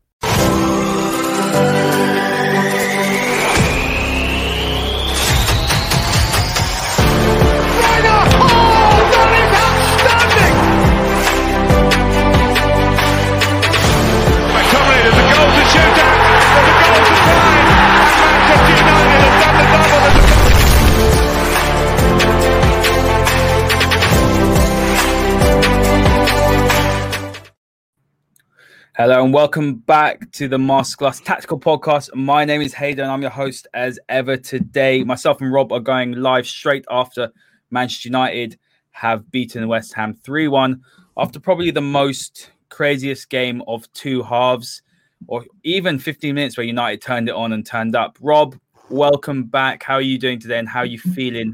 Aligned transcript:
Thank 0.23 2.15
you. 2.15 2.20
Hello 28.97 29.23
and 29.23 29.33
welcome 29.33 29.75
back 29.75 30.29
to 30.33 30.49
the 30.49 30.57
Masterclass 30.57 31.23
Tactical 31.23 31.57
Podcast. 31.57 32.13
My 32.13 32.43
name 32.43 32.61
is 32.61 32.73
Haider. 32.73 33.07
I'm 33.07 33.21
your 33.21 33.31
host 33.31 33.65
as 33.73 33.97
ever 34.09 34.35
today. 34.35 35.05
Myself 35.05 35.39
and 35.39 35.51
Rob 35.51 35.71
are 35.71 35.79
going 35.79 36.11
live 36.21 36.45
straight 36.45 36.83
after 36.91 37.31
Manchester 37.69 38.09
United 38.09 38.59
have 38.91 39.31
beaten 39.31 39.69
West 39.69 39.93
Ham 39.93 40.13
3 40.13 40.49
1 40.49 40.81
after 41.15 41.39
probably 41.39 41.71
the 41.71 41.79
most 41.79 42.51
craziest 42.67 43.29
game 43.29 43.63
of 43.65 43.89
two 43.93 44.23
halves 44.23 44.81
or 45.27 45.45
even 45.63 45.97
15 45.97 46.35
minutes 46.35 46.57
where 46.57 46.65
United 46.65 47.01
turned 47.01 47.29
it 47.29 47.35
on 47.35 47.53
and 47.53 47.65
turned 47.65 47.95
up. 47.95 48.17
Rob, 48.19 48.57
welcome 48.89 49.45
back. 49.45 49.83
How 49.83 49.95
are 49.95 50.01
you 50.01 50.19
doing 50.19 50.37
today 50.37 50.59
and 50.59 50.67
how 50.67 50.79
are 50.79 50.85
you 50.85 50.99
feeling 50.99 51.53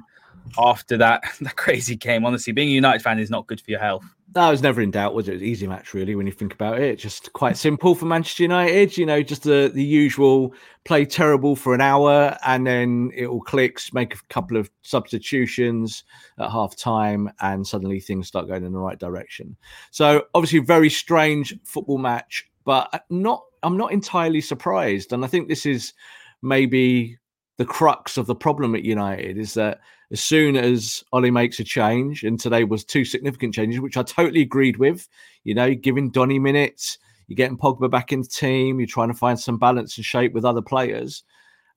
after 0.57 0.97
that, 0.97 1.23
that 1.41 1.55
crazy 1.55 1.95
game? 1.95 2.25
Honestly, 2.25 2.51
being 2.51 2.69
a 2.69 2.71
United 2.71 3.03
fan 3.03 3.19
is 3.19 3.29
not 3.29 3.45
good 3.45 3.61
for 3.61 3.69
your 3.69 3.79
health. 3.79 4.16
That 4.37 4.51
was 4.51 4.61
never 4.61 4.81
in 4.81 4.91
doubt, 4.91 5.15
was 5.15 5.27
it? 5.27 5.31
It 5.31 5.33
was 5.33 5.41
an 5.41 5.47
easy 5.47 5.67
match, 5.67 5.95
really, 5.95 6.13
when 6.13 6.27
you 6.27 6.31
think 6.31 6.53
about 6.53 6.79
it. 6.79 6.99
Just 6.99 7.33
quite 7.33 7.57
simple 7.57 7.95
for 7.95 8.05
Manchester 8.05 8.43
United. 8.43 8.95
You 8.95 9.07
know, 9.07 9.23
just 9.23 9.41
the, 9.41 9.71
the 9.73 9.83
usual 9.83 10.53
play 10.85 11.05
terrible 11.05 11.55
for 11.55 11.73
an 11.73 11.81
hour 11.81 12.37
and 12.45 12.67
then 12.67 13.11
it 13.15 13.25
all 13.25 13.41
clicks, 13.41 13.93
make 13.93 14.13
a 14.13 14.19
couple 14.29 14.55
of 14.55 14.69
substitutions 14.83 16.03
at 16.37 16.51
half 16.51 16.75
time, 16.75 17.31
and 17.41 17.65
suddenly 17.65 17.99
things 17.99 18.27
start 18.27 18.47
going 18.47 18.63
in 18.63 18.73
the 18.73 18.79
right 18.79 18.99
direction. 18.99 19.57
So, 19.89 20.27
obviously, 20.35 20.59
very 20.59 20.91
strange 20.91 21.57
football 21.63 21.97
match, 21.97 22.47
but 22.63 23.05
not 23.09 23.43
I'm 23.63 23.75
not 23.75 23.91
entirely 23.91 24.41
surprised. 24.41 25.13
And 25.13 25.25
I 25.25 25.27
think 25.27 25.47
this 25.47 25.65
is 25.65 25.93
maybe 26.43 27.17
the 27.57 27.65
crux 27.65 28.17
of 28.17 28.27
the 28.27 28.35
problem 28.35 28.75
at 28.75 28.83
United 28.83 29.37
is 29.37 29.53
that 29.55 29.79
as 30.11 30.21
soon 30.21 30.55
as 30.55 31.03
Ole 31.11 31.31
makes 31.31 31.59
a 31.59 31.63
change, 31.63 32.23
and 32.23 32.39
today 32.39 32.63
was 32.63 32.83
two 32.83 33.03
significant 33.03 33.53
changes, 33.53 33.79
which 33.79 33.97
I 33.97 34.03
totally 34.03 34.41
agreed 34.41 34.77
with, 34.77 35.07
you 35.43 35.53
know, 35.53 35.73
giving 35.73 36.11
Donny 36.11 36.39
minutes, 36.39 36.97
you're 37.27 37.35
getting 37.35 37.57
Pogba 37.57 37.89
back 37.89 38.13
in 38.13 38.21
the 38.21 38.27
team, 38.27 38.79
you're 38.79 38.87
trying 38.87 39.09
to 39.09 39.13
find 39.13 39.39
some 39.39 39.57
balance 39.57 39.97
and 39.97 40.05
shape 40.05 40.33
with 40.33 40.45
other 40.45 40.61
players, 40.61 41.23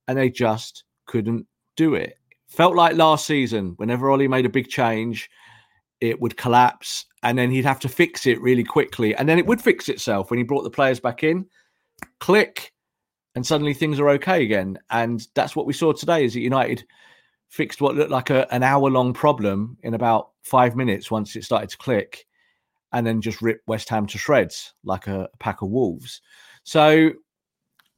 and 0.07 0.17
they 0.17 0.31
just 0.31 0.85
couldn't 1.07 1.47
do 1.77 1.95
it. 1.95 2.17
Felt 2.49 2.77
like 2.77 2.97
last 2.97 3.27
season, 3.27 3.75
whenever 3.77 4.11
Ole 4.11 4.29
made 4.29 4.47
a 4.47 4.51
big 4.51 4.69
change, 4.69 5.31
it 6.01 6.21
would 6.21 6.37
collapse 6.37 7.07
and 7.23 7.37
then 7.37 7.51
he'd 7.51 7.65
have 7.65 7.81
to 7.81 7.89
fix 7.89 8.27
it 8.27 8.41
really 8.41 8.65
quickly. 8.65 9.15
And 9.15 9.29
then 9.29 9.39
it 9.39 9.47
would 9.47 9.61
fix 9.61 9.89
itself 9.89 10.31
when 10.31 10.39
he 10.39 10.45
brought 10.45 10.62
the 10.62 10.71
players 10.71 10.99
back 10.99 11.23
in. 11.23 11.47
Click, 12.19 12.73
and 13.35 13.47
suddenly 13.47 13.75
things 13.75 14.01
are 14.01 14.09
okay 14.11 14.43
again. 14.43 14.79
And 14.91 15.27
that's 15.35 15.55
what 15.55 15.67
we 15.67 15.73
saw 15.73 15.93
today 15.93 16.25
is 16.25 16.35
that 16.35 16.41
United 16.41 16.85
fixed 17.49 17.81
what 17.81 17.97
looked 17.97 18.11
like 18.11 18.31
a, 18.31 18.53
an 18.53 18.63
hour 18.63 18.91
long 18.91 19.13
problem 19.13 19.77
in 19.83 19.95
about 19.95 20.31
five 20.43 20.77
minutes 20.77 21.11
once 21.11 21.35
it 21.37 21.45
started 21.45 21.69
to 21.71 21.79
click 21.79 22.27
and 22.93 23.07
then 23.07 23.21
just 23.21 23.43
ripped 23.43 23.67
West 23.69 23.89
Ham 23.89 24.07
to 24.07 24.19
shreds 24.19 24.75
like 24.85 25.07
a, 25.07 25.29
a 25.33 25.37
pack 25.39 25.63
of 25.63 25.69
wolves. 25.69 26.23
So 26.65 27.13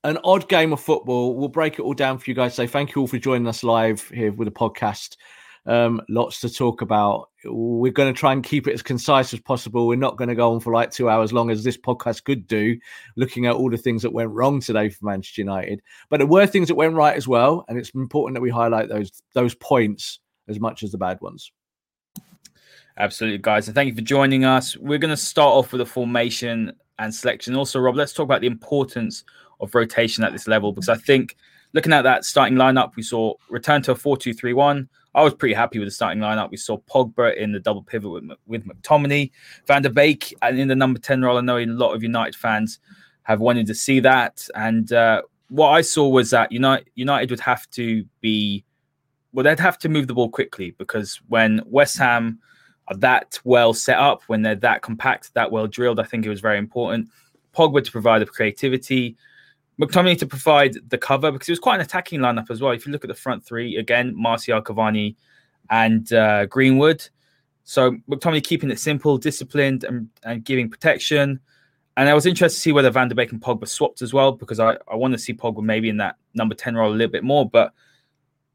an 0.04 0.18
odd 0.24 0.48
game 0.48 0.72
of 0.72 0.80
football. 0.80 1.36
We'll 1.36 1.48
break 1.48 1.74
it 1.74 1.82
all 1.82 1.94
down 1.94 2.18
for 2.18 2.30
you 2.30 2.34
guys. 2.34 2.54
Say 2.54 2.66
thank 2.66 2.94
you 2.94 3.02
all 3.02 3.08
for 3.08 3.18
joining 3.18 3.46
us 3.46 3.62
live 3.62 4.08
here 4.08 4.32
with 4.32 4.46
the 4.46 4.52
podcast. 4.52 5.16
Um, 5.64 6.02
lots 6.08 6.40
to 6.40 6.52
talk 6.52 6.82
about. 6.82 7.28
We're 7.44 7.92
going 7.92 8.12
to 8.12 8.18
try 8.18 8.32
and 8.32 8.42
keep 8.42 8.66
it 8.66 8.72
as 8.72 8.82
concise 8.82 9.32
as 9.32 9.40
possible. 9.40 9.86
We're 9.86 9.96
not 9.96 10.16
going 10.16 10.28
to 10.28 10.34
go 10.34 10.52
on 10.52 10.60
for 10.60 10.72
like 10.72 10.90
two 10.90 11.08
hours 11.08 11.32
long 11.32 11.50
as 11.50 11.62
this 11.62 11.76
podcast 11.76 12.24
could 12.24 12.46
do, 12.46 12.76
looking 13.16 13.46
at 13.46 13.54
all 13.54 13.70
the 13.70 13.76
things 13.76 14.02
that 14.02 14.12
went 14.12 14.30
wrong 14.30 14.60
today 14.60 14.88
for 14.88 15.04
Manchester 15.04 15.42
United. 15.42 15.80
But 16.08 16.18
there 16.18 16.26
were 16.26 16.46
things 16.46 16.68
that 16.68 16.74
went 16.74 16.94
right 16.94 17.16
as 17.16 17.28
well, 17.28 17.64
and 17.68 17.78
it's 17.78 17.90
important 17.90 18.34
that 18.34 18.42
we 18.42 18.50
highlight 18.50 18.88
those 18.88 19.22
those 19.34 19.54
points 19.54 20.20
as 20.48 20.58
much 20.58 20.82
as 20.82 20.90
the 20.90 20.98
bad 20.98 21.20
ones. 21.20 21.52
Absolutely, 22.98 23.38
guys. 23.38 23.68
And 23.68 23.74
thank 23.74 23.88
you 23.88 23.94
for 23.94 24.02
joining 24.02 24.44
us. 24.44 24.76
We're 24.76 24.98
going 24.98 25.10
to 25.10 25.16
start 25.16 25.54
off 25.54 25.72
with 25.72 25.80
a 25.80 25.86
formation 25.86 26.72
and 26.98 27.14
selection. 27.14 27.56
Also, 27.56 27.80
Rob, 27.80 27.96
let's 27.96 28.12
talk 28.12 28.24
about 28.24 28.42
the 28.42 28.46
importance 28.46 29.24
of 29.60 29.74
rotation 29.74 30.24
at 30.24 30.32
this 30.32 30.46
level 30.46 30.72
because 30.72 30.88
I 30.88 30.96
think 30.96 31.36
looking 31.72 31.92
at 31.92 32.02
that 32.02 32.24
starting 32.24 32.56
lineup, 32.56 32.96
we 32.96 33.02
saw 33.02 33.34
return 33.48 33.82
to 33.82 33.92
a 33.92 33.94
4 33.94 34.16
2 34.16 34.34
3 34.34 34.52
1. 34.52 34.88
I 35.14 35.22
was 35.22 35.34
pretty 35.34 35.54
happy 35.54 35.78
with 35.78 35.88
the 35.88 35.92
starting 35.92 36.22
lineup. 36.22 36.50
We 36.50 36.56
saw 36.56 36.78
Pogba 36.78 37.36
in 37.36 37.52
the 37.52 37.60
double 37.60 37.82
pivot 37.82 38.10
with, 38.10 38.24
with 38.46 38.66
McTominay, 38.66 39.30
Van 39.66 39.82
der 39.82 39.90
Beek, 39.90 40.34
and 40.40 40.58
in 40.58 40.68
the 40.68 40.74
number 40.74 40.98
10 40.98 41.22
role. 41.22 41.36
I 41.36 41.42
know 41.42 41.58
a 41.58 41.66
lot 41.66 41.94
of 41.94 42.02
United 42.02 42.34
fans 42.34 42.78
have 43.24 43.40
wanted 43.40 43.66
to 43.66 43.74
see 43.74 44.00
that. 44.00 44.46
And 44.54 44.90
uh, 44.92 45.22
what 45.48 45.68
I 45.68 45.82
saw 45.82 46.08
was 46.08 46.30
that 46.30 46.50
United, 46.50 46.88
United 46.94 47.30
would 47.30 47.40
have 47.40 47.68
to 47.70 48.04
be, 48.20 48.64
well, 49.32 49.44
they'd 49.44 49.60
have 49.60 49.78
to 49.80 49.88
move 49.90 50.06
the 50.06 50.14
ball 50.14 50.30
quickly 50.30 50.70
because 50.78 51.20
when 51.28 51.60
West 51.66 51.98
Ham 51.98 52.38
are 52.88 52.96
that 52.96 53.38
well 53.44 53.74
set 53.74 53.98
up, 53.98 54.22
when 54.28 54.40
they're 54.40 54.54
that 54.56 54.80
compact, 54.80 55.34
that 55.34 55.52
well 55.52 55.66
drilled, 55.66 56.00
I 56.00 56.04
think 56.04 56.24
it 56.24 56.30
was 56.30 56.40
very 56.40 56.58
important. 56.58 57.08
Pogba 57.54 57.84
to 57.84 57.92
provide 57.92 58.22
the 58.22 58.26
creativity, 58.26 59.16
McTominay 59.80 60.18
to 60.18 60.26
provide 60.26 60.76
the 60.88 60.98
cover 60.98 61.32
because 61.32 61.48
it 61.48 61.52
was 61.52 61.58
quite 61.58 61.76
an 61.76 61.80
attacking 61.80 62.20
lineup 62.20 62.50
as 62.50 62.60
well. 62.60 62.72
If 62.72 62.86
you 62.86 62.92
look 62.92 63.04
at 63.04 63.08
the 63.08 63.14
front 63.14 63.44
three, 63.44 63.76
again, 63.76 64.12
Martial, 64.14 64.60
Cavani, 64.62 65.16
and 65.70 66.12
uh, 66.12 66.46
Greenwood. 66.46 67.08
So 67.64 67.96
McTominay 68.08 68.44
keeping 68.44 68.70
it 68.70 68.78
simple, 68.78 69.18
disciplined, 69.18 69.84
and, 69.84 70.08
and 70.24 70.44
giving 70.44 70.68
protection. 70.68 71.40
And 71.96 72.08
I 72.08 72.14
was 72.14 72.26
interested 72.26 72.56
to 72.56 72.60
see 72.60 72.72
whether 72.72 72.90
Van 72.90 73.08
der 73.08 73.14
Beek 73.14 73.32
and 73.32 73.40
Pogba 73.40 73.68
swapped 73.68 74.02
as 74.02 74.12
well 74.12 74.32
because 74.32 74.58
I, 74.60 74.76
I 74.90 74.96
want 74.96 75.12
to 75.12 75.18
see 75.18 75.34
Pogba 75.34 75.62
maybe 75.62 75.88
in 75.88 75.98
that 75.98 76.16
number 76.34 76.54
10 76.54 76.74
role 76.74 76.90
a 76.90 76.94
little 76.94 77.12
bit 77.12 77.24
more. 77.24 77.48
But 77.48 77.72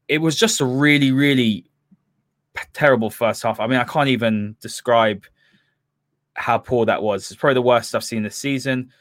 it 0.08 0.18
was 0.18 0.36
just 0.36 0.60
a 0.60 0.64
really, 0.64 1.12
really 1.12 1.64
terrible 2.72 3.10
first 3.10 3.42
half. 3.42 3.60
I 3.60 3.66
mean, 3.66 3.78
I 3.78 3.84
can't 3.84 4.08
even 4.08 4.56
describe 4.60 5.24
how 6.34 6.58
poor 6.58 6.86
that 6.86 7.02
was. 7.02 7.30
It's 7.30 7.38
probably 7.38 7.54
the 7.54 7.62
worst 7.62 7.94
I've 7.94 8.04
seen 8.04 8.22
this 8.22 8.36
season. 8.36 8.92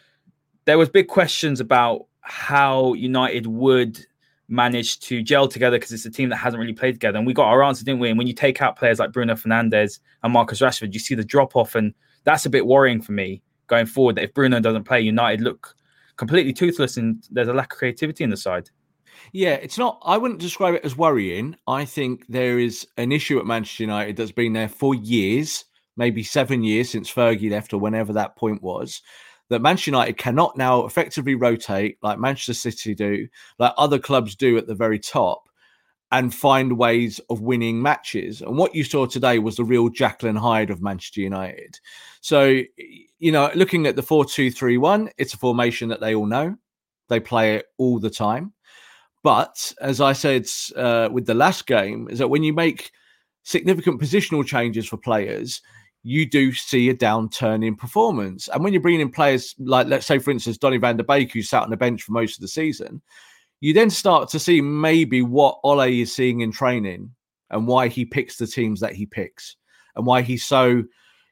there 0.66 0.78
was 0.78 0.90
big 0.90 1.08
questions 1.08 1.60
about 1.60 2.07
how 2.28 2.94
United 2.94 3.48
would 3.48 4.06
manage 4.50 5.00
to 5.00 5.22
gel 5.22 5.48
together 5.48 5.78
because 5.78 5.92
it's 5.92 6.06
a 6.06 6.12
team 6.12 6.30
that 6.30 6.38
hasn't 6.38 6.60
really 6.60 6.74
played 6.74 6.94
together. 6.94 7.18
And 7.18 7.28
we 7.28 7.34
got 7.34 7.48
our 7.48 7.64
answer, 7.64 7.84
didn't 7.84 8.00
we? 8.00 8.10
And 8.10 8.18
when 8.18 8.28
you 8.28 8.34
take 8.34 8.62
out 8.62 8.78
players 8.78 9.00
like 9.00 9.12
Bruno 9.12 9.36
Fernandes 9.36 10.00
and 10.24 10.34
Marcus 10.34 10.60
Rashford, 10.60 10.94
you 10.94 11.00
see 11.00 11.16
the 11.16 11.24
drop 11.24 11.56
off, 11.56 11.76
and 11.76 11.94
that's 12.24 12.46
a 12.46 12.50
bit 12.50 12.66
worrying 12.66 13.02
for 13.02 13.12
me 13.12 13.42
going 13.68 13.86
forward. 13.86 14.16
That 14.16 14.24
if 14.24 14.34
Bruno 14.34 14.60
doesn't 14.60 14.84
play, 14.84 15.02
United 15.02 15.42
look 15.42 15.76
completely 16.18 16.54
toothless, 16.54 16.98
and 16.98 17.24
there's 17.32 17.48
a 17.48 17.54
lack 17.54 17.74
of 17.74 17.80
creativity 17.80 18.24
in 18.24 18.30
the 18.30 18.38
side. 18.38 18.70
Yeah, 19.32 19.54
it's 19.56 19.78
not. 19.78 20.02
I 20.04 20.18
wouldn't 20.18 20.40
describe 20.40 20.76
it 20.76 20.86
as 20.86 20.96
worrying. 20.96 21.56
I 21.68 21.86
think 21.86 22.26
there 22.30 22.60
is 22.60 22.88
an 22.98 23.12
issue 23.12 23.40
at 23.40 23.46
Manchester 23.46 23.84
United 23.84 24.16
that's 24.16 24.32
been 24.32 24.54
there 24.54 24.70
for 24.70 24.96
years, 24.96 25.66
maybe 25.98 26.24
seven 26.24 26.64
years 26.64 26.90
since 26.90 27.14
Fergie 27.14 27.52
left, 27.52 27.74
or 27.74 27.80
whenever 27.80 28.14
that 28.14 28.36
point 28.36 28.62
was. 28.62 29.02
That 29.50 29.62
Manchester 29.62 29.92
United 29.92 30.18
cannot 30.18 30.58
now 30.58 30.86
effectively 30.86 31.36
rotate 31.36 31.98
like 32.02 32.20
Manchester 32.20 32.54
City 32.54 32.94
do, 32.94 33.28
like 33.60 33.74
other 33.78 33.98
clubs 33.98 34.36
do 34.36 34.58
at 34.58 34.68
the 34.68 34.76
very 34.76 35.00
top, 35.00 35.48
and 36.12 36.34
find 36.34 36.78
ways 36.78 37.20
of 37.30 37.42
winning 37.42 37.82
matches. 37.82 38.42
And 38.42 38.58
what 38.58 38.76
you 38.76 38.84
saw 38.84 39.06
today 39.06 39.40
was 39.40 39.58
the 39.58 39.64
real 39.64 39.90
and 40.24 40.38
Hyde 40.38 40.70
of 40.70 40.82
Manchester 40.82 41.22
United. 41.22 41.80
So, 42.22 42.62
you 43.20 43.32
know, 43.32 43.52
looking 43.56 43.88
at 43.88 43.96
the 43.96 44.04
4 44.04 44.26
2 44.26 44.52
3 44.52 44.78
1, 44.78 45.10
it's 45.18 45.34
a 45.34 45.38
formation 45.38 45.90
that 45.90 46.00
they 46.00 46.16
all 46.16 46.26
know. 46.26 46.58
They 47.10 47.20
play 47.20 47.56
it 47.56 47.66
all 47.78 48.00
the 48.00 48.10
time. 48.10 48.54
But 49.24 49.74
as 49.82 50.00
I 50.00 50.14
said 50.14 50.46
uh, 50.76 51.10
with 51.12 51.26
the 51.26 51.34
last 51.34 51.68
game, 51.68 52.08
is 52.10 52.20
that 52.20 52.30
when 52.30 52.44
you 52.44 52.54
make 52.54 52.92
significant 53.44 54.00
positional 54.02 54.46
changes 54.46 54.88
for 54.88 54.98
players, 54.98 55.62
you 56.04 56.26
do 56.26 56.54
see 56.54 56.90
a 56.90 56.96
downturn 56.96 57.66
in 57.66 57.76
performance. 57.76 58.48
And 58.48 58.64
when 58.64 58.74
you're 58.74 58.82
bringing 58.82 59.02
in 59.02 59.12
players 59.12 59.56
like, 59.60 59.88
let's 59.88 60.06
say, 60.06 60.20
for 60.20 60.32
instance, 60.32 60.58
Donny 60.58 60.78
van 60.78 60.98
der 60.98 61.04
Beek, 61.04 61.34
who 61.34 61.42
sat 61.42 61.64
on 61.64 61.70
the 61.70 61.78
bench 61.78 62.04
for 62.04 62.14
most 62.14 62.38
of 62.38 62.42
the 62.42 62.48
season, 62.48 63.02
you 63.60 63.74
then 63.74 63.90
start 63.90 64.30
to 64.30 64.40
see 64.40 64.62
maybe 64.62 65.22
what 65.22 65.60
Ole 65.64 65.82
is 65.82 66.14
seeing 66.14 66.42
in 66.42 66.52
training 66.52 67.12
and 67.50 67.68
why 67.68 67.88
he 67.88 68.06
picks 68.06 68.38
the 68.38 68.48
teams 68.48 68.80
that 68.80 68.94
he 68.94 69.06
picks 69.06 69.56
and 69.96 70.06
why 70.06 70.22
he 70.22 70.38
so 70.38 70.84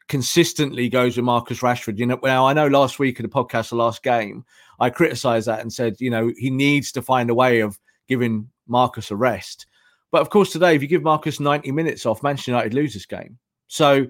consistently 0.07 0.89
goes 0.89 1.17
with 1.17 1.25
Marcus 1.25 1.61
Rashford. 1.61 1.97
You 1.97 2.07
know, 2.07 2.19
now 2.23 2.45
I 2.47 2.53
know 2.53 2.67
last 2.67 2.99
week 2.99 3.19
in 3.19 3.23
the 3.23 3.31
podcast, 3.31 3.69
the 3.69 3.75
last 3.75 4.03
game, 4.03 4.43
I 4.79 4.89
criticized 4.89 5.47
that 5.47 5.61
and 5.61 5.71
said, 5.71 5.95
you 5.99 6.09
know, 6.09 6.31
he 6.37 6.49
needs 6.49 6.91
to 6.93 7.01
find 7.01 7.29
a 7.29 7.35
way 7.35 7.59
of 7.59 7.79
giving 8.07 8.49
Marcus 8.67 9.11
a 9.11 9.15
rest. 9.15 9.67
But 10.11 10.21
of 10.21 10.29
course, 10.29 10.51
today, 10.51 10.75
if 10.75 10.81
you 10.81 10.87
give 10.87 11.03
Marcus 11.03 11.39
90 11.39 11.71
minutes 11.71 12.05
off, 12.05 12.23
Manchester 12.23 12.51
United 12.51 12.73
lose 12.73 12.93
this 12.93 13.05
game. 13.05 13.37
So 13.67 14.05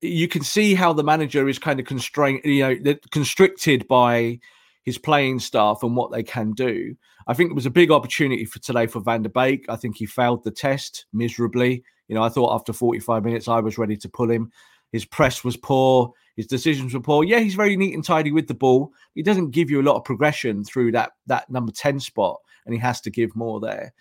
you 0.00 0.28
can 0.28 0.42
see 0.42 0.74
how 0.74 0.92
the 0.92 1.04
manager 1.04 1.48
is 1.48 1.58
kind 1.58 1.78
of 1.80 1.86
constrained, 1.86 2.40
you 2.44 2.60
know, 2.60 2.94
constricted 3.10 3.86
by 3.88 4.38
his 4.84 4.98
playing 4.98 5.40
staff 5.40 5.82
and 5.82 5.96
what 5.96 6.10
they 6.10 6.22
can 6.22 6.52
do. 6.52 6.94
I 7.26 7.34
think 7.34 7.50
it 7.50 7.54
was 7.54 7.66
a 7.66 7.70
big 7.70 7.90
opportunity 7.90 8.44
for 8.44 8.58
today 8.60 8.86
for 8.86 9.00
Van 9.00 9.22
der 9.22 9.28
Beek. 9.28 9.66
I 9.68 9.76
think 9.76 9.96
he 9.96 10.06
failed 10.06 10.42
the 10.42 10.50
test 10.50 11.06
miserably. 11.12 11.82
You 12.08 12.14
know, 12.14 12.22
I 12.22 12.28
thought 12.28 12.54
after 12.54 12.72
45 12.72 13.24
minutes 13.24 13.46
I 13.46 13.60
was 13.60 13.78
ready 13.78 13.96
to 13.98 14.08
pull 14.08 14.30
him. 14.30 14.50
His 14.92 15.04
press 15.04 15.44
was 15.44 15.56
poor. 15.56 16.12
His 16.36 16.46
decisions 16.46 16.94
were 16.94 17.00
poor. 17.00 17.22
Yeah, 17.22 17.38
he's 17.38 17.54
very 17.54 17.76
neat 17.76 17.94
and 17.94 18.02
tidy 18.02 18.32
with 18.32 18.48
the 18.48 18.54
ball. 18.54 18.92
He 19.14 19.22
doesn't 19.22 19.50
give 19.50 19.70
you 19.70 19.80
a 19.80 19.84
lot 19.84 19.96
of 19.96 20.04
progression 20.04 20.64
through 20.64 20.92
that 20.92 21.12
that 21.26 21.48
number 21.50 21.70
10 21.70 22.00
spot, 22.00 22.40
and 22.64 22.74
he 22.74 22.80
has 22.80 23.00
to 23.02 23.10
give 23.10 23.36
more 23.36 23.60
there. 23.60 23.92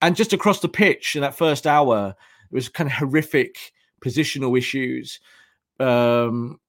And 0.00 0.16
just 0.16 0.32
across 0.32 0.60
the 0.60 0.68
pitch 0.68 1.16
in 1.16 1.22
that 1.22 1.36
first 1.36 1.66
hour, 1.66 2.14
it 2.50 2.54
was 2.54 2.68
kind 2.68 2.88
of 2.88 2.94
horrific 2.94 3.56
positional 4.04 4.56
issues. 4.56 5.20
Um, 5.80 6.60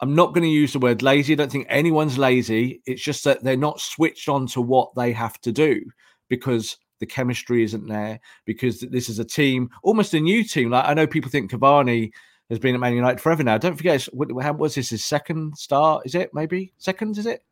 I'm 0.00 0.14
not 0.14 0.32
going 0.32 0.44
to 0.44 0.48
use 0.48 0.72
the 0.72 0.78
word 0.78 1.02
lazy. 1.02 1.34
I 1.34 1.36
don't 1.36 1.52
think 1.52 1.66
anyone's 1.68 2.16
lazy. 2.16 2.80
It's 2.86 3.02
just 3.02 3.24
that 3.24 3.42
they're 3.42 3.56
not 3.56 3.80
switched 3.80 4.28
on 4.28 4.46
to 4.48 4.60
what 4.60 4.94
they 4.94 5.12
have 5.12 5.40
to 5.42 5.52
do 5.52 5.82
because 6.28 6.78
the 7.00 7.06
chemistry 7.06 7.62
isn't 7.64 7.86
there. 7.86 8.20
Because 8.46 8.80
this 8.80 9.08
is 9.08 9.18
a 9.18 9.24
team, 9.24 9.70
almost 9.82 10.14
a 10.14 10.20
new 10.20 10.42
team. 10.44 10.70
Like 10.70 10.86
I 10.86 10.94
know 10.94 11.06
people 11.06 11.30
think 11.30 11.50
Cavani 11.50 12.12
has 12.48 12.58
been 12.58 12.74
at 12.74 12.80
Man 12.80 12.94
United 12.94 13.20
forever 13.20 13.42
now. 13.42 13.58
Don't 13.58 13.76
forget, 13.76 14.02
what, 14.12 14.30
how 14.42 14.52
was 14.52 14.74
this 14.74 14.90
his 14.90 15.04
second 15.04 15.56
start? 15.56 16.06
Is 16.06 16.14
it 16.14 16.30
maybe 16.32 16.72
second? 16.78 17.18
Is 17.18 17.26
it? 17.26 17.44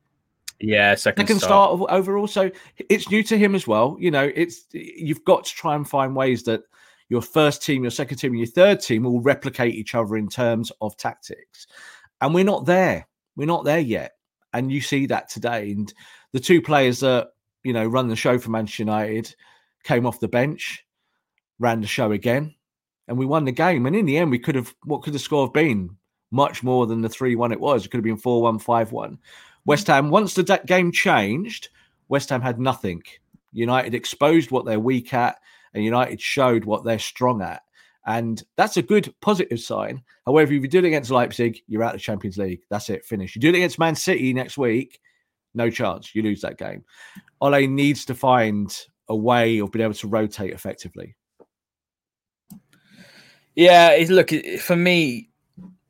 Yeah, 0.61 0.97
second, 0.97 1.27
second 1.27 1.41
start. 1.41 1.77
start 1.77 1.91
overall. 1.93 2.27
So 2.27 2.51
it's 2.89 3.11
new 3.11 3.23
to 3.25 3.39
him 3.39 3.55
as 3.55 3.67
well. 3.67 3.97
You 4.01 4.11
know, 4.11 4.31
it's 4.35 4.67
you've 4.73 5.25
got 5.25 5.45
to 5.45 5.55
try 5.55 5.77
and 5.77 5.89
find 5.89 6.17
ways 6.17 6.43
that 6.45 6.63
your 7.09 7.23
first 7.23 7.63
team, 7.63 7.83
your 7.83 7.91
second 7.91 8.19
team, 8.19 8.33
and 8.33 8.41
your 8.41 8.47
third 8.47 8.81
team 8.81 9.05
will 9.05 9.21
replicate 9.21 9.75
each 9.75 9.95
other 9.95 10.17
in 10.17 10.29
terms 10.29 10.71
of 10.81 10.97
tactics. 10.97 11.67
And 12.21 12.35
we're 12.35 12.45
not 12.45 12.67
there. 12.67 13.07
We're 13.37 13.47
not 13.47 13.65
there 13.65 13.79
yet. 13.79 14.13
And 14.53 14.73
you 14.73 14.81
see 14.81 15.07
that 15.07 15.29
today. 15.29 15.73
And 15.73 15.93
the 16.33 16.41
two 16.41 16.61
players 16.61 17.01
that, 17.01 17.29
you 17.63 17.73
know, 17.73 17.87
run 17.87 18.09
the 18.09 18.17
show 18.17 18.39
for 18.39 18.51
Manchester 18.51 18.83
United 18.83 19.35
came 19.85 20.07
off 20.07 20.21
the 20.21 20.29
bench, 20.29 20.85
ran 21.59 21.81
the 21.81 21.87
show 21.87 22.13
again, 22.13 22.55
and 23.07 23.17
we 23.17 23.27
won 23.27 23.45
the 23.45 23.53
game. 23.53 23.87
And 23.87 23.97
in 23.97 24.07
the 24.07 24.19
end, 24.19 24.31
we 24.31 24.39
could 24.39 24.55
have, 24.55 24.75
what 24.85 25.03
could 25.03 25.13
the 25.13 25.19
score 25.19 25.47
have 25.47 25.55
been? 25.55 25.97
Much 26.31 26.63
more 26.63 26.87
than 26.87 27.01
the 27.01 27.09
3 27.09 27.37
1 27.37 27.53
it 27.53 27.61
was. 27.61 27.85
It 27.85 27.89
could 27.89 27.99
have 27.99 28.05
been 28.05 28.19
4 28.19 28.43
1, 28.43 28.59
5 28.59 28.93
1. 28.93 29.19
West 29.65 29.87
Ham, 29.87 30.11
once 30.11 30.35
the 30.35 30.61
game 30.67 30.93
changed, 30.93 31.71
West 32.09 32.29
Ham 32.29 32.43
had 32.43 32.59
nothing. 32.59 33.03
United 33.53 33.95
exposed 33.95 34.51
what 34.51 34.67
they're 34.67 34.81
weak 34.81 35.15
at, 35.15 35.39
and 35.75 35.85
United 35.85 36.21
showed 36.21 36.65
what 36.65 36.85
they're 36.85 36.99
strong 36.99 37.43
at. 37.43 37.63
And 38.07 38.43
that's 38.57 38.79
a 38.79 38.83
good 38.83 39.13
positive 39.21 39.61
sign. 39.61 40.03
However, 40.25 40.53
if 40.53 40.63
you 40.63 40.69
do 40.69 40.79
it 40.79 40.85
against 40.87 41.11
Leipzig, 41.11 41.61
you're 41.67 41.83
out 41.83 41.95
of 41.95 42.01
the 42.01 42.05
Champions 42.05 42.39
League. 42.39 42.61
That's 42.71 42.89
it, 42.89 43.05
finish. 43.05 43.35
You 43.35 43.41
do 43.41 43.49
it 43.49 43.57
against 43.57 43.79
Man 43.79 43.95
City 43.95 44.33
next 44.33 44.57
week, 44.57 45.01
no 45.55 45.69
chance. 45.69 46.15
You 46.15 46.23
lose 46.23 46.41
that 46.41 46.59
game. 46.59 46.85
Ole 47.41 47.67
needs 47.67 48.05
to 48.07 48.15
find 48.15 48.75
a 49.09 49.17
way 49.17 49.59
of 49.61 49.73
being 49.73 49.85
able 49.85 49.95
to 49.95 50.09
rotate 50.09 50.53
effectively. 50.53 51.17
Yeah, 53.55 53.97
look 54.09 54.31
for 54.61 54.77
me. 54.77 55.29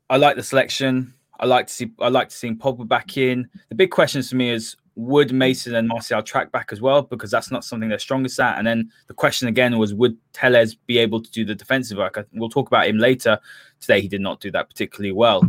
I 0.09 0.17
like 0.17 0.35
the 0.35 0.43
selection. 0.43 1.13
I 1.39 1.45
like 1.45 1.67
to 1.67 1.73
see. 1.73 1.91
I 1.99 2.09
like 2.09 2.29
to 2.29 2.35
see 2.35 2.51
Pogba 2.51 2.87
back 2.87 3.15
in. 3.15 3.47
The 3.69 3.75
big 3.75 3.91
question 3.91 4.23
for 4.23 4.35
me 4.35 4.49
is 4.49 4.75
would 4.99 5.31
Mason 5.31 5.75
and 5.75 5.87
Martial 5.87 6.21
track 6.21 6.51
back 6.51 6.73
as 6.73 6.81
well? 6.81 7.01
Because 7.01 7.31
that's 7.31 7.51
not 7.51 7.63
something 7.63 7.87
they're 7.87 7.99
strongest 7.99 8.37
at. 8.37 8.57
And 8.57 8.67
then 8.67 8.91
the 9.07 9.13
question 9.13 9.47
again 9.47 9.77
was, 9.77 9.93
would 9.93 10.17
Telles 10.33 10.75
be 10.75 10.97
able 10.97 11.21
to 11.21 11.31
do 11.31 11.45
the 11.45 11.55
defensive 11.55 11.97
work? 11.97 12.21
We'll 12.33 12.49
talk 12.49 12.67
about 12.67 12.87
him 12.87 12.97
later. 12.97 13.39
Today, 13.79 14.01
he 14.01 14.09
did 14.09 14.19
not 14.19 14.41
do 14.41 14.51
that 14.51 14.67
particularly 14.67 15.13
well. 15.13 15.41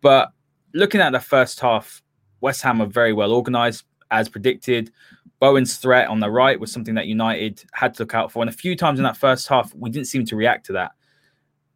But 0.00 0.32
looking 0.74 1.00
at 1.00 1.12
the 1.12 1.20
first 1.20 1.60
half, 1.60 2.02
West 2.40 2.62
Ham 2.62 2.82
are 2.82 2.86
very 2.86 3.12
well 3.12 3.32
organised, 3.32 3.84
as 4.10 4.28
predicted. 4.28 4.90
Bowen's 5.38 5.76
threat 5.76 6.08
on 6.08 6.18
the 6.18 6.30
right 6.30 6.58
was 6.58 6.72
something 6.72 6.96
that 6.96 7.06
United 7.06 7.62
had 7.72 7.94
to 7.94 8.02
look 8.02 8.14
out 8.14 8.32
for. 8.32 8.42
And 8.42 8.50
a 8.50 8.52
few 8.52 8.74
times 8.74 8.98
in 8.98 9.04
that 9.04 9.16
first 9.16 9.46
half, 9.46 9.72
we 9.74 9.88
didn't 9.88 10.08
seem 10.08 10.24
to 10.24 10.34
react 10.34 10.66
to 10.66 10.72
that. 10.72 10.92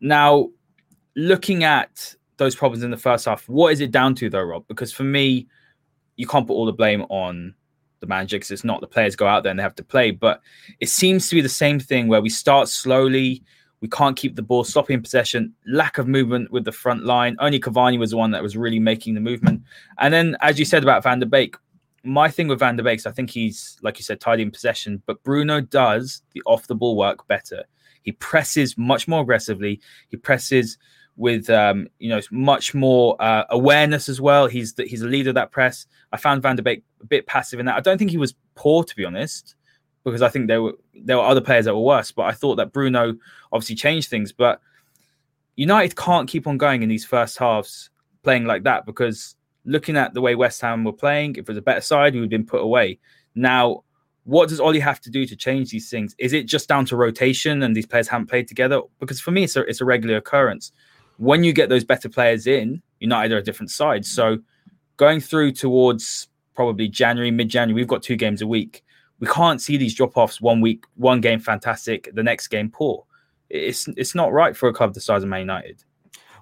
Now, 0.01 0.49
looking 1.15 1.63
at 1.63 2.17
those 2.39 2.57
problems 2.57 2.83
in 2.83 2.91
the 2.91 2.97
first 2.97 3.27
half, 3.27 3.49
what 3.49 3.73
is 3.73 3.81
it 3.81 3.93
down 3.93 4.17
to, 4.17 4.31
though, 4.31 4.43
Rob? 4.43 4.65
Because 4.67 4.93
for 4.93 5.05
me, 5.05 5.47
you 6.21 6.27
can't 6.27 6.47
put 6.47 6.53
all 6.53 6.67
the 6.67 6.73
blame 6.73 7.07
on 7.09 7.55
the 8.01 8.07
manager 8.07 8.37
because 8.37 8.51
it's 8.51 8.63
not 8.63 8.83
the 8.83 8.87
players 8.87 9.17
go 9.17 9.27
out 9.27 9.43
there 9.43 9.51
and 9.51 9.59
they 9.59 9.63
have 9.63 9.75
to 9.77 9.83
play. 9.83 10.11
But 10.11 10.43
it 10.79 10.91
seems 10.91 11.29
to 11.29 11.35
be 11.35 11.41
the 11.41 11.49
same 11.49 11.81
thing 11.81 12.09
where 12.09 12.21
we 12.21 12.29
start 12.29 12.69
slowly, 12.69 13.43
we 13.81 13.89
can't 13.89 14.19
keep 14.19 14.37
the 14.37 14.43
ball, 14.43 14.65
stopping 14.65 15.01
possession, 15.01 15.55
lack 15.67 15.97
of 15.97 16.07
movement 16.07 16.53
with 16.53 16.65
the 16.67 16.73
front 16.73 17.07
line. 17.07 17.37
Only 17.39 17.59
Cavani 17.59 17.99
was 17.99 18.11
the 18.11 18.19
one 18.19 18.33
that 18.33 18.43
was 18.43 18.55
really 18.55 18.79
making 18.79 19.15
the 19.15 19.21
movement. 19.21 19.63
And 19.97 20.13
then, 20.13 20.37
as 20.43 20.59
you 20.59 20.67
said 20.67 20.83
about 20.83 21.03
Van 21.03 21.21
der 21.21 21.27
Beek, 21.27 21.57
my 22.05 22.29
thing 22.29 22.49
with 22.49 22.59
Van 22.59 22.77
der 22.77 22.83
Beek, 22.83 22.99
is 22.99 23.07
I 23.07 23.13
think 23.13 23.31
he's, 23.31 23.79
like 23.81 23.99
you 23.99 24.05
said, 24.05 24.21
tidy 24.21 24.43
in 24.43 24.51
possession, 24.51 25.03
but 25.07 25.23
Bruno 25.23 25.63
does 25.63 26.23
the 26.33 26.43
off 26.45 26.67
the 26.67 26.75
ball 26.75 26.97
work 26.97 27.27
better. 27.29 27.65
He 28.03 28.13
presses 28.13 28.77
much 28.77 29.09
more 29.09 29.23
aggressively. 29.23 29.81
He 30.09 30.19
presses 30.19 30.77
with 31.17 31.51
um, 31.51 31.87
you 31.99 32.09
know 32.09 32.21
much 32.31 32.75
more 32.75 33.17
uh, 33.21 33.45
awareness 33.51 34.09
as 34.09 34.21
well. 34.21 34.47
He's 34.47 34.75
the, 34.75 34.85
he's 34.85 35.03
a 35.03 35.07
leader 35.07 35.31
of 35.31 35.35
that 35.35 35.51
press. 35.51 35.87
I 36.13 36.17
found 36.17 36.43
Van 36.43 36.57
der 36.57 36.63
Beek 36.63 36.83
a 37.01 37.07
bit 37.07 37.27
passive 37.27 37.61
in 37.61 37.67
that. 37.67 37.77
I 37.77 37.81
don't 37.81 37.99
think 37.99 38.11
he 38.11 38.19
was 38.19 38.35
poor 38.55 38.85
to 38.85 38.97
be 38.97 39.05
honest, 39.05 39.55
because 40.05 40.23
I 40.23 40.29
think 40.29 40.49
there 40.49 40.63
were 40.63 40.75
there 40.95 41.17
were 41.17 41.25
other 41.25 41.41
players 41.41 41.67
that 41.67 41.75
were 41.75 41.83
worse. 41.83 42.11
But 42.13 42.23
I 42.23 42.33
thought 42.33 42.57
that 42.57 42.73
Bruno 42.73 43.17
obviously 43.53 43.77
changed 43.77 44.09
things. 44.09 44.33
But 44.33 44.61
United 45.57 45.97
can't 45.97 46.29
keep 46.29 46.47
on 46.47 46.57
going 46.57 46.83
in 46.83 46.89
these 46.89 47.05
first 47.05 47.39
halves 47.39 47.91
playing 48.23 48.45
like 48.45 48.63
that 48.65 48.87
because 48.87 49.37
looking 49.65 49.97
at 49.97 50.15
the 50.15 50.21
way 50.21 50.35
West 50.35 50.61
Ham 50.63 50.85
were 50.85 50.93
playing, 50.93 51.33
if 51.33 51.41
it 51.41 51.49
was 51.49 51.59
a 51.59 51.63
better 51.63 51.81
side, 51.81 52.15
we 52.15 52.21
would 52.21 52.33
have 52.33 52.41
been 52.41 52.47
put 52.47 52.63
away. 52.63 52.99
Now, 53.35 53.85
what 54.25 54.49
does 54.49 54.61
Ole 54.61 54.81
have 54.81 55.01
to 55.03 55.11
do 55.11 55.27
to 55.27 55.37
change 55.37 55.71
these 55.71 55.91
things? 55.91 56.15
Is 56.19 56.33
it 56.33 56.47
just 56.47 56.69
down 56.69 56.85
to 56.87 56.97
rotation 56.97 57.63
and 57.63 57.75
these 57.75 57.87
players 57.87 58.09
haven't 58.09 58.29
played 58.29 58.49
together? 58.49 58.81
Because 58.99 59.21
for 59.21 59.31
me, 59.31 59.45
it's 59.45 59.57
a, 59.57 59.63
it's 59.63 59.81
a 59.81 59.85
regular 59.85 60.17
occurrence 60.17 60.73
when 61.21 61.45
you 61.45 61.53
get 61.53 61.69
those 61.69 61.85
better 61.85 62.09
players 62.09 62.47
in, 62.47 62.81
United 62.99 63.35
are 63.35 63.39
a 63.39 63.43
different 63.43 63.71
side. 63.71 64.07
So 64.07 64.39
going 64.97 65.21
through 65.21 65.53
towards 65.53 66.29
probably 66.55 66.89
January, 66.89 67.31
mid 67.31 67.51
January, 67.51 67.79
we've 67.79 67.87
got 67.87 68.03
two 68.03 68.17
games 68.17 68.41
a 68.41 68.47
week. 68.47 68.83
We 69.19 69.27
can't 69.27 69.61
see 69.61 69.77
these 69.77 69.95
drop 69.95 70.17
offs 70.17 70.41
one 70.41 70.63
week, 70.63 70.85
one 70.95 71.21
game 71.21 71.39
fantastic, 71.39 72.09
the 72.15 72.23
next 72.23 72.49
game 72.49 72.71
poor. 72.71 73.05
It's 73.51 73.87
it's 73.99 74.15
not 74.15 74.33
right 74.33 74.57
for 74.57 74.71
a 74.71 74.73
club 74.73 74.95
the 74.95 75.01
size 75.01 75.23
of 75.23 75.29
Man 75.29 75.41
United. 75.41 75.85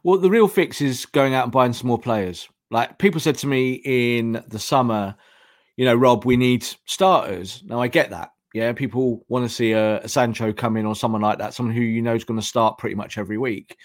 Well, 0.04 0.18
the 0.18 0.30
real 0.30 0.46
fix 0.46 0.80
is 0.80 1.06
going 1.06 1.34
out 1.34 1.42
and 1.42 1.52
buying 1.52 1.72
some 1.72 1.88
more 1.88 1.98
players. 1.98 2.48
Like 2.70 2.98
people 2.98 3.20
said 3.20 3.36
to 3.38 3.48
me 3.48 3.80
in 3.84 4.44
the 4.46 4.60
summer, 4.60 5.16
you 5.76 5.86
know, 5.86 5.96
Rob, 5.96 6.24
we 6.24 6.36
need 6.36 6.64
starters. 6.84 7.64
Now 7.66 7.80
I 7.80 7.88
get 7.88 8.10
that. 8.10 8.30
Yeah, 8.54 8.72
people 8.74 9.24
want 9.28 9.44
to 9.44 9.52
see 9.52 9.72
a, 9.72 9.98
a 10.02 10.08
Sancho 10.08 10.52
come 10.52 10.76
in 10.76 10.86
or 10.86 10.94
someone 10.94 11.20
like 11.20 11.38
that, 11.38 11.52
someone 11.52 11.74
who 11.74 11.82
you 11.82 12.00
know 12.00 12.14
is 12.14 12.24
going 12.24 12.38
to 12.38 12.46
start 12.46 12.78
pretty 12.78 12.94
much 12.94 13.18
every 13.18 13.38
week. 13.38 13.76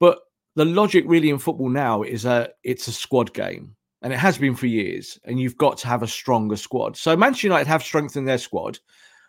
But 0.00 0.18
the 0.56 0.64
logic 0.64 1.04
really 1.06 1.30
in 1.30 1.38
football 1.38 1.68
now 1.68 2.02
is 2.02 2.24
that 2.24 2.54
it's 2.64 2.88
a 2.88 2.92
squad 2.92 3.32
game, 3.32 3.76
and 4.02 4.12
it 4.12 4.18
has 4.18 4.36
been 4.36 4.56
for 4.56 4.66
years. 4.66 5.20
And 5.24 5.38
you've 5.38 5.56
got 5.56 5.78
to 5.78 5.86
have 5.86 6.02
a 6.02 6.08
stronger 6.08 6.56
squad. 6.56 6.96
So 6.96 7.16
Manchester 7.16 7.46
United 7.46 7.68
have 7.68 7.84
strengthened 7.84 8.26
their 8.26 8.38
squad. 8.38 8.80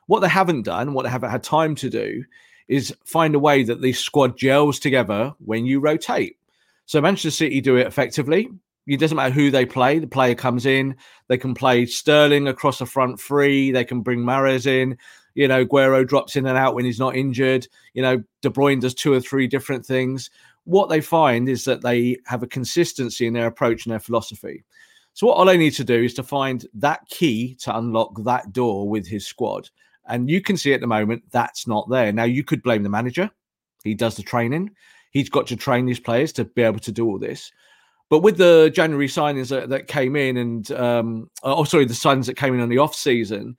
What 0.08 0.22
they 0.22 0.30
haven't 0.30 0.64
done, 0.64 0.94
what 0.94 1.04
they 1.04 1.10
haven't 1.10 1.30
had 1.30 1.44
time 1.44 1.76
to 1.76 1.90
do, 1.90 2.24
is 2.68 2.96
find 3.06 3.36
a 3.36 3.40
way 3.40 3.64
that 3.64 3.82
the 3.82 3.94
squad 3.94 4.38
gels 4.38 4.80
together 4.80 5.34
when 5.40 5.66
you 5.66 5.80
rotate. 5.80 6.38
So 6.86 7.02
Manchester 7.02 7.32
City 7.32 7.62
do 7.62 7.76
it 7.76 7.88
effectively. 7.88 8.50
It 8.88 9.00
doesn't 9.00 9.16
matter 9.16 9.34
who 9.34 9.52
they 9.52 9.66
play. 9.66 10.00
The 10.00 10.08
player 10.08 10.36
comes 10.36 10.66
in. 10.66 10.96
They 11.28 11.38
can 11.38 11.54
play 11.54 11.86
Sterling 11.86 12.48
across 12.48 12.80
the 12.80 12.86
front 12.86 13.20
three. 13.20 13.72
They 13.72 13.86
can 13.86 14.02
bring 14.02 14.20
Mahrez 14.20 14.66
in. 14.66 14.98
You 15.34 15.48
know, 15.48 15.66
Agüero 15.66 16.06
drops 16.06 16.36
in 16.36 16.46
and 16.48 16.58
out 16.58 16.76
when 16.76 16.84
he's 16.84 17.00
not 17.00 17.16
injured. 17.16 17.68
You 17.94 18.02
know, 18.02 18.24
De 18.42 18.50
Bruyne 18.50 18.82
does 18.82 18.94
two 18.94 19.14
or 19.14 19.22
three 19.22 19.48
different 19.48 19.86
things. 19.86 20.30
What 20.66 20.90
they 20.90 21.02
find 21.02 21.50
is 21.50 21.66
that 21.66 21.82
they 21.82 22.18
have 22.26 22.44
a 22.44 22.48
consistency 22.48 23.26
in 23.26 23.34
their 23.34 23.48
approach 23.48 23.86
and 23.86 23.92
their 23.92 24.00
philosophy. 24.00 24.64
So 25.14 25.28
what 25.28 25.38
Ole 25.38 25.58
needs 25.58 25.78
to 25.78 25.84
do 25.84 26.02
is 26.02 26.14
to 26.16 26.24
find 26.24 26.66
that 26.76 27.02
key 27.10 27.56
to 27.62 27.78
unlock 27.78 28.24
that 28.24 28.54
door 28.54 28.88
with 28.88 29.08
his 29.08 29.28
squad. 29.28 29.70
And 30.08 30.30
you 30.30 30.42
can 30.42 30.58
see 30.58 30.74
at 30.74 30.82
the 30.82 30.88
moment 30.88 31.24
that's 31.32 31.68
not 31.68 31.90
there. 31.90 32.12
Now 32.12 32.24
you 32.24 32.44
could 32.44 32.64
blame 32.64 32.84
the 32.84 32.90
manager. 32.90 33.30
He 33.84 33.94
does 33.94 34.16
the 34.16 34.24
training. 34.24 34.72
He's 35.12 35.30
got 35.30 35.48
to 35.48 35.56
train 35.56 35.86
these 35.86 36.00
players 36.00 36.32
to 36.34 36.46
be 36.46 36.62
able 36.62 36.80
to 36.80 36.92
do 36.92 37.06
all 37.06 37.20
this. 37.20 37.52
But 38.10 38.20
with 38.20 38.38
the 38.38 38.72
January 38.74 39.08
signings 39.08 39.50
that, 39.50 39.70
that 39.70 39.88
came 39.88 40.16
in, 40.16 40.38
and 40.38 40.72
um, 40.72 41.30
oh, 41.44 41.64
sorry, 41.64 41.86
the 41.86 41.94
signings 41.94 42.26
that 42.26 42.36
came 42.36 42.54
in 42.54 42.60
on 42.60 42.70
the 42.70 42.78
off 42.78 42.94
season, 42.94 43.58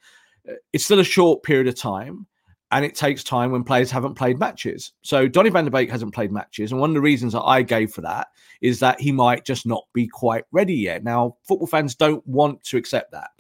uh, 0.49 0.54
it's 0.73 0.85
still 0.85 1.00
a 1.00 1.04
short 1.04 1.42
period 1.42 1.68
of 1.68 1.75
time, 1.75 2.26
and 2.73 2.85
it 2.87 2.95
takes 2.95 3.23
time 3.23 3.52
when 3.52 3.62
players 3.62 3.91
haven't 3.91 4.14
played 4.14 4.38
matches. 4.38 4.93
So 5.02 5.29
Donny 5.29 5.50
Van 5.50 5.64
der 5.64 5.71
Beek 5.71 5.91
hasn't 5.91 6.14
played 6.14 6.33
matches, 6.33 6.73
and 6.73 6.81
one 6.81 6.91
of 6.91 6.95
the 6.95 7.00
reasons 7.02 7.35
that 7.35 7.43
I 7.43 7.62
gave 7.62 7.93
for 7.93 8.00
that 8.00 8.29
is 8.62 8.81
that 8.81 8.99
he 8.99 9.12
might 9.12 9.45
just 9.45 9.67
not 9.67 9.85
be 9.93 10.09
quite 10.09 10.45
ready 10.52 10.75
yet. 10.75 11.05
Now, 11.05 11.37
football 11.47 11.67
fans 11.67 11.95
don't 11.95 12.26
want 12.26 12.64
to 12.64 12.79
accept 12.79 13.12
that. 13.12 13.31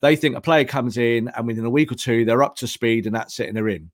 They 0.00 0.16
think 0.16 0.34
a 0.36 0.40
player 0.40 0.64
comes 0.64 0.98
in, 0.98 1.28
and 1.36 1.46
within 1.46 1.64
a 1.64 1.70
week 1.70 1.92
or 1.92 1.94
two, 1.94 2.24
they're 2.24 2.42
up 2.42 2.56
to 2.56 2.66
speed, 2.66 3.06
and 3.06 3.14
that's 3.14 3.38
it, 3.38 3.48
and 3.48 3.56
they're 3.56 3.68
in. 3.68 3.90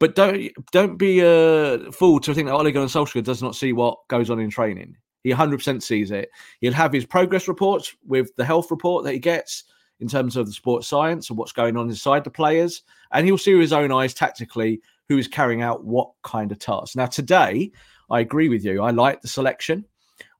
But 0.00 0.16
don't 0.16 0.50
don't 0.72 0.96
be 0.96 1.20
a 1.20 1.92
fool 1.92 2.18
to 2.20 2.34
think 2.34 2.48
that 2.48 2.54
Ole 2.54 2.72
Gunnar 2.72 2.86
Solskjaer 2.86 3.22
does 3.22 3.40
not 3.40 3.54
see 3.54 3.72
what 3.72 3.96
goes 4.08 4.30
on 4.30 4.40
in 4.40 4.50
training. 4.50 4.96
He 5.22 5.30
100% 5.30 5.80
sees 5.80 6.10
it. 6.10 6.28
He'll 6.60 6.72
have 6.72 6.92
his 6.92 7.06
progress 7.06 7.46
reports 7.46 7.94
with 8.04 8.34
the 8.34 8.44
health 8.44 8.72
report 8.72 9.04
that 9.04 9.12
he 9.12 9.20
gets 9.20 9.62
in 10.00 10.08
terms 10.08 10.36
of 10.36 10.46
the 10.46 10.52
sports 10.52 10.88
science 10.88 11.28
and 11.28 11.38
what's 11.38 11.52
going 11.52 11.76
on 11.76 11.88
inside 11.88 12.24
the 12.24 12.30
players. 12.30 12.82
And 13.12 13.26
he'll 13.26 13.38
see 13.38 13.52
with 13.52 13.62
his 13.62 13.72
own 13.72 13.92
eyes 13.92 14.14
tactically 14.14 14.80
who 15.08 15.18
is 15.18 15.28
carrying 15.28 15.62
out 15.62 15.84
what 15.84 16.10
kind 16.22 16.50
of 16.50 16.58
task. 16.58 16.96
Now, 16.96 17.06
today, 17.06 17.70
I 18.10 18.20
agree 18.20 18.48
with 18.48 18.64
you. 18.64 18.82
I 18.82 18.90
like 18.90 19.20
the 19.20 19.28
selection. 19.28 19.84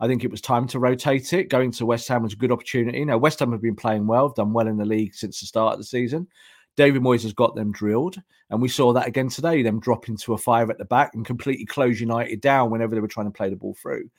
I 0.00 0.06
think 0.06 0.24
it 0.24 0.30
was 0.30 0.40
time 0.40 0.66
to 0.68 0.78
rotate 0.78 1.32
it. 1.32 1.48
Going 1.48 1.70
to 1.72 1.86
West 1.86 2.08
Ham 2.08 2.22
was 2.22 2.32
a 2.32 2.36
good 2.36 2.52
opportunity. 2.52 3.04
Now, 3.04 3.18
West 3.18 3.38
Ham 3.38 3.52
have 3.52 3.62
been 3.62 3.76
playing 3.76 4.06
well, 4.06 4.28
done 4.28 4.52
well 4.52 4.68
in 4.68 4.76
the 4.76 4.84
league 4.84 5.14
since 5.14 5.40
the 5.40 5.46
start 5.46 5.74
of 5.74 5.78
the 5.78 5.84
season. 5.84 6.28
David 6.76 7.02
Moyes 7.02 7.22
has 7.22 7.32
got 7.32 7.54
them 7.54 7.72
drilled. 7.72 8.20
And 8.50 8.60
we 8.60 8.68
saw 8.68 8.92
that 8.92 9.06
again 9.06 9.28
today, 9.28 9.62
them 9.62 9.80
dropping 9.80 10.18
to 10.18 10.34
a 10.34 10.38
five 10.38 10.68
at 10.70 10.76
the 10.76 10.84
back 10.84 11.14
and 11.14 11.24
completely 11.24 11.64
close 11.64 12.00
United 12.00 12.40
down 12.40 12.70
whenever 12.70 12.94
they 12.94 13.00
were 13.00 13.08
trying 13.08 13.26
to 13.26 13.32
play 13.32 13.48
the 13.48 13.56
ball 13.56 13.74
through. 13.80 14.10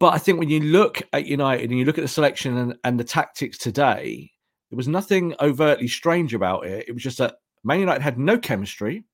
But 0.00 0.14
I 0.14 0.18
think 0.18 0.38
when 0.38 0.48
you 0.48 0.60
look 0.60 1.02
at 1.12 1.26
United 1.26 1.70
and 1.70 1.78
you 1.78 1.84
look 1.84 1.98
at 1.98 2.02
the 2.02 2.08
selection 2.08 2.56
and, 2.56 2.78
and 2.84 3.00
the 3.00 3.04
tactics 3.04 3.58
today, 3.58 4.30
there 4.70 4.76
was 4.76 4.88
nothing 4.88 5.34
overtly 5.40 5.88
strange 5.88 6.34
about 6.34 6.66
it. 6.66 6.84
It 6.88 6.92
was 6.92 7.02
just 7.02 7.18
that 7.18 7.36
Man 7.64 7.80
United 7.80 8.02
had 8.02 8.18
no 8.18 8.38
chemistry. 8.38 9.04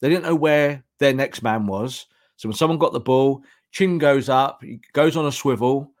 They 0.00 0.08
didn't 0.08 0.24
know 0.24 0.34
where 0.34 0.84
their 0.98 1.14
next 1.14 1.42
man 1.42 1.66
was. 1.66 2.06
So 2.36 2.48
when 2.48 2.56
someone 2.56 2.78
got 2.78 2.92
the 2.92 3.00
ball, 3.00 3.42
chin 3.70 3.98
goes 3.98 4.28
up, 4.28 4.62
he 4.62 4.80
goes 4.92 5.16
on 5.16 5.26
a 5.26 5.32
swivel, 5.32 5.92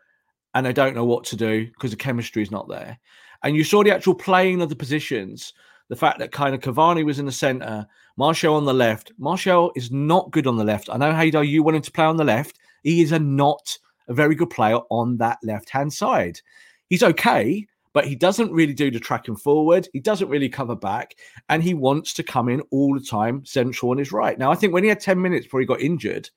and 0.54 0.66
they 0.66 0.72
don't 0.72 0.94
know 0.94 1.04
what 1.04 1.24
to 1.24 1.36
do 1.36 1.66
because 1.66 1.90
the 1.90 1.96
chemistry 1.96 2.42
is 2.42 2.50
not 2.50 2.68
there. 2.68 2.98
And 3.42 3.56
you 3.56 3.64
saw 3.64 3.82
the 3.82 3.94
actual 3.94 4.14
playing 4.14 4.60
of 4.60 4.68
the 4.68 4.76
positions. 4.76 5.52
The 5.88 5.96
fact 5.96 6.18
that 6.18 6.32
kind 6.32 6.54
of 6.54 6.60
Cavani 6.60 7.04
was 7.04 7.18
in 7.18 7.26
the 7.26 7.32
centre, 7.32 7.86
Martial 8.16 8.54
on 8.54 8.64
the 8.64 8.72
left. 8.72 9.12
Martial 9.18 9.72
is 9.76 9.90
not 9.90 10.30
good 10.30 10.46
on 10.46 10.56
the 10.56 10.64
left. 10.64 10.88
I 10.90 10.96
know, 10.96 11.12
Haider, 11.12 11.46
you 11.46 11.62
want 11.62 11.76
him 11.76 11.82
to 11.82 11.90
play 11.90 12.04
on 12.04 12.16
the 12.16 12.24
left. 12.24 12.58
He 12.82 13.02
is 13.02 13.12
a 13.12 13.18
not 13.18 13.76
a 14.08 14.14
very 14.14 14.34
good 14.34 14.50
player 14.50 14.78
on 14.90 15.16
that 15.18 15.38
left 15.42 15.70
hand 15.70 15.92
side. 15.92 16.40
He's 16.88 17.02
okay, 17.02 17.66
but 17.92 18.06
he 18.06 18.16
doesn't 18.16 18.52
really 18.52 18.74
do 18.74 18.90
the 18.90 19.00
tracking 19.00 19.36
forward. 19.36 19.88
He 19.92 20.00
doesn't 20.00 20.28
really 20.28 20.48
cover 20.48 20.76
back, 20.76 21.14
and 21.48 21.62
he 21.62 21.74
wants 21.74 22.12
to 22.14 22.22
come 22.22 22.48
in 22.48 22.60
all 22.70 22.92
the 22.92 23.04
time 23.04 23.44
central 23.44 23.92
on 23.92 23.98
his 23.98 24.12
right. 24.12 24.38
Now, 24.38 24.50
I 24.50 24.56
think 24.56 24.72
when 24.72 24.82
he 24.82 24.88
had 24.88 25.00
10 25.00 25.20
minutes 25.20 25.46
before 25.46 25.60
he 25.60 25.66
got 25.66 25.80
injured, 25.80 26.28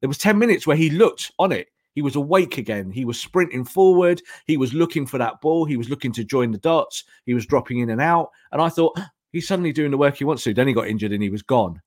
there 0.00 0.08
was 0.08 0.18
10 0.18 0.38
minutes 0.38 0.66
where 0.66 0.76
he 0.76 0.90
looked 0.90 1.30
on 1.38 1.52
it. 1.52 1.68
He 1.94 2.02
was 2.02 2.16
awake 2.16 2.58
again. 2.58 2.90
He 2.90 3.04
was 3.04 3.20
sprinting 3.20 3.64
forward. 3.64 4.20
He 4.46 4.56
was 4.56 4.74
looking 4.74 5.06
for 5.06 5.18
that 5.18 5.40
ball. 5.40 5.64
He 5.64 5.76
was 5.76 5.88
looking 5.88 6.10
to 6.12 6.24
join 6.24 6.50
the 6.50 6.58
dots. 6.58 7.04
He 7.24 7.34
was 7.34 7.46
dropping 7.46 7.78
in 7.78 7.90
and 7.90 8.00
out. 8.00 8.30
And 8.50 8.60
I 8.60 8.68
thought, 8.68 8.98
he's 9.32 9.46
suddenly 9.46 9.72
doing 9.72 9.92
the 9.92 9.98
work 9.98 10.16
he 10.16 10.24
wants 10.24 10.42
to. 10.44 10.54
Then 10.54 10.66
he 10.66 10.74
got 10.74 10.88
injured 10.88 11.12
and 11.12 11.22
he 11.22 11.30
was 11.30 11.42
gone. 11.42 11.80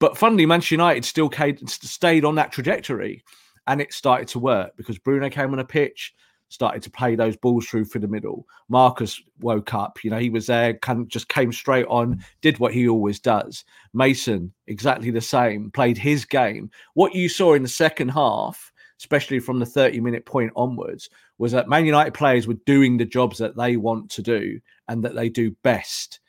But 0.00 0.18
funnily, 0.18 0.46
Manchester 0.46 0.74
United 0.74 1.04
still 1.04 1.30
stayed 1.66 2.24
on 2.24 2.34
that 2.34 2.50
trajectory 2.50 3.22
and 3.66 3.80
it 3.80 3.92
started 3.92 4.28
to 4.28 4.38
work 4.38 4.72
because 4.76 4.98
Bruno 4.98 5.28
came 5.30 5.52
on 5.52 5.58
a 5.58 5.64
pitch, 5.64 6.14
started 6.48 6.82
to 6.82 6.90
play 6.90 7.14
those 7.14 7.36
balls 7.36 7.66
through 7.66 7.86
for 7.86 7.98
the 7.98 8.08
middle. 8.08 8.46
Marcus 8.68 9.20
woke 9.40 9.72
up, 9.74 10.02
you 10.04 10.10
know, 10.10 10.18
he 10.18 10.30
was 10.30 10.46
there, 10.46 10.74
kind 10.74 11.00
of 11.00 11.08
just 11.08 11.28
came 11.28 11.52
straight 11.52 11.86
on, 11.86 12.22
did 12.40 12.58
what 12.58 12.74
he 12.74 12.88
always 12.88 13.18
does. 13.18 13.64
Mason, 13.94 14.52
exactly 14.66 15.10
the 15.10 15.20
same, 15.20 15.70
played 15.70 15.96
his 15.96 16.24
game. 16.24 16.70
What 16.94 17.14
you 17.14 17.28
saw 17.28 17.54
in 17.54 17.62
the 17.62 17.68
second 17.68 18.10
half, 18.10 18.72
especially 19.00 19.38
from 19.38 19.58
the 19.58 19.66
30 19.66 20.00
minute 20.00 20.26
point 20.26 20.52
onwards, 20.54 21.08
was 21.38 21.52
that 21.52 21.68
Man 21.68 21.86
United 21.86 22.14
players 22.14 22.46
were 22.46 22.54
doing 22.66 22.96
the 22.96 23.04
jobs 23.04 23.38
that 23.38 23.56
they 23.56 23.76
want 23.76 24.10
to 24.10 24.22
do 24.22 24.60
and 24.88 25.02
that 25.04 25.14
they 25.14 25.28
do 25.28 25.56
best. 25.62 26.20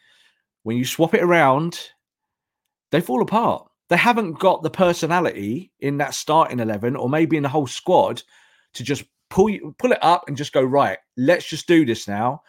When 0.64 0.78
you 0.78 0.86
swap 0.86 1.14
it 1.14 1.22
around, 1.22 1.90
they 2.92 3.02
fall 3.02 3.22
apart 3.22 3.68
they 3.94 3.98
haven't 3.98 4.40
got 4.40 4.64
the 4.64 4.72
personality 4.72 5.72
in 5.80 6.00
that 6.00 6.16
starting 6.16 6.60
11 6.60 6.96
or 6.96 7.08
maybe 7.08 7.38
in 7.38 7.44
the 7.44 7.50
whole 7.50 7.68
squad 7.68 8.24
to 8.74 8.84
just 8.84 9.04
pull 9.30 9.56
pull 9.78 9.92
it 9.92 10.04
up 10.04 10.24
and 10.28 10.36
just 10.36 10.52
go 10.52 10.64
right 10.64 10.98
let's 11.16 11.48
just 11.48 11.68
do 11.68 11.86
this 11.86 12.08
now. 12.08 12.42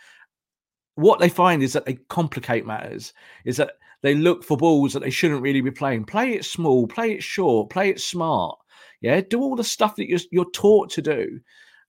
What 0.94 1.20
they 1.20 1.28
find 1.28 1.62
is 1.62 1.74
that 1.74 1.84
they 1.84 1.98
complicate 2.08 2.64
matters 2.64 3.12
is 3.44 3.58
that 3.58 3.72
they 4.00 4.14
look 4.14 4.42
for 4.42 4.56
balls 4.56 4.94
that 4.94 5.00
they 5.00 5.10
shouldn't 5.10 5.42
really 5.42 5.60
be 5.60 5.70
playing. 5.70 6.06
Play 6.06 6.32
it 6.32 6.46
small 6.46 6.86
play 6.86 7.12
it 7.12 7.22
short 7.22 7.68
play 7.68 7.90
it 7.90 8.00
smart 8.00 8.58
yeah? 9.02 9.20
Do 9.20 9.42
all 9.42 9.54
the 9.54 9.62
stuff 9.62 9.96
that 9.96 10.08
you're, 10.08 10.20
you're 10.32 10.50
taught 10.52 10.88
to 10.92 11.02
do. 11.02 11.40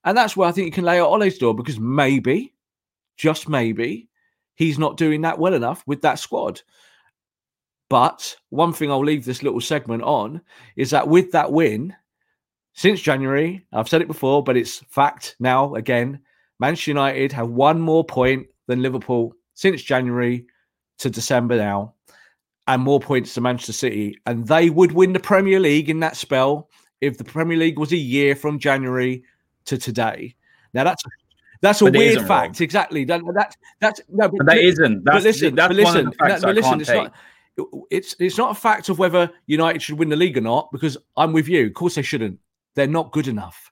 And 0.03 0.17
that's 0.17 0.35
where 0.35 0.49
i 0.49 0.51
think 0.51 0.65
you 0.65 0.71
can 0.73 0.83
lay 0.83 0.99
out 0.99 1.07
Ole's 1.07 1.37
door 1.37 1.55
because 1.55 1.79
maybe 1.79 2.53
just 3.15 3.47
maybe 3.47 4.09
he's 4.55 4.77
not 4.77 4.97
doing 4.97 5.21
that 5.21 5.39
well 5.39 5.53
enough 5.53 5.81
with 5.87 6.01
that 6.01 6.19
squad 6.19 6.61
but 7.95 8.35
one 8.49 8.73
thing 8.73 8.91
I'll 8.91 9.01
leave 9.01 9.23
this 9.23 9.41
little 9.41 9.61
segment 9.61 10.03
on 10.03 10.41
is 10.75 10.89
that 10.89 11.07
with 11.07 11.31
that 11.31 11.53
win, 11.53 11.95
since 12.73 12.99
January, 12.99 13.65
I've 13.71 13.87
said 13.87 14.01
it 14.01 14.09
before, 14.09 14.43
but 14.43 14.57
it's 14.57 14.79
fact 14.89 15.37
now 15.39 15.75
again. 15.75 16.19
Manchester 16.59 16.91
United 16.91 17.31
have 17.31 17.47
one 17.47 17.79
more 17.79 18.03
point 18.03 18.47
than 18.67 18.81
Liverpool 18.81 19.33
since 19.53 19.81
January 19.81 20.45
to 20.97 21.09
December 21.09 21.55
now, 21.55 21.93
and 22.67 22.81
more 22.81 22.99
points 22.99 23.33
to 23.35 23.39
Manchester 23.39 23.71
City. 23.71 24.19
And 24.25 24.45
they 24.45 24.69
would 24.69 24.91
win 24.91 25.13
the 25.13 25.19
Premier 25.21 25.61
League 25.61 25.89
in 25.89 26.01
that 26.01 26.17
spell 26.17 26.69
if 26.99 27.17
the 27.17 27.23
Premier 27.23 27.57
League 27.57 27.79
was 27.79 27.93
a 27.93 27.97
year 27.97 28.35
from 28.35 28.59
January 28.59 29.23
to 29.67 29.77
today. 29.77 30.35
Now 30.73 30.83
that's 30.83 31.01
that's 31.61 31.81
a 31.81 31.85
weird 31.85 32.27
fact, 32.27 32.59
wrong. 32.59 32.63
exactly. 32.65 33.05
That, 33.05 33.21
that, 33.35 33.55
that's 33.79 34.01
no, 34.09 34.27
but, 34.27 34.39
but 34.39 34.47
that 34.47 34.57
isn't. 34.57 35.05
That's, 35.05 35.15
but 35.15 35.23
listen, 35.23 35.55
that's 35.55 35.67
but 35.69 35.77
listen, 35.77 36.05
no, 36.05 36.11
but 36.41 36.55
listen, 36.55 36.81
it's 36.81 36.89
take. 36.89 37.03
not 37.03 37.13
it's 37.89 38.15
it's 38.19 38.37
not 38.37 38.51
a 38.51 38.59
fact 38.59 38.89
of 38.89 38.99
whether 38.99 39.31
United 39.47 39.81
should 39.81 39.97
win 39.97 40.09
the 40.09 40.15
league 40.15 40.37
or 40.37 40.41
not, 40.41 40.69
because 40.71 40.97
I'm 41.15 41.33
with 41.33 41.47
you. 41.47 41.67
Of 41.67 41.73
course, 41.73 41.95
they 41.95 42.01
shouldn't. 42.01 42.39
They're 42.75 42.87
not 42.87 43.11
good 43.11 43.27
enough. 43.27 43.71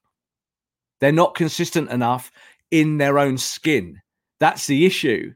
They're 0.99 1.11
not 1.11 1.35
consistent 1.35 1.89
enough 1.89 2.31
in 2.71 2.97
their 2.97 3.19
own 3.19 3.37
skin. 3.37 4.01
That's 4.39 4.67
the 4.67 4.85
issue. 4.85 5.33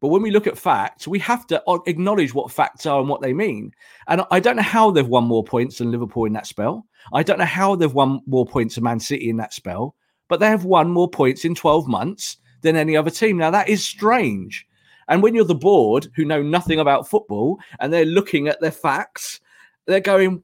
But 0.00 0.08
when 0.08 0.22
we 0.22 0.30
look 0.30 0.46
at 0.46 0.56
facts, 0.56 1.06
we 1.06 1.18
have 1.18 1.46
to 1.48 1.62
acknowledge 1.86 2.32
what 2.32 2.50
facts 2.50 2.86
are 2.86 3.00
and 3.00 3.08
what 3.08 3.20
they 3.20 3.34
mean. 3.34 3.72
And 4.08 4.22
I 4.30 4.40
don't 4.40 4.56
know 4.56 4.62
how 4.62 4.90
they've 4.90 5.06
won 5.06 5.24
more 5.24 5.44
points 5.44 5.78
than 5.78 5.90
Liverpool 5.90 6.24
in 6.24 6.32
that 6.32 6.46
spell. 6.46 6.86
I 7.12 7.22
don't 7.22 7.38
know 7.38 7.44
how 7.44 7.76
they've 7.76 7.92
won 7.92 8.20
more 8.26 8.46
points 8.46 8.76
than 8.76 8.84
Man 8.84 8.98
City 8.98 9.28
in 9.28 9.36
that 9.36 9.52
spell, 9.52 9.94
but 10.28 10.40
they 10.40 10.46
have 10.46 10.64
won 10.64 10.90
more 10.90 11.08
points 11.08 11.44
in 11.44 11.54
12 11.54 11.86
months 11.86 12.38
than 12.62 12.76
any 12.76 12.96
other 12.96 13.10
team. 13.10 13.36
Now, 13.36 13.50
that 13.50 13.68
is 13.68 13.86
strange. 13.86 14.66
And 15.10 15.22
when 15.22 15.34
you're 15.34 15.44
the 15.44 15.54
board 15.54 16.08
who 16.16 16.24
know 16.24 16.42
nothing 16.42 16.80
about 16.80 17.08
football 17.08 17.58
and 17.80 17.92
they're 17.92 18.06
looking 18.06 18.48
at 18.48 18.60
their 18.60 18.70
facts, 18.70 19.40
they're 19.86 20.00
going, 20.00 20.42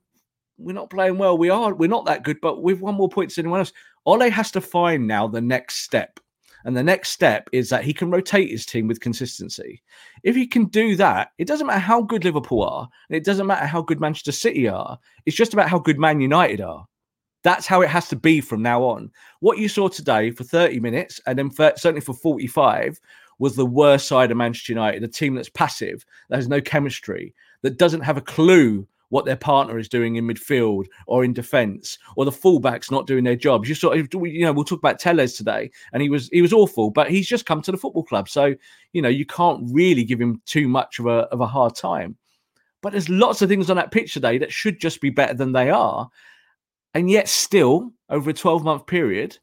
we're 0.58 0.72
not 0.72 0.90
playing 0.90 1.18
well. 1.18 1.38
We 1.38 1.50
are. 1.50 1.72
We're 1.72 1.88
not 1.88 2.04
that 2.06 2.24
good, 2.24 2.40
but 2.42 2.62
we've 2.62 2.80
won 2.80 2.96
more 2.96 3.08
points 3.08 3.36
than 3.36 3.46
anyone 3.46 3.60
else. 3.60 3.72
Ole 4.04 4.28
has 4.28 4.50
to 4.50 4.60
find 4.60 5.06
now 5.06 5.28
the 5.28 5.40
next 5.40 5.76
step. 5.76 6.20
And 6.64 6.76
the 6.76 6.82
next 6.82 7.10
step 7.10 7.48
is 7.52 7.68
that 7.68 7.84
he 7.84 7.94
can 7.94 8.10
rotate 8.10 8.50
his 8.50 8.66
team 8.66 8.88
with 8.88 8.98
consistency. 8.98 9.82
If 10.24 10.34
he 10.34 10.48
can 10.48 10.64
do 10.64 10.96
that, 10.96 11.30
it 11.38 11.46
doesn't 11.46 11.68
matter 11.68 11.78
how 11.78 12.02
good 12.02 12.24
Liverpool 12.24 12.64
are, 12.64 12.88
and 13.08 13.16
it 13.16 13.24
doesn't 13.24 13.46
matter 13.46 13.66
how 13.66 13.82
good 13.82 14.00
Manchester 14.00 14.32
City 14.32 14.66
are. 14.66 14.98
It's 15.26 15.36
just 15.36 15.52
about 15.52 15.68
how 15.68 15.78
good 15.78 16.00
Man 16.00 16.20
United 16.20 16.60
are. 16.60 16.84
That's 17.44 17.68
how 17.68 17.82
it 17.82 17.88
has 17.88 18.08
to 18.08 18.16
be 18.16 18.40
from 18.40 18.62
now 18.62 18.82
on. 18.82 19.12
What 19.38 19.58
you 19.58 19.68
saw 19.68 19.86
today 19.86 20.32
for 20.32 20.42
30 20.42 20.80
minutes, 20.80 21.20
and 21.28 21.38
then 21.38 21.50
for, 21.50 21.72
certainly 21.76 22.00
for 22.00 22.14
45, 22.14 22.98
was 23.38 23.56
the 23.56 23.66
worst 23.66 24.08
side 24.08 24.30
of 24.30 24.36
Manchester 24.36 24.72
United, 24.72 25.02
a 25.02 25.08
team 25.08 25.34
that's 25.34 25.48
passive, 25.48 26.04
that 26.28 26.36
has 26.36 26.48
no 26.48 26.60
chemistry, 26.60 27.34
that 27.62 27.78
doesn't 27.78 28.00
have 28.00 28.16
a 28.16 28.22
clue 28.22 28.86
what 29.10 29.24
their 29.24 29.36
partner 29.36 29.78
is 29.78 29.88
doing 29.88 30.16
in 30.16 30.26
midfield 30.26 30.86
or 31.06 31.24
in 31.24 31.32
defence, 31.32 31.98
or 32.16 32.24
the 32.24 32.30
fullbacks 32.30 32.90
not 32.90 33.06
doing 33.06 33.24
their 33.24 33.36
jobs. 33.36 33.68
You 33.68 33.74
saw, 33.74 33.92
you 33.92 34.40
know, 34.40 34.52
we'll 34.52 34.64
talk 34.64 34.78
about 34.78 34.98
Telles 34.98 35.34
today, 35.34 35.70
and 35.92 36.02
he 36.02 36.08
was 36.08 36.28
he 36.32 36.42
was 36.42 36.52
awful, 36.52 36.90
but 36.90 37.10
he's 37.10 37.28
just 37.28 37.46
come 37.46 37.62
to 37.62 37.72
the 37.72 37.78
football 37.78 38.02
club, 38.02 38.28
so 38.28 38.54
you 38.92 39.02
know 39.02 39.08
you 39.08 39.26
can't 39.26 39.62
really 39.72 40.04
give 40.04 40.20
him 40.20 40.40
too 40.46 40.68
much 40.68 40.98
of 40.98 41.06
a 41.06 41.20
of 41.30 41.40
a 41.40 41.46
hard 41.46 41.74
time. 41.74 42.16
But 42.82 42.92
there's 42.92 43.08
lots 43.08 43.42
of 43.42 43.48
things 43.48 43.70
on 43.70 43.76
that 43.76 43.90
pitch 43.90 44.12
today 44.12 44.38
that 44.38 44.52
should 44.52 44.80
just 44.80 45.00
be 45.00 45.10
better 45.10 45.34
than 45.34 45.52
they 45.52 45.70
are, 45.70 46.08
and 46.94 47.10
yet 47.10 47.28
still 47.28 47.92
over 48.08 48.30
a 48.30 48.34
12 48.34 48.64
month 48.64 48.86
period, 48.86 49.38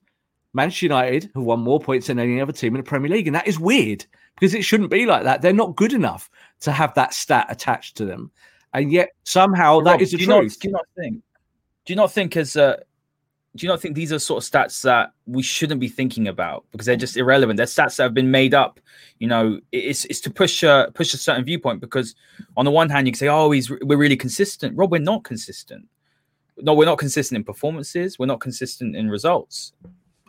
Manchester 0.54 0.86
United 0.86 1.32
have 1.36 1.44
won 1.44 1.60
more 1.60 1.80
points 1.80 2.08
than 2.08 2.20
any 2.20 2.40
other 2.40 2.52
team 2.52 2.76
in 2.76 2.82
the 2.82 2.88
Premier 2.88 3.10
League, 3.10 3.28
and 3.28 3.36
that 3.36 3.48
is 3.48 3.60
weird 3.60 4.06
because 4.36 4.54
it 4.54 4.64
shouldn't 4.64 4.92
be 4.92 5.06
like 5.06 5.24
that. 5.24 5.42
They're 5.42 5.54
not 5.54 5.76
good 5.76 5.94
enough 5.94 6.30
to 6.62 6.72
have 6.72 6.94
that 6.96 7.14
stat 7.14 7.48
attached 7.50 7.98
to 7.98 8.06
them 8.06 8.32
and 8.74 8.92
yet 8.92 9.12
somehow 9.24 9.78
Rob, 9.78 9.86
that 9.86 10.02
is 10.02 10.12
the 10.12 10.18
do 10.18 10.26
truth. 10.26 10.58
You 10.64 10.72
not, 10.72 10.86
do 10.96 11.04
you 11.04 11.06
not 11.06 11.14
think? 11.14 11.24
Do 11.86 11.94
you 11.94 11.98
not 11.98 12.12
think 12.12 12.38
as 12.38 12.56
uh, 12.56 12.78
do 13.56 13.66
you 13.66 13.70
not 13.70 13.80
think 13.80 13.96
these 13.96 14.12
are 14.12 14.20
sort 14.20 14.44
of 14.44 14.50
stats 14.50 14.82
that 14.82 15.12
we 15.28 15.44
shouldn't 15.44 15.80
be 15.80 15.88
thinking 15.88 16.28
about 16.28 16.66
because 16.72 16.86
they're 16.86 16.96
just 16.96 17.18
irrelevant? 17.18 17.58
They're 17.58 17.66
stats 17.66 17.98
that 17.98 18.04
have 18.04 18.14
been 18.14 18.32
made 18.32 18.54
up. 18.54 18.80
You 19.20 19.28
know, 19.28 19.60
it's 19.72 20.06
it's 20.06 20.22
to 20.22 20.32
push 20.32 20.64
a 20.64 20.90
push 20.94 21.14
a 21.14 21.18
certain 21.18 21.46
viewpoint 21.46 21.82
because 21.82 22.16
on 22.58 22.66
the 22.66 22.72
one 22.72 22.90
hand 22.90 23.08
you 23.08 23.14
can 23.14 23.20
say, 23.20 23.28
oh, 23.28 23.52
he's 23.52 23.70
we're 23.70 23.98
really 23.98 24.18
consistent. 24.18 24.76
Rob, 24.78 24.92
we're 24.92 25.00
not 25.00 25.24
consistent. 25.24 25.88
No, 26.58 26.74
we're 26.74 26.86
not 26.86 27.00
consistent 27.00 27.38
in 27.38 27.44
performances. 27.44 28.18
We're 28.18 28.28
not 28.28 28.40
consistent 28.40 28.96
in 28.96 29.10
results. 29.10 29.74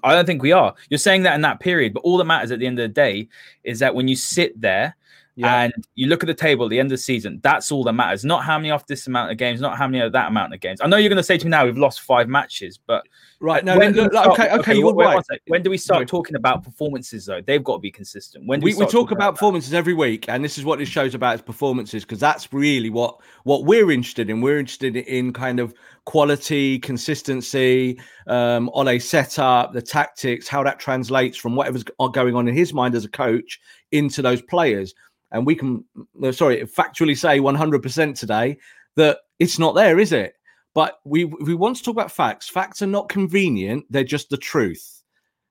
I 0.04 0.14
don't 0.14 0.26
think 0.26 0.42
we 0.42 0.52
are. 0.52 0.74
You're 0.90 0.98
saying 0.98 1.22
that 1.22 1.34
in 1.34 1.40
that 1.40 1.60
period, 1.60 1.94
but 1.94 2.00
all 2.00 2.18
that 2.18 2.24
matters 2.24 2.50
at 2.50 2.58
the 2.58 2.66
end 2.66 2.78
of 2.78 2.84
the 2.84 2.92
day 2.92 3.28
is 3.64 3.78
that 3.78 3.94
when 3.94 4.06
you 4.06 4.16
sit 4.16 4.60
there 4.60 4.94
yeah. 5.36 5.62
And 5.62 5.72
you 5.94 6.06
look 6.06 6.22
at 6.22 6.28
the 6.28 6.34
table 6.34 6.66
at 6.66 6.70
the 6.70 6.78
end 6.78 6.86
of 6.86 6.90
the 6.90 6.98
season, 6.98 7.40
that's 7.42 7.72
all 7.72 7.82
that 7.84 7.92
matters. 7.92 8.24
Not 8.24 8.44
how 8.44 8.56
many 8.58 8.70
off 8.70 8.86
this 8.86 9.06
amount 9.08 9.32
of 9.32 9.36
games, 9.36 9.60
not 9.60 9.76
how 9.76 9.88
many 9.88 10.00
of 10.04 10.12
that 10.12 10.28
amount 10.28 10.54
of 10.54 10.60
games. 10.60 10.80
I 10.80 10.86
know 10.86 10.96
you're 10.96 11.08
going 11.08 11.16
to 11.16 11.24
say 11.24 11.36
to 11.38 11.44
me 11.44 11.50
now, 11.50 11.64
we've 11.64 11.76
lost 11.76 12.02
five 12.02 12.28
matches, 12.28 12.78
but 12.78 13.04
right. 13.40 13.64
No, 13.64 13.76
no, 13.76 14.08
okay, 14.32 14.50
okay, 14.52 14.80
right. 14.82 15.24
When 15.48 15.62
do 15.62 15.70
we 15.70 15.78
start 15.78 16.06
talking 16.06 16.36
about 16.36 16.62
performances 16.62 17.26
though? 17.26 17.40
They've 17.40 17.64
got 17.64 17.74
to 17.74 17.80
be 17.80 17.90
consistent. 17.90 18.46
When 18.46 18.60
we, 18.60 18.74
we, 18.74 18.86
talk 18.86 19.10
about, 19.10 19.28
about 19.28 19.34
performances 19.34 19.74
every 19.74 19.94
week, 19.94 20.28
and 20.28 20.44
this 20.44 20.56
is 20.56 20.64
what 20.64 20.78
this 20.78 20.88
shows 20.88 21.14
about 21.14 21.34
is 21.34 21.42
performances 21.42 22.04
because 22.04 22.20
that's 22.20 22.52
really 22.52 22.90
what 22.90 23.20
what 23.42 23.64
we're 23.64 23.90
interested 23.90 24.30
in. 24.30 24.40
We're 24.40 24.58
interested 24.58 24.96
in 24.96 25.32
kind 25.32 25.58
of 25.58 25.74
quality, 26.04 26.78
consistency, 26.78 27.98
um, 28.28 28.70
on 28.72 28.86
a 28.88 28.98
setup, 28.98 29.72
the 29.72 29.82
tactics, 29.82 30.46
how 30.46 30.62
that 30.62 30.78
translates 30.78 31.36
from 31.36 31.56
whatever's 31.56 31.82
going 32.12 32.36
on 32.36 32.46
in 32.46 32.54
his 32.54 32.72
mind 32.72 32.94
as 32.94 33.04
a 33.04 33.08
coach 33.08 33.58
into 33.90 34.22
those 34.22 34.42
players 34.42 34.94
and 35.34 35.44
we 35.44 35.54
can, 35.56 35.84
sorry, 36.30 36.62
factually 36.62 37.18
say 37.18 37.40
100% 37.40 38.18
today 38.18 38.56
that 38.96 39.18
it's 39.40 39.58
not 39.58 39.74
there, 39.74 39.98
is 39.98 40.12
it? 40.12 40.34
But 40.74 41.00
we 41.04 41.24
we 41.24 41.54
want 41.54 41.76
to 41.76 41.82
talk 41.82 41.94
about 41.94 42.10
facts. 42.10 42.48
Facts 42.48 42.82
are 42.82 42.86
not 42.86 43.08
convenient; 43.08 43.84
they're 43.90 44.02
just 44.02 44.30
the 44.30 44.36
truth. 44.36 45.02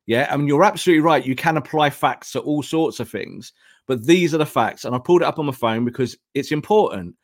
Yeah, 0.06 0.28
I 0.30 0.36
mean 0.36 0.48
you're 0.48 0.66
absolutely 0.66 1.02
right. 1.02 1.26
You 1.26 1.36
can 1.36 1.56
apply 1.56 1.92
facts 1.92 2.32
to 2.34 2.42
all 2.42 2.62
sorts 2.62 3.00
of 3.00 3.10
things, 3.10 3.54
but 3.88 4.06
these 4.06 4.34
are 4.34 4.38
the 4.38 4.46
facts. 4.46 4.84
And 4.84 4.94
I 4.94 5.00
pulled 5.00 5.22
it 5.22 5.28
up 5.28 5.40
on 5.40 5.46
my 5.46 5.54
phone 5.54 5.86
because 5.86 6.18
it's 6.34 6.52
important. 6.52 7.16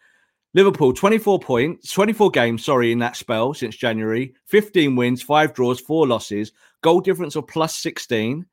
Liverpool 0.53 0.93
24 0.93 1.39
points, 1.39 1.91
24 1.91 2.31
games, 2.31 2.65
sorry, 2.65 2.91
in 2.91 2.99
that 2.99 3.17
spell 3.17 3.53
since 3.53 3.75
January, 3.75 4.33
15 4.47 4.95
wins, 4.95 5.21
five 5.21 5.53
draws, 5.53 5.79
four 5.79 6.07
losses, 6.07 6.53
goal 6.81 7.01
difference 7.01 7.35
of 7.35 7.47
plus 7.47 7.75
16, 7.75 8.45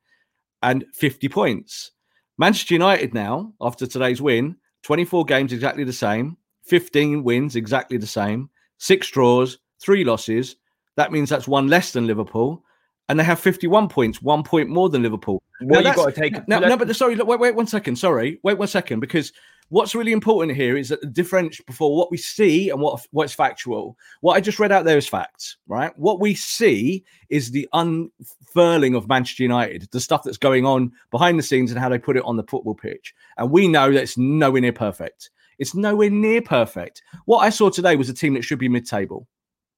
and 0.61 0.85
50 0.93 1.29
points. 1.29 1.91
Manchester 2.37 2.75
United 2.75 3.13
now, 3.13 3.53
after 3.61 3.87
today's 3.87 4.21
win, 4.21 4.55
24 4.83 5.25
games 5.25 5.53
exactly 5.53 5.83
the 5.83 5.93
same, 5.93 6.37
15 6.65 7.23
wins 7.23 7.55
exactly 7.55 7.97
the 7.97 8.07
same, 8.07 8.49
six 8.77 9.09
draws, 9.09 9.57
three 9.81 10.03
losses. 10.03 10.55
That 10.95 11.11
means 11.11 11.29
that's 11.29 11.47
one 11.47 11.67
less 11.67 11.91
than 11.91 12.07
Liverpool. 12.07 12.63
And 13.09 13.19
they 13.19 13.23
have 13.23 13.39
51 13.39 13.87
points, 13.87 14.21
one 14.21 14.43
point 14.43 14.69
more 14.69 14.89
than 14.89 15.01
Liverpool. 15.01 15.41
Well, 15.61 15.81
you've 15.81 15.95
got 15.95 16.13
to 16.13 16.21
take. 16.21 16.47
No, 16.47 16.59
no, 16.59 16.75
but 16.75 16.93
sorry, 16.95 17.15
wait, 17.15 17.39
wait 17.39 17.55
one 17.55 17.67
second. 17.67 17.95
Sorry, 17.95 18.39
wait 18.43 18.57
one 18.57 18.67
second, 18.67 18.99
because 18.99 19.31
what's 19.69 19.95
really 19.95 20.11
important 20.11 20.55
here 20.55 20.77
is 20.77 20.89
that 20.89 21.01
the 21.01 21.07
difference 21.07 21.59
before 21.61 21.95
what 21.95 22.11
we 22.11 22.17
see 22.17 22.69
and 22.69 22.79
what 22.79 23.05
what's 23.11 23.33
factual. 23.33 23.97
What 24.21 24.35
I 24.35 24.41
just 24.41 24.59
read 24.59 24.71
out 24.71 24.85
there 24.85 24.97
is 24.97 25.07
facts, 25.07 25.57
right? 25.67 25.97
What 25.97 26.19
we 26.19 26.35
see 26.35 27.03
is 27.29 27.51
the 27.51 27.67
unfurling 27.73 28.95
of 28.95 29.07
Manchester 29.07 29.43
United, 29.43 29.89
the 29.91 29.99
stuff 29.99 30.23
that's 30.23 30.37
going 30.37 30.65
on 30.65 30.91
behind 31.11 31.37
the 31.37 31.43
scenes 31.43 31.71
and 31.71 31.79
how 31.79 31.89
they 31.89 31.99
put 31.99 32.17
it 32.17 32.23
on 32.25 32.37
the 32.37 32.43
football 32.43 32.75
pitch. 32.75 33.13
And 33.37 33.51
we 33.51 33.67
know 33.67 33.91
that 33.91 34.03
it's 34.03 34.17
nowhere 34.17 34.61
near 34.61 34.73
perfect. 34.73 35.29
It's 35.59 35.73
nowhere 35.73 36.09
near 36.09 36.41
perfect. 36.41 37.01
What 37.25 37.39
I 37.39 37.49
saw 37.49 37.69
today 37.69 37.95
was 37.95 38.09
a 38.09 38.13
team 38.13 38.33
that 38.35 38.43
should 38.43 38.59
be 38.59 38.69
mid-table. 38.69 39.27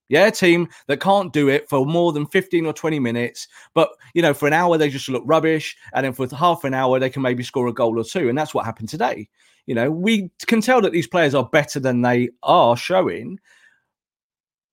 Yeah, 0.09 0.25
a 0.25 0.31
team 0.31 0.67
that 0.87 0.99
can't 0.99 1.31
do 1.31 1.49
it 1.49 1.69
for 1.69 1.85
more 1.85 2.11
than 2.11 2.25
15 2.25 2.65
or 2.65 2.73
20 2.73 2.99
minutes. 2.99 3.47
But, 3.75 3.91
you 4.15 4.23
know, 4.23 4.33
for 4.33 4.47
an 4.47 4.53
hour, 4.53 4.75
they 4.75 4.89
just 4.89 5.07
look 5.07 5.23
rubbish. 5.25 5.77
And 5.93 6.03
then 6.03 6.13
for 6.13 6.27
half 6.35 6.63
an 6.63 6.73
hour, 6.73 6.99
they 6.99 7.11
can 7.11 7.21
maybe 7.21 7.43
score 7.43 7.67
a 7.67 7.73
goal 7.73 7.99
or 7.99 8.03
two. 8.03 8.27
And 8.27 8.37
that's 8.37 8.53
what 8.53 8.65
happened 8.65 8.89
today. 8.89 9.29
You 9.69 9.75
know, 9.75 9.91
we 9.91 10.31
can 10.47 10.61
tell 10.61 10.81
that 10.81 10.93
these 10.93 11.05
players 11.05 11.35
are 11.35 11.47
better 11.47 11.79
than 11.79 12.01
they 12.01 12.29
are 12.41 12.75
showing. 12.75 13.39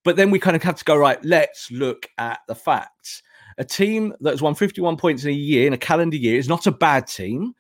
But 0.05 0.17
then 0.17 0.31
we 0.31 0.39
kind 0.39 0.57
of 0.57 0.63
have 0.63 0.77
to 0.77 0.85
go, 0.85 0.97
right, 0.97 1.23
let's 1.23 1.71
look 1.71 2.09
at 2.17 2.39
the 2.49 2.55
facts. 2.55 3.23
A 3.59 3.65
team 3.65 4.15
that 4.21 4.31
has 4.31 4.41
won 4.41 4.55
51 4.55 4.97
points 4.97 5.25
in 5.25 5.29
a 5.29 5.35
year, 5.35 5.67
in 5.67 5.75
a 5.75 5.77
calendar 5.77 6.17
year, 6.17 6.39
is 6.39 6.49
not 6.49 6.67
a 6.67 6.73
bad 6.73 7.09
team 7.09 7.53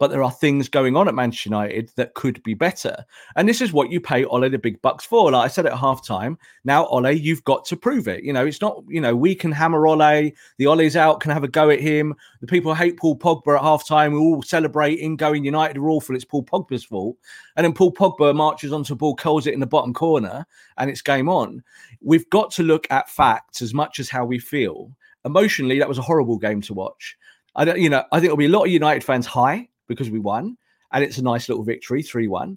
but 0.00 0.10
there 0.10 0.22
are 0.22 0.32
things 0.32 0.66
going 0.66 0.96
on 0.96 1.08
at 1.08 1.14
Manchester 1.14 1.50
United 1.50 1.90
that 1.96 2.14
could 2.14 2.42
be 2.42 2.54
better. 2.54 3.04
And 3.36 3.46
this 3.46 3.60
is 3.60 3.74
what 3.74 3.90
you 3.90 4.00
pay 4.00 4.24
Ole 4.24 4.48
the 4.48 4.58
big 4.58 4.80
bucks 4.80 5.04
for. 5.04 5.30
Like 5.30 5.44
I 5.44 5.48
said 5.48 5.66
at 5.66 5.74
halftime, 5.74 6.38
now 6.64 6.86
Ole, 6.86 7.10
you've 7.10 7.44
got 7.44 7.66
to 7.66 7.76
prove 7.76 8.08
it. 8.08 8.24
You 8.24 8.32
know, 8.32 8.46
it's 8.46 8.62
not, 8.62 8.82
you 8.88 9.02
know, 9.02 9.14
we 9.14 9.34
can 9.34 9.52
hammer 9.52 9.86
Ole, 9.86 10.32
the 10.56 10.66
Ole's 10.66 10.96
out, 10.96 11.20
can 11.20 11.30
have 11.32 11.44
a 11.44 11.48
go 11.48 11.68
at 11.68 11.80
him. 11.80 12.14
The 12.40 12.46
people 12.46 12.74
hate 12.74 12.96
Paul 12.96 13.18
Pogba 13.18 13.56
at 13.56 13.62
halftime. 13.62 14.12
We're 14.12 14.20
all 14.20 14.42
celebrating, 14.42 15.16
going 15.16 15.44
United 15.44 15.76
are 15.76 15.90
awful. 15.90 16.16
It's 16.16 16.24
Paul 16.24 16.44
Pogba's 16.44 16.82
fault. 16.82 17.18
And 17.56 17.64
then 17.64 17.74
Paul 17.74 17.92
Pogba 17.92 18.34
marches 18.34 18.72
onto 18.72 18.94
a 18.94 18.96
ball, 18.96 19.14
curls 19.14 19.46
it 19.46 19.52
in 19.52 19.60
the 19.60 19.66
bottom 19.66 19.92
corner, 19.92 20.46
and 20.78 20.88
it's 20.88 21.02
game 21.02 21.28
on. 21.28 21.62
We've 22.00 22.28
got 22.30 22.50
to 22.52 22.62
look 22.62 22.86
at 22.90 23.10
facts 23.10 23.60
as 23.60 23.74
much 23.74 24.00
as 24.00 24.08
how 24.08 24.24
we 24.24 24.38
feel. 24.38 24.90
Emotionally, 25.26 25.78
that 25.78 25.88
was 25.90 25.98
a 25.98 26.02
horrible 26.02 26.38
game 26.38 26.62
to 26.62 26.72
watch. 26.72 27.18
I 27.54 27.66
don't, 27.66 27.80
you 27.80 27.90
know, 27.90 28.04
I 28.12 28.16
think 28.16 28.28
there'll 28.28 28.36
be 28.36 28.46
a 28.46 28.48
lot 28.48 28.64
of 28.64 28.70
United 28.70 29.04
fans 29.04 29.26
high 29.26 29.68
because 29.90 30.08
we 30.08 30.20
won, 30.20 30.56
and 30.92 31.04
it's 31.04 31.18
a 31.18 31.22
nice 31.22 31.48
little 31.48 31.64
victory, 31.64 32.02
3 32.02 32.28
1. 32.28 32.56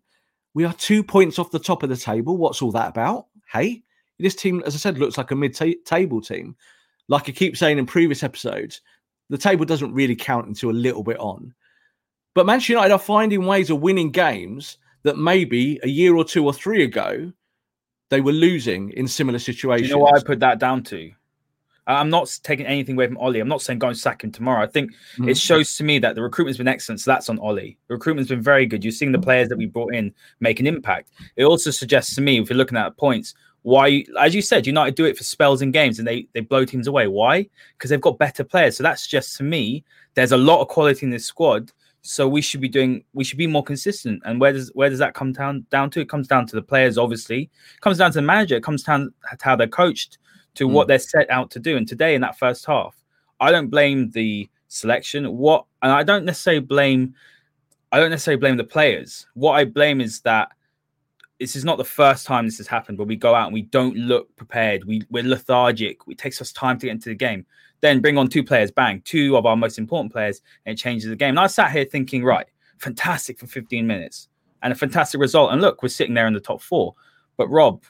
We 0.53 0.65
are 0.65 0.73
two 0.73 1.03
points 1.03 1.39
off 1.39 1.51
the 1.51 1.59
top 1.59 1.81
of 1.83 1.89
the 1.89 1.97
table. 1.97 2.37
What's 2.37 2.61
all 2.61 2.71
that 2.71 2.89
about? 2.89 3.25
Hey, 3.51 3.81
this 4.19 4.35
team, 4.35 4.61
as 4.65 4.75
I 4.75 4.77
said, 4.77 4.99
looks 4.99 5.17
like 5.17 5.31
a 5.31 5.35
mid 5.35 5.55
table 5.85 6.21
team. 6.21 6.55
Like 7.09 7.27
I 7.27 7.31
keep 7.31 7.57
saying 7.57 7.79
in 7.79 7.85
previous 7.87 8.23
episodes, 8.23 8.81
the 9.29 9.37
table 9.37 9.65
doesn't 9.65 9.93
really 9.93 10.15
count 10.15 10.47
until 10.47 10.69
a 10.69 10.71
little 10.71 11.03
bit 11.03 11.19
on. 11.19 11.53
But 12.35 12.45
Manchester 12.45 12.73
United 12.73 12.93
are 12.93 12.99
finding 12.99 13.45
ways 13.45 13.69
of 13.69 13.81
winning 13.81 14.11
games 14.11 14.77
that 15.03 15.17
maybe 15.17 15.79
a 15.83 15.87
year 15.87 16.15
or 16.15 16.23
two 16.23 16.45
or 16.45 16.53
three 16.53 16.83
ago 16.83 17.33
they 18.09 18.21
were 18.21 18.31
losing 18.31 18.91
in 18.91 19.07
similar 19.07 19.39
situations. 19.39 19.87
Do 19.87 19.89
you 19.89 19.95
know 19.95 20.03
what 20.03 20.15
I 20.15 20.23
put 20.23 20.39
that 20.41 20.59
down 20.59 20.83
to? 20.83 21.11
I'm 21.87 22.09
not 22.09 22.39
taking 22.43 22.65
anything 22.65 22.95
away 22.95 23.07
from 23.07 23.17
Ole. 23.17 23.35
I'm 23.37 23.47
not 23.47 23.61
saying 23.61 23.79
go 23.79 23.87
and 23.87 23.97
sack 23.97 24.23
him 24.23 24.31
tomorrow. 24.31 24.63
I 24.63 24.67
think 24.67 24.91
mm-hmm. 24.91 25.29
it 25.29 25.37
shows 25.37 25.75
to 25.77 25.83
me 25.83 25.99
that 25.99 26.15
the 26.15 26.21
recruitment's 26.21 26.57
been 26.57 26.67
excellent. 26.67 27.01
So 27.01 27.11
that's 27.11 27.29
on 27.29 27.39
Ole. 27.39 27.55
The 27.55 27.77
recruitment's 27.89 28.29
been 28.29 28.41
very 28.41 28.65
good. 28.65 28.83
You're 28.83 28.91
seeing 28.91 29.11
the 29.11 29.19
players 29.19 29.49
that 29.49 29.57
we 29.57 29.65
brought 29.65 29.93
in 29.93 30.13
make 30.39 30.59
an 30.59 30.67
impact. 30.67 31.09
It 31.35 31.43
also 31.43 31.71
suggests 31.71 32.15
to 32.15 32.21
me, 32.21 32.39
if 32.39 32.49
you're 32.49 32.57
looking 32.57 32.77
at 32.77 32.95
points, 32.97 33.33
why, 33.63 34.05
as 34.19 34.35
you 34.35 34.41
said, 34.41 34.67
United 34.67 34.95
do 34.95 35.05
it 35.05 35.17
for 35.17 35.23
spells 35.23 35.61
and 35.61 35.73
games 35.73 35.97
and 35.97 36.07
they 36.07 36.27
they 36.33 36.41
blow 36.41 36.65
teams 36.65 36.87
away. 36.87 37.07
Why? 37.07 37.47
Because 37.77 37.89
they've 37.89 38.01
got 38.01 38.17
better 38.17 38.43
players. 38.43 38.77
So 38.77 38.83
that 38.83 38.99
suggests 38.99 39.37
to 39.37 39.43
me 39.43 39.83
there's 40.15 40.33
a 40.33 40.37
lot 40.37 40.61
of 40.61 40.67
quality 40.67 41.05
in 41.05 41.11
this 41.11 41.25
squad. 41.25 41.71
So 42.05 42.27
we 42.27 42.41
should 42.41 42.59
be 42.59 42.67
doing 42.67 43.05
we 43.13 43.23
should 43.23 43.37
be 43.37 43.47
more 43.47 43.63
consistent. 43.63 44.21
And 44.25 44.39
where 44.39 44.51
does 44.51 44.69
where 44.73 44.89
does 44.89 44.99
that 44.99 45.13
come 45.13 45.31
down 45.31 45.65
down 45.69 45.89
to? 45.91 46.01
It 46.01 46.09
comes 46.09 46.27
down 46.27 46.45
to 46.47 46.55
the 46.57 46.61
players, 46.61 46.97
obviously. 46.97 47.43
It 47.43 47.81
comes 47.81 47.97
down 47.97 48.11
to 48.11 48.17
the 48.17 48.21
manager. 48.21 48.55
It 48.55 48.63
comes 48.63 48.83
down 48.83 49.13
to 49.31 49.37
how 49.41 49.55
they're 49.55 49.67
coached 49.67 50.17
to 50.55 50.67
mm. 50.67 50.71
what 50.71 50.87
they're 50.87 50.99
set 50.99 51.29
out 51.29 51.51
to 51.51 51.59
do. 51.59 51.77
And 51.77 51.87
today 51.87 52.15
in 52.15 52.21
that 52.21 52.37
first 52.37 52.65
half, 52.65 52.95
I 53.39 53.51
don't 53.51 53.69
blame 53.69 54.09
the 54.11 54.49
selection. 54.67 55.37
What 55.37 55.65
and 55.81 55.91
I 55.91 56.03
don't 56.03 56.25
necessarily 56.25 56.61
blame 56.61 57.13
I 57.91 57.99
don't 57.99 58.09
necessarily 58.09 58.39
blame 58.39 58.57
the 58.57 58.63
players. 58.63 59.27
What 59.35 59.53
I 59.53 59.65
blame 59.65 60.01
is 60.01 60.21
that 60.21 60.49
this 61.39 61.55
is 61.55 61.65
not 61.65 61.77
the 61.77 61.83
first 61.83 62.25
time 62.25 62.45
this 62.45 62.57
has 62.57 62.67
happened, 62.67 62.97
but 62.97 63.05
we 63.07 63.15
go 63.15 63.35
out 63.35 63.45
and 63.45 63.53
we 63.53 63.63
don't 63.63 63.95
look 63.95 64.35
prepared. 64.35 64.83
We 64.85 65.03
we're 65.09 65.23
lethargic. 65.23 65.99
It 66.07 66.17
takes 66.17 66.41
us 66.41 66.51
time 66.51 66.79
to 66.79 66.87
get 66.87 66.93
into 66.93 67.09
the 67.09 67.15
game. 67.15 67.45
Then 67.81 67.99
bring 67.99 68.17
on 68.17 68.29
two 68.29 68.43
players, 68.43 68.71
bang, 68.71 69.01
two 69.01 69.35
of 69.35 69.45
our 69.45 69.57
most 69.57 69.77
important 69.77 70.13
players, 70.13 70.41
and 70.65 70.73
it 70.73 70.81
changes 70.81 71.09
the 71.09 71.15
game. 71.15 71.31
And 71.31 71.39
I 71.39 71.47
sat 71.47 71.71
here 71.71 71.83
thinking, 71.83 72.23
right, 72.23 72.47
fantastic 72.77 73.37
for 73.37 73.45
15 73.45 73.85
minutes 73.85 74.29
and 74.61 74.71
a 74.71 74.75
fantastic 74.75 75.19
result. 75.19 75.51
And 75.51 75.61
look, 75.61 75.83
we're 75.83 75.89
sitting 75.89 76.13
there 76.13 76.27
in 76.27 76.33
the 76.33 76.39
top 76.39 76.61
four. 76.61 76.95
But 77.35 77.49
Rob, 77.49 77.83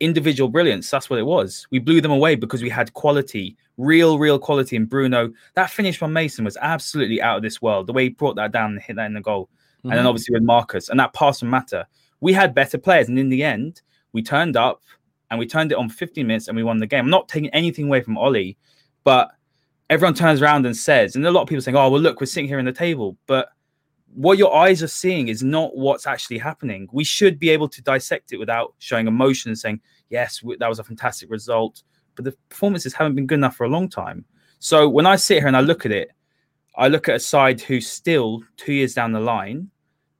individual 0.00 0.48
brilliance, 0.48 0.90
that's 0.90 1.08
what 1.08 1.18
it 1.18 1.24
was. 1.24 1.66
We 1.70 1.78
blew 1.78 2.00
them 2.00 2.12
away 2.12 2.34
because 2.34 2.62
we 2.62 2.68
had 2.68 2.92
quality, 2.94 3.56
real, 3.76 4.18
real 4.18 4.38
quality 4.38 4.76
in 4.76 4.86
Bruno. 4.86 5.32
That 5.54 5.70
finish 5.70 5.98
from 5.98 6.12
Mason 6.12 6.44
was 6.44 6.56
absolutely 6.60 7.22
out 7.22 7.36
of 7.36 7.42
this 7.42 7.62
world. 7.62 7.86
The 7.86 7.92
way 7.92 8.04
he 8.04 8.08
brought 8.10 8.36
that 8.36 8.52
down 8.52 8.72
and 8.72 8.82
hit 8.82 8.96
that 8.96 9.06
in 9.06 9.14
the 9.14 9.20
goal. 9.20 9.44
Mm-hmm. 9.44 9.88
And 9.88 9.92
then 9.92 9.98
mm-hmm. 9.98 10.08
obviously 10.08 10.34
with 10.34 10.42
Marcus 10.42 10.88
and 10.88 11.00
that 11.00 11.12
pass 11.12 11.40
from 11.40 11.48
Mata 11.48 11.86
we 12.20 12.32
had 12.32 12.54
better 12.54 12.78
players. 12.78 13.08
And 13.08 13.18
in 13.18 13.28
the 13.28 13.42
end, 13.42 13.82
we 14.12 14.22
turned 14.22 14.56
up 14.56 14.82
and 15.30 15.38
we 15.38 15.46
turned 15.46 15.72
it 15.72 15.78
on 15.78 15.88
15 15.88 16.26
minutes 16.26 16.48
and 16.48 16.56
we 16.56 16.62
won 16.62 16.78
the 16.78 16.86
game. 16.86 17.04
I'm 17.04 17.10
not 17.10 17.28
taking 17.28 17.50
anything 17.50 17.86
away 17.86 18.00
from 18.00 18.18
Ole, 18.18 18.56
but 19.04 19.30
everyone 19.90 20.14
turns 20.14 20.40
around 20.40 20.66
and 20.66 20.76
says, 20.76 21.16
and 21.16 21.26
a 21.26 21.30
lot 21.30 21.42
of 21.42 21.48
people 21.48 21.62
saying, 21.62 21.76
oh, 21.76 21.90
well, 21.90 22.00
look, 22.00 22.20
we're 22.20 22.26
sitting 22.26 22.48
here 22.48 22.58
in 22.58 22.64
the 22.64 22.72
table. 22.72 23.16
But 23.26 23.50
what 24.16 24.38
your 24.38 24.54
eyes 24.56 24.82
are 24.82 24.88
seeing 24.88 25.28
is 25.28 25.42
not 25.42 25.76
what's 25.76 26.06
actually 26.06 26.38
happening. 26.38 26.88
We 26.90 27.04
should 27.04 27.38
be 27.38 27.50
able 27.50 27.68
to 27.68 27.82
dissect 27.82 28.32
it 28.32 28.38
without 28.38 28.74
showing 28.78 29.06
emotion 29.06 29.50
and 29.50 29.58
saying, 29.58 29.82
yes, 30.08 30.42
that 30.58 30.68
was 30.68 30.78
a 30.78 30.84
fantastic 30.84 31.30
result. 31.30 31.82
But 32.14 32.24
the 32.24 32.32
performances 32.48 32.94
haven't 32.94 33.14
been 33.14 33.26
good 33.26 33.34
enough 33.34 33.56
for 33.56 33.64
a 33.64 33.68
long 33.68 33.90
time. 33.90 34.24
So 34.58 34.88
when 34.88 35.04
I 35.04 35.16
sit 35.16 35.38
here 35.38 35.48
and 35.48 35.56
I 35.56 35.60
look 35.60 35.84
at 35.84 35.92
it, 35.92 36.12
I 36.76 36.88
look 36.88 37.10
at 37.10 37.16
a 37.16 37.20
side 37.20 37.60
who 37.60 37.78
still, 37.78 38.42
two 38.56 38.72
years 38.72 38.94
down 38.94 39.12
the 39.12 39.20
line, 39.20 39.70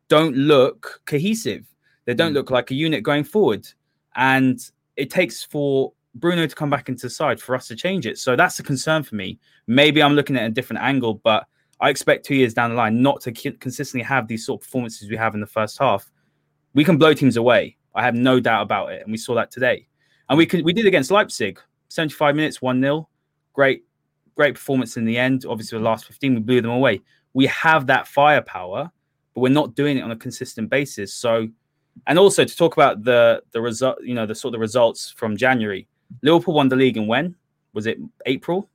don't 0.09 0.37
look 0.37 1.01
cohesive. 1.07 1.67
They 2.05 2.13
don't 2.13 2.33
mm. 2.33 2.37
look 2.37 2.51
like 2.51 2.71
a 2.71 2.75
unit 2.75 3.03
going 3.03 3.25
forward. 3.25 3.67
And 4.15 4.61
it 4.97 5.09
takes 5.09 5.43
for 5.43 5.95
Bruno 6.15 6.47
to 6.47 6.55
come 6.55 6.69
back 6.69 6.91
into 6.91 7.07
the 7.07 7.11
side 7.11 7.41
for 7.41 7.55
us 7.55 7.67
to 7.69 7.77
change 7.77 8.05
it. 8.05 8.19
So 8.19 8.37
that's 8.37 8.59
a 8.59 8.63
concern 8.63 9.05
for 9.05 9.15
me. 9.15 9.39
Maybe 9.67 10.03
I'm 10.03 10.15
looking 10.15 10.37
at 10.37 10.45
a 10.45 10.51
different 10.51 10.83
angle, 10.83 11.15
but 11.15 11.47
I 11.81 11.91
expect 11.91 12.25
two 12.25 12.35
years 12.35 12.55
down 12.55 12.71
the 12.71 12.77
line 12.77 13.03
not 13.03 13.21
to 13.23 13.33
consistently 13.33 14.05
have 14.05 14.29
these 14.29 14.47
sort 14.47 14.61
of 14.61 14.65
performances 14.65 15.11
we 15.11 15.17
have 15.17 15.35
in 15.35 15.41
the 15.41 15.47
first 15.47 15.79
half. 15.79 16.11
We 16.75 16.85
can 16.85 16.97
blow 16.97 17.13
teams 17.13 17.37
away. 17.37 17.77
I 17.95 18.03
have 18.03 18.15
no 18.15 18.41
doubt 18.41 18.63
about 18.63 18.93
it. 18.93 19.03
And 19.03 19.13
we 19.13 19.19
saw 19.19 19.35
that 19.35 19.51
today. 19.51 19.87
And 20.29 20.39
we 20.39 20.47
could 20.47 20.65
we 20.65 20.73
did 20.73 20.87
against 20.87 21.11
Leipzig, 21.11 21.61
75 21.89 22.35
minutes, 22.35 22.61
1 22.61 22.81
0. 22.81 23.09
Great, 23.53 23.85
great 24.35 24.55
performance 24.55 24.97
in 24.97 25.05
the 25.05 25.17
end. 25.17 25.45
Obviously, 25.49 25.79
the 25.79 25.85
last 25.85 26.07
15, 26.07 26.35
we 26.35 26.41
blew 26.41 26.61
them 26.61 26.71
away. 26.71 27.01
We 27.33 27.47
have 27.47 27.87
that 27.87 28.07
firepower, 28.09 28.91
but 29.35 29.41
we're 29.41 29.49
not 29.49 29.75
doing 29.75 29.99
it 29.99 30.03
on 30.03 30.11
a 30.11 30.17
consistent 30.17 30.69
basis. 30.71 31.15
So 31.15 31.49
and 32.07 32.19
also 32.19 32.45
to 32.45 32.57
talk 32.57 32.77
about 32.77 33.05
the 33.05 33.43
the 33.53 33.61
result, 33.61 33.99
you 34.03 34.15
know, 34.15 34.27
the 34.27 34.35
sort 34.35 34.55
of 34.55 34.61
results 34.61 35.11
from 35.17 35.37
January. 35.37 35.87
Liverpool 36.23 36.55
won 36.55 36.69
the 36.69 36.77
league 36.77 36.97
in 36.97 37.07
when 37.07 37.35
was 37.73 37.87
it 37.87 37.99
April? 38.25 38.69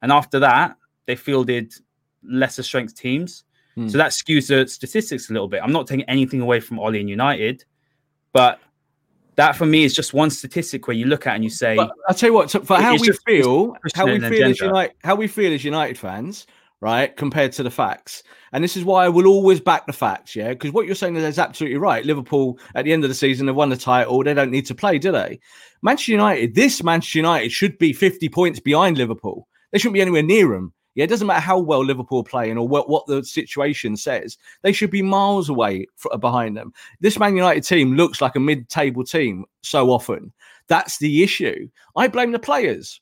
And 0.00 0.10
after 0.10 0.38
that, 0.40 0.76
they 1.06 1.14
fielded 1.14 1.74
lesser 2.24 2.62
strength 2.62 2.94
teams. 2.94 3.44
Hmm. 3.74 3.88
So 3.88 3.98
that 3.98 4.10
skews 4.10 4.48
the 4.48 4.68
statistics 4.68 5.30
a 5.30 5.32
little 5.32 5.48
bit. 5.48 5.60
I'm 5.62 5.72
not 5.72 5.86
taking 5.86 6.04
anything 6.08 6.40
away 6.40 6.60
from 6.60 6.78
Ole 6.78 6.96
and 6.96 7.08
United, 7.08 7.64
but 8.32 8.60
that 9.36 9.56
for 9.56 9.66
me 9.66 9.84
is 9.84 9.94
just 9.94 10.12
one 10.12 10.30
statistic 10.30 10.86
where 10.86 10.96
you 10.96 11.06
look 11.06 11.26
at 11.26 11.34
and 11.34 11.44
you 11.44 11.50
say, 11.50 11.76
but 11.76 11.90
I'll 12.08 12.14
tell 12.14 12.28
you 12.28 12.34
what, 12.34 12.50
for 12.50 12.76
how 12.76 12.96
we 12.96 13.12
feel, 13.26 13.76
how 13.94 14.06
we 14.06 14.20
feel 14.20 14.48
as 14.48 14.60
United, 14.60 14.94
how 15.02 15.14
we 15.14 15.26
feel 15.26 15.52
as 15.52 15.64
United 15.64 15.96
fans, 15.96 16.46
right, 16.80 17.16
compared 17.16 17.52
to 17.52 17.62
the 17.62 17.70
facts. 17.70 18.22
And 18.52 18.62
this 18.62 18.76
is 18.76 18.84
why 18.84 19.06
I 19.06 19.08
will 19.08 19.26
always 19.26 19.60
back 19.60 19.86
the 19.86 19.92
facts, 19.94 20.36
yeah, 20.36 20.50
because 20.50 20.72
what 20.72 20.84
you're 20.84 20.94
saying 20.94 21.16
is 21.16 21.38
absolutely 21.38 21.78
right. 21.78 22.04
Liverpool 22.04 22.58
at 22.74 22.84
the 22.84 22.92
end 22.92 23.04
of 23.04 23.08
the 23.08 23.14
season 23.14 23.46
have 23.46 23.56
won 23.56 23.70
the 23.70 23.76
title. 23.76 24.22
They 24.22 24.34
don't 24.34 24.50
need 24.50 24.66
to 24.66 24.74
play, 24.74 24.98
do 24.98 25.10
they? 25.12 25.40
Manchester 25.80 26.12
United, 26.12 26.54
this 26.54 26.82
Manchester 26.82 27.18
United 27.18 27.50
should 27.52 27.78
be 27.78 27.94
50 27.94 28.28
points 28.28 28.60
behind 28.60 28.98
Liverpool. 28.98 29.48
They 29.70 29.78
shouldn't 29.78 29.94
be 29.94 30.02
anywhere 30.02 30.22
near 30.22 30.48
them. 30.48 30.74
Yeah, 30.94 31.04
it 31.04 31.08
doesn't 31.08 31.26
matter 31.26 31.40
how 31.40 31.58
well 31.58 31.84
Liverpool 31.84 32.22
playing 32.22 32.58
or 32.58 32.68
what, 32.68 32.88
what 32.88 33.06
the 33.06 33.24
situation 33.24 33.96
says. 33.96 34.36
They 34.62 34.72
should 34.72 34.90
be 34.90 35.02
miles 35.02 35.48
away 35.48 35.86
for, 35.96 36.12
uh, 36.12 36.18
behind 36.18 36.56
them. 36.56 36.72
This 37.00 37.18
Man 37.18 37.34
United 37.34 37.64
team 37.64 37.96
looks 37.96 38.20
like 38.20 38.36
a 38.36 38.40
mid-table 38.40 39.04
team 39.04 39.46
so 39.62 39.90
often. 39.90 40.32
That's 40.68 40.98
the 40.98 41.22
issue. 41.22 41.68
I 41.96 42.08
blame 42.08 42.32
the 42.32 42.38
players. 42.38 43.00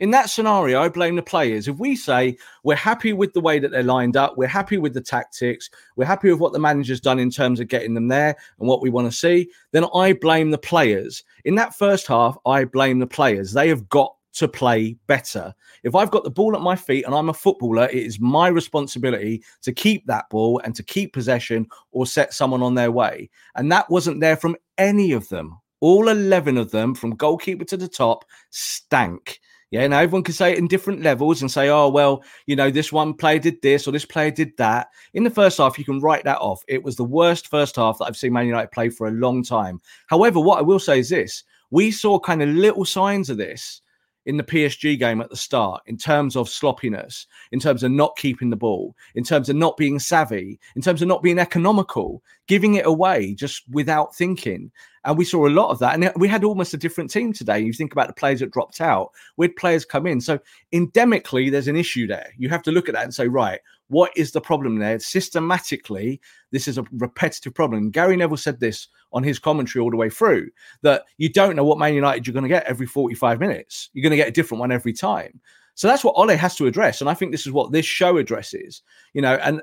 In 0.00 0.12
that 0.12 0.30
scenario, 0.30 0.80
I 0.80 0.88
blame 0.88 1.16
the 1.16 1.22
players. 1.22 1.66
If 1.66 1.78
we 1.78 1.96
say 1.96 2.36
we're 2.62 2.76
happy 2.76 3.12
with 3.12 3.32
the 3.32 3.40
way 3.40 3.58
that 3.58 3.72
they're 3.72 3.82
lined 3.82 4.16
up, 4.16 4.36
we're 4.36 4.46
happy 4.46 4.78
with 4.78 4.94
the 4.94 5.00
tactics, 5.00 5.68
we're 5.96 6.04
happy 6.04 6.30
with 6.30 6.38
what 6.38 6.52
the 6.52 6.60
manager's 6.60 7.00
done 7.00 7.18
in 7.18 7.30
terms 7.30 7.58
of 7.58 7.66
getting 7.66 7.94
them 7.94 8.06
there 8.06 8.36
and 8.60 8.68
what 8.68 8.80
we 8.80 8.90
want 8.90 9.10
to 9.10 9.16
see, 9.16 9.50
then 9.72 9.86
I 9.92 10.12
blame 10.12 10.52
the 10.52 10.58
players. 10.58 11.24
In 11.44 11.56
that 11.56 11.74
first 11.74 12.06
half, 12.06 12.38
I 12.46 12.64
blame 12.64 13.00
the 13.00 13.08
players. 13.08 13.52
They 13.52 13.68
have 13.68 13.88
got 13.88 14.14
to 14.38 14.46
play 14.46 14.96
better. 15.08 15.52
If 15.82 15.96
I've 15.96 16.12
got 16.12 16.22
the 16.22 16.30
ball 16.30 16.54
at 16.54 16.62
my 16.62 16.76
feet 16.76 17.04
and 17.04 17.14
I'm 17.14 17.28
a 17.28 17.34
footballer, 17.34 17.86
it 17.86 17.96
is 17.96 18.20
my 18.20 18.46
responsibility 18.46 19.42
to 19.62 19.72
keep 19.72 20.06
that 20.06 20.30
ball 20.30 20.60
and 20.64 20.76
to 20.76 20.82
keep 20.84 21.12
possession 21.12 21.66
or 21.90 22.06
set 22.06 22.32
someone 22.32 22.62
on 22.62 22.76
their 22.76 22.92
way. 22.92 23.30
And 23.56 23.70
that 23.72 23.90
wasn't 23.90 24.20
there 24.20 24.36
from 24.36 24.56
any 24.78 25.10
of 25.10 25.28
them. 25.28 25.58
All 25.80 26.08
11 26.08 26.56
of 26.56 26.70
them, 26.70 26.94
from 26.94 27.16
goalkeeper 27.16 27.64
to 27.64 27.76
the 27.76 27.88
top, 27.88 28.24
stank. 28.50 29.40
Yeah, 29.70 29.86
now 29.88 29.98
everyone 29.98 30.22
can 30.22 30.34
say 30.34 30.52
it 30.52 30.58
in 30.58 30.68
different 30.68 31.02
levels 31.02 31.42
and 31.42 31.50
say, 31.50 31.68
oh, 31.68 31.88
well, 31.88 32.22
you 32.46 32.54
know, 32.54 32.70
this 32.70 32.92
one 32.92 33.14
player 33.14 33.40
did 33.40 33.60
this 33.60 33.86
or 33.86 33.90
this 33.90 34.04
player 34.04 34.30
did 34.30 34.56
that. 34.56 34.88
In 35.14 35.24
the 35.24 35.30
first 35.30 35.58
half, 35.58 35.78
you 35.78 35.84
can 35.84 36.00
write 36.00 36.24
that 36.24 36.38
off. 36.38 36.62
It 36.68 36.84
was 36.84 36.94
the 36.94 37.04
worst 37.04 37.48
first 37.48 37.74
half 37.74 37.98
that 37.98 38.04
I've 38.04 38.16
seen 38.16 38.32
Man 38.32 38.46
United 38.46 38.70
play 38.70 38.88
for 38.88 39.08
a 39.08 39.12
long 39.12 39.42
time. 39.42 39.80
However, 40.06 40.40
what 40.40 40.58
I 40.58 40.62
will 40.62 40.78
say 40.78 41.00
is 41.00 41.08
this 41.08 41.42
we 41.70 41.90
saw 41.90 42.18
kind 42.18 42.42
of 42.42 42.48
little 42.48 42.84
signs 42.84 43.30
of 43.30 43.36
this 43.36 43.82
in 44.28 44.36
the 44.36 44.44
PSG 44.44 44.98
game 44.98 45.22
at 45.22 45.30
the 45.30 45.36
start 45.36 45.82
in 45.86 45.96
terms 45.96 46.36
of 46.36 46.50
sloppiness, 46.50 47.26
in 47.50 47.58
terms 47.58 47.82
of 47.82 47.90
not 47.90 48.14
keeping 48.18 48.50
the 48.50 48.56
ball, 48.56 48.94
in 49.14 49.24
terms 49.24 49.48
of 49.48 49.56
not 49.56 49.78
being 49.78 49.98
savvy, 49.98 50.60
in 50.76 50.82
terms 50.82 51.00
of 51.00 51.08
not 51.08 51.22
being 51.22 51.38
economical, 51.38 52.22
giving 52.46 52.74
it 52.74 52.84
away 52.84 53.32
just 53.32 53.62
without 53.70 54.14
thinking. 54.14 54.70
And 55.08 55.16
we 55.16 55.24
saw 55.24 55.46
a 55.46 55.48
lot 55.48 55.70
of 55.70 55.78
that. 55.78 55.94
And 55.94 56.12
we 56.16 56.28
had 56.28 56.44
almost 56.44 56.74
a 56.74 56.76
different 56.76 57.10
team 57.10 57.32
today. 57.32 57.60
You 57.60 57.72
think 57.72 57.92
about 57.92 58.08
the 58.08 58.12
players 58.12 58.40
that 58.40 58.50
dropped 58.50 58.78
out, 58.82 59.10
we 59.38 59.46
had 59.46 59.56
players 59.56 59.86
come 59.86 60.06
in. 60.06 60.20
So 60.20 60.38
endemically, 60.74 61.50
there's 61.50 61.66
an 61.66 61.76
issue 61.76 62.06
there. 62.06 62.30
You 62.36 62.50
have 62.50 62.62
to 62.64 62.70
look 62.70 62.90
at 62.90 62.94
that 62.94 63.04
and 63.04 63.14
say, 63.14 63.26
right, 63.26 63.58
what 63.88 64.12
is 64.16 64.32
the 64.32 64.40
problem 64.42 64.78
there? 64.78 64.98
Systematically, 64.98 66.20
this 66.50 66.68
is 66.68 66.76
a 66.76 66.84
repetitive 66.92 67.54
problem. 67.54 67.90
Gary 67.90 68.16
Neville 68.16 68.36
said 68.36 68.60
this 68.60 68.88
on 69.14 69.22
his 69.22 69.38
commentary 69.38 69.82
all 69.82 69.90
the 69.90 69.96
way 69.96 70.10
through 70.10 70.50
that 70.82 71.04
you 71.16 71.32
don't 71.32 71.56
know 71.56 71.64
what 71.64 71.78
Man 71.78 71.94
United 71.94 72.26
you're 72.26 72.34
going 72.34 72.42
to 72.42 72.48
get 72.48 72.64
every 72.64 72.86
45 72.86 73.40
minutes. 73.40 73.88
You're 73.94 74.02
going 74.02 74.10
to 74.10 74.16
get 74.18 74.28
a 74.28 74.32
different 74.32 74.60
one 74.60 74.70
every 74.70 74.92
time. 74.92 75.40
So 75.74 75.88
that's 75.88 76.04
what 76.04 76.16
Ole 76.16 76.36
has 76.36 76.54
to 76.56 76.66
address. 76.66 77.00
And 77.00 77.08
I 77.08 77.14
think 77.14 77.32
this 77.32 77.46
is 77.46 77.52
what 77.52 77.72
this 77.72 77.86
show 77.86 78.18
addresses, 78.18 78.82
you 79.14 79.22
know, 79.22 79.36
and 79.36 79.62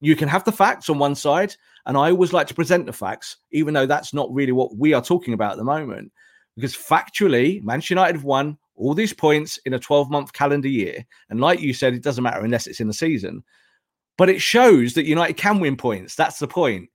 you 0.00 0.16
can 0.16 0.28
have 0.28 0.44
the 0.44 0.52
facts 0.52 0.88
on 0.88 0.98
one 0.98 1.14
side. 1.14 1.54
And 1.86 1.96
I 1.96 2.10
always 2.10 2.32
like 2.32 2.46
to 2.48 2.54
present 2.54 2.86
the 2.86 2.92
facts, 2.92 3.36
even 3.50 3.74
though 3.74 3.86
that's 3.86 4.12
not 4.14 4.32
really 4.32 4.52
what 4.52 4.76
we 4.76 4.92
are 4.92 5.02
talking 5.02 5.34
about 5.34 5.52
at 5.52 5.58
the 5.58 5.64
moment. 5.64 6.12
Because 6.54 6.76
factually, 6.76 7.62
Manchester 7.62 7.94
United 7.94 8.16
have 8.16 8.24
won 8.24 8.58
all 8.74 8.94
these 8.94 9.12
points 9.12 9.58
in 9.64 9.74
a 9.74 9.78
12 9.78 10.10
month 10.10 10.32
calendar 10.32 10.68
year. 10.68 11.04
And 11.30 11.40
like 11.40 11.60
you 11.60 11.72
said, 11.72 11.94
it 11.94 12.02
doesn't 12.02 12.22
matter 12.22 12.44
unless 12.44 12.66
it's 12.66 12.80
in 12.80 12.88
the 12.88 12.94
season. 12.94 13.42
But 14.16 14.28
it 14.28 14.42
shows 14.42 14.94
that 14.94 15.06
United 15.06 15.36
can 15.36 15.60
win 15.60 15.76
points. 15.76 16.14
That's 16.14 16.38
the 16.38 16.48
point. 16.48 16.88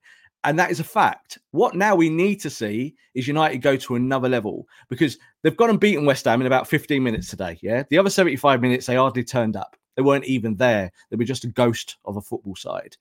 And 0.44 0.58
that 0.58 0.70
is 0.70 0.78
a 0.78 0.84
fact. 0.84 1.38
What 1.52 1.74
now 1.74 1.94
we 1.94 2.10
need 2.10 2.36
to 2.42 2.50
see 2.50 2.94
is 3.14 3.26
United 3.26 3.58
go 3.58 3.76
to 3.76 3.94
another 3.96 4.28
level 4.28 4.66
because 4.90 5.18
they've 5.42 5.56
gone 5.56 5.70
and 5.70 5.80
beaten 5.80 6.04
West 6.04 6.26
Ham 6.26 6.42
in 6.42 6.46
about 6.46 6.68
15 6.68 7.02
minutes 7.02 7.30
today. 7.30 7.58
Yeah. 7.62 7.84
The 7.88 7.98
other 7.98 8.10
75 8.10 8.60
minutes, 8.60 8.86
they 8.86 8.96
hardly 8.96 9.24
turned 9.24 9.56
up. 9.56 9.74
They 9.96 10.02
weren't 10.02 10.24
even 10.24 10.56
there. 10.56 10.92
They 11.10 11.16
were 11.16 11.24
just 11.24 11.44
a 11.44 11.48
ghost 11.48 11.96
of 12.04 12.16
a 12.16 12.22
football 12.22 12.56
side. 12.56 12.96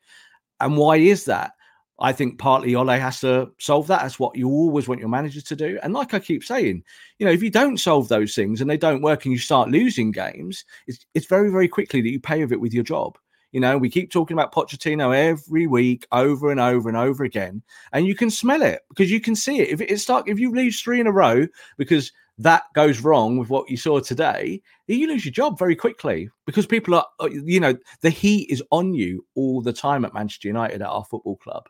And 0.59 0.77
why 0.77 0.97
is 0.97 1.25
that? 1.25 1.53
I 1.99 2.11
think 2.11 2.39
partly 2.39 2.75
Ole 2.75 2.87
has 2.87 3.19
to 3.21 3.51
solve 3.59 3.87
that. 3.87 4.01
That's 4.01 4.19
what 4.19 4.35
you 4.35 4.49
always 4.49 4.87
want 4.87 4.99
your 4.99 5.09
manager 5.09 5.41
to 5.41 5.55
do. 5.55 5.79
And 5.83 5.93
like 5.93 6.13
I 6.13 6.19
keep 6.19 6.43
saying, 6.43 6.83
you 7.19 7.25
know, 7.25 7.31
if 7.31 7.43
you 7.43 7.49
don't 7.49 7.77
solve 7.77 8.07
those 8.07 8.33
things 8.33 8.61
and 8.61 8.69
they 8.69 8.77
don't 8.77 9.01
work 9.01 9.25
and 9.25 9.31
you 9.31 9.37
start 9.37 9.69
losing 9.69 10.11
games, 10.11 10.65
it's, 10.87 11.05
it's 11.13 11.27
very, 11.27 11.51
very 11.51 11.67
quickly 11.67 12.01
that 12.01 12.09
you 12.09 12.19
pay 12.19 12.41
of 12.41 12.51
it 12.51 12.59
with 12.59 12.73
your 12.73 12.83
job. 12.83 13.17
You 13.51 13.59
know, 13.59 13.77
we 13.77 13.89
keep 13.89 14.11
talking 14.11 14.33
about 14.33 14.51
Pochettino 14.51 15.15
every 15.15 15.67
week, 15.67 16.07
over 16.11 16.49
and 16.49 16.59
over 16.59 16.89
and 16.89 16.97
over 16.97 17.23
again, 17.23 17.61
and 17.91 18.07
you 18.07 18.15
can 18.15 18.31
smell 18.31 18.63
it 18.63 18.81
because 18.89 19.11
you 19.11 19.21
can 19.21 19.35
see 19.35 19.59
it. 19.59 19.69
If 19.69 19.79
it 19.79 19.99
start, 19.99 20.27
if 20.27 20.39
you 20.39 20.51
lose 20.51 20.81
three 20.81 20.99
in 20.99 21.05
a 21.05 21.11
row 21.11 21.47
because 21.77 22.11
that 22.39 22.63
goes 22.73 23.01
wrong 23.01 23.37
with 23.37 23.49
what 23.49 23.69
you 23.69 23.77
saw 23.77 23.99
today, 23.99 24.61
you 24.87 25.07
lose 25.07 25.25
your 25.25 25.31
job 25.31 25.57
very 25.59 25.75
quickly 25.75 26.29
because 26.45 26.65
people 26.65 26.95
are, 26.95 27.05
uh, 27.19 27.29
you 27.29 27.59
know, 27.59 27.75
the 28.01 28.09
heat 28.09 28.49
is 28.49 28.63
on 28.71 28.93
you 28.93 29.25
all 29.35 29.61
the 29.61 29.73
time 29.73 30.03
at 30.03 30.13
Manchester 30.13 30.47
United 30.47 30.81
at 30.81 30.87
our 30.87 31.05
football 31.05 31.37
club. 31.37 31.69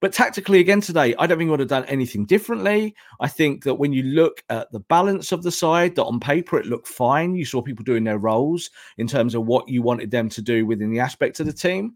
But 0.00 0.12
tactically, 0.12 0.60
again 0.60 0.82
today, 0.82 1.14
I 1.18 1.26
don't 1.26 1.38
think 1.38 1.48
we 1.48 1.52
would 1.52 1.60
have 1.60 1.68
done 1.68 1.86
anything 1.86 2.26
differently. 2.26 2.94
I 3.20 3.28
think 3.28 3.64
that 3.64 3.76
when 3.76 3.92
you 3.92 4.02
look 4.02 4.42
at 4.50 4.70
the 4.70 4.80
balance 4.80 5.32
of 5.32 5.42
the 5.42 5.50
side, 5.50 5.94
that 5.94 6.04
on 6.04 6.20
paper 6.20 6.58
it 6.58 6.66
looked 6.66 6.88
fine. 6.88 7.34
You 7.34 7.46
saw 7.46 7.62
people 7.62 7.84
doing 7.84 8.04
their 8.04 8.18
roles 8.18 8.68
in 8.98 9.06
terms 9.06 9.34
of 9.34 9.46
what 9.46 9.68
you 9.68 9.80
wanted 9.80 10.10
them 10.10 10.28
to 10.30 10.42
do 10.42 10.66
within 10.66 10.90
the 10.90 11.00
aspect 11.00 11.40
of 11.40 11.46
the 11.46 11.52
team. 11.54 11.94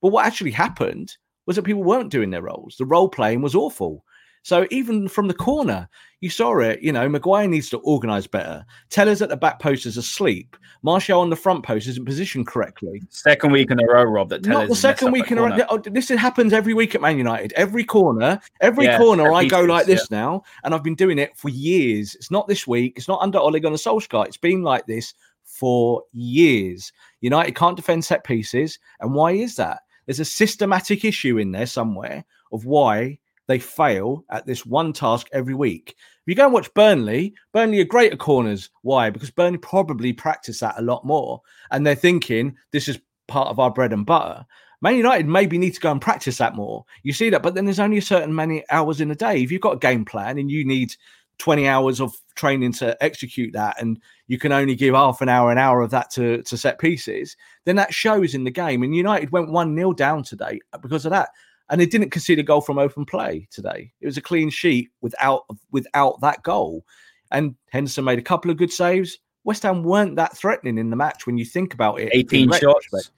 But 0.00 0.08
what 0.08 0.24
actually 0.24 0.52
happened 0.52 1.16
was 1.46 1.56
that 1.56 1.64
people 1.64 1.82
weren't 1.82 2.10
doing 2.10 2.30
their 2.30 2.42
roles. 2.42 2.76
The 2.78 2.86
role 2.86 3.08
playing 3.08 3.42
was 3.42 3.54
awful. 3.54 4.04
So 4.42 4.66
even 4.70 5.08
from 5.08 5.28
the 5.28 5.34
corner, 5.34 5.88
you 6.20 6.30
saw 6.30 6.58
it. 6.60 6.82
You 6.82 6.92
know, 6.92 7.08
Maguire 7.08 7.46
needs 7.46 7.70
to 7.70 7.78
organise 7.78 8.26
better. 8.26 8.64
Telles 8.88 9.22
at 9.22 9.28
the 9.28 9.36
back 9.36 9.58
post 9.60 9.86
is 9.86 9.96
asleep. 9.96 10.56
Martial 10.82 11.20
on 11.20 11.30
the 11.30 11.36
front 11.36 11.64
post 11.64 11.86
isn't 11.88 12.04
positioned 12.04 12.46
correctly. 12.46 13.02
Second 13.10 13.52
week 13.52 13.70
in 13.70 13.80
a 13.80 13.86
row, 13.86 14.04
Rob. 14.04 14.30
That 14.30 14.46
not 14.46 14.68
the 14.68 14.74
second 14.74 15.12
week 15.12 15.30
in 15.30 15.38
a 15.38 15.42
row. 15.42 15.58
Oh, 15.68 15.78
this 15.78 16.08
happens 16.08 16.52
every 16.52 16.74
week 16.74 16.94
at 16.94 17.00
Man 17.00 17.18
United. 17.18 17.52
Every 17.54 17.84
corner, 17.84 18.40
every 18.60 18.86
yeah, 18.86 18.98
corner, 18.98 19.32
I 19.32 19.44
go 19.46 19.62
like 19.62 19.86
this 19.86 20.06
yeah. 20.10 20.18
now, 20.18 20.42
and 20.64 20.74
I've 20.74 20.82
been 20.82 20.94
doing 20.94 21.18
it 21.18 21.36
for 21.36 21.48
years. 21.48 22.14
It's 22.14 22.30
not 22.30 22.48
this 22.48 22.66
week. 22.66 22.94
It's 22.96 23.08
not 23.08 23.20
under 23.22 23.38
Ole 23.38 23.58
Gunnar 23.58 23.76
Solskjaer. 23.76 24.26
It's 24.26 24.36
been 24.36 24.62
like 24.62 24.86
this 24.86 25.14
for 25.44 26.02
years. 26.12 26.92
United 27.20 27.54
can't 27.54 27.76
defend 27.76 28.04
set 28.04 28.24
pieces, 28.24 28.78
and 29.00 29.14
why 29.14 29.32
is 29.32 29.56
that? 29.56 29.80
There's 30.06 30.20
a 30.20 30.24
systematic 30.24 31.04
issue 31.04 31.38
in 31.38 31.52
there 31.52 31.66
somewhere 31.66 32.24
of 32.52 32.64
why 32.64 33.18
they 33.50 33.58
fail 33.58 34.24
at 34.30 34.46
this 34.46 34.64
one 34.64 34.92
task 34.92 35.28
every 35.32 35.54
week. 35.54 35.96
If 35.98 36.22
you 36.26 36.34
go 36.34 36.44
and 36.44 36.52
watch 36.52 36.72
Burnley, 36.74 37.34
Burnley 37.52 37.80
are 37.80 37.84
great 37.84 38.12
at 38.12 38.18
corners. 38.18 38.70
Why? 38.82 39.10
Because 39.10 39.30
Burnley 39.30 39.58
probably 39.58 40.12
practice 40.12 40.60
that 40.60 40.78
a 40.78 40.82
lot 40.82 41.04
more. 41.04 41.40
And 41.70 41.84
they're 41.84 41.94
thinking 41.94 42.56
this 42.70 42.88
is 42.88 43.00
part 43.26 43.48
of 43.48 43.58
our 43.58 43.70
bread 43.70 43.92
and 43.92 44.06
butter. 44.06 44.46
Man 44.82 44.96
United 44.96 45.26
maybe 45.26 45.58
need 45.58 45.74
to 45.74 45.80
go 45.80 45.90
and 45.90 46.00
practice 46.00 46.38
that 46.38 46.54
more. 46.54 46.84
You 47.02 47.12
see 47.12 47.28
that, 47.30 47.42
but 47.42 47.54
then 47.54 47.64
there's 47.64 47.80
only 47.80 47.98
a 47.98 48.02
certain 48.02 48.34
many 48.34 48.64
hours 48.70 49.00
in 49.00 49.10
a 49.10 49.16
day. 49.16 49.42
If 49.42 49.50
you've 49.50 49.60
got 49.60 49.74
a 49.74 49.78
game 49.78 50.04
plan 50.04 50.38
and 50.38 50.50
you 50.50 50.64
need 50.64 50.94
20 51.38 51.66
hours 51.66 52.00
of 52.00 52.14
training 52.36 52.72
to 52.74 52.96
execute 53.02 53.52
that, 53.54 53.80
and 53.80 54.00
you 54.28 54.38
can 54.38 54.52
only 54.52 54.74
give 54.74 54.94
half 54.94 55.20
an 55.20 55.28
hour, 55.28 55.50
an 55.50 55.58
hour 55.58 55.80
of 55.80 55.90
that 55.90 56.10
to, 56.10 56.42
to 56.44 56.56
set 56.56 56.78
pieces, 56.78 57.36
then 57.64 57.76
that 57.76 57.92
shows 57.92 58.34
in 58.34 58.44
the 58.44 58.50
game. 58.50 58.82
And 58.82 58.94
United 58.94 59.32
went 59.32 59.50
1 59.50 59.74
0 59.74 59.92
down 59.94 60.22
today 60.22 60.60
because 60.80 61.04
of 61.04 61.10
that 61.10 61.30
and 61.70 61.80
they 61.80 61.86
didn't 61.86 62.10
concede 62.10 62.38
a 62.38 62.42
goal 62.42 62.60
from 62.60 62.78
open 62.78 63.06
play 63.06 63.48
today. 63.50 63.92
It 64.00 64.06
was 64.06 64.16
a 64.16 64.22
clean 64.22 64.50
sheet 64.50 64.90
without 65.00 65.44
without 65.70 66.20
that 66.20 66.42
goal. 66.42 66.84
And 67.30 67.54
Henderson 67.70 68.04
made 68.04 68.18
a 68.18 68.22
couple 68.22 68.50
of 68.50 68.56
good 68.56 68.72
saves. 68.72 69.18
West 69.44 69.62
Ham 69.62 69.84
weren't 69.84 70.16
that 70.16 70.36
threatening 70.36 70.78
in 70.78 70.90
the 70.90 70.96
match 70.96 71.26
when 71.26 71.38
you 71.38 71.44
think 71.44 71.72
about 71.72 72.00
it. 72.00 72.10
18 72.12 72.52
shots. 72.52 73.10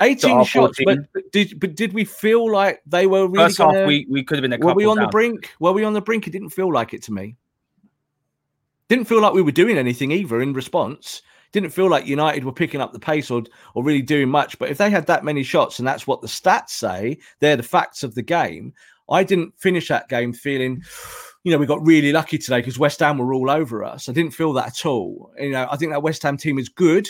18 0.00 0.44
shots, 0.44 0.78
but, 0.84 0.98
did 1.32 1.58
but 1.58 1.74
did 1.74 1.92
we 1.92 2.04
feel 2.04 2.50
like 2.50 2.80
they 2.86 3.06
were 3.06 3.26
really 3.26 3.46
First 3.46 3.58
gonna, 3.58 3.78
half 3.78 3.88
we, 3.88 4.06
we 4.08 4.22
could 4.22 4.36
have 4.36 4.42
been 4.42 4.52
a 4.52 4.58
couple. 4.58 4.68
Were 4.68 4.74
we 4.74 4.86
on 4.86 4.96
down. 4.96 5.06
the 5.06 5.10
brink? 5.10 5.52
Were 5.58 5.72
we 5.72 5.84
on 5.84 5.92
the 5.92 6.00
brink? 6.00 6.26
It 6.26 6.30
didn't 6.30 6.50
feel 6.50 6.72
like 6.72 6.94
it 6.94 7.02
to 7.04 7.12
me. 7.12 7.36
Didn't 8.88 9.06
feel 9.06 9.20
like 9.20 9.34
we 9.34 9.42
were 9.42 9.52
doing 9.52 9.76
anything 9.76 10.12
either 10.12 10.40
in 10.40 10.52
response 10.52 11.22
didn't 11.52 11.70
feel 11.70 11.88
like 11.88 12.06
United 12.06 12.44
were 12.44 12.52
picking 12.52 12.80
up 12.80 12.92
the 12.92 12.98
pace 12.98 13.30
or 13.30 13.42
or 13.74 13.84
really 13.84 14.02
doing 14.02 14.28
much. 14.28 14.58
But 14.58 14.70
if 14.70 14.78
they 14.78 14.90
had 14.90 15.06
that 15.06 15.24
many 15.24 15.42
shots, 15.42 15.78
and 15.78 15.86
that's 15.86 16.06
what 16.06 16.20
the 16.20 16.26
stats 16.26 16.70
say, 16.70 17.18
they're 17.40 17.56
the 17.56 17.62
facts 17.62 18.02
of 18.02 18.14
the 18.14 18.22
game. 18.22 18.72
I 19.08 19.22
didn't 19.22 19.58
finish 19.58 19.88
that 19.88 20.08
game 20.08 20.32
feeling, 20.32 20.82
you 21.44 21.52
know, 21.52 21.58
we 21.58 21.66
got 21.66 21.86
really 21.86 22.12
lucky 22.12 22.38
today 22.38 22.58
because 22.58 22.78
West 22.78 23.00
Ham 23.00 23.18
were 23.18 23.32
all 23.32 23.50
over 23.50 23.84
us. 23.84 24.08
I 24.08 24.12
didn't 24.12 24.32
feel 24.32 24.52
that 24.54 24.66
at 24.66 24.86
all. 24.86 25.32
You 25.38 25.50
know, 25.50 25.68
I 25.70 25.76
think 25.76 25.92
that 25.92 26.02
West 26.02 26.22
Ham 26.24 26.36
team 26.36 26.58
is 26.58 26.68
good. 26.68 27.08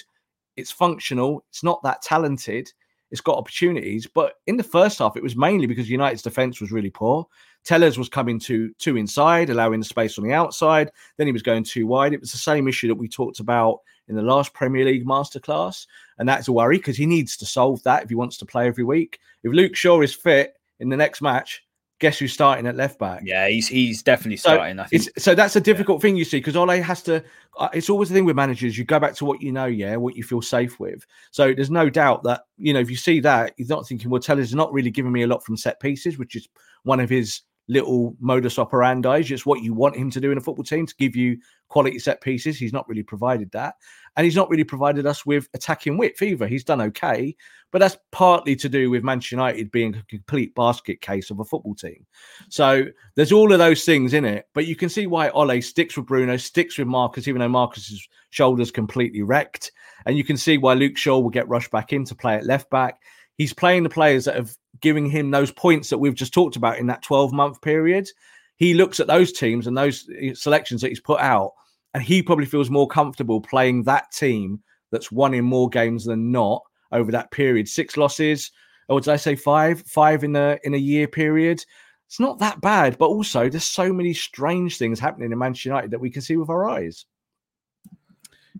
It's 0.56 0.70
functional. 0.70 1.44
It's 1.48 1.62
not 1.62 1.82
that 1.84 2.02
talented. 2.02 2.70
It's 3.10 3.20
got 3.20 3.38
opportunities, 3.38 4.06
but 4.06 4.34
in 4.46 4.56
the 4.56 4.64
first 4.64 4.98
half, 4.98 5.16
it 5.16 5.22
was 5.22 5.36
mainly 5.36 5.66
because 5.66 5.88
United's 5.88 6.22
defense 6.22 6.60
was 6.60 6.72
really 6.72 6.90
poor. 6.90 7.26
Telles 7.64 7.98
was 7.98 8.08
coming 8.08 8.38
to 8.40 8.72
two 8.78 8.96
inside, 8.96 9.48
allowing 9.48 9.78
the 9.78 9.86
space 9.86 10.18
on 10.18 10.24
the 10.24 10.32
outside. 10.32 10.90
Then 11.16 11.28
he 11.28 11.32
was 11.32 11.42
going 11.42 11.62
too 11.62 11.86
wide. 11.86 12.12
It 12.12 12.20
was 12.20 12.32
the 12.32 12.38
same 12.38 12.66
issue 12.66 12.88
that 12.88 12.96
we 12.96 13.08
talked 13.08 13.38
about 13.38 13.78
in 14.08 14.16
the 14.16 14.22
last 14.22 14.54
Premier 14.54 14.84
League 14.84 15.06
masterclass, 15.06 15.86
and 16.18 16.28
that's 16.28 16.48
a 16.48 16.52
worry 16.52 16.78
because 16.78 16.96
he 16.96 17.06
needs 17.06 17.36
to 17.38 17.46
solve 17.46 17.82
that 17.82 18.04
if 18.04 18.08
he 18.08 18.14
wants 18.14 18.36
to 18.38 18.46
play 18.46 18.66
every 18.66 18.84
week. 18.84 19.18
If 19.42 19.52
Luke 19.52 19.76
Shaw 19.76 20.00
is 20.00 20.14
fit 20.14 20.54
in 20.80 20.88
the 20.88 20.96
next 20.96 21.22
match, 21.22 21.62
guess 21.98 22.18
who's 22.18 22.32
starting 22.32 22.66
at 22.66 22.76
left 22.76 22.98
back? 22.98 23.22
Yeah, 23.24 23.48
he's 23.48 23.68
he's 23.68 24.02
definitely 24.02 24.36
starting. 24.36 24.76
So, 24.76 24.82
I 24.82 24.86
think. 24.86 25.02
so 25.18 25.34
that's 25.34 25.56
a 25.56 25.60
difficult 25.60 25.98
yeah. 25.98 26.02
thing 26.02 26.16
you 26.16 26.24
see 26.24 26.38
because 26.38 26.56
Ole 26.56 26.80
has 26.80 27.02
to. 27.02 27.22
Uh, 27.58 27.68
it's 27.72 27.88
always 27.88 28.08
the 28.08 28.14
thing 28.14 28.24
with 28.24 28.36
managers. 28.36 28.76
You 28.76 28.84
go 28.84 29.00
back 29.00 29.14
to 29.16 29.24
what 29.24 29.40
you 29.40 29.52
know, 29.52 29.66
yeah, 29.66 29.96
what 29.96 30.16
you 30.16 30.22
feel 30.22 30.42
safe 30.42 30.78
with. 30.78 31.06
So 31.30 31.54
there's 31.54 31.70
no 31.70 31.88
doubt 31.88 32.22
that 32.24 32.42
you 32.58 32.72
know 32.72 32.80
if 32.80 32.90
you 32.90 32.96
see 32.96 33.20
that, 33.20 33.54
you're 33.56 33.68
not 33.68 33.86
thinking, 33.86 34.10
well, 34.10 34.20
Telles 34.20 34.54
not 34.54 34.72
really 34.72 34.90
giving 34.90 35.12
me 35.12 35.22
a 35.22 35.26
lot 35.26 35.44
from 35.44 35.56
set 35.56 35.80
pieces, 35.80 36.18
which 36.18 36.36
is 36.36 36.48
one 36.84 37.00
of 37.00 37.10
his 37.10 37.40
little 37.68 38.16
modus 38.20 38.58
operandi. 38.58 39.22
Just 39.22 39.46
what 39.46 39.62
you 39.62 39.74
want 39.74 39.96
him 39.96 40.10
to 40.10 40.20
do 40.20 40.30
in 40.30 40.38
a 40.38 40.40
football 40.40 40.64
team 40.64 40.86
to 40.86 40.94
give 40.96 41.16
you 41.16 41.38
quality 41.68 41.98
set 41.98 42.20
pieces. 42.20 42.58
He's 42.58 42.72
not 42.72 42.88
really 42.88 43.02
provided 43.02 43.50
that. 43.52 43.74
And 44.16 44.24
he's 44.24 44.36
not 44.36 44.48
really 44.48 44.64
provided 44.64 45.06
us 45.06 45.26
with 45.26 45.48
attacking 45.52 45.98
width 45.98 46.22
either. 46.22 46.46
He's 46.46 46.64
done 46.64 46.80
okay, 46.80 47.36
but 47.70 47.80
that's 47.80 47.98
partly 48.12 48.56
to 48.56 48.68
do 48.68 48.88
with 48.88 49.04
Manchester 49.04 49.36
United 49.36 49.70
being 49.70 49.94
a 49.94 50.02
complete 50.04 50.54
basket 50.54 51.00
case 51.00 51.30
of 51.30 51.40
a 51.40 51.44
football 51.44 51.74
team. 51.74 52.06
So 52.48 52.84
there's 53.14 53.32
all 53.32 53.52
of 53.52 53.58
those 53.58 53.84
things 53.84 54.14
in 54.14 54.24
it. 54.24 54.46
But 54.54 54.66
you 54.66 54.76
can 54.76 54.88
see 54.88 55.06
why 55.06 55.28
Ole 55.30 55.60
sticks 55.60 55.96
with 55.96 56.06
Bruno, 56.06 56.36
sticks 56.36 56.78
with 56.78 56.86
Marcus, 56.86 57.28
even 57.28 57.40
though 57.40 57.48
Marcus's 57.48 58.08
shoulder's 58.30 58.70
completely 58.70 59.22
wrecked. 59.22 59.72
And 60.06 60.16
you 60.16 60.24
can 60.24 60.36
see 60.36 60.56
why 60.56 60.74
Luke 60.74 60.96
Shaw 60.96 61.18
will 61.18 61.30
get 61.30 61.48
rushed 61.48 61.70
back 61.70 61.92
in 61.92 62.04
to 62.06 62.14
play 62.14 62.36
at 62.36 62.46
left 62.46 62.70
back. 62.70 63.00
He's 63.36 63.52
playing 63.52 63.82
the 63.82 63.88
players 63.88 64.24
that 64.24 64.36
have 64.36 64.56
given 64.80 65.08
him 65.08 65.30
those 65.30 65.50
points 65.50 65.90
that 65.90 65.98
we've 65.98 66.14
just 66.14 66.34
talked 66.34 66.56
about 66.56 66.78
in 66.78 66.86
that 66.86 67.02
12 67.02 67.32
month 67.32 67.60
period. 67.60 68.08
He 68.56 68.74
looks 68.74 69.00
at 69.00 69.06
those 69.06 69.32
teams 69.32 69.66
and 69.66 69.76
those 69.76 70.08
eh, 70.18 70.32
selections 70.34 70.80
that 70.80 70.88
he's 70.88 71.00
put 71.00 71.20
out 71.20 71.52
and 71.96 72.02
he 72.02 72.22
probably 72.22 72.44
feels 72.44 72.68
more 72.68 72.86
comfortable 72.86 73.40
playing 73.40 73.82
that 73.84 74.10
team 74.12 74.62
that's 74.90 75.10
won 75.10 75.32
in 75.32 75.44
more 75.44 75.68
games 75.68 76.04
than 76.04 76.30
not 76.30 76.62
over 76.92 77.10
that 77.12 77.30
period. 77.30 77.68
Six 77.68 77.96
losses, 77.96 78.50
or 78.88 79.00
did 79.00 79.10
I 79.10 79.16
say 79.16 79.34
five? 79.34 79.82
Five 79.82 80.22
in 80.22 80.36
a 80.36 80.58
in 80.64 80.74
a 80.74 80.78
year 80.78 81.08
period. 81.08 81.64
It's 82.06 82.20
not 82.20 82.38
that 82.38 82.60
bad, 82.60 82.98
but 82.98 83.06
also 83.06 83.48
there's 83.48 83.64
so 83.64 83.92
many 83.92 84.12
strange 84.12 84.76
things 84.76 85.00
happening 85.00 85.32
in 85.32 85.38
Manchester 85.38 85.70
United 85.70 85.90
that 85.90 86.00
we 86.00 86.10
can 86.10 86.22
see 86.22 86.36
with 86.36 86.50
our 86.50 86.68
eyes. 86.68 87.06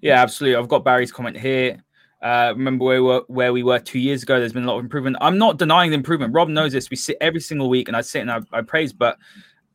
Yeah, 0.01 0.23
absolutely. 0.23 0.57
I've 0.57 0.69
got 0.69 0.85
Barry's 0.85 1.12
comment 1.12 1.37
here. 1.37 1.85
Uh, 2.23 2.53
remember 2.57 2.85
where 2.85 3.03
we 3.03 3.09
were 3.09 3.23
where 3.29 3.53
we 3.53 3.63
were 3.63 3.79
two 3.79 3.99
years 3.99 4.23
ago. 4.23 4.39
There's 4.39 4.53
been 4.53 4.65
a 4.65 4.67
lot 4.67 4.79
of 4.79 4.85
improvement. 4.85 5.17
I'm 5.21 5.39
not 5.39 5.59
denying 5.59 5.91
the 5.91 5.97
improvement. 5.97 6.33
Rob 6.33 6.49
knows 6.49 6.73
this. 6.73 6.91
We 6.91 6.97
sit 6.97 7.17
every 7.21 7.41
single 7.41 7.69
week, 7.69 7.89
and 7.89 7.97
I 7.97 8.01
sit 8.01 8.21
and 8.21 8.31
I, 8.31 8.41
I 8.53 8.63
praise. 8.63 8.93
But 8.93 9.19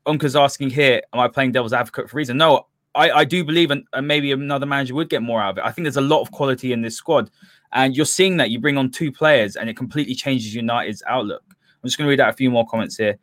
Unca's 0.06 0.36
asking 0.36 0.72
here, 0.72 1.02
am 1.14 1.20
I 1.20 1.28
playing 1.28 1.52
devil's 1.52 1.74
advocate 1.74 2.10
for 2.10 2.18
reason? 2.18 2.38
No, 2.38 2.68
I, 2.96 3.12
I 3.12 3.26
do 3.26 3.44
believe, 3.44 3.72
and, 3.72 3.86
and 3.94 4.08
maybe 4.08 4.32
another 4.32 4.66
manager 4.66 4.96
would 4.96 5.10
get 5.10 5.22
more 5.22 5.42
out 5.42 5.52
of 5.52 5.58
it. 5.60 5.64
I 5.64 5.72
think 5.72 5.86
there's 5.86 5.98
a 5.98 6.02
lot 6.02 6.22
of 6.22 6.32
quality 6.32 6.74
in 6.74 6.82
this 6.82 6.96
squad, 6.96 7.30
and 7.74 7.96
you're 7.96 8.06
seeing 8.06 8.38
that 8.38 8.50
you 8.50 8.60
bring 8.60 8.78
on 8.78 8.90
two 8.90 9.12
players, 9.12 9.56
and 9.56 9.70
it 9.70 9.78
completely 9.78 10.16
changes 10.16 10.54
United's 10.54 11.04
outlook. 11.08 11.44
I'm 11.48 11.88
just 11.88 11.98
going 11.98 12.08
to 12.08 12.10
read 12.10 12.20
out 12.20 12.30
a 12.30 12.38
few 12.38 12.50
more 12.50 12.66
comments 12.68 12.98
here. 12.98 13.18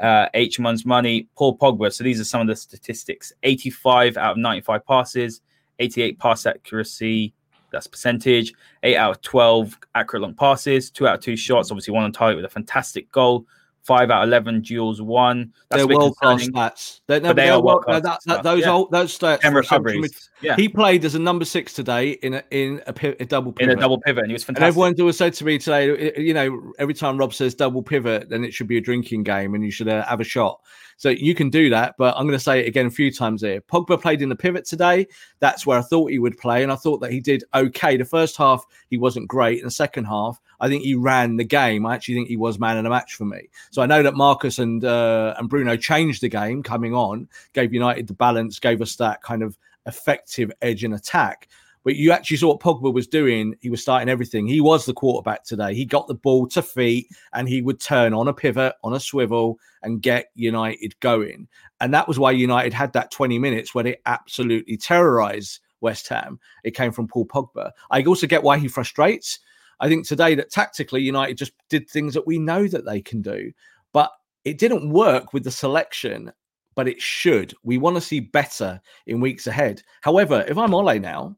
Uh, 0.00 0.28
H 0.32 0.58
months 0.58 0.86
money, 0.86 1.28
Paul 1.36 1.58
Pogba. 1.58 1.92
So 1.92 2.04
these 2.04 2.20
are 2.20 2.24
some 2.24 2.40
of 2.40 2.46
the 2.46 2.56
statistics: 2.56 3.32
85 3.42 4.16
out 4.16 4.32
of 4.32 4.36
95 4.38 4.86
passes, 4.86 5.42
88 5.78 6.18
pass 6.18 6.46
accuracy. 6.46 7.34
That's 7.70 7.86
percentage. 7.86 8.52
Eight 8.82 8.96
out 8.96 9.10
of 9.10 9.22
12 9.22 9.78
accurate 9.94 10.22
long 10.22 10.34
passes, 10.34 10.90
two 10.90 11.06
out 11.06 11.16
of 11.16 11.20
two 11.24 11.36
shots. 11.36 11.70
Obviously, 11.70 11.92
one 11.92 12.04
on 12.04 12.12
target 12.12 12.36
with 12.36 12.44
a 12.44 12.48
fantastic 12.48 13.10
goal 13.12 13.46
five 13.82 14.10
out 14.10 14.22
of 14.22 14.28
eleven 14.28 14.60
duels 14.60 15.00
won. 15.00 15.52
That's 15.68 15.84
they're 15.84 15.96
world 15.96 16.16
class 16.16 16.46
stats. 16.46 17.00
They're, 17.06 17.20
but 17.20 17.36
they 17.36 17.48
are 17.48 17.62
world 17.62 17.84
class. 17.84 18.02
That, 18.02 18.20
that, 18.26 18.42
those 18.42 18.60
yeah. 18.60 18.70
old, 18.70 18.90
those 18.90 19.16
stats. 19.16 19.40
And 19.42 19.54
recoveries. 19.54 20.30
Yeah. 20.42 20.56
He 20.56 20.68
played 20.68 21.04
as 21.04 21.14
a 21.14 21.18
number 21.18 21.44
six 21.44 21.72
today 21.72 22.10
in 22.22 22.34
a 22.34 22.42
in 22.50 22.82
a, 22.86 23.22
a 23.22 23.24
double 23.24 23.52
pivot. 23.52 23.72
In 23.72 23.78
a 23.78 23.80
double 23.80 24.00
pivot, 24.00 24.22
and 24.22 24.30
he 24.30 24.34
was 24.34 24.44
fantastic. 24.44 24.62
And 24.62 24.68
everyone 24.68 25.00
always 25.00 25.16
said 25.16 25.34
to 25.34 25.44
me 25.44 25.58
today, 25.58 26.12
you 26.16 26.34
know, 26.34 26.72
every 26.78 26.94
time 26.94 27.18
Rob 27.18 27.34
says 27.34 27.54
double 27.54 27.82
pivot, 27.82 28.28
then 28.28 28.44
it 28.44 28.54
should 28.54 28.68
be 28.68 28.76
a 28.76 28.80
drinking 28.80 29.22
game, 29.22 29.54
and 29.54 29.64
you 29.64 29.70
should 29.70 29.88
uh, 29.88 30.04
have 30.06 30.20
a 30.20 30.24
shot. 30.24 30.60
So 31.00 31.08
you 31.08 31.34
can 31.34 31.48
do 31.48 31.70
that, 31.70 31.94
but 31.96 32.14
I'm 32.14 32.26
going 32.26 32.38
to 32.38 32.44
say 32.44 32.60
it 32.60 32.68
again 32.68 32.84
a 32.84 32.90
few 32.90 33.10
times 33.10 33.40
here. 33.40 33.62
Pogba 33.62 33.98
played 33.98 34.20
in 34.20 34.28
the 34.28 34.36
pivot 34.36 34.66
today. 34.66 35.06
That's 35.38 35.64
where 35.64 35.78
I 35.78 35.80
thought 35.80 36.10
he 36.10 36.18
would 36.18 36.36
play, 36.36 36.62
and 36.62 36.70
I 36.70 36.76
thought 36.76 37.00
that 37.00 37.10
he 37.10 37.20
did 37.20 37.42
okay. 37.54 37.96
The 37.96 38.04
first 38.04 38.36
half 38.36 38.66
he 38.90 38.98
wasn't 38.98 39.26
great, 39.26 39.60
and 39.60 39.66
the 39.66 39.70
second 39.70 40.04
half 40.04 40.38
I 40.60 40.68
think 40.68 40.82
he 40.82 40.94
ran 40.94 41.36
the 41.36 41.44
game. 41.44 41.86
I 41.86 41.94
actually 41.94 42.16
think 42.16 42.28
he 42.28 42.36
was 42.36 42.58
man 42.58 42.76
of 42.76 42.84
the 42.84 42.90
match 42.90 43.14
for 43.14 43.24
me. 43.24 43.48
So 43.70 43.80
I 43.80 43.86
know 43.86 44.02
that 44.02 44.14
Marcus 44.14 44.58
and 44.58 44.84
uh, 44.84 45.32
and 45.38 45.48
Bruno 45.48 45.74
changed 45.78 46.20
the 46.20 46.28
game 46.28 46.62
coming 46.62 46.94
on, 46.94 47.30
gave 47.54 47.72
United 47.72 48.06
the 48.06 48.12
balance, 48.12 48.58
gave 48.58 48.82
us 48.82 48.94
that 48.96 49.22
kind 49.22 49.42
of 49.42 49.56
effective 49.86 50.52
edge 50.60 50.84
in 50.84 50.92
attack. 50.92 51.48
But 51.82 51.96
you 51.96 52.12
actually 52.12 52.36
saw 52.36 52.48
what 52.48 52.60
Pogba 52.60 52.92
was 52.92 53.06
doing. 53.06 53.54
He 53.60 53.70
was 53.70 53.80
starting 53.80 54.08
everything. 54.08 54.46
He 54.46 54.60
was 54.60 54.84
the 54.84 54.92
quarterback 54.92 55.44
today. 55.44 55.74
He 55.74 55.84
got 55.84 56.08
the 56.08 56.14
ball 56.14 56.46
to 56.48 56.62
feet 56.62 57.08
and 57.32 57.48
he 57.48 57.62
would 57.62 57.80
turn 57.80 58.12
on 58.12 58.28
a 58.28 58.34
pivot, 58.34 58.74
on 58.84 58.92
a 58.92 59.00
swivel, 59.00 59.58
and 59.82 60.02
get 60.02 60.30
United 60.34 60.98
going. 61.00 61.48
And 61.80 61.94
that 61.94 62.06
was 62.06 62.18
why 62.18 62.32
United 62.32 62.74
had 62.74 62.92
that 62.92 63.10
20 63.10 63.38
minutes 63.38 63.74
where 63.74 63.84
they 63.84 63.96
absolutely 64.04 64.76
terrorized 64.76 65.60
West 65.80 66.08
Ham. 66.08 66.38
It 66.64 66.74
came 66.74 66.92
from 66.92 67.08
Paul 67.08 67.26
Pogba. 67.26 67.70
I 67.90 68.02
also 68.02 68.26
get 68.26 68.42
why 68.42 68.58
he 68.58 68.68
frustrates. 68.68 69.38
I 69.80 69.88
think 69.88 70.06
today 70.06 70.34
that 70.34 70.50
tactically 70.50 71.00
United 71.00 71.38
just 71.38 71.52
did 71.70 71.88
things 71.88 72.12
that 72.14 72.26
we 72.26 72.38
know 72.38 72.66
that 72.68 72.84
they 72.84 73.00
can 73.00 73.22
do, 73.22 73.52
but 73.94 74.10
it 74.44 74.58
didn't 74.58 74.90
work 74.90 75.32
with 75.32 75.44
the 75.44 75.50
selection. 75.50 76.32
But 76.76 76.86
it 76.86 77.00
should. 77.02 77.52
We 77.62 77.78
want 77.78 77.96
to 77.96 78.00
see 78.00 78.20
better 78.20 78.80
in 79.06 79.20
weeks 79.20 79.46
ahead. 79.48 79.82
However, 80.02 80.44
if 80.46 80.56
I'm 80.56 80.72
Ole 80.72 80.98
now, 81.00 81.36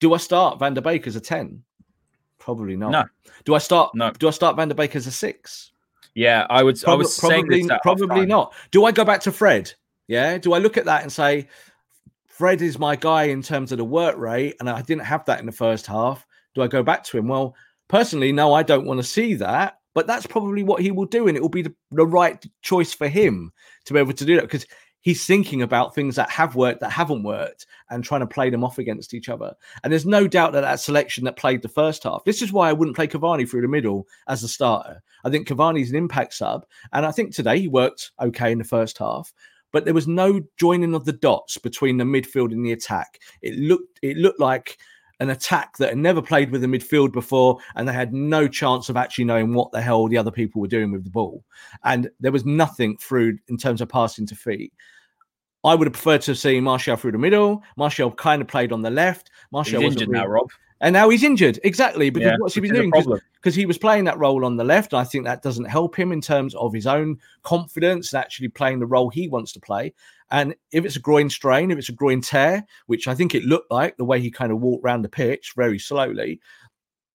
do 0.00 0.14
I 0.14 0.16
start 0.16 0.58
Van 0.58 0.74
der 0.74 0.80
Beek 0.80 1.06
as 1.06 1.16
a 1.16 1.20
10? 1.20 1.62
Probably 2.38 2.76
not. 2.76 2.90
No. 2.90 3.04
Do 3.44 3.54
I 3.54 3.58
start 3.58 3.94
no. 3.94 4.10
do 4.12 4.26
I 4.26 4.30
start 4.30 4.56
Van 4.56 4.68
der 4.68 4.74
Beek 4.74 4.96
as 4.96 5.06
a 5.06 5.12
six? 5.12 5.72
Yeah, 6.14 6.46
I 6.50 6.62
would. 6.62 6.82
I 6.86 6.94
was 6.94 7.18
probably 7.18 7.68
probably 7.82 8.26
not. 8.26 8.54
Do 8.72 8.84
I 8.86 8.92
go 8.92 9.04
back 9.04 9.20
to 9.22 9.32
Fred? 9.32 9.72
Yeah. 10.08 10.38
Do 10.38 10.54
I 10.54 10.58
look 10.58 10.76
at 10.76 10.86
that 10.86 11.02
and 11.02 11.12
say 11.12 11.48
Fred 12.26 12.62
is 12.62 12.78
my 12.78 12.96
guy 12.96 13.24
in 13.24 13.42
terms 13.42 13.70
of 13.70 13.78
the 13.78 13.84
work 13.84 14.16
rate, 14.16 14.56
and 14.58 14.68
I 14.68 14.82
didn't 14.82 15.04
have 15.04 15.24
that 15.26 15.38
in 15.38 15.46
the 15.46 15.52
first 15.52 15.86
half? 15.86 16.26
Do 16.54 16.62
I 16.62 16.66
go 16.66 16.82
back 16.82 17.04
to 17.04 17.18
him? 17.18 17.28
Well, 17.28 17.54
personally, 17.88 18.32
no, 18.32 18.54
I 18.54 18.62
don't 18.62 18.86
want 18.86 18.98
to 18.98 19.04
see 19.04 19.34
that. 19.34 19.76
But 19.92 20.06
that's 20.06 20.26
probably 20.26 20.62
what 20.62 20.80
he 20.80 20.92
will 20.92 21.06
do, 21.06 21.28
and 21.28 21.36
it 21.36 21.40
will 21.40 21.48
be 21.48 21.62
the, 21.62 21.74
the 21.90 22.06
right 22.06 22.42
choice 22.62 22.94
for 22.94 23.08
him 23.08 23.52
to 23.84 23.92
be 23.92 23.98
able 23.98 24.12
to 24.12 24.24
do 24.24 24.36
that 24.36 24.42
because 24.42 24.64
he's 25.00 25.24
thinking 25.24 25.62
about 25.62 25.94
things 25.94 26.16
that 26.16 26.30
have 26.30 26.56
worked 26.56 26.80
that 26.80 26.90
haven't 26.90 27.22
worked 27.22 27.66
and 27.88 28.04
trying 28.04 28.20
to 28.20 28.26
play 28.26 28.50
them 28.50 28.64
off 28.64 28.78
against 28.78 29.14
each 29.14 29.28
other. 29.28 29.54
And 29.82 29.92
there's 29.92 30.06
no 30.06 30.26
doubt 30.26 30.52
that 30.52 30.60
that 30.62 30.80
selection 30.80 31.24
that 31.24 31.36
played 31.36 31.62
the 31.62 31.68
first 31.68 32.04
half. 32.04 32.24
This 32.24 32.42
is 32.42 32.52
why 32.52 32.68
I 32.68 32.72
wouldn't 32.72 32.96
play 32.96 33.08
Cavani 33.08 33.48
through 33.48 33.62
the 33.62 33.68
middle 33.68 34.06
as 34.28 34.42
a 34.42 34.48
starter. 34.48 35.02
I 35.24 35.30
think 35.30 35.48
Cavani's 35.48 35.90
an 35.90 35.96
impact 35.96 36.34
sub, 36.34 36.66
and 36.92 37.04
I 37.04 37.12
think 37.12 37.34
today 37.34 37.60
he 37.60 37.68
worked 37.68 38.10
okay 38.20 38.52
in 38.52 38.58
the 38.58 38.64
first 38.64 38.98
half. 38.98 39.32
But 39.72 39.84
there 39.84 39.94
was 39.94 40.08
no 40.08 40.40
joining 40.56 40.94
of 40.94 41.04
the 41.04 41.12
dots 41.12 41.56
between 41.56 41.96
the 41.96 42.04
midfield 42.04 42.52
and 42.52 42.66
the 42.66 42.72
attack. 42.72 43.20
It 43.40 43.56
looked 43.56 44.00
it 44.02 44.16
looked 44.16 44.40
like 44.40 44.78
an 45.20 45.30
attack 45.30 45.76
that 45.76 45.90
had 45.90 45.98
never 45.98 46.20
played 46.20 46.50
with 46.50 46.62
the 46.62 46.66
midfield 46.66 47.12
before, 47.12 47.58
and 47.76 47.86
they 47.86 47.92
had 47.92 48.12
no 48.12 48.48
chance 48.48 48.88
of 48.88 48.96
actually 48.96 49.24
knowing 49.24 49.54
what 49.54 49.70
the 49.70 49.80
hell 49.80 50.08
the 50.08 50.18
other 50.18 50.30
people 50.30 50.60
were 50.60 50.66
doing 50.66 50.90
with 50.90 51.04
the 51.04 51.10
ball. 51.10 51.44
And 51.84 52.10
there 52.20 52.32
was 52.32 52.44
nothing 52.44 52.96
through 52.96 53.38
in 53.48 53.56
terms 53.56 53.80
of 53.80 53.88
passing 53.88 54.26
to 54.26 54.34
feet. 54.34 54.72
I 55.62 55.74
would 55.74 55.86
have 55.86 55.92
preferred 55.92 56.22
to 56.22 56.34
see 56.34 56.58
Martial 56.60 56.96
through 56.96 57.12
the 57.12 57.18
middle. 57.18 57.62
Martial 57.76 58.10
kind 58.10 58.40
of 58.40 58.48
played 58.48 58.72
on 58.72 58.80
the 58.80 58.90
left. 58.90 59.30
Martial 59.52 59.82
was 59.82 59.92
injured 59.92 60.08
now, 60.08 60.26
Rob. 60.26 60.48
And 60.80 60.94
now 60.94 61.10
he's 61.10 61.22
injured. 61.22 61.60
Exactly. 61.62 62.08
Because 62.08 62.30
yeah, 62.30 62.36
what's 62.38 62.54
he 62.54 62.62
been 62.62 62.72
doing? 62.72 62.90
Because 62.90 63.54
he 63.54 63.66
was 63.66 63.76
playing 63.76 64.04
that 64.04 64.18
role 64.18 64.46
on 64.46 64.56
the 64.56 64.64
left. 64.64 64.94
I 64.94 65.04
think 65.04 65.26
that 65.26 65.42
doesn't 65.42 65.66
help 65.66 65.94
him 65.98 66.12
in 66.12 66.22
terms 66.22 66.54
of 66.54 66.72
his 66.72 66.86
own 66.86 67.18
confidence 67.42 68.14
and 68.14 68.22
actually 68.22 68.48
playing 68.48 68.78
the 68.78 68.86
role 68.86 69.10
he 69.10 69.28
wants 69.28 69.52
to 69.52 69.60
play. 69.60 69.92
And 70.30 70.54
if 70.72 70.84
it's 70.84 70.96
a 70.96 71.00
groin 71.00 71.28
strain, 71.28 71.70
if 71.70 71.78
it's 71.78 71.88
a 71.88 71.92
groin 71.92 72.20
tear, 72.20 72.64
which 72.86 73.08
I 73.08 73.14
think 73.14 73.34
it 73.34 73.44
looked 73.44 73.70
like 73.70 73.96
the 73.96 74.04
way 74.04 74.20
he 74.20 74.30
kind 74.30 74.52
of 74.52 74.60
walked 74.60 74.84
around 74.84 75.02
the 75.02 75.08
pitch 75.08 75.52
very 75.56 75.78
slowly, 75.78 76.40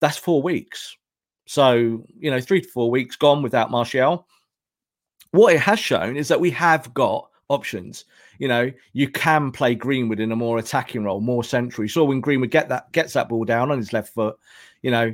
that's 0.01 0.17
four 0.17 0.41
weeks. 0.41 0.97
So, 1.47 2.03
you 2.19 2.31
know, 2.31 2.41
three 2.41 2.61
to 2.61 2.67
four 2.67 2.91
weeks 2.91 3.15
gone 3.15 3.41
without 3.41 3.71
Martial. 3.71 4.27
What 5.31 5.53
it 5.53 5.59
has 5.59 5.79
shown 5.79 6.17
is 6.17 6.27
that 6.27 6.39
we 6.39 6.51
have 6.51 6.93
got 6.93 7.29
options. 7.49 8.05
You 8.39 8.47
know, 8.47 8.71
you 8.93 9.09
can 9.09 9.51
play 9.51 9.75
Greenwood 9.75 10.19
in 10.19 10.31
a 10.31 10.35
more 10.35 10.57
attacking 10.57 11.03
role, 11.03 11.21
more 11.21 11.43
central. 11.43 11.85
You 11.85 11.89
saw 11.89 12.03
when 12.03 12.19
Greenwood 12.19 12.51
get 12.51 12.67
that 12.69 12.91
gets 12.91 13.13
that 13.13 13.29
ball 13.29 13.45
down 13.45 13.71
on 13.71 13.77
his 13.77 13.93
left 13.93 14.13
foot, 14.13 14.37
you 14.81 14.91
know, 14.91 15.13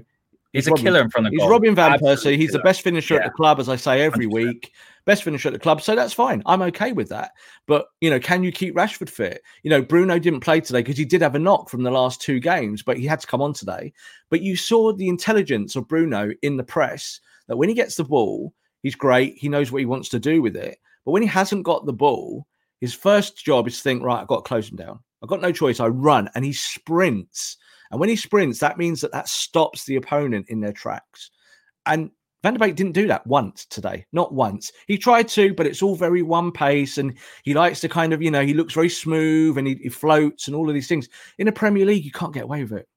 He's, 0.53 0.67
a 0.67 0.73
killer 0.73 1.01
in 1.01 1.09
front 1.09 1.27
of 1.27 1.31
He's 1.31 1.39
goal. 1.39 1.49
Robin 1.49 1.73
Van 1.73 1.97
Persie. 1.99 2.35
He's 2.35 2.49
killer. 2.49 2.59
the 2.59 2.63
best 2.63 2.81
finisher 2.81 3.13
yeah. 3.13 3.21
at 3.21 3.25
the 3.27 3.31
club, 3.31 3.59
as 3.59 3.69
I 3.69 3.77
say 3.77 4.01
every 4.01 4.27
100%. 4.27 4.33
week. 4.33 4.73
Best 5.05 5.23
finisher 5.23 5.49
at 5.49 5.53
the 5.53 5.59
club, 5.59 5.81
so 5.81 5.95
that's 5.95 6.13
fine. 6.13 6.43
I'm 6.45 6.61
okay 6.63 6.91
with 6.91 7.09
that. 7.09 7.31
But 7.67 7.87
you 8.01 8.09
know, 8.09 8.19
can 8.19 8.43
you 8.43 8.51
keep 8.51 8.75
Rashford 8.75 9.09
fit? 9.09 9.41
You 9.63 9.69
know, 9.69 9.81
Bruno 9.81 10.19
didn't 10.19 10.41
play 10.41 10.61
today 10.61 10.79
because 10.79 10.97
he 10.97 11.05
did 11.05 11.21
have 11.21 11.35
a 11.35 11.39
knock 11.39 11.69
from 11.69 11.83
the 11.83 11.91
last 11.91 12.21
two 12.21 12.39
games, 12.39 12.83
but 12.83 12.97
he 12.97 13.05
had 13.05 13.19
to 13.19 13.27
come 13.27 13.41
on 13.41 13.53
today. 13.53 13.93
But 14.29 14.41
you 14.41 14.55
saw 14.55 14.93
the 14.93 15.07
intelligence 15.07 15.75
of 15.75 15.87
Bruno 15.87 16.31
in 16.41 16.57
the 16.57 16.63
press 16.63 17.19
that 17.47 17.57
when 17.57 17.69
he 17.69 17.75
gets 17.75 17.95
the 17.95 18.03
ball, 18.03 18.53
he's 18.83 18.95
great. 18.95 19.37
He 19.37 19.49
knows 19.49 19.71
what 19.71 19.79
he 19.79 19.85
wants 19.85 20.09
to 20.09 20.19
do 20.19 20.41
with 20.41 20.55
it. 20.55 20.77
But 21.05 21.11
when 21.11 21.23
he 21.23 21.27
hasn't 21.27 21.63
got 21.63 21.85
the 21.85 21.93
ball, 21.93 22.45
his 22.79 22.93
first 22.93 23.43
job 23.43 23.67
is 23.67 23.77
to 23.77 23.83
think, 23.83 24.03
right, 24.03 24.21
I've 24.21 24.27
got 24.27 24.45
to 24.45 24.47
close 24.47 24.69
him 24.69 24.77
down. 24.77 24.99
I've 25.23 25.29
got 25.29 25.41
no 25.41 25.51
choice. 25.51 25.79
I 25.79 25.87
run 25.87 26.29
and 26.35 26.45
he 26.45 26.53
sprints 26.53 27.57
and 27.91 27.99
when 27.99 28.09
he 28.09 28.15
sprints, 28.15 28.59
that 28.59 28.77
means 28.77 29.01
that 29.01 29.11
that 29.11 29.27
stops 29.27 29.85
the 29.85 29.97
opponent 29.97 30.47
in 30.49 30.61
their 30.61 30.71
tracks. 30.71 31.29
And 31.85 32.09
Van 32.43 32.53
der 32.53 32.65
Beek 32.65 32.75
didn't 32.75 32.93
do 32.93 33.07
that 33.07 33.25
once 33.27 33.65
today, 33.65 34.05
not 34.13 34.33
once. 34.33 34.71
He 34.87 34.97
tried 34.97 35.27
to, 35.29 35.53
but 35.53 35.67
it's 35.67 35.83
all 35.83 35.95
very 35.95 36.23
one 36.23 36.51
pace, 36.51 36.97
and 36.97 37.15
he 37.43 37.53
likes 37.53 37.79
to 37.81 37.89
kind 37.89 38.13
of, 38.13 38.21
you 38.21 38.31
know, 38.31 38.43
he 38.43 38.53
looks 38.53 38.73
very 38.73 38.89
smooth 38.89 39.57
and 39.57 39.67
he, 39.67 39.75
he 39.75 39.89
floats 39.89 40.47
and 40.47 40.55
all 40.55 40.67
of 40.67 40.73
these 40.73 40.87
things. 40.87 41.07
In 41.37 41.45
the 41.45 41.51
Premier 41.51 41.85
League, 41.85 42.03
you 42.03 42.11
can't 42.11 42.33
get 42.33 42.43
away 42.43 42.63
with 42.63 42.73
it. 42.73 42.87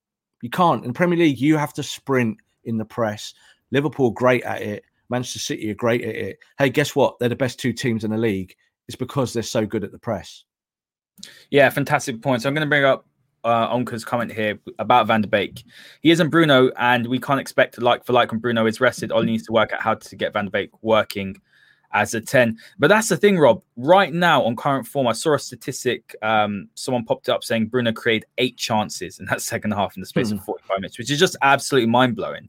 You 0.40 0.50
can't. 0.50 0.84
In 0.84 0.92
Premier 0.92 1.18
League, 1.18 1.40
you 1.40 1.56
have 1.56 1.74
to 1.74 1.82
sprint 1.82 2.38
in 2.64 2.78
the 2.78 2.84
press. 2.84 3.34
Liverpool 3.70 4.10
great 4.10 4.42
at 4.44 4.62
it. 4.62 4.84
Manchester 5.10 5.38
City 5.38 5.70
are 5.70 5.74
great 5.74 6.02
at 6.02 6.14
it. 6.14 6.38
Hey, 6.58 6.70
guess 6.70 6.96
what? 6.96 7.18
They're 7.18 7.28
the 7.28 7.36
best 7.36 7.58
two 7.58 7.72
teams 7.72 8.04
in 8.04 8.10
the 8.10 8.18
league. 8.18 8.54
It's 8.88 8.96
because 8.96 9.32
they're 9.32 9.42
so 9.42 9.66
good 9.66 9.84
at 9.84 9.92
the 9.92 9.98
press. 9.98 10.44
Yeah, 11.50 11.68
fantastic 11.70 12.22
point. 12.22 12.42
So 12.42 12.48
I'm 12.48 12.54
going 12.54 12.66
to 12.66 12.70
bring 12.70 12.84
up 12.84 13.06
uh, 13.44 13.68
Onka's 13.74 14.04
comment 14.04 14.32
here 14.32 14.58
about 14.78 15.06
Van 15.06 15.20
der 15.20 15.28
Beek. 15.28 15.64
He 16.00 16.10
isn't 16.10 16.30
Bruno, 16.30 16.70
and 16.78 17.06
we 17.06 17.20
can't 17.20 17.40
expect 17.40 17.80
like 17.80 18.04
for 18.04 18.12
like 18.12 18.32
when 18.32 18.40
Bruno 18.40 18.66
is 18.66 18.80
rested. 18.80 19.12
Ole 19.12 19.22
needs 19.22 19.44
to 19.46 19.52
work 19.52 19.72
out 19.72 19.82
how 19.82 19.94
to 19.94 20.16
get 20.16 20.32
Van 20.32 20.46
der 20.46 20.50
Beek 20.50 20.70
working 20.82 21.40
as 21.94 22.12
a 22.12 22.20
10. 22.20 22.58
But 22.78 22.88
that's 22.88 23.08
the 23.08 23.16
thing, 23.16 23.38
Rob. 23.38 23.62
Right 23.76 24.12
now, 24.12 24.42
on 24.42 24.56
current 24.56 24.86
form, 24.86 25.06
I 25.06 25.12
saw 25.12 25.34
a 25.34 25.38
statistic. 25.38 26.14
Um, 26.22 26.68
someone 26.74 27.04
popped 27.04 27.28
up 27.28 27.44
saying 27.44 27.66
Bruno 27.66 27.92
created 27.92 28.26
eight 28.38 28.56
chances 28.56 29.20
in 29.20 29.26
that 29.26 29.40
second 29.40 29.70
half 29.72 29.96
in 29.96 30.00
the 30.00 30.06
space 30.06 30.28
mm. 30.28 30.32
of 30.32 30.38
hmm. 30.40 30.44
45 30.44 30.78
minutes, 30.78 30.98
which 30.98 31.10
is 31.10 31.18
just 31.18 31.36
absolutely 31.40 31.88
mind 31.88 32.16
blowing. 32.16 32.48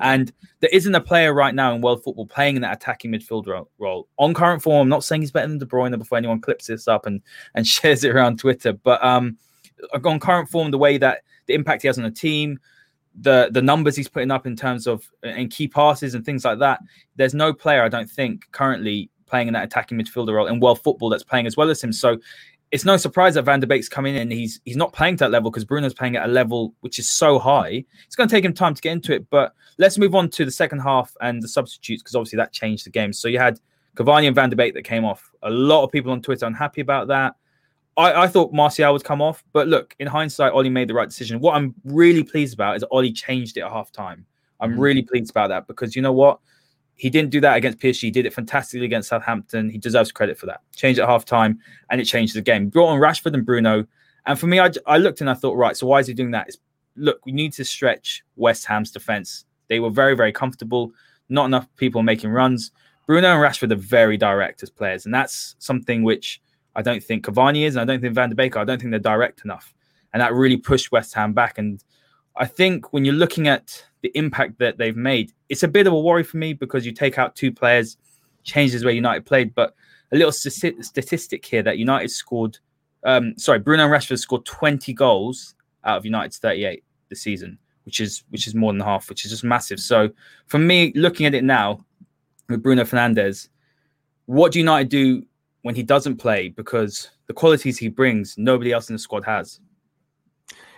And 0.00 0.32
there 0.60 0.70
isn't 0.72 0.94
a 0.94 1.00
player 1.00 1.32
right 1.32 1.54
now 1.54 1.74
in 1.74 1.80
world 1.80 2.02
football 2.02 2.26
playing 2.26 2.56
in 2.56 2.62
that 2.62 2.76
attacking 2.76 3.12
midfield 3.12 3.46
role. 3.78 4.08
On 4.18 4.34
current 4.34 4.62
form, 4.62 4.82
I'm 4.82 4.88
not 4.88 5.04
saying 5.04 5.22
he's 5.22 5.30
better 5.30 5.48
than 5.48 5.58
De 5.58 5.64
Bruyne 5.64 5.96
before 5.98 6.18
anyone 6.18 6.40
clips 6.40 6.66
this 6.66 6.88
up 6.88 7.06
and, 7.06 7.22
and 7.54 7.66
shares 7.66 8.04
it 8.04 8.14
around 8.14 8.38
Twitter, 8.38 8.72
but 8.72 9.02
um, 9.02 9.38
Uh, 9.94 10.08
on 10.08 10.20
current 10.20 10.48
form, 10.48 10.70
the 10.70 10.78
way 10.78 10.98
that 10.98 11.22
the 11.46 11.54
impact 11.54 11.82
he 11.82 11.88
has 11.88 11.98
on 11.98 12.04
the 12.04 12.10
team, 12.10 12.58
the 13.20 13.48
the 13.52 13.62
numbers 13.62 13.96
he's 13.96 14.08
putting 14.08 14.30
up 14.30 14.46
in 14.46 14.56
terms 14.56 14.86
of 14.86 15.08
and 15.22 15.50
key 15.50 15.68
passes 15.68 16.14
and 16.14 16.24
things 16.24 16.44
like 16.44 16.58
that. 16.58 16.80
There's 17.16 17.34
no 17.34 17.52
player 17.52 17.82
I 17.82 17.88
don't 17.88 18.10
think 18.10 18.50
currently 18.52 19.10
playing 19.26 19.48
in 19.48 19.54
that 19.54 19.64
attacking 19.64 19.98
midfielder 19.98 20.34
role 20.34 20.46
in 20.46 20.60
world 20.60 20.82
football 20.82 21.08
that's 21.08 21.24
playing 21.24 21.46
as 21.46 21.56
well 21.56 21.70
as 21.70 21.82
him. 21.82 21.92
So 21.92 22.18
it's 22.72 22.84
no 22.84 22.96
surprise 22.96 23.34
that 23.34 23.42
Van 23.42 23.60
der 23.60 23.66
Beek's 23.66 23.88
coming 23.88 24.16
in 24.16 24.30
he's 24.30 24.60
he's 24.64 24.76
not 24.76 24.92
playing 24.92 25.16
to 25.16 25.24
that 25.24 25.30
level 25.30 25.50
because 25.50 25.64
Bruno's 25.64 25.94
playing 25.94 26.16
at 26.16 26.28
a 26.28 26.32
level 26.32 26.74
which 26.80 26.98
is 26.98 27.08
so 27.08 27.38
high. 27.38 27.84
It's 28.06 28.16
going 28.16 28.28
to 28.28 28.34
take 28.34 28.44
him 28.44 28.52
time 28.52 28.74
to 28.74 28.82
get 28.82 28.92
into 28.92 29.14
it. 29.14 29.28
But 29.30 29.54
let's 29.78 29.98
move 29.98 30.14
on 30.14 30.28
to 30.30 30.44
the 30.44 30.50
second 30.50 30.80
half 30.80 31.16
and 31.20 31.42
the 31.42 31.48
substitutes 31.48 32.02
because 32.02 32.14
obviously 32.14 32.38
that 32.38 32.52
changed 32.52 32.84
the 32.86 32.90
game. 32.90 33.12
So 33.12 33.28
you 33.28 33.38
had 33.38 33.60
Cavani 33.96 34.26
and 34.26 34.34
Van 34.34 34.50
der 34.50 34.56
Beek 34.56 34.74
that 34.74 34.82
came 34.82 35.04
off. 35.04 35.30
A 35.42 35.50
lot 35.50 35.84
of 35.84 35.92
people 35.92 36.12
on 36.12 36.20
Twitter 36.20 36.46
unhappy 36.46 36.80
about 36.80 37.08
that. 37.08 37.34
I, 37.96 38.24
I 38.24 38.26
thought 38.26 38.52
Martial 38.52 38.92
would 38.92 39.04
come 39.04 39.22
off, 39.22 39.42
but 39.52 39.68
look, 39.68 39.96
in 39.98 40.06
hindsight, 40.06 40.52
Ole 40.52 40.68
made 40.68 40.88
the 40.88 40.94
right 40.94 41.08
decision. 41.08 41.40
What 41.40 41.54
I'm 41.54 41.74
really 41.84 42.22
pleased 42.22 42.54
about 42.54 42.76
is 42.76 42.84
Ole 42.90 43.10
changed 43.12 43.56
it 43.56 43.60
at 43.60 43.70
half 43.70 43.90
time. 43.90 44.26
I'm 44.60 44.72
mm-hmm. 44.72 44.80
really 44.80 45.02
pleased 45.02 45.30
about 45.30 45.48
that 45.48 45.66
because 45.66 45.96
you 45.96 46.02
know 46.02 46.12
what? 46.12 46.38
He 46.94 47.10
didn't 47.10 47.30
do 47.30 47.40
that 47.42 47.56
against 47.56 47.78
PSG. 47.78 48.00
He 48.02 48.10
did 48.10 48.26
it 48.26 48.32
fantastically 48.32 48.86
against 48.86 49.08
Southampton. 49.08 49.68
He 49.68 49.78
deserves 49.78 50.12
credit 50.12 50.38
for 50.38 50.46
that. 50.46 50.60
Changed 50.74 50.98
at 50.98 51.08
half 51.08 51.24
time 51.24 51.58
and 51.90 52.00
it 52.00 52.04
changed 52.04 52.34
the 52.34 52.42
game. 52.42 52.68
Brought 52.68 52.88
on 52.88 53.00
Rashford 53.00 53.34
and 53.34 53.44
Bruno. 53.44 53.86
And 54.24 54.38
for 54.38 54.46
me, 54.46 54.60
I, 54.60 54.70
I 54.86 54.96
looked 54.96 55.20
and 55.20 55.28
I 55.28 55.34
thought, 55.34 55.56
right, 55.56 55.76
so 55.76 55.86
why 55.86 56.00
is 56.00 56.06
he 56.06 56.14
doing 56.14 56.30
that? 56.30 56.48
It's, 56.48 56.58
look, 56.96 57.24
we 57.26 57.32
need 57.32 57.52
to 57.54 57.64
stretch 57.64 58.24
West 58.36 58.64
Ham's 58.64 58.90
defense. 58.90 59.44
They 59.68 59.78
were 59.78 59.90
very, 59.90 60.16
very 60.16 60.32
comfortable. 60.32 60.92
Not 61.28 61.46
enough 61.46 61.68
people 61.76 62.02
making 62.02 62.30
runs. 62.30 62.72
Bruno 63.06 63.28
and 63.28 63.40
Rashford 63.40 63.72
are 63.72 63.76
very 63.76 64.16
direct 64.16 64.62
as 64.62 64.70
players. 64.70 65.04
And 65.04 65.14
that's 65.14 65.54
something 65.58 66.02
which 66.02 66.40
I 66.76 66.82
don't 66.82 67.02
think 67.02 67.24
Cavani 67.24 67.66
is, 67.66 67.74
and 67.74 67.82
I 67.82 67.92
don't 67.92 68.02
think 68.02 68.14
Van 68.14 68.28
der 68.28 68.36
Beek. 68.36 68.56
I 68.56 68.64
don't 68.64 68.78
think 68.78 68.90
they're 68.90 69.00
direct 69.00 69.44
enough, 69.44 69.74
and 70.12 70.20
that 70.20 70.34
really 70.34 70.58
pushed 70.58 70.92
West 70.92 71.14
Ham 71.14 71.32
back. 71.32 71.56
And 71.56 71.82
I 72.36 72.44
think 72.44 72.92
when 72.92 73.04
you're 73.04 73.14
looking 73.14 73.48
at 73.48 73.82
the 74.02 74.12
impact 74.14 74.58
that 74.58 74.76
they've 74.76 74.96
made, 74.96 75.32
it's 75.48 75.62
a 75.62 75.68
bit 75.68 75.86
of 75.86 75.94
a 75.94 76.00
worry 76.00 76.22
for 76.22 76.36
me 76.36 76.52
because 76.52 76.84
you 76.84 76.92
take 76.92 77.18
out 77.18 77.34
two 77.34 77.50
players, 77.50 77.96
changes 78.44 78.84
where 78.84 78.92
United 78.92 79.24
played. 79.24 79.54
But 79.54 79.74
a 80.12 80.16
little 80.16 80.32
statistic 80.32 81.44
here 81.44 81.62
that 81.62 81.78
United 81.78 82.10
scored, 82.10 82.58
um, 83.04 83.36
sorry, 83.38 83.58
Bruno 83.58 83.88
Rashford 83.88 84.18
scored 84.18 84.44
20 84.44 84.92
goals 84.92 85.54
out 85.84 85.96
of 85.96 86.04
United's 86.04 86.36
38 86.38 86.84
this 87.08 87.22
season, 87.22 87.58
which 87.84 88.00
is 88.00 88.22
which 88.28 88.46
is 88.46 88.54
more 88.54 88.72
than 88.72 88.80
half, 88.80 89.08
which 89.08 89.24
is 89.24 89.30
just 89.30 89.44
massive. 89.44 89.80
So 89.80 90.10
for 90.46 90.58
me, 90.58 90.92
looking 90.94 91.24
at 91.24 91.34
it 91.34 91.42
now 91.42 91.84
with 92.50 92.62
Bruno 92.62 92.84
Fernandes, 92.84 93.48
what 94.26 94.52
do 94.52 94.58
United 94.58 94.90
do 94.90 95.24
when 95.66 95.74
he 95.74 95.82
doesn't 95.82 96.18
play 96.18 96.48
because 96.48 97.10
the 97.26 97.32
qualities 97.32 97.76
he 97.76 97.88
brings, 97.88 98.38
nobody 98.38 98.72
else 98.72 98.88
in 98.88 98.94
the 98.94 99.00
squad 99.00 99.24
has? 99.24 99.58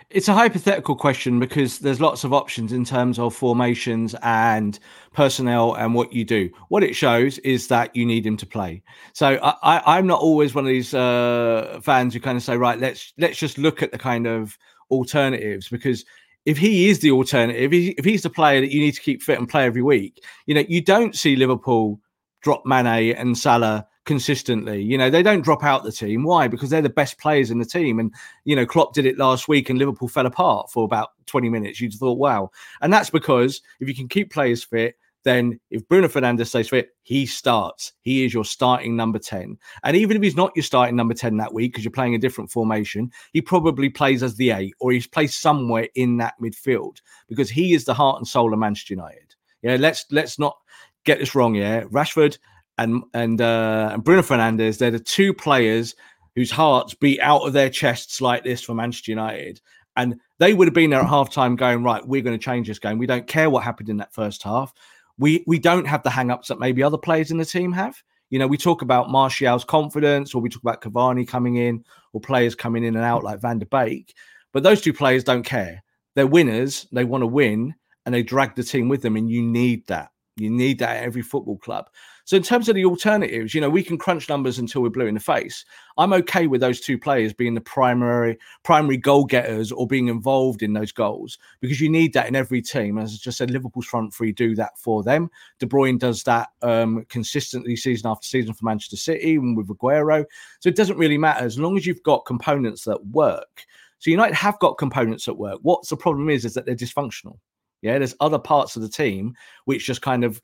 It's 0.09 0.27
a 0.27 0.33
hypothetical 0.33 0.95
question 0.95 1.39
because 1.39 1.77
there's 1.77 2.01
lots 2.01 2.23
of 2.23 2.33
options 2.33 2.73
in 2.73 2.83
terms 2.83 3.19
of 3.19 3.35
formations 3.35 4.15
and 4.23 4.79
personnel 5.13 5.75
and 5.75 5.93
what 5.93 6.11
you 6.11 6.25
do. 6.25 6.49
What 6.69 6.83
it 6.83 6.95
shows 6.95 7.37
is 7.39 7.67
that 7.67 7.95
you 7.95 8.03
need 8.03 8.25
him 8.25 8.35
to 8.37 8.47
play. 8.47 8.81
So 9.13 9.35
I, 9.61 9.99
am 9.99 10.07
not 10.07 10.21
always 10.21 10.55
one 10.55 10.65
of 10.65 10.69
these 10.69 10.95
uh, 10.95 11.79
fans 11.83 12.15
who 12.15 12.19
kind 12.19 12.35
of 12.35 12.43
say, 12.43 12.57
right, 12.57 12.79
let's 12.79 13.13
let's 13.19 13.37
just 13.37 13.59
look 13.59 13.83
at 13.83 13.91
the 13.91 13.99
kind 13.99 14.25
of 14.25 14.57
alternatives 14.89 15.69
because 15.69 16.03
if 16.47 16.57
he 16.57 16.89
is 16.89 17.01
the 17.01 17.11
alternative, 17.11 17.71
if 17.71 18.03
he's 18.03 18.23
the 18.23 18.31
player 18.31 18.59
that 18.59 18.71
you 18.71 18.79
need 18.79 18.95
to 18.95 19.01
keep 19.01 19.21
fit 19.21 19.37
and 19.37 19.47
play 19.47 19.65
every 19.65 19.83
week, 19.83 20.23
you 20.47 20.55
know, 20.55 20.65
you 20.67 20.81
don't 20.81 21.15
see 21.15 21.35
Liverpool 21.35 22.01
drop 22.41 22.65
Mane 22.65 23.13
and 23.15 23.37
Salah 23.37 23.85
consistently. 24.09 24.81
You 24.81 24.97
know, 24.97 25.11
they 25.11 25.21
don't 25.21 25.43
drop 25.43 25.63
out 25.63 25.83
the 25.83 25.91
team. 25.91 26.23
Why? 26.23 26.47
Because 26.47 26.71
they're 26.71 26.81
the 26.81 26.89
best 26.89 27.19
players 27.19 27.51
in 27.51 27.59
the 27.59 27.65
team. 27.65 27.99
And, 27.99 28.11
you 28.43 28.55
know, 28.55 28.65
Klopp 28.65 28.95
did 28.95 29.05
it 29.05 29.19
last 29.19 29.47
week 29.47 29.69
and 29.69 29.77
Liverpool 29.77 30.07
fell 30.07 30.25
apart 30.25 30.71
for 30.71 30.83
about 30.83 31.09
20 31.27 31.47
minutes. 31.47 31.79
You'd 31.79 31.93
thought, 31.93 32.17
wow. 32.17 32.49
And 32.81 32.91
that's 32.91 33.11
because 33.11 33.61
if 33.79 33.87
you 33.87 33.93
can 33.93 34.07
keep 34.07 34.33
players 34.33 34.63
fit, 34.63 34.95
then 35.25 35.59
if 35.69 35.87
Bruno 35.87 36.07
Fernandes 36.07 36.47
stays 36.47 36.69
fit, 36.69 36.89
he 37.03 37.27
starts. 37.27 37.93
He 38.01 38.25
is 38.25 38.33
your 38.33 38.45
starting 38.45 38.95
number 38.95 39.19
10. 39.19 39.55
And 39.83 39.95
even 39.95 40.17
if 40.17 40.23
he's 40.23 40.35
not 40.35 40.53
your 40.55 40.63
starting 40.63 40.95
number 40.95 41.13
10 41.13 41.37
that 41.37 41.53
week 41.53 41.73
because 41.73 41.83
you're 41.83 41.91
playing 41.91 42.15
a 42.15 42.17
different 42.17 42.49
formation, 42.49 43.11
he 43.31 43.43
probably 43.43 43.89
plays 43.89 44.23
as 44.23 44.37
the 44.37 44.49
eight 44.49 44.73
or 44.79 44.91
he's 44.91 45.05
placed 45.05 45.39
somewhere 45.39 45.87
in 45.93 46.17
that 46.17 46.33
midfield 46.41 46.97
because 47.27 47.51
he 47.51 47.75
is 47.75 47.85
the 47.85 47.93
heart 47.93 48.17
and 48.17 48.27
soul 48.27 48.53
of 48.53 48.57
Manchester 48.57 48.95
United. 48.95 49.35
Yeah, 49.61 49.75
let's 49.79 50.07
let's 50.09 50.39
not 50.39 50.57
get 51.03 51.19
this 51.19 51.35
wrong. 51.35 51.53
Yeah, 51.53 51.83
Rashford 51.83 52.39
and 52.79 53.03
and 53.13 53.41
uh, 53.41 53.91
and 53.93 54.03
Bruno 54.03 54.21
Fernandes, 54.21 54.79
they're 54.79 54.91
the 54.91 54.99
two 54.99 55.33
players 55.33 55.95
whose 56.35 56.51
hearts 56.51 56.93
beat 56.93 57.19
out 57.19 57.41
of 57.41 57.53
their 57.53 57.69
chests 57.69 58.21
like 58.21 58.43
this 58.43 58.61
for 58.61 58.73
Manchester 58.73 59.11
United. 59.11 59.61
And 59.95 60.19
they 60.37 60.53
would 60.53 60.67
have 60.67 60.73
been 60.73 60.91
there 60.91 61.01
at 61.01 61.07
halftime 61.07 61.57
going, 61.57 61.83
right, 61.83 62.05
we're 62.07 62.21
going 62.21 62.37
to 62.37 62.43
change 62.43 62.67
this 62.67 62.79
game. 62.79 62.97
We 62.97 63.07
don't 63.07 63.27
care 63.27 63.49
what 63.49 63.63
happened 63.63 63.89
in 63.89 63.97
that 63.97 64.13
first 64.13 64.43
half 64.43 64.73
we 65.19 65.43
we 65.45 65.59
don't 65.59 65.85
have 65.85 66.01
the 66.01 66.09
hang-ups 66.09 66.47
that 66.47 66.59
maybe 66.59 66.81
other 66.81 66.97
players 66.97 67.29
in 67.29 67.37
the 67.37 67.45
team 67.45 67.71
have. 67.73 68.01
You 68.29 68.39
know, 68.39 68.47
we 68.47 68.57
talk 68.57 68.81
about 68.81 69.09
Martial's 69.09 69.65
confidence, 69.65 70.33
or 70.33 70.41
we 70.41 70.49
talk 70.49 70.61
about 70.61 70.81
Cavani 70.81 71.27
coming 71.27 71.57
in, 71.57 71.83
or 72.13 72.21
players 72.21 72.55
coming 72.55 72.83
in 72.83 72.95
and 72.95 73.05
out 73.05 73.23
like 73.23 73.41
Van 73.41 73.59
der 73.59 73.65
Beek. 73.65 74.15
But 74.53 74.63
those 74.63 74.81
two 74.81 74.93
players 74.93 75.23
don't 75.23 75.43
care. 75.43 75.83
They're 76.15 76.27
winners. 76.27 76.87
They 76.91 77.03
want 77.03 77.21
to 77.21 77.27
win, 77.27 77.75
and 78.05 78.15
they 78.15 78.23
drag 78.23 78.55
the 78.55 78.63
team 78.63 78.87
with 78.87 79.01
them. 79.01 79.15
And 79.15 79.29
you 79.29 79.41
need 79.41 79.85
that. 79.87 80.09
You 80.37 80.49
need 80.49 80.79
that 80.79 80.97
at 80.97 81.03
every 81.03 81.21
football 81.21 81.57
club. 81.57 81.89
So 82.29 82.37
in 82.37 82.43
terms 82.43 82.69
of 82.69 82.75
the 82.75 82.85
alternatives, 82.85 83.55
you 83.55 83.59
know, 83.59 83.71
we 83.71 83.81
can 83.81 83.97
crunch 83.97 84.29
numbers 84.29 84.59
until 84.59 84.83
we're 84.83 84.91
blue 84.91 85.07
in 85.07 85.15
the 85.15 85.19
face. 85.19 85.65
I'm 85.97 86.13
okay 86.13 86.45
with 86.45 86.61
those 86.61 86.79
two 86.79 86.95
players 86.95 87.33
being 87.33 87.55
the 87.55 87.61
primary 87.61 88.37
primary 88.61 88.97
goal 88.97 89.25
getters 89.25 89.71
or 89.71 89.87
being 89.87 90.09
involved 90.09 90.61
in 90.61 90.73
those 90.73 90.91
goals 90.91 91.39
because 91.59 91.81
you 91.81 91.89
need 91.89 92.13
that 92.13 92.27
in 92.27 92.35
every 92.35 92.61
team. 92.61 92.99
As 92.99 93.15
I 93.15 93.17
just 93.19 93.39
said, 93.39 93.49
Liverpool's 93.49 93.87
front 93.87 94.13
three 94.13 94.31
do 94.31 94.53
that 94.57 94.77
for 94.77 95.01
them. 95.01 95.31
De 95.57 95.65
Bruyne 95.65 95.97
does 95.97 96.21
that 96.25 96.49
um, 96.61 97.03
consistently 97.09 97.75
season 97.75 98.07
after 98.07 98.27
season 98.27 98.53
for 98.53 98.63
Manchester 98.63 98.97
City 98.97 99.33
and 99.33 99.57
with 99.57 99.67
Agüero. 99.67 100.23
So 100.59 100.69
it 100.69 100.75
doesn't 100.75 100.99
really 100.99 101.17
matter 101.17 101.43
as 101.43 101.57
long 101.57 101.77
as 101.77 101.87
you've 101.87 102.03
got 102.03 102.27
components 102.27 102.83
that 102.83 103.03
work. 103.07 103.65
So 103.97 104.11
United 104.11 104.35
have 104.35 104.59
got 104.59 104.77
components 104.77 105.25
that 105.25 105.33
work. 105.33 105.57
What's 105.63 105.89
the 105.89 105.97
problem 105.97 106.29
is 106.29 106.45
is 106.45 106.53
that 106.53 106.67
they're 106.67 106.75
dysfunctional. 106.75 107.39
Yeah, 107.81 107.97
there's 107.97 108.15
other 108.19 108.37
parts 108.37 108.75
of 108.75 108.83
the 108.83 108.89
team 108.89 109.33
which 109.65 109.87
just 109.87 110.03
kind 110.03 110.23
of 110.23 110.39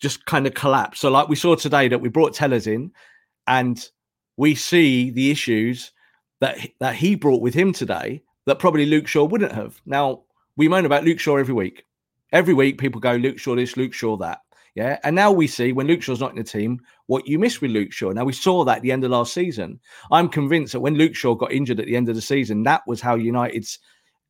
just 0.00 0.24
kind 0.26 0.46
of 0.46 0.54
collapse. 0.54 1.00
So, 1.00 1.10
like 1.10 1.28
we 1.28 1.36
saw 1.36 1.54
today, 1.54 1.88
that 1.88 2.00
we 2.00 2.08
brought 2.08 2.34
Telles 2.34 2.66
in, 2.66 2.90
and 3.46 3.88
we 4.36 4.54
see 4.54 5.10
the 5.10 5.30
issues 5.30 5.92
that 6.40 6.58
that 6.80 6.94
he 6.94 7.14
brought 7.14 7.42
with 7.42 7.54
him 7.54 7.72
today 7.72 8.22
that 8.46 8.58
probably 8.58 8.86
Luke 8.86 9.06
Shaw 9.06 9.24
wouldn't 9.24 9.52
have. 9.52 9.80
Now 9.86 10.22
we 10.56 10.68
moan 10.68 10.86
about 10.86 11.04
Luke 11.04 11.20
Shaw 11.20 11.36
every 11.36 11.54
week. 11.54 11.84
Every 12.32 12.54
week, 12.54 12.78
people 12.78 13.00
go 13.00 13.14
Luke 13.14 13.38
Shaw 13.38 13.56
this, 13.56 13.76
Luke 13.76 13.92
Shaw 13.92 14.16
that. 14.18 14.40
Yeah, 14.74 14.98
and 15.02 15.16
now 15.16 15.32
we 15.32 15.46
see 15.48 15.72
when 15.72 15.88
Luke 15.88 16.00
Shaw's 16.00 16.20
not 16.20 16.30
in 16.30 16.36
the 16.36 16.44
team 16.44 16.80
what 17.06 17.26
you 17.26 17.38
miss 17.38 17.60
with 17.60 17.72
Luke 17.72 17.92
Shaw. 17.92 18.12
Now 18.12 18.24
we 18.24 18.32
saw 18.32 18.64
that 18.64 18.78
at 18.78 18.82
the 18.82 18.92
end 18.92 19.04
of 19.04 19.10
last 19.10 19.34
season. 19.34 19.80
I'm 20.12 20.28
convinced 20.28 20.72
that 20.72 20.80
when 20.80 20.94
Luke 20.94 21.16
Shaw 21.16 21.34
got 21.34 21.52
injured 21.52 21.80
at 21.80 21.86
the 21.86 21.96
end 21.96 22.08
of 22.08 22.14
the 22.14 22.22
season, 22.22 22.62
that 22.62 22.82
was 22.86 23.00
how 23.00 23.16
United's 23.16 23.80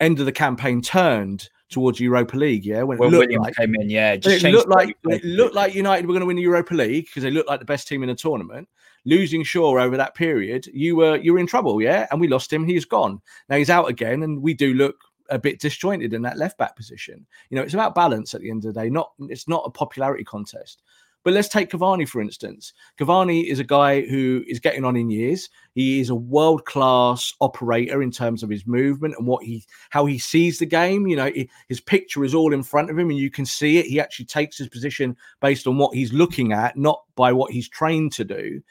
end 0.00 0.18
of 0.18 0.24
the 0.24 0.32
campaign 0.32 0.80
turned 0.80 1.50
towards 1.70 2.00
Europa 2.00 2.36
League. 2.36 2.64
Yeah, 2.66 2.82
when, 2.82 2.98
when 2.98 3.10
Williams 3.12 3.44
like, 3.46 3.54
came 3.54 3.74
in, 3.76 3.88
yeah, 3.88 4.12
it, 4.12 4.26
it 4.26 4.42
looked 4.52 4.68
like 4.68 4.96
it 5.04 5.24
looked 5.24 5.54
like 5.54 5.74
United 5.74 6.06
were 6.06 6.12
going 6.12 6.20
to 6.20 6.26
win 6.26 6.36
the 6.36 6.42
Europa 6.42 6.74
League 6.74 7.06
because 7.06 7.22
they 7.22 7.30
looked 7.30 7.48
like 7.48 7.60
the 7.60 7.64
best 7.64 7.88
team 7.88 8.02
in 8.02 8.08
the 8.08 8.14
tournament. 8.14 8.68
Losing 9.06 9.42
Shaw 9.42 9.78
over 9.78 9.96
that 9.96 10.14
period, 10.14 10.66
you 10.74 10.96
were 10.96 11.16
you 11.16 11.32
were 11.32 11.38
in 11.38 11.46
trouble, 11.46 11.80
yeah, 11.80 12.06
and 12.10 12.20
we 12.20 12.28
lost 12.28 12.52
him. 12.52 12.66
He's 12.66 12.84
gone. 12.84 13.20
Now 13.48 13.56
he's 13.56 13.70
out 13.70 13.88
again, 13.88 14.22
and 14.22 14.42
we 14.42 14.52
do 14.52 14.74
look 14.74 14.96
a 15.30 15.38
bit 15.38 15.60
disjointed 15.60 16.12
in 16.12 16.22
that 16.22 16.36
left 16.36 16.58
back 16.58 16.76
position. 16.76 17.24
You 17.48 17.56
know, 17.56 17.62
it's 17.62 17.74
about 17.74 17.94
balance 17.94 18.34
at 18.34 18.42
the 18.42 18.50
end 18.50 18.64
of 18.64 18.74
the 18.74 18.80
day. 18.80 18.90
Not 18.90 19.12
it's 19.20 19.48
not 19.48 19.62
a 19.64 19.70
popularity 19.70 20.24
contest. 20.24 20.82
But 21.22 21.34
let's 21.34 21.48
take 21.48 21.70
Cavani, 21.70 22.08
for 22.08 22.22
instance. 22.22 22.72
Cavani 22.98 23.44
is 23.44 23.58
a 23.58 23.64
guy 23.64 24.02
who 24.02 24.42
is 24.46 24.58
getting 24.58 24.84
on 24.84 24.96
in 24.96 25.10
years. 25.10 25.50
He 25.74 26.00
is 26.00 26.08
a 26.08 26.14
world 26.14 26.64
class 26.64 27.34
operator 27.42 28.02
in 28.02 28.10
terms 28.10 28.42
of 28.42 28.48
his 28.48 28.66
movement 28.66 29.14
and 29.18 29.26
what 29.26 29.44
he, 29.44 29.64
how 29.90 30.06
he 30.06 30.18
sees 30.18 30.58
the 30.58 30.66
game. 30.66 31.06
You 31.06 31.16
know, 31.16 31.30
his 31.68 31.80
picture 31.80 32.24
is 32.24 32.34
all 32.34 32.54
in 32.54 32.62
front 32.62 32.90
of 32.90 32.98
him, 32.98 33.10
and 33.10 33.18
you 33.18 33.30
can 33.30 33.44
see 33.44 33.76
it. 33.76 33.86
He 33.86 34.00
actually 34.00 34.24
takes 34.24 34.56
his 34.56 34.68
position 34.68 35.14
based 35.42 35.66
on 35.66 35.76
what 35.76 35.94
he's 35.94 36.12
looking 36.12 36.52
at, 36.52 36.76
not 36.76 37.02
by 37.16 37.32
what 37.32 37.52
he's 37.52 37.68
trained 37.68 38.12
to 38.12 38.24
do. 38.24 38.62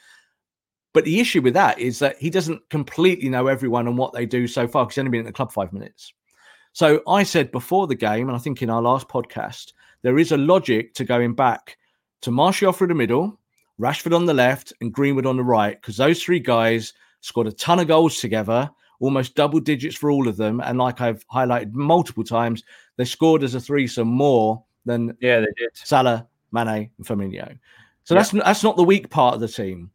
But 0.92 1.04
the 1.04 1.20
issue 1.20 1.40
with 1.40 1.54
that 1.54 1.78
is 1.78 2.00
that 2.00 2.16
he 2.18 2.30
doesn't 2.30 2.68
completely 2.68 3.28
know 3.28 3.46
everyone 3.46 3.86
and 3.86 3.96
what 3.96 4.12
they 4.12 4.26
do 4.26 4.48
so 4.48 4.66
far 4.66 4.84
because 4.84 4.96
he's 4.96 5.00
only 5.00 5.10
been 5.10 5.20
in 5.20 5.26
the 5.26 5.32
club 5.32 5.52
five 5.52 5.72
minutes. 5.72 6.12
So 6.72 7.00
I 7.06 7.22
said 7.22 7.52
before 7.52 7.86
the 7.86 7.94
game, 7.94 8.28
and 8.28 8.36
I 8.36 8.40
think 8.40 8.60
in 8.60 8.70
our 8.70 8.82
last 8.82 9.08
podcast, 9.08 9.72
there 10.02 10.18
is 10.18 10.32
a 10.32 10.36
logic 10.36 10.94
to 10.94 11.04
going 11.04 11.34
back 11.34 11.76
to 12.22 12.30
Martial 12.30 12.72
through 12.72 12.88
the 12.88 12.94
middle, 12.94 13.38
Rashford 13.80 14.14
on 14.14 14.26
the 14.26 14.34
left, 14.34 14.72
and 14.80 14.92
Greenwood 14.92 15.26
on 15.26 15.36
the 15.36 15.42
right, 15.42 15.80
because 15.80 15.96
those 15.96 16.22
three 16.22 16.40
guys 16.40 16.92
scored 17.20 17.46
a 17.46 17.52
ton 17.52 17.80
of 17.80 17.88
goals 17.88 18.20
together, 18.20 18.70
almost 19.00 19.34
double 19.34 19.60
digits 19.60 19.96
for 19.96 20.10
all 20.10 20.28
of 20.28 20.36
them. 20.36 20.60
And 20.60 20.78
like 20.78 21.00
I've 21.00 21.26
highlighted 21.28 21.72
multiple 21.72 22.24
times, 22.24 22.62
they 22.96 23.04
scored 23.04 23.42
as 23.42 23.54
a 23.54 23.60
threesome 23.60 24.08
more 24.08 24.62
than 24.84 25.16
yeah, 25.20 25.40
they 25.40 25.46
did. 25.56 25.70
Salah, 25.74 26.26
Mane, 26.52 26.90
and 26.96 27.06
Firmino. 27.06 27.58
So 28.04 28.14
yeah. 28.14 28.20
that's 28.20 28.30
that's 28.30 28.62
not 28.62 28.76
the 28.76 28.82
weak 28.82 29.10
part 29.10 29.34
of 29.34 29.40
the 29.40 29.48
team. 29.48 29.90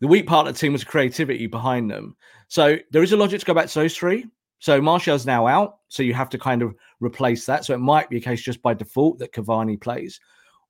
The 0.00 0.08
weak 0.08 0.26
part 0.26 0.46
of 0.46 0.54
the 0.54 0.58
team 0.58 0.72
was 0.72 0.84
creativity 0.84 1.46
behind 1.46 1.90
them. 1.90 2.16
So 2.48 2.78
there 2.90 3.02
is 3.02 3.12
a 3.12 3.16
logic 3.16 3.40
to 3.40 3.46
go 3.46 3.54
back 3.54 3.68
to 3.68 3.78
those 3.78 3.96
three. 3.96 4.26
So 4.58 4.80
Martial's 4.80 5.24
now 5.24 5.46
out, 5.46 5.78
so 5.88 6.02
you 6.02 6.12
have 6.14 6.28
to 6.30 6.38
kind 6.38 6.62
of 6.62 6.74
replace 7.00 7.46
that. 7.46 7.64
So 7.64 7.74
it 7.74 7.78
might 7.78 8.10
be 8.10 8.18
a 8.18 8.20
case 8.20 8.42
just 8.42 8.60
by 8.60 8.74
default 8.74 9.18
that 9.18 9.32
Cavani 9.32 9.80
plays, 9.80 10.20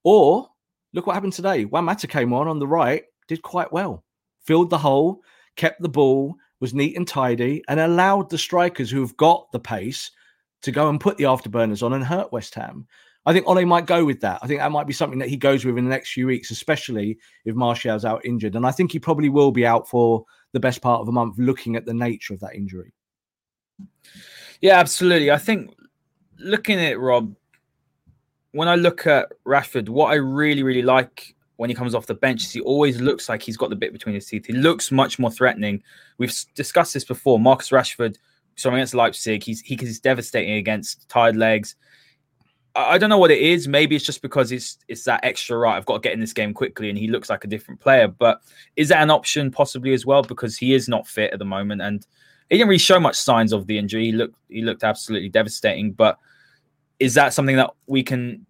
or 0.05 0.50
Look 0.93 1.07
what 1.07 1.15
happened 1.15 1.33
today. 1.33 1.65
Juan 1.65 1.85
Mata 1.85 2.07
came 2.07 2.33
on 2.33 2.49
on 2.49 2.59
the 2.59 2.67
right, 2.67 3.05
did 3.29 3.43
quite 3.43 3.73
well, 3.73 4.05
filled 4.43 4.71
the 4.71 4.79
hole, 4.79 5.23
kept 5.57 5.81
the 5.81 5.89
ball, 5.89 6.35
was 6.61 6.75
neat 6.75 6.97
and 6.97 7.07
tidy, 7.07 7.63
and 7.69 7.81
allowed 7.81 8.29
the 8.29 8.39
strikers 8.39 8.91
who 8.91 9.01
have 9.01 9.17
got 9.17 9.51
the 9.53 9.61
pace 9.61 10.11
to 10.63 10.73
go 10.73 10.89
and 10.89 11.01
put 11.01 11.17
the 11.17 11.25
afterburners 11.25 11.83
on 11.83 11.93
and 11.93 12.05
hurt 12.05 12.33
West 12.33 12.55
Ham. 12.55 12.87
I 13.27 13.33
think 13.33 13.47
Ole 13.47 13.65
might 13.65 13.87
go 13.87 14.05
with 14.05 14.21
that. 14.21 14.41
I 14.43 14.47
think 14.47 14.61
that 14.61 14.73
might 14.73 14.87
be 14.87 14.93
something 14.93 15.19
that 15.19 15.29
he 15.29 15.37
goes 15.37 15.65
with 15.65 15.77
in 15.77 15.85
the 15.85 15.91
next 15.91 16.13
few 16.13 16.27
weeks, 16.27 16.51
especially 16.51 17.19
if 17.45 17.55
Martial's 17.55 18.05
out 18.05 18.25
injured. 18.25 18.57
And 18.57 18.67
I 18.67 18.71
think 18.71 18.93
he 18.93 18.99
probably 18.99 19.29
will 19.29 19.53
be 19.53 19.67
out 19.67 19.89
for 19.89 20.25
the 20.53 20.61
best 20.61 20.81
part 20.81 21.01
of 21.01 21.09
a 21.09 21.13
month, 21.13 21.39
looking 21.39 21.77
at 21.77 21.85
the 21.85 21.95
nature 21.95 22.35
of 22.35 22.41
that 22.41 22.55
injury. 22.55 22.93
Yeah, 24.61 24.79
absolutely. 24.79 25.31
I 25.31 25.39
think 25.39 25.75
looking 26.39 26.79
at 26.79 26.93
it, 26.93 26.99
Rob, 26.99 27.35
when 28.53 28.69
I 28.69 28.75
look 28.75 29.07
at 29.07 29.33
Rashford, 29.47 29.89
what 29.89 30.11
I 30.11 30.15
really, 30.15 30.63
really 30.63 30.83
like 30.83 31.35
when 31.57 31.69
he 31.69 31.77
comes 31.77 31.95
off 31.95 32.07
the 32.07 32.15
bench 32.15 32.43
is 32.43 32.53
he 32.53 32.61
always 32.61 33.01
looks 33.01 33.29
like 33.29 33.43
he's 33.43 33.57
got 33.57 33.71
the 33.71 33.77
bit 33.77 33.93
between 33.93 34.15
his 34.15 34.27
teeth. 34.27 34.47
He 34.47 34.55
looks 34.55 34.91
much 34.91 35.19
more 35.19 35.31
threatening. 35.31 35.83
We've 36.19 36.35
discussed 36.55 36.95
this 36.95 37.05
before. 37.05 37.39
Marcus 37.39 37.69
Rashford, 37.69 38.17
so 38.57 38.73
against 38.73 38.95
Leipzig, 38.95 39.43
he's 39.43 39.61
he, 39.61 39.77
he's 39.77 40.01
devastating 40.01 40.55
against 40.55 41.09
tired 41.09 41.37
legs. 41.37 41.77
I, 42.75 42.93
I 42.93 42.99
don't 42.99 43.11
know 43.11 43.19
what 43.19 43.31
it 43.31 43.41
is. 43.41 43.69
Maybe 43.69 43.95
it's 43.95 44.05
just 44.05 44.23
because 44.23 44.53
it's 44.53 44.79
it's 44.89 45.05
that 45.05 45.23
extra 45.23 45.59
right. 45.59 45.77
I've 45.77 45.87
got 45.87 45.95
to 45.95 46.01
get 46.01 46.15
in 46.15 46.21
this 46.21 46.33
game 46.33 46.55
quickly, 46.55 46.89
and 46.89 46.99
he 46.99 47.09
looks 47.09 47.29
like 47.29 47.45
a 47.45 47.49
different 47.49 47.81
player. 47.81 48.09
But 48.09 48.41
is 48.77 48.89
that 48.89 49.03
an 49.03 49.11
option 49.11 49.51
possibly 49.51 49.93
as 49.93 50.07
well? 50.07 50.23
Because 50.23 50.57
he 50.57 50.75
is 50.75 50.89
not 50.89 51.07
fit 51.07 51.33
at 51.33 51.39
the 51.39 51.45
moment, 51.45 51.83
and 51.83 52.07
he 52.49 52.57
didn't 52.57 52.69
really 52.69 52.79
show 52.79 52.99
much 52.99 53.17
signs 53.17 53.53
of 53.53 53.67
the 53.67 53.79
injury. 53.79 54.07
He 54.07 54.13
looked 54.13 54.37
he 54.49 54.63
looked 54.63 54.83
absolutely 54.83 55.29
devastating, 55.29 55.93
but 55.93 56.19
is 57.01 57.15
that 57.15 57.35
something 57.35 57.57
that 57.57 57.71
we 57.87 58.03
can 58.03 58.47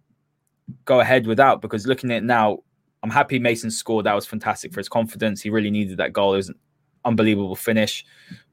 go 0.85 0.99
ahead 0.99 1.25
without? 1.25 1.61
Because 1.61 1.87
looking 1.87 2.11
at 2.11 2.23
now, 2.23 2.59
I'm 3.01 3.09
happy 3.09 3.39
Mason 3.39 3.71
scored. 3.71 4.05
That 4.05 4.13
was 4.13 4.27
fantastic 4.27 4.73
for 4.73 4.79
his 4.79 4.89
confidence. 4.89 5.41
He 5.41 5.49
really 5.49 5.71
needed 5.71 5.97
that 5.97 6.13
goal. 6.13 6.33
It 6.33 6.37
was 6.37 6.49
an 6.49 6.59
unbelievable 7.05 7.55
finish. 7.55 8.05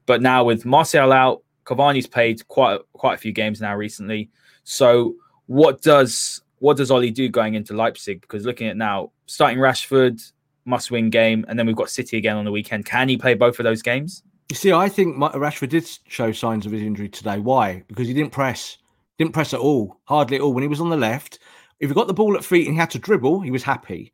But 0.05 0.21
now 0.21 0.43
with 0.43 0.65
Martial 0.65 1.13
out, 1.13 1.43
Cavani's 1.65 2.07
played 2.07 2.47
quite 2.47 2.79
quite 2.93 3.13
a 3.13 3.17
few 3.17 3.31
games 3.31 3.61
now 3.61 3.75
recently. 3.75 4.29
So 4.63 5.13
what 5.45 5.81
does 5.81 6.41
what 6.57 6.77
does 6.77 6.89
Ole 6.89 7.11
do 7.11 7.29
going 7.29 7.53
into 7.53 7.73
Leipzig? 7.73 8.21
Because 8.21 8.45
looking 8.45 8.67
at 8.67 8.75
now, 8.75 9.11
starting 9.27 9.59
Rashford, 9.59 10.19
must 10.65 10.91
win 10.91 11.09
game, 11.09 11.45
and 11.47 11.59
then 11.59 11.67
we've 11.67 11.75
got 11.75 11.89
City 11.89 12.17
again 12.17 12.37
on 12.37 12.45
the 12.45 12.51
weekend. 12.51 12.85
Can 12.85 13.09
he 13.09 13.17
play 13.17 13.33
both 13.33 13.59
of 13.59 13.63
those 13.63 13.81
games? 13.81 14.23
You 14.49 14.55
see, 14.55 14.71
I 14.71 14.89
think 14.89 15.17
Rashford 15.17 15.69
did 15.69 15.87
show 16.07 16.31
signs 16.31 16.65
of 16.65 16.71
his 16.71 16.81
injury 16.81 17.09
today. 17.09 17.37
Why? 17.37 17.83
Because 17.87 18.07
he 18.07 18.13
didn't 18.13 18.31
press. 18.31 18.77
Didn't 19.19 19.33
press 19.33 19.53
at 19.53 19.59
all, 19.59 19.99
hardly 20.05 20.37
at 20.37 20.41
all. 20.41 20.53
When 20.53 20.63
he 20.63 20.69
was 20.69 20.81
on 20.81 20.89
the 20.89 20.97
left, 20.97 21.39
if 21.79 21.89
he 21.89 21.93
got 21.93 22.07
the 22.07 22.13
ball 22.13 22.37
at 22.37 22.43
feet 22.45 22.65
and 22.65 22.75
he 22.75 22.79
had 22.79 22.89
to 22.91 22.99
dribble, 22.99 23.41
he 23.41 23.51
was 23.51 23.63
happy. 23.63 24.11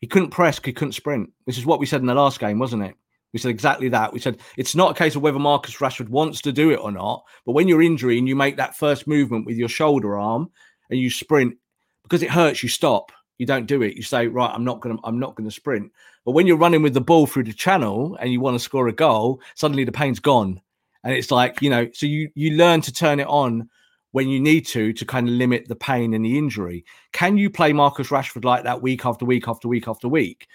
He 0.00 0.06
couldn't 0.06 0.30
press, 0.30 0.58
he 0.64 0.72
couldn't 0.72 0.92
sprint. 0.92 1.30
This 1.46 1.58
is 1.58 1.66
what 1.66 1.78
we 1.78 1.86
said 1.86 2.00
in 2.00 2.06
the 2.06 2.14
last 2.14 2.40
game, 2.40 2.58
wasn't 2.58 2.82
it? 2.82 2.96
We 3.32 3.38
said 3.38 3.50
exactly 3.50 3.90
that. 3.90 4.14
We 4.14 4.18
said 4.18 4.38
it's 4.56 4.74
not 4.74 4.92
a 4.92 4.94
case 4.94 5.14
of 5.14 5.20
whether 5.20 5.38
Marcus 5.38 5.76
Rashford 5.76 6.08
wants 6.08 6.40
to 6.40 6.52
do 6.52 6.70
it 6.70 6.80
or 6.80 6.90
not, 6.90 7.24
but 7.44 7.52
when 7.52 7.68
you're 7.68 7.82
injured 7.82 8.16
and 8.16 8.26
you 8.26 8.34
make 8.34 8.56
that 8.56 8.76
first 8.76 9.06
movement 9.06 9.44
with 9.44 9.56
your 9.56 9.68
shoulder 9.68 10.16
arm 10.16 10.50
and 10.90 10.98
you 10.98 11.10
sprint 11.10 11.56
because 12.02 12.22
it 12.22 12.30
hurts, 12.30 12.62
you 12.62 12.68
stop. 12.68 13.12
You 13.36 13.44
don't 13.44 13.66
do 13.66 13.82
it. 13.82 13.94
You 13.94 14.02
say, 14.02 14.28
right, 14.28 14.50
I'm 14.50 14.64
not 14.64 14.80
gonna, 14.80 14.96
I'm 15.04 15.18
not 15.18 15.34
gonna 15.34 15.50
sprint. 15.50 15.92
But 16.24 16.32
when 16.32 16.46
you're 16.46 16.56
running 16.56 16.82
with 16.82 16.94
the 16.94 17.00
ball 17.02 17.26
through 17.26 17.44
the 17.44 17.52
channel 17.52 18.16
and 18.20 18.32
you 18.32 18.40
want 18.40 18.54
to 18.54 18.64
score 18.64 18.88
a 18.88 18.92
goal, 18.92 19.42
suddenly 19.54 19.84
the 19.84 19.92
pain's 19.92 20.20
gone, 20.20 20.62
and 21.04 21.12
it's 21.12 21.30
like 21.30 21.60
you 21.60 21.68
know. 21.68 21.90
So 21.92 22.06
you 22.06 22.30
you 22.34 22.52
learn 22.52 22.80
to 22.82 22.92
turn 22.92 23.20
it 23.20 23.26
on 23.26 23.68
when 24.12 24.28
you 24.28 24.40
need 24.40 24.66
to 24.66 24.92
to 24.92 25.04
kind 25.04 25.28
of 25.28 25.34
limit 25.34 25.68
the 25.68 25.76
pain 25.76 26.14
and 26.14 26.24
the 26.24 26.38
injury. 26.38 26.84
Can 27.12 27.36
you 27.36 27.50
play 27.50 27.72
Marcus 27.72 28.08
Rashford 28.08 28.44
like 28.44 28.64
that 28.64 28.82
week 28.82 29.04
after 29.04 29.24
week 29.24 29.48
after 29.48 29.68
week 29.68 29.88
after 29.88 30.08
week? 30.08 30.46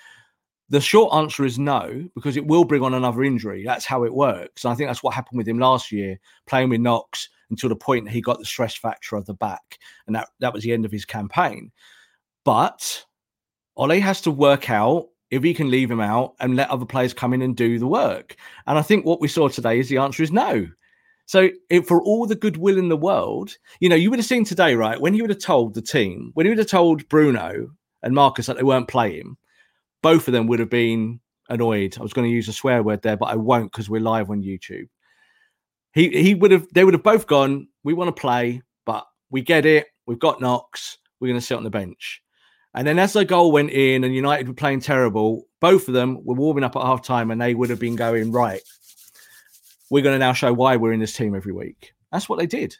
The 0.69 0.79
short 0.79 1.13
answer 1.13 1.43
is 1.43 1.59
no, 1.59 2.07
because 2.15 2.37
it 2.37 2.47
will 2.47 2.63
bring 2.63 2.81
on 2.81 2.93
another 2.93 3.23
injury. 3.23 3.63
That's 3.65 3.85
how 3.85 4.05
it 4.05 4.13
works. 4.13 4.63
And 4.63 4.71
I 4.71 4.75
think 4.75 4.89
that's 4.89 5.03
what 5.03 5.13
happened 5.13 5.37
with 5.37 5.47
him 5.47 5.59
last 5.59 5.91
year, 5.91 6.17
playing 6.47 6.69
with 6.69 6.79
knocks 6.79 7.27
until 7.49 7.67
the 7.67 7.75
point 7.75 8.09
he 8.09 8.21
got 8.21 8.39
the 8.39 8.45
stress 8.45 8.73
fracture 8.73 9.17
of 9.17 9.25
the 9.25 9.33
back. 9.33 9.77
And 10.07 10.15
that, 10.15 10.29
that 10.39 10.53
was 10.53 10.63
the 10.63 10.71
end 10.71 10.85
of 10.85 10.91
his 10.91 11.03
campaign. 11.03 11.71
But 12.45 13.03
Ole 13.75 13.99
has 13.99 14.21
to 14.21 14.31
work 14.31 14.69
out 14.69 15.07
if 15.29 15.43
he 15.43 15.53
can 15.53 15.69
leave 15.69 15.91
him 15.91 16.01
out 16.01 16.35
and 16.39 16.55
let 16.55 16.69
other 16.69 16.85
players 16.85 17.13
come 17.13 17.33
in 17.33 17.41
and 17.41 17.55
do 17.55 17.77
the 17.77 17.87
work. 17.87 18.35
And 18.65 18.77
I 18.77 18.81
think 18.81 19.05
what 19.05 19.21
we 19.21 19.27
saw 19.27 19.49
today 19.49 19.77
is 19.79 19.89
the 19.89 19.97
answer 19.97 20.23
is 20.23 20.31
no. 20.31 20.67
So, 21.31 21.49
if, 21.69 21.87
for 21.87 22.03
all 22.03 22.27
the 22.27 22.35
goodwill 22.35 22.77
in 22.77 22.89
the 22.89 22.97
world, 22.97 23.55
you 23.79 23.87
know, 23.87 23.95
you 23.95 24.09
would 24.09 24.19
have 24.19 24.25
seen 24.25 24.43
today, 24.43 24.75
right? 24.75 24.99
When 24.99 25.13
he 25.13 25.21
would 25.21 25.29
have 25.29 25.39
told 25.39 25.73
the 25.73 25.81
team, 25.81 26.31
when 26.33 26.45
he 26.45 26.49
would 26.49 26.57
have 26.57 26.67
told 26.67 27.07
Bruno 27.07 27.69
and 28.03 28.13
Marcus 28.13 28.47
that 28.47 28.57
they 28.57 28.63
weren't 28.63 28.89
playing, 28.89 29.37
both 30.03 30.27
of 30.27 30.33
them 30.33 30.47
would 30.47 30.59
have 30.59 30.69
been 30.69 31.21
annoyed. 31.47 31.95
I 31.97 32.01
was 32.01 32.11
going 32.11 32.27
to 32.27 32.35
use 32.35 32.49
a 32.49 32.51
swear 32.51 32.83
word 32.83 33.01
there, 33.01 33.15
but 33.15 33.27
I 33.27 33.37
won't 33.37 33.71
because 33.71 33.89
we're 33.89 34.01
live 34.01 34.29
on 34.29 34.43
YouTube. 34.43 34.89
He 35.93 36.09
he 36.09 36.35
would 36.35 36.51
have 36.51 36.67
they 36.73 36.83
would 36.83 36.95
have 36.95 37.01
both 37.01 37.27
gone, 37.27 37.69
we 37.81 37.93
want 37.93 38.13
to 38.13 38.21
play, 38.21 38.61
but 38.85 39.05
we 39.29 39.39
get 39.39 39.65
it. 39.65 39.87
We've 40.05 40.19
got 40.19 40.41
knocks. 40.41 40.97
We're 41.21 41.29
going 41.29 41.39
to 41.39 41.45
sit 41.45 41.55
on 41.55 41.63
the 41.63 41.69
bench. 41.69 42.21
And 42.73 42.85
then 42.85 42.99
as 42.99 43.13
the 43.13 43.23
goal 43.23 43.53
went 43.53 43.71
in 43.71 44.03
and 44.03 44.13
United 44.13 44.49
were 44.49 44.53
playing 44.53 44.81
terrible, 44.81 45.45
both 45.61 45.87
of 45.87 45.93
them 45.93 46.25
were 46.25 46.35
warming 46.35 46.65
up 46.65 46.75
at 46.75 46.81
half 46.81 47.03
time 47.03 47.31
and 47.31 47.39
they 47.41 47.55
would 47.55 47.69
have 47.69 47.79
been 47.79 47.95
going, 47.95 48.33
right, 48.33 48.61
we're 49.91 50.01
going 50.01 50.15
to 50.15 50.19
now 50.19 50.33
show 50.33 50.53
why 50.53 50.77
we're 50.77 50.93
in 50.93 51.01
this 51.01 51.15
team 51.15 51.35
every 51.35 51.51
week. 51.51 51.93
That's 52.13 52.29
what 52.29 52.39
they 52.39 52.47
did. 52.47 52.75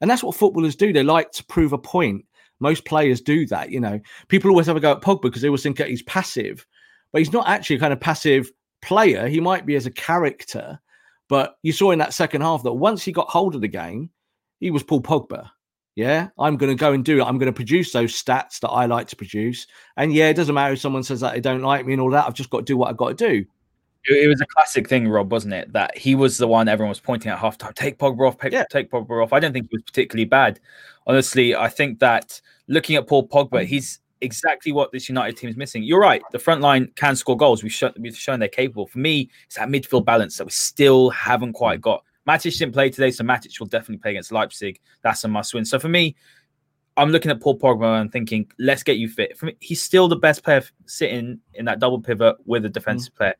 And 0.00 0.10
that's 0.10 0.22
what 0.22 0.36
footballers 0.36 0.76
do. 0.76 0.92
They 0.92 1.02
like 1.02 1.32
to 1.32 1.44
prove 1.44 1.72
a 1.72 1.78
point. 1.78 2.26
Most 2.60 2.84
players 2.84 3.22
do 3.22 3.46
that. 3.46 3.70
You 3.70 3.80
know, 3.80 3.98
people 4.28 4.50
always 4.50 4.66
have 4.66 4.76
a 4.76 4.80
go 4.80 4.92
at 4.92 5.00
Pogba 5.00 5.22
because 5.22 5.40
they 5.40 5.48
always 5.48 5.62
think 5.62 5.78
that 5.78 5.88
he's 5.88 6.02
passive, 6.02 6.66
but 7.12 7.20
he's 7.20 7.32
not 7.32 7.48
actually 7.48 7.76
a 7.76 7.80
kind 7.80 7.94
of 7.94 8.00
passive 8.00 8.50
player. 8.82 9.26
He 9.26 9.40
might 9.40 9.64
be 9.64 9.74
as 9.74 9.86
a 9.86 9.90
character, 9.90 10.78
but 11.30 11.56
you 11.62 11.72
saw 11.72 11.92
in 11.92 11.98
that 11.98 12.12
second 12.12 12.42
half 12.42 12.62
that 12.62 12.74
once 12.74 13.02
he 13.02 13.12
got 13.12 13.30
hold 13.30 13.54
of 13.54 13.62
the 13.62 13.68
game, 13.68 14.10
he 14.60 14.70
was 14.70 14.82
Paul 14.82 15.00
Pogba. 15.00 15.48
Yeah, 15.96 16.28
I'm 16.38 16.58
going 16.58 16.70
to 16.70 16.78
go 16.78 16.92
and 16.92 17.04
do 17.04 17.20
it. 17.20 17.24
I'm 17.24 17.38
going 17.38 17.52
to 17.52 17.56
produce 17.56 17.92
those 17.92 18.12
stats 18.12 18.60
that 18.60 18.68
I 18.68 18.84
like 18.84 19.08
to 19.08 19.16
produce. 19.16 19.66
And 19.96 20.12
yeah, 20.12 20.28
it 20.28 20.34
doesn't 20.34 20.54
matter 20.54 20.74
if 20.74 20.80
someone 20.80 21.02
says 21.02 21.20
that 21.20 21.32
they 21.32 21.40
don't 21.40 21.62
like 21.62 21.86
me 21.86 21.94
and 21.94 22.02
all 22.02 22.10
that. 22.10 22.26
I've 22.26 22.34
just 22.34 22.50
got 22.50 22.58
to 22.58 22.64
do 22.64 22.76
what 22.76 22.90
I've 22.90 22.96
got 22.98 23.16
to 23.16 23.28
do. 23.28 23.46
It, 24.04 24.28
was 24.28 24.40
a 24.40 24.46
classic 24.46 24.88
thing, 24.88 25.08
Rob, 25.08 25.30
wasn't 25.30 25.54
it? 25.54 25.72
That 25.72 25.96
he 25.96 26.14
was 26.14 26.38
the 26.38 26.48
one 26.48 26.68
everyone 26.68 26.88
was 26.88 27.00
pointing 27.00 27.30
at 27.30 27.38
halftime. 27.38 27.74
Take 27.74 27.98
Pogba 27.98 28.28
off, 28.28 28.38
take, 28.38 28.52
yeah. 28.52 28.64
take 28.70 28.90
Pogba 28.90 29.22
off. 29.22 29.32
I 29.32 29.40
don't 29.40 29.52
think 29.52 29.68
he 29.70 29.76
was 29.76 29.82
particularly 29.82 30.24
bad. 30.24 30.58
Honestly, 31.06 31.54
I 31.54 31.68
think 31.68 31.98
that 31.98 32.40
looking 32.66 32.96
at 32.96 33.06
Paul 33.06 33.28
Pogba, 33.28 33.64
he's 33.64 34.00
exactly 34.22 34.72
what 34.72 34.92
this 34.92 35.08
United 35.08 35.36
team 35.36 35.50
is 35.50 35.56
missing. 35.56 35.82
You're 35.82 36.00
right. 36.00 36.22
The 36.32 36.38
front 36.38 36.60
line 36.60 36.90
can 36.96 37.16
score 37.16 37.36
goals. 37.36 37.62
We've 37.62 37.72
shown, 37.72 37.92
we've 37.98 38.16
shown 38.16 38.38
they're 38.38 38.48
capable. 38.48 38.86
For 38.86 38.98
me, 38.98 39.30
it's 39.46 39.56
that 39.56 39.68
midfield 39.68 40.04
balance 40.04 40.36
that 40.38 40.44
we 40.44 40.50
still 40.50 41.10
haven't 41.10 41.52
quite 41.52 41.80
got. 41.80 42.04
Matic 42.28 42.58
didn't 42.58 42.72
play 42.72 42.90
today, 42.90 43.10
so 43.10 43.24
Matic 43.24 43.58
will 43.58 43.66
definitely 43.66 43.98
play 43.98 44.12
against 44.12 44.30
Leipzig. 44.30 44.78
That's 45.02 45.24
a 45.24 45.28
must 45.28 45.54
win. 45.54 45.64
So 45.64 45.78
for 45.78 45.88
me, 45.88 46.16
I'm 46.96 47.10
looking 47.10 47.30
at 47.30 47.40
Paul 47.40 47.58
Pogba 47.58 48.00
and 48.00 48.12
thinking, 48.12 48.50
let's 48.58 48.82
get 48.82 48.98
you 48.98 49.08
fit. 49.08 49.36
For 49.36 49.46
me, 49.46 49.56
he's 49.60 49.82
still 49.82 50.06
the 50.06 50.16
best 50.16 50.44
player 50.44 50.62
sitting 50.86 51.40
in 51.54 51.64
that 51.64 51.78
double 51.78 52.00
pivot 52.00 52.36
with 52.44 52.64
a 52.66 52.68
defensive 52.68 53.14
mm. 53.14 53.16
player. 53.16 53.34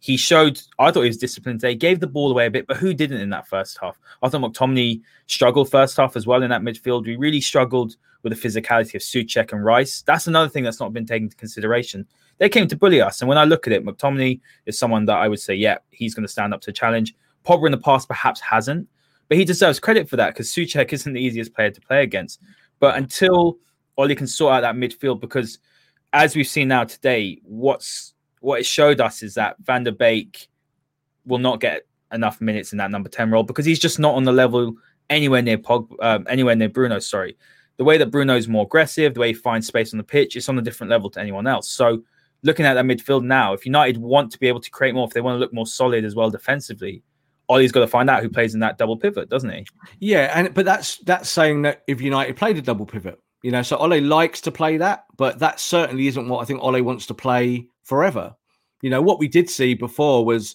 He 0.00 0.16
showed, 0.16 0.60
I 0.78 0.90
thought 0.90 1.02
he 1.02 1.08
was 1.08 1.18
disciplined 1.18 1.60
today, 1.60 1.74
gave 1.74 2.00
the 2.00 2.06
ball 2.06 2.30
away 2.30 2.46
a 2.46 2.50
bit, 2.50 2.66
but 2.66 2.78
who 2.78 2.94
didn't 2.94 3.20
in 3.20 3.30
that 3.30 3.46
first 3.46 3.78
half? 3.80 4.00
I 4.22 4.28
thought 4.28 4.40
McTominay 4.40 5.02
struggled 5.26 5.70
first 5.70 5.96
half 5.96 6.16
as 6.16 6.26
well 6.26 6.42
in 6.42 6.50
that 6.50 6.62
midfield. 6.62 7.06
We 7.06 7.16
really 7.16 7.40
struggled 7.40 7.96
with 8.22 8.32
the 8.32 8.48
physicality 8.48 8.94
of 8.94 9.02
Soucek 9.02 9.52
and 9.52 9.64
Rice. 9.64 10.02
That's 10.02 10.26
another 10.26 10.48
thing 10.48 10.64
that's 10.64 10.80
not 10.80 10.92
been 10.92 11.06
taken 11.06 11.24
into 11.24 11.36
consideration. 11.36 12.06
They 12.38 12.48
came 12.48 12.66
to 12.68 12.76
bully 12.76 13.02
us. 13.02 13.20
And 13.20 13.28
when 13.28 13.38
I 13.38 13.44
look 13.44 13.66
at 13.66 13.74
it, 13.74 13.84
McTominay 13.84 14.40
is 14.64 14.78
someone 14.78 15.04
that 15.04 15.18
I 15.18 15.28
would 15.28 15.40
say, 15.40 15.54
yeah, 15.54 15.78
he's 15.90 16.14
going 16.14 16.26
to 16.26 16.32
stand 16.32 16.54
up 16.54 16.62
to 16.62 16.72
challenge. 16.72 17.14
Pogba 17.46 17.66
in 17.66 17.72
the 17.72 17.78
past 17.78 18.08
perhaps 18.08 18.40
hasn't, 18.40 18.88
but 19.28 19.36
he 19.36 19.44
deserves 19.44 19.78
credit 19.78 20.08
for 20.08 20.16
that 20.16 20.34
because 20.34 20.48
Soucek 20.50 20.92
isn't 20.92 21.12
the 21.12 21.20
easiest 21.20 21.54
player 21.54 21.70
to 21.70 21.80
play 21.80 22.02
against. 22.02 22.40
But 22.78 22.96
until 22.96 23.58
Ole 23.98 24.14
can 24.14 24.26
sort 24.26 24.54
out 24.54 24.60
that 24.62 24.74
midfield, 24.74 25.20
because 25.20 25.58
as 26.12 26.34
we've 26.34 26.48
seen 26.48 26.68
now 26.68 26.84
today, 26.84 27.38
what's 27.44 28.14
what 28.40 28.60
it 28.60 28.66
showed 28.66 29.00
us 29.00 29.22
is 29.22 29.34
that 29.34 29.56
Van 29.60 29.84
der 29.84 29.92
Beek 29.92 30.48
will 31.24 31.38
not 31.38 31.60
get 31.60 31.86
enough 32.12 32.40
minutes 32.40 32.72
in 32.72 32.78
that 32.78 32.90
number 32.90 33.08
10 33.08 33.30
role 33.30 33.42
because 33.42 33.64
he's 33.64 33.78
just 33.78 33.98
not 33.98 34.14
on 34.14 34.24
the 34.24 34.32
level 34.32 34.74
anywhere 35.08 35.42
near 35.42 35.58
Pog, 35.58 35.88
um, 36.00 36.26
anywhere 36.28 36.56
near 36.56 36.68
Bruno. 36.68 36.98
Sorry, 36.98 37.36
the 37.76 37.84
way 37.84 37.98
that 37.98 38.10
Bruno 38.10 38.36
is 38.36 38.48
more 38.48 38.64
aggressive, 38.64 39.14
the 39.14 39.20
way 39.20 39.28
he 39.28 39.34
finds 39.34 39.66
space 39.66 39.92
on 39.92 39.98
the 39.98 40.04
pitch, 40.04 40.36
it's 40.36 40.48
on 40.48 40.58
a 40.58 40.62
different 40.62 40.90
level 40.90 41.10
to 41.10 41.20
anyone 41.20 41.46
else. 41.46 41.68
So, 41.68 42.02
looking 42.42 42.66
at 42.66 42.74
that 42.74 42.84
midfield 42.84 43.24
now, 43.24 43.52
if 43.52 43.66
United 43.66 43.98
want 43.98 44.32
to 44.32 44.38
be 44.38 44.48
able 44.48 44.60
to 44.60 44.70
create 44.70 44.94
more, 44.94 45.06
if 45.06 45.12
they 45.12 45.20
want 45.20 45.36
to 45.36 45.38
look 45.38 45.52
more 45.52 45.66
solid 45.66 46.04
as 46.04 46.14
well 46.14 46.30
defensively, 46.30 47.02
Ole's 47.48 47.72
got 47.72 47.80
to 47.80 47.88
find 47.88 48.08
out 48.08 48.22
who 48.22 48.28
plays 48.28 48.54
in 48.54 48.60
that 48.60 48.78
double 48.78 48.96
pivot, 48.96 49.28
doesn't 49.28 49.50
he? 49.50 49.66
Yeah, 49.98 50.30
and 50.34 50.54
but 50.54 50.64
that's 50.64 50.98
that's 50.98 51.28
saying 51.28 51.62
that 51.62 51.82
if 51.86 52.00
United 52.00 52.36
played 52.36 52.56
a 52.56 52.62
double 52.62 52.86
pivot, 52.86 53.18
you 53.42 53.50
know, 53.50 53.62
so 53.62 53.76
Ole 53.76 54.00
likes 54.00 54.40
to 54.42 54.52
play 54.52 54.76
that, 54.76 55.06
but 55.16 55.38
that 55.38 55.58
certainly 55.58 56.06
isn't 56.06 56.28
what 56.28 56.40
I 56.40 56.44
think 56.44 56.62
Ole 56.62 56.82
wants 56.82 57.06
to 57.06 57.14
play 57.14 57.66
forever. 57.90 58.36
You 58.82 58.88
know, 58.88 59.02
what 59.02 59.18
we 59.18 59.26
did 59.26 59.50
see 59.50 59.74
before 59.74 60.24
was 60.24 60.54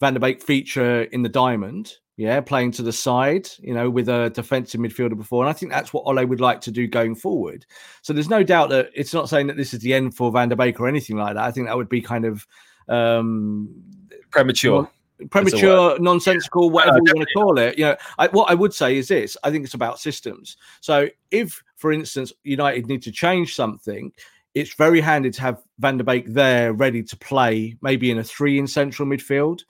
Van 0.00 0.14
der 0.14 0.20
Beek 0.20 0.42
feature 0.42 1.04
in 1.04 1.22
the 1.22 1.28
diamond, 1.28 1.94
yeah, 2.16 2.40
playing 2.40 2.72
to 2.72 2.82
the 2.82 2.92
side, 2.92 3.48
you 3.60 3.72
know, 3.72 3.88
with 3.88 4.08
a 4.08 4.30
defensive 4.30 4.80
midfielder 4.80 5.16
before. 5.16 5.44
And 5.44 5.48
I 5.48 5.52
think 5.52 5.70
that's 5.70 5.92
what 5.92 6.02
Ole 6.06 6.26
would 6.26 6.40
like 6.40 6.60
to 6.62 6.72
do 6.72 6.88
going 6.88 7.14
forward. 7.14 7.64
So 8.02 8.12
there's 8.12 8.28
no 8.28 8.42
doubt 8.42 8.70
that 8.70 8.90
it's 8.94 9.14
not 9.14 9.28
saying 9.28 9.46
that 9.46 9.56
this 9.56 9.72
is 9.72 9.80
the 9.80 9.94
end 9.94 10.16
for 10.16 10.32
Van 10.32 10.48
der 10.48 10.56
Beek 10.56 10.80
or 10.80 10.88
anything 10.88 11.16
like 11.16 11.34
that. 11.34 11.44
I 11.44 11.52
think 11.52 11.68
that 11.68 11.76
would 11.76 11.88
be 11.88 12.02
kind 12.02 12.24
of 12.24 12.46
um 12.88 13.68
premature 14.30 14.90
premature, 15.30 15.98
nonsensical, 16.00 16.70
whatever 16.70 16.96
you 16.96 17.12
want 17.14 17.28
to 17.28 17.34
call 17.34 17.58
it. 17.58 17.78
You 17.78 17.84
know, 17.84 17.96
I, 18.18 18.26
what 18.28 18.50
I 18.50 18.54
would 18.54 18.74
say 18.74 18.96
is 18.96 19.08
this: 19.08 19.36
I 19.44 19.50
think 19.50 19.64
it's 19.64 19.74
about 19.74 20.00
systems. 20.00 20.56
So, 20.80 21.08
if, 21.30 21.62
for 21.76 21.92
instance, 21.92 22.32
United 22.44 22.86
need 22.86 23.02
to 23.02 23.12
change 23.12 23.54
something, 23.54 24.12
it's 24.54 24.74
very 24.74 25.00
handy 25.00 25.30
to 25.30 25.40
have 25.40 25.62
Van 25.78 25.96
der 25.96 26.04
Beek 26.04 26.26
there, 26.28 26.72
ready 26.72 27.02
to 27.02 27.16
play, 27.16 27.76
maybe 27.80 28.10
in 28.10 28.18
a 28.18 28.24
three 28.24 28.58
in 28.58 28.66
central 28.66 29.08
midfield. 29.08 29.60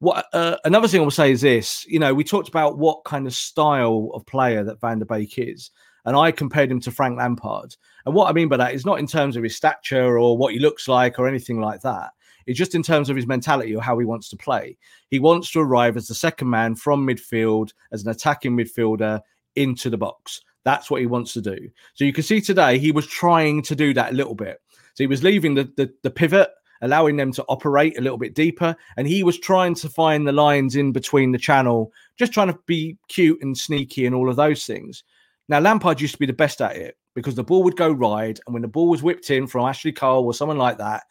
What 0.00 0.26
uh, 0.32 0.56
another 0.64 0.88
thing 0.88 1.00
I 1.00 1.04
will 1.04 1.10
say 1.10 1.30
is 1.30 1.40
this: 1.40 1.86
you 1.88 1.98
know, 1.98 2.12
we 2.14 2.24
talked 2.24 2.48
about 2.48 2.78
what 2.78 3.04
kind 3.04 3.26
of 3.26 3.34
style 3.34 4.10
of 4.14 4.26
player 4.26 4.64
that 4.64 4.80
Van 4.80 4.98
der 4.98 5.04
Beek 5.04 5.38
is, 5.38 5.70
and 6.04 6.16
I 6.16 6.32
compared 6.32 6.70
him 6.70 6.80
to 6.80 6.90
Frank 6.90 7.18
Lampard. 7.18 7.76
And 8.04 8.14
what 8.14 8.28
I 8.28 8.32
mean 8.32 8.48
by 8.48 8.56
that 8.58 8.74
is 8.74 8.84
not 8.84 8.98
in 8.98 9.06
terms 9.06 9.36
of 9.36 9.42
his 9.42 9.56
stature 9.56 10.18
or 10.18 10.36
what 10.36 10.52
he 10.52 10.58
looks 10.58 10.88
like 10.88 11.18
or 11.18 11.28
anything 11.28 11.60
like 11.60 11.80
that. 11.82 12.10
It's 12.46 12.58
just 12.58 12.74
in 12.74 12.82
terms 12.82 13.08
of 13.08 13.16
his 13.16 13.26
mentality 13.26 13.74
or 13.74 13.82
how 13.82 13.98
he 13.98 14.04
wants 14.04 14.28
to 14.28 14.36
play. 14.36 14.76
He 15.08 15.18
wants 15.18 15.50
to 15.52 15.60
arrive 15.60 15.96
as 15.96 16.08
the 16.08 16.14
second 16.14 16.50
man 16.50 16.74
from 16.74 17.06
midfield, 17.06 17.72
as 17.90 18.02
an 18.02 18.10
attacking 18.10 18.54
midfielder 18.54 19.20
into 19.56 19.88
the 19.88 19.96
box. 19.96 20.42
That's 20.64 20.90
what 20.90 21.00
he 21.00 21.06
wants 21.06 21.32
to 21.34 21.40
do. 21.40 21.56
So 21.94 22.04
you 22.04 22.12
can 22.12 22.24
see 22.24 22.40
today 22.40 22.78
he 22.78 22.92
was 22.92 23.06
trying 23.06 23.62
to 23.62 23.76
do 23.76 23.94
that 23.94 24.12
a 24.12 24.16
little 24.16 24.34
bit. 24.34 24.60
So 24.94 25.04
he 25.04 25.06
was 25.06 25.22
leaving 25.22 25.54
the, 25.54 25.70
the, 25.76 25.92
the 26.02 26.10
pivot, 26.10 26.50
allowing 26.80 27.16
them 27.16 27.32
to 27.32 27.44
operate 27.48 27.98
a 27.98 28.00
little 28.00 28.18
bit 28.18 28.34
deeper, 28.34 28.76
and 28.96 29.06
he 29.06 29.22
was 29.22 29.38
trying 29.38 29.74
to 29.74 29.88
find 29.88 30.26
the 30.26 30.32
lines 30.32 30.76
in 30.76 30.92
between 30.92 31.32
the 31.32 31.38
channel, 31.38 31.92
just 32.18 32.32
trying 32.32 32.48
to 32.48 32.58
be 32.66 32.96
cute 33.08 33.42
and 33.42 33.56
sneaky 33.56 34.06
and 34.06 34.14
all 34.14 34.28
of 34.28 34.36
those 34.36 34.64
things. 34.66 35.04
Now 35.48 35.60
Lampard 35.60 36.00
used 36.00 36.14
to 36.14 36.18
be 36.18 36.26
the 36.26 36.32
best 36.32 36.60
at 36.60 36.76
it 36.76 36.96
because 37.14 37.34
the 37.34 37.44
ball 37.44 37.62
would 37.62 37.76
go 37.76 37.92
wide, 37.92 38.40
and 38.46 38.54
when 38.54 38.62
the 38.62 38.68
ball 38.68 38.88
was 38.88 39.02
whipped 39.02 39.30
in 39.30 39.46
from 39.46 39.66
Ashley 39.66 39.92
Cole 39.92 40.24
or 40.24 40.34
someone 40.34 40.58
like 40.58 40.78
that, 40.78 41.04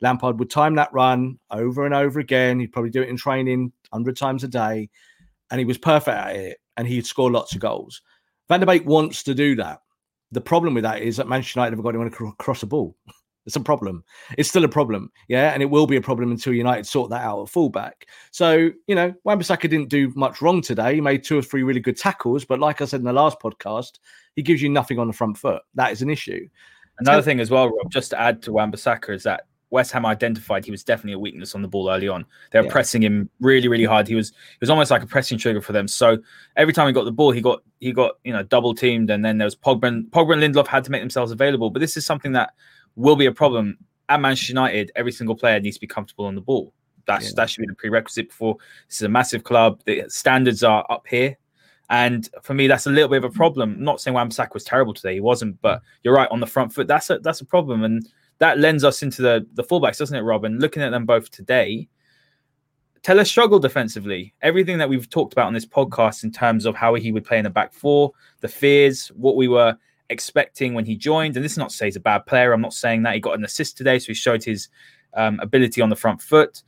Lampard 0.00 0.38
would 0.38 0.50
time 0.50 0.74
that 0.76 0.92
run 0.92 1.38
over 1.50 1.84
and 1.84 1.94
over 1.94 2.20
again. 2.20 2.60
He'd 2.60 2.72
probably 2.72 2.90
do 2.90 3.02
it 3.02 3.08
in 3.08 3.16
training 3.16 3.72
100 3.90 4.16
times 4.16 4.44
a 4.44 4.48
day, 4.48 4.88
and 5.50 5.58
he 5.58 5.64
was 5.64 5.78
perfect 5.78 6.16
at 6.16 6.36
it, 6.36 6.58
and 6.76 6.86
he'd 6.86 7.06
score 7.06 7.30
lots 7.30 7.54
of 7.54 7.60
goals. 7.60 8.02
Van 8.48 8.60
der 8.60 8.66
Beek 8.66 8.86
wants 8.86 9.22
to 9.24 9.34
do 9.34 9.56
that. 9.56 9.82
The 10.32 10.40
problem 10.40 10.74
with 10.74 10.84
that 10.84 11.02
is 11.02 11.16
that 11.16 11.28
Manchester 11.28 11.60
United 11.60 11.76
have 11.76 11.82
got 11.82 11.90
anyone 11.90 12.10
to 12.10 12.32
cross 12.38 12.62
a 12.62 12.66
ball. 12.66 12.96
It's 13.46 13.56
a 13.56 13.60
problem. 13.60 14.04
It's 14.36 14.50
still 14.50 14.64
a 14.64 14.68
problem. 14.68 15.10
Yeah. 15.28 15.54
And 15.54 15.62
it 15.62 15.70
will 15.70 15.86
be 15.86 15.96
a 15.96 16.02
problem 16.02 16.30
until 16.30 16.52
United 16.52 16.86
sort 16.86 17.08
that 17.08 17.24
out 17.24 17.40
at 17.40 17.48
fullback. 17.48 18.06
So, 18.30 18.70
you 18.86 18.94
know, 18.94 19.14
Wan-Bissaka 19.24 19.62
didn't 19.62 19.88
do 19.88 20.12
much 20.14 20.42
wrong 20.42 20.60
today. 20.60 20.96
He 20.96 21.00
made 21.00 21.24
two 21.24 21.38
or 21.38 21.40
three 21.40 21.62
really 21.62 21.80
good 21.80 21.96
tackles. 21.96 22.44
But 22.44 22.60
like 22.60 22.82
I 22.82 22.84
said 22.84 23.00
in 23.00 23.06
the 23.06 23.12
last 23.14 23.40
podcast, 23.40 24.00
he 24.36 24.42
gives 24.42 24.60
you 24.60 24.68
nothing 24.68 24.98
on 24.98 25.06
the 25.06 25.14
front 25.14 25.38
foot. 25.38 25.62
That 25.76 25.92
is 25.92 26.02
an 26.02 26.10
issue. 26.10 26.46
Another 26.98 27.22
so, 27.22 27.24
thing 27.24 27.40
as 27.40 27.50
well, 27.50 27.70
Rob, 27.70 27.90
just 27.90 28.10
to 28.10 28.20
add 28.20 28.42
to 28.42 28.52
Wan-Bissaka 28.52 29.14
is 29.14 29.22
that 29.22 29.46
West 29.70 29.92
Ham 29.92 30.06
identified 30.06 30.64
he 30.64 30.70
was 30.70 30.82
definitely 30.82 31.12
a 31.12 31.18
weakness 31.18 31.54
on 31.54 31.62
the 31.62 31.68
ball 31.68 31.90
early 31.90 32.08
on. 32.08 32.24
They 32.50 32.58
were 32.58 32.66
yeah. 32.66 32.72
pressing 32.72 33.02
him 33.02 33.28
really, 33.40 33.68
really 33.68 33.84
hard. 33.84 34.08
He 34.08 34.14
was 34.14 34.30
he 34.30 34.58
was 34.60 34.70
almost 34.70 34.90
like 34.90 35.02
a 35.02 35.06
pressing 35.06 35.38
trigger 35.38 35.60
for 35.60 35.72
them. 35.72 35.86
So 35.86 36.18
every 36.56 36.72
time 36.72 36.86
he 36.86 36.92
got 36.92 37.04
the 37.04 37.12
ball, 37.12 37.32
he 37.32 37.40
got 37.40 37.62
he 37.80 37.92
got 37.92 38.12
you 38.24 38.32
know 38.32 38.42
double 38.42 38.74
teamed, 38.74 39.10
and 39.10 39.24
then 39.24 39.38
there 39.38 39.46
was 39.46 39.56
Pogba 39.56 39.88
and 39.88 40.04
Pogba 40.06 40.32
and 40.32 40.42
Lindelof 40.42 40.66
had 40.66 40.84
to 40.84 40.90
make 40.90 41.02
themselves 41.02 41.32
available. 41.32 41.70
But 41.70 41.80
this 41.80 41.96
is 41.96 42.06
something 42.06 42.32
that 42.32 42.54
will 42.96 43.16
be 43.16 43.26
a 43.26 43.32
problem 43.32 43.78
at 44.08 44.20
Manchester 44.20 44.52
United. 44.52 44.90
Every 44.96 45.12
single 45.12 45.36
player 45.36 45.60
needs 45.60 45.76
to 45.76 45.80
be 45.80 45.86
comfortable 45.86 46.24
on 46.24 46.34
the 46.34 46.40
ball. 46.40 46.72
That's 47.06 47.26
yeah. 47.26 47.32
that 47.36 47.50
should 47.50 47.62
be 47.62 47.66
the 47.66 47.74
prerequisite 47.74 48.28
before 48.28 48.56
this 48.88 48.96
is 48.96 49.02
a 49.02 49.08
massive 49.08 49.44
club. 49.44 49.80
The 49.84 50.04
standards 50.08 50.62
are 50.62 50.86
up 50.90 51.06
here, 51.06 51.36
And 51.90 52.28
for 52.42 52.54
me, 52.54 52.68
that's 52.68 52.86
a 52.86 52.90
little 52.90 53.08
bit 53.08 53.24
of 53.24 53.24
a 53.24 53.34
problem. 53.34 53.74
I'm 53.74 53.84
not 53.84 54.00
saying 54.00 54.14
Wan-Bissaka 54.14 54.54
was 54.54 54.64
terrible 54.64 54.94
today; 54.94 55.14
he 55.14 55.20
wasn't. 55.20 55.60
But 55.60 55.78
mm. 55.78 55.82
you're 56.04 56.14
right 56.14 56.30
on 56.30 56.40
the 56.40 56.46
front 56.46 56.72
foot. 56.72 56.86
That's 56.86 57.10
a 57.10 57.18
that's 57.18 57.40
a 57.40 57.46
problem, 57.46 57.84
and 57.84 58.08
that 58.38 58.58
lends 58.58 58.84
us 58.84 59.02
into 59.02 59.22
the 59.22 59.46
the 59.54 59.64
fullbacks, 59.64 59.98
doesn't 59.98 60.16
it, 60.16 60.22
Robin? 60.22 60.58
Looking 60.58 60.82
at 60.82 60.90
them 60.90 61.06
both 61.06 61.30
today, 61.30 61.88
Telles 63.02 63.30
struggled 63.30 63.62
defensively. 63.62 64.34
Everything 64.42 64.78
that 64.78 64.88
we've 64.88 65.08
talked 65.08 65.32
about 65.32 65.46
on 65.46 65.54
this 65.54 65.66
podcast 65.66 66.24
in 66.24 66.32
terms 66.32 66.66
of 66.66 66.74
how 66.74 66.94
he 66.94 67.12
would 67.12 67.24
play 67.24 67.38
in 67.38 67.44
the 67.44 67.50
back 67.50 67.72
four, 67.72 68.12
the 68.40 68.48
fears, 68.48 69.08
what 69.08 69.36
we 69.36 69.48
were 69.48 69.76
expecting 70.10 70.74
when 70.74 70.84
he 70.84 70.96
joined. 70.96 71.36
And 71.36 71.44
this 71.44 71.52
is 71.52 71.58
not 71.58 71.70
to 71.70 71.76
say 71.76 71.86
he's 71.86 71.96
a 71.96 72.00
bad 72.00 72.26
player. 72.26 72.52
I'm 72.52 72.60
not 72.60 72.74
saying 72.74 73.02
that 73.02 73.14
he 73.14 73.20
got 73.20 73.38
an 73.38 73.44
assist 73.44 73.76
today, 73.76 73.98
so 73.98 74.08
he 74.08 74.14
showed 74.14 74.42
his 74.42 74.68
um, 75.14 75.38
ability 75.40 75.80
on 75.80 75.90
the 75.90 75.96
front 75.96 76.20
foot. 76.22 76.62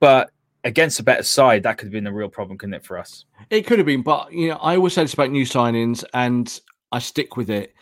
But 0.00 0.30
against 0.64 1.00
a 1.00 1.02
better 1.02 1.22
side, 1.22 1.62
that 1.62 1.78
could 1.78 1.86
have 1.86 1.92
been 1.92 2.06
a 2.06 2.12
real 2.12 2.28
problem, 2.28 2.58
couldn't 2.58 2.74
it, 2.74 2.84
for 2.84 2.98
us? 2.98 3.24
It 3.50 3.66
could 3.66 3.78
have 3.78 3.86
been, 3.86 4.02
but 4.02 4.32
you 4.32 4.48
know, 4.48 4.56
I 4.56 4.76
always 4.76 4.94
say 4.94 5.02
this 5.02 5.14
about 5.14 5.30
new 5.30 5.44
signings, 5.44 6.04
and 6.14 6.60
I 6.92 6.98
stick 6.98 7.36
with 7.36 7.50
it. 7.50 7.74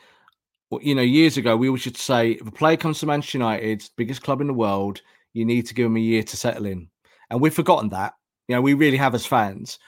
You 0.81 0.95
know, 0.95 1.03
years 1.03 1.37
ago, 1.37 1.57
we 1.57 1.77
should 1.79 1.97
say 1.97 2.33
if 2.33 2.47
a 2.47 2.53
player 2.53 2.77
comes 2.77 3.01
to 3.01 3.07
Manchester 3.07 3.39
United, 3.39 3.89
biggest 3.97 4.23
club 4.23 4.41
in 4.41 4.47
the 4.47 4.55
world, 4.55 5.03
you 5.35 5.45
need 5.45 5.66
to 5.66 5.75
give 5.75 5.85
them 5.85 5.97
a 5.97 6.01
year 6.01 6.23
to 6.23 6.37
settle 6.37 6.66
in. 6.66 6.89
And 7.31 7.41
we've 7.41 7.55
forgotten 7.55 7.91
that. 7.91 8.14
You 8.49 8.57
know, 8.57 8.62
we 8.62 8.75
really 8.75 8.97
have 8.97 9.14
as 9.14 9.27
fans. 9.27 9.79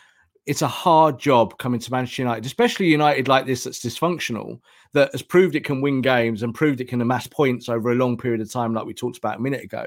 It's 0.46 0.62
a 0.62 0.68
hard 0.68 1.18
job 1.18 1.56
coming 1.58 1.80
to 1.80 1.90
Manchester 1.90 2.22
United, 2.22 2.44
especially 2.44 2.86
United 2.86 3.28
like 3.28 3.46
this 3.46 3.64
that's 3.64 3.84
dysfunctional, 3.84 4.60
that 4.92 5.10
has 5.12 5.22
proved 5.22 5.54
it 5.54 5.64
can 5.64 5.80
win 5.80 6.02
games 6.02 6.42
and 6.42 6.54
proved 6.54 6.80
it 6.80 6.88
can 6.88 7.00
amass 7.00 7.26
points 7.26 7.68
over 7.68 7.90
a 7.90 7.96
long 7.96 8.18
period 8.18 8.42
of 8.42 8.52
time, 8.52 8.74
like 8.74 8.84
we 8.84 8.92
talked 8.94 9.16
about 9.16 9.38
a 9.38 9.42
minute 9.42 9.64
ago. 9.64 9.86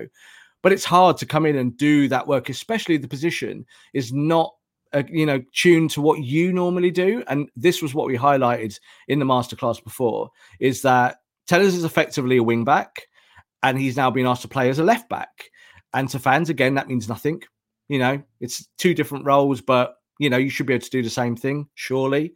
But 0.63 0.73
it's 0.73 0.85
hard 0.85 1.17
to 1.17 1.27
come 1.27 1.45
in 1.45 1.57
and 1.57 1.77
do 1.77 2.07
that 2.07 2.27
work, 2.27 2.49
especially 2.49 2.97
the 2.97 3.07
position 3.07 3.65
is 3.93 4.11
not 4.11 4.55
uh, 4.93 5.03
you 5.09 5.25
know 5.25 5.41
tuned 5.53 5.89
to 5.91 6.01
what 6.01 6.23
you 6.23 6.51
normally 6.53 6.91
do 6.91 7.23
and 7.27 7.49
this 7.55 7.81
was 7.81 7.93
what 7.93 8.07
we 8.07 8.17
highlighted 8.17 8.79
in 9.07 9.19
the 9.19 9.25
masterclass 9.25 9.83
before 9.83 10.29
is 10.59 10.81
that 10.81 11.17
Telles 11.47 11.75
is 11.75 11.83
effectively 11.83 12.37
a 12.37 12.43
wing 12.43 12.63
back 12.63 13.07
and 13.63 13.79
he's 13.79 13.97
now 13.97 14.11
been 14.11 14.25
asked 14.25 14.41
to 14.43 14.47
play 14.47 14.69
as 14.69 14.79
a 14.79 14.83
left 14.83 15.09
back 15.09 15.49
and 15.93 16.09
to 16.09 16.19
fans, 16.19 16.49
again, 16.49 16.75
that 16.75 16.87
means 16.87 17.09
nothing. 17.09 17.41
You 17.87 17.99
know, 17.99 18.21
it's 18.39 18.67
two 18.77 18.93
different 18.93 19.25
roles, 19.25 19.61
but 19.61 19.95
you 20.19 20.29
know, 20.29 20.37
you 20.37 20.49
should 20.49 20.65
be 20.65 20.73
able 20.73 20.85
to 20.85 20.89
do 20.89 21.03
the 21.03 21.09
same 21.09 21.35
thing, 21.35 21.67
surely. 21.75 22.33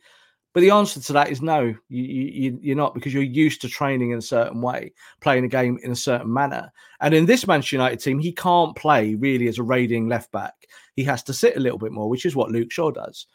But 0.53 0.61
the 0.61 0.71
answer 0.71 0.99
to 0.99 1.13
that 1.13 1.29
is 1.29 1.41
no, 1.41 1.73
you, 1.87 2.03
you, 2.03 2.59
you're 2.61 2.75
not 2.75 2.93
because 2.93 3.13
you're 3.13 3.23
used 3.23 3.61
to 3.61 3.69
training 3.69 4.11
in 4.11 4.17
a 4.17 4.21
certain 4.21 4.61
way, 4.61 4.93
playing 5.21 5.45
a 5.45 5.47
game 5.47 5.79
in 5.83 5.91
a 5.91 5.95
certain 5.95 6.31
manner. 6.31 6.71
And 6.99 7.13
in 7.13 7.25
this 7.25 7.47
Manchester 7.47 7.77
United 7.77 7.99
team, 7.99 8.19
he 8.19 8.33
can't 8.33 8.75
play 8.75 9.15
really 9.15 9.47
as 9.47 9.59
a 9.59 9.63
raiding 9.63 10.09
left 10.09 10.31
back. 10.31 10.53
He 10.95 11.03
has 11.05 11.23
to 11.23 11.33
sit 11.33 11.57
a 11.57 11.59
little 11.59 11.77
bit 11.77 11.91
more, 11.91 12.09
which 12.09 12.25
is 12.25 12.35
what 12.35 12.51
Luke 12.51 12.71
Shaw 12.71 12.91
does. 12.91 13.27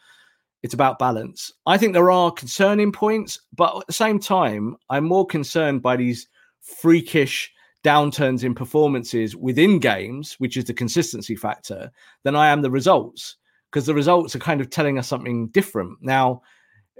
It's 0.63 0.73
about 0.73 0.99
balance. 0.99 1.51
I 1.65 1.77
think 1.77 1.93
there 1.93 2.11
are 2.11 2.31
concerning 2.31 2.91
points, 2.91 3.39
but 3.55 3.77
at 3.77 3.87
the 3.87 3.93
same 3.93 4.19
time, 4.19 4.75
I'm 4.89 5.05
more 5.05 5.25
concerned 5.25 5.81
by 5.81 5.95
these 5.95 6.27
freakish 6.61 7.51
downturns 7.83 8.43
in 8.43 8.55
performances 8.55 9.35
within 9.35 9.79
games, 9.79 10.35
which 10.39 10.57
is 10.57 10.65
the 10.65 10.73
consistency 10.73 11.35
factor, 11.35 11.91
than 12.23 12.35
I 12.35 12.47
am 12.47 12.61
the 12.61 12.71
results 12.71 13.37
because 13.71 13.85
the 13.85 13.93
results 13.93 14.35
are 14.35 14.39
kind 14.39 14.61
of 14.61 14.69
telling 14.69 14.97
us 14.97 15.07
something 15.07 15.47
different. 15.49 15.97
Now, 16.01 16.41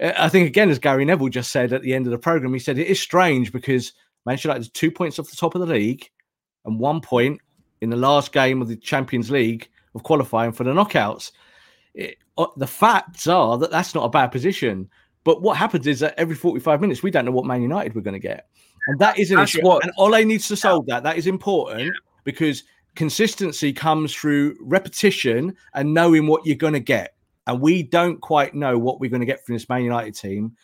I 0.01 0.29
think 0.29 0.47
again, 0.47 0.69
as 0.69 0.79
Gary 0.79 1.05
Neville 1.05 1.29
just 1.29 1.51
said 1.51 1.73
at 1.73 1.81
the 1.81 1.93
end 1.93 2.05
of 2.05 2.11
the 2.11 2.17
program, 2.17 2.53
he 2.53 2.59
said 2.59 2.77
it 2.77 2.87
is 2.87 2.99
strange 2.99 3.51
because 3.51 3.93
Manchester 4.25 4.49
United 4.49 4.61
is 4.61 4.69
two 4.71 4.91
points 4.91 5.17
off 5.17 5.29
the 5.29 5.35
top 5.35 5.55
of 5.55 5.61
the 5.61 5.73
league 5.73 6.09
and 6.65 6.79
one 6.79 7.01
point 7.01 7.39
in 7.81 7.89
the 7.89 7.95
last 7.95 8.31
game 8.31 8.61
of 8.61 8.67
the 8.67 8.75
Champions 8.75 9.31
League 9.31 9.69
of 9.97 10.03
qualifying 10.03 10.53
for 10.53 10.63
the 10.63 10.71
knockouts. 10.71 11.31
It, 11.93 12.17
uh, 12.37 12.47
the 12.55 12.67
facts 12.67 13.27
are 13.27 13.57
that 13.57 13.71
that's 13.71 13.95
not 13.95 14.05
a 14.05 14.09
bad 14.09 14.27
position. 14.27 14.89
But 15.23 15.41
what 15.41 15.57
happens 15.57 15.87
is 15.87 15.99
that 15.99 16.13
every 16.17 16.35
45 16.35 16.79
minutes, 16.79 17.03
we 17.03 17.11
don't 17.11 17.25
know 17.25 17.31
what 17.31 17.45
Man 17.45 17.61
United 17.61 17.95
we're 17.95 18.01
going 18.01 18.13
to 18.13 18.19
get. 18.19 18.47
And 18.87 18.97
that 18.99 19.19
is 19.19 19.31
an 19.31 19.37
That's 19.37 19.55
issue. 19.55 19.65
What, 19.65 19.83
and 19.83 19.91
Ole 19.97 20.23
needs 20.23 20.47
to 20.47 20.55
solve 20.55 20.85
that. 20.85 21.03
That 21.03 21.17
is 21.17 21.27
important 21.27 21.81
yeah. 21.81 21.89
because 22.23 22.63
consistency 22.95 23.73
comes 23.73 24.13
through 24.13 24.55
repetition 24.61 25.55
and 25.73 25.93
knowing 25.93 26.27
what 26.27 26.45
you're 26.45 26.55
going 26.55 26.73
to 26.73 26.79
get. 26.79 27.15
And 27.45 27.59
we 27.59 27.83
don't 27.83 28.21
quite 28.21 28.55
know 28.55 28.77
what 28.77 29.01
we're 29.01 29.09
going 29.09 29.21
to 29.21 29.25
get 29.25 29.45
from 29.45 29.55
this 29.55 29.67
Man 29.67 29.83
United 29.83 30.15
team 30.15 30.55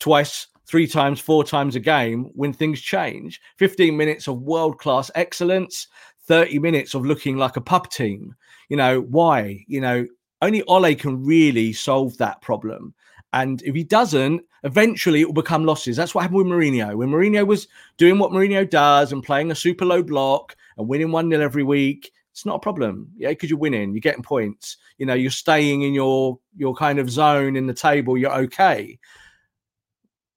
twice, 0.00 0.48
three 0.66 0.88
times, 0.88 1.20
four 1.20 1.44
times 1.44 1.76
a 1.76 1.80
game 1.80 2.24
when 2.34 2.52
things 2.52 2.80
change. 2.80 3.40
15 3.58 3.96
minutes 3.96 4.26
of 4.26 4.42
world 4.42 4.78
class 4.78 5.12
excellence, 5.14 5.86
30 6.26 6.58
minutes 6.58 6.94
of 6.94 7.06
looking 7.06 7.36
like 7.36 7.56
a 7.56 7.60
pub 7.60 7.88
team. 7.90 8.34
You 8.72 8.78
know, 8.78 9.02
why? 9.02 9.66
You 9.68 9.82
know, 9.82 10.06
only 10.40 10.62
Ole 10.62 10.94
can 10.94 11.22
really 11.22 11.74
solve 11.74 12.16
that 12.16 12.40
problem. 12.40 12.94
And 13.34 13.60
if 13.64 13.74
he 13.74 13.84
doesn't, 13.84 14.40
eventually 14.62 15.20
it 15.20 15.26
will 15.26 15.34
become 15.34 15.66
losses. 15.66 15.94
That's 15.94 16.14
what 16.14 16.22
happened 16.22 16.38
with 16.38 16.46
Mourinho. 16.46 16.94
When 16.96 17.10
Mourinho 17.10 17.46
was 17.46 17.68
doing 17.98 18.18
what 18.18 18.30
Mourinho 18.30 18.68
does 18.70 19.12
and 19.12 19.22
playing 19.22 19.50
a 19.50 19.54
super 19.54 19.84
low 19.84 20.02
block 20.02 20.56
and 20.78 20.88
winning 20.88 21.12
1 21.12 21.28
0 21.28 21.42
every 21.42 21.62
week, 21.62 22.12
it's 22.30 22.46
not 22.46 22.54
a 22.54 22.60
problem. 22.60 23.10
Yeah, 23.14 23.28
because 23.28 23.50
you're 23.50 23.58
winning, 23.58 23.92
you're 23.92 24.00
getting 24.00 24.22
points. 24.22 24.78
You 24.96 25.04
know, 25.04 25.12
you're 25.12 25.30
staying 25.30 25.82
in 25.82 25.92
your 25.92 26.38
your 26.56 26.74
kind 26.74 26.98
of 26.98 27.10
zone 27.10 27.56
in 27.56 27.66
the 27.66 27.74
table, 27.74 28.16
you're 28.16 28.40
okay. 28.44 28.98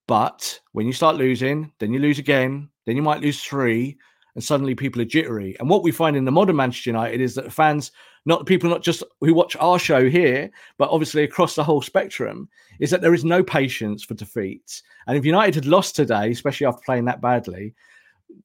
But 0.07 0.59
when 0.73 0.87
you 0.87 0.91
start 0.91 1.15
losing, 1.15 1.71
then 1.79 1.93
you 1.93 1.99
lose 1.99 2.19
again, 2.19 2.67
then 2.85 2.97
you 2.97 3.01
might 3.01 3.21
lose 3.21 3.41
three, 3.41 3.97
and 4.35 4.43
suddenly 4.43 4.75
people 4.75 5.01
are 5.01 5.05
jittery. 5.05 5.55
And 5.59 5.69
what 5.69 5.83
we 5.83 5.91
find 5.91 6.15
in 6.15 6.25
the 6.25 6.31
modern 6.31 6.57
Manchester 6.57 6.89
United 6.89 7.21
is 7.21 7.35
that 7.35 7.51
fans, 7.51 7.91
not 8.25 8.45
people, 8.45 8.69
not 8.69 8.83
just 8.83 9.01
who 9.21 9.33
watch 9.33 9.55
our 9.57 9.79
show 9.79 10.09
here, 10.09 10.51
but 10.77 10.89
obviously 10.89 11.23
across 11.23 11.55
the 11.55 11.63
whole 11.63 11.81
spectrum, 11.81 12.49
is 12.79 12.91
that 12.91 13.01
there 13.01 13.13
is 13.13 13.23
no 13.23 13.41
patience 13.41 14.03
for 14.03 14.13
defeats. 14.13 14.83
And 15.07 15.17
if 15.17 15.25
United 15.25 15.55
had 15.55 15.65
lost 15.65 15.95
today, 15.95 16.31
especially 16.31 16.67
after 16.67 16.81
playing 16.85 17.05
that 17.05 17.21
badly, 17.21 17.73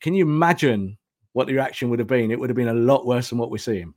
can 0.00 0.14
you 0.14 0.24
imagine 0.24 0.96
what 1.32 1.46
the 1.46 1.54
reaction 1.54 1.90
would 1.90 1.98
have 1.98 2.08
been? 2.08 2.30
It 2.30 2.38
would 2.38 2.50
have 2.50 2.56
been 2.56 2.68
a 2.68 2.74
lot 2.74 3.06
worse 3.06 3.30
than 3.30 3.38
what 3.38 3.50
we're 3.50 3.58
seeing. 3.58 3.92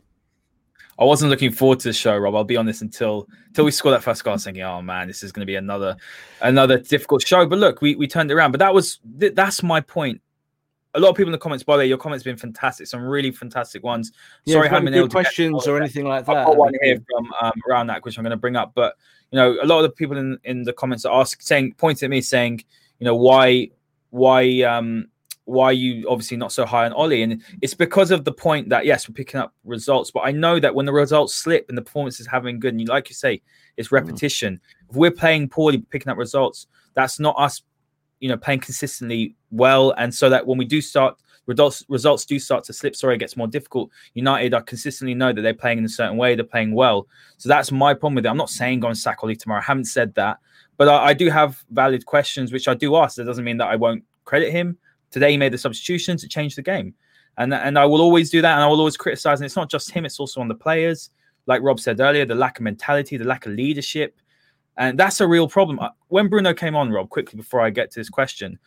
I 1.00 1.06
wasn't 1.06 1.32
looking 1.32 1.52
forward 1.52 1.80
to 1.80 1.90
the 1.90 1.94
show, 1.94 2.16
Rob. 2.16 2.36
I'll 2.36 2.44
be 2.44 2.58
honest 2.58 2.84
until 2.84 3.28
until 3.48 3.66
we 3.66 3.72
score 3.72 3.92
that 3.92 4.04
first 4.04 4.24
goal. 4.24 4.34
I 4.34 4.36
was 4.36 4.44
thinking, 4.44 4.62
oh 4.62 4.82
man, 4.82 5.08
this 5.08 5.24
is 5.24 5.32
going 5.32 5.42
to 5.42 5.48
be 5.48 5.56
another 5.56 5.98
another 6.42 6.78
difficult 6.78 7.26
show. 7.26 7.48
But 7.48 7.58
look, 7.58 7.82
we, 7.82 7.96
we 7.96 8.08
turned 8.08 8.30
it 8.30 8.36
around. 8.36 8.52
But 8.52 8.60
that 8.60 8.74
was 8.74 9.00
that's 9.04 9.64
my 9.64 9.82
point 9.82 10.22
a 10.96 11.00
lot 11.00 11.10
of 11.10 11.16
people 11.16 11.30
in 11.30 11.32
the 11.32 11.38
comments. 11.38 11.64
By 11.64 11.76
the 11.76 11.80
way, 11.80 11.88
your 11.88 11.98
comments 11.98 12.24
have 12.24 12.32
been 12.32 12.40
fantastic. 12.40 12.88
Some 12.88 13.02
really 13.02 13.32
fantastic 13.32 13.84
ones. 13.84 14.12
Yeah, 14.46 14.56
Sorry, 14.56 14.70
I 14.70 14.74
haven't 14.74 14.94
been 14.94 15.10
questions 15.10 15.68
or 15.68 15.78
anything 15.78 16.06
like 16.06 16.26
that. 16.26 16.38
I've 16.38 16.46
got 16.46 16.58
one 16.58 16.74
here 16.82 16.98
from 17.10 17.32
um, 17.42 17.54
around 17.70 17.88
that, 17.88 18.04
which 18.06 18.18
I'm 18.18 18.24
going 18.24 18.32
to 18.32 18.38
bring 18.38 18.56
up. 18.56 18.74
But 18.76 18.96
you 19.32 19.38
know, 19.38 19.58
a 19.62 19.66
lot 19.66 19.78
of 19.78 19.84
the 19.84 19.90
people 19.90 20.18
in, 20.18 20.38
in 20.44 20.64
the 20.64 20.74
comments 20.74 21.06
are 21.06 21.20
asking, 21.20 21.42
saying, 21.42 21.76
pointing 21.78 22.06
at 22.06 22.10
me, 22.12 22.22
saying, 22.22 22.64
you 23.00 23.06
know, 23.06 23.16
why, 23.16 23.70
why, 24.12 24.62
um, 24.62 25.08
why 25.46 25.72
you 25.72 26.08
obviously 26.08 26.38
not 26.38 26.52
so 26.52 26.66
high 26.66 26.86
on 26.86 26.94
Ole? 26.94 27.24
And 27.24 27.42
it's 27.62 27.74
because 27.74 28.12
of 28.12 28.26
the 28.26 28.32
point 28.32 28.70
that 28.70 28.86
yes, 28.86 29.10
we're 29.10 29.14
picking 29.14 29.40
up 29.40 29.54
results, 29.64 30.12
but 30.12 30.22
I 30.22 30.32
know 30.32 30.60
that 30.60 30.76
when 30.76 30.86
the 30.86 30.94
results 30.94 31.34
slip 31.34 31.66
and 31.68 31.78
the 31.78 31.82
performance 31.82 32.20
is 32.20 32.28
having 32.28 32.60
good, 32.60 32.74
and 32.74 32.82
you 32.82 32.88
like 32.88 33.10
you 33.10 33.16
say, 33.16 33.42
it's 33.76 33.90
mm. 33.90 33.94
repetition. 33.94 34.54
Mm. 34.54 34.90
If 34.92 34.96
we're 34.96 35.12
playing 35.12 35.50
poorly, 35.50 35.80
picking 35.80 36.12
up 36.12 36.18
results, 36.18 36.68
that's 36.94 37.20
not 37.20 37.36
us 37.38 37.64
you 38.24 38.30
know 38.30 38.38
playing 38.38 38.62
consistently 38.62 39.36
well, 39.52 39.92
and 39.98 40.16
so 40.16 40.30
that 40.30 40.48
when 40.48 40.58
we 40.58 40.64
do 40.64 40.80
start 40.80 41.18
results 41.46 41.84
results 41.90 42.24
do 42.24 42.40
start 42.40 42.64
to 42.64 42.72
slip. 42.72 42.96
Sorry, 42.96 43.16
it 43.16 43.18
gets 43.18 43.36
more 43.36 43.48
difficult. 43.48 43.92
United 44.14 44.54
are 44.54 44.62
consistently 44.62 45.14
know 45.14 45.34
that 45.34 45.42
they're 45.42 45.54
playing 45.54 45.80
in 45.80 45.84
a 45.84 45.90
certain 45.90 46.16
way, 46.16 46.34
they're 46.34 46.46
playing 46.46 46.74
well. 46.74 47.06
So 47.38 47.50
that's 47.50 47.70
my 47.70 47.94
problem 47.94 48.16
with 48.16 48.26
it. 48.26 48.30
I'm 48.30 48.38
not 48.38 48.50
saying 48.50 48.80
go 48.80 48.88
and 48.88 48.98
sack 48.98 49.26
Ole 49.26 49.36
tomorrow. 49.36 49.60
I 49.60 49.66
haven't 49.66 49.86
said 49.86 50.16
that, 50.16 50.38
but 50.78 50.88
I, 50.88 51.08
I 51.08 51.14
do 51.14 51.30
have 51.30 51.66
valid 51.72 52.06
questions 52.06 52.54
which 52.54 52.70
I 52.70 52.76
do 52.76 52.96
ask. 52.96 53.18
That 53.18 53.26
doesn't 53.26 53.44
mean 53.44 53.58
that 53.58 53.68
I 53.68 53.76
won't 53.76 54.06
credit 54.24 54.54
him. 54.54 54.78
Today 55.12 55.32
he 55.32 55.38
made 55.38 55.52
the 55.52 55.58
substitutions 55.58 56.22
to 56.22 56.30
change 56.30 56.56
the 56.56 56.62
game. 56.62 56.94
And, 57.38 57.54
and 57.54 57.78
I 57.78 57.86
will 57.86 58.00
always 58.02 58.30
do 58.30 58.42
that, 58.42 58.54
and 58.54 58.64
I 58.64 58.68
will 58.68 58.80
always 58.80 58.96
criticize. 58.96 59.42
And 59.42 59.46
it's 59.46 59.58
not 59.58 59.70
just 59.70 59.92
him; 59.92 60.06
it's 60.06 60.20
also 60.20 60.40
on 60.40 60.48
the 60.48 60.56
players. 60.56 61.10
Like 61.46 61.62
Rob 61.62 61.82
said 61.82 62.00
earlier, 62.00 62.26
the 62.26 62.36
lack 62.36 62.60
of 62.60 62.64
mentality, 62.64 63.18
the 63.18 63.26
lack 63.26 63.46
of 63.46 63.52
leadership, 63.52 64.16
and 64.78 64.98
that's 64.98 65.22
a 65.22 65.28
real 65.28 65.48
problem. 65.48 65.80
Uh, 65.80 65.90
when 66.08 66.28
Bruno 66.28 66.54
came 66.54 66.76
on, 66.76 66.92
Rob, 66.92 67.10
quickly 67.10 67.38
before 67.38 67.62
I 67.62 67.70
get 67.70 67.92
to 67.92 68.00
this 68.00 68.10
question, 68.10 68.58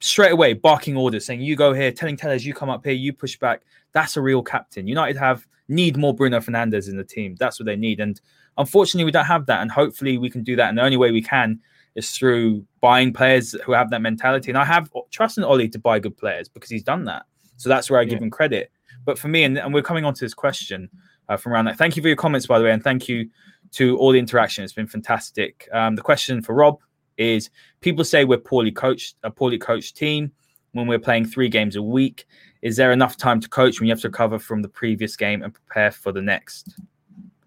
straight 0.00 0.32
away 0.32 0.52
barking 0.52 0.96
orders 0.96 1.24
saying, 1.24 1.40
You 1.40 1.56
go 1.56 1.72
here, 1.72 1.92
telling 1.92 2.16
Telles, 2.16 2.44
you 2.44 2.54
come 2.54 2.70
up 2.70 2.84
here, 2.84 2.94
you 2.94 3.12
push 3.12 3.36
back. 3.38 3.62
That's 3.92 4.16
a 4.16 4.22
real 4.22 4.42
captain. 4.42 4.86
United 4.86 5.16
have 5.16 5.46
need 5.68 5.96
more 5.96 6.14
Bruno 6.14 6.40
Fernandes 6.40 6.88
in 6.88 6.96
the 6.96 7.04
team. 7.04 7.36
That's 7.38 7.58
what 7.58 7.66
they 7.66 7.76
need. 7.76 8.00
And 8.00 8.20
unfortunately, 8.58 9.04
we 9.04 9.12
don't 9.12 9.24
have 9.24 9.46
that. 9.46 9.62
And 9.62 9.70
hopefully, 9.70 10.18
we 10.18 10.30
can 10.30 10.42
do 10.42 10.56
that. 10.56 10.68
And 10.68 10.78
the 10.78 10.82
only 10.82 10.96
way 10.96 11.10
we 11.10 11.22
can 11.22 11.60
is 11.94 12.10
through 12.10 12.64
buying 12.80 13.12
players 13.12 13.54
who 13.64 13.72
have 13.72 13.90
that 13.90 14.02
mentality. 14.02 14.50
And 14.50 14.58
I 14.58 14.64
have 14.64 14.90
trust 15.10 15.38
in 15.38 15.44
Ole 15.44 15.68
to 15.68 15.78
buy 15.78 16.00
good 16.00 16.16
players 16.16 16.48
because 16.48 16.70
he's 16.70 16.82
done 16.82 17.04
that. 17.04 17.24
So 17.56 17.68
that's 17.68 17.88
where 17.88 18.00
I 18.00 18.04
give 18.04 18.20
him 18.20 18.30
credit. 18.30 18.72
But 19.04 19.18
for 19.18 19.28
me, 19.28 19.44
and, 19.44 19.58
and 19.58 19.72
we're 19.72 19.82
coming 19.82 20.04
on 20.04 20.14
to 20.14 20.24
this 20.24 20.34
question 20.34 20.90
uh, 21.28 21.36
from 21.36 21.52
around 21.52 21.66
that. 21.66 21.78
Thank 21.78 21.96
you 21.96 22.02
for 22.02 22.08
your 22.08 22.16
comments, 22.16 22.46
by 22.46 22.58
the 22.58 22.64
way. 22.64 22.72
And 22.72 22.82
thank 22.82 23.08
you 23.08 23.30
to 23.74 23.96
all 23.98 24.12
the 24.12 24.18
interaction. 24.18 24.64
It's 24.64 24.72
been 24.72 24.86
fantastic. 24.86 25.68
Um, 25.72 25.96
the 25.96 26.02
question 26.02 26.42
for 26.42 26.54
Rob 26.54 26.78
is: 27.16 27.50
People 27.80 28.04
say 28.04 28.24
we're 28.24 28.38
poorly 28.38 28.72
coached, 28.72 29.16
a 29.22 29.30
poorly 29.30 29.58
coached 29.58 29.96
team 29.96 30.32
when 30.72 30.86
we're 30.86 30.98
playing 30.98 31.26
three 31.26 31.48
games 31.48 31.76
a 31.76 31.82
week. 31.82 32.26
Is 32.62 32.76
there 32.76 32.92
enough 32.92 33.16
time 33.16 33.40
to 33.40 33.48
coach 33.48 33.78
when 33.78 33.86
you 33.86 33.92
have 33.92 34.00
to 34.00 34.08
recover 34.08 34.38
from 34.38 34.62
the 34.62 34.68
previous 34.68 35.16
game 35.16 35.42
and 35.42 35.52
prepare 35.52 35.90
for 35.90 36.12
the 36.12 36.22
next? 36.22 36.74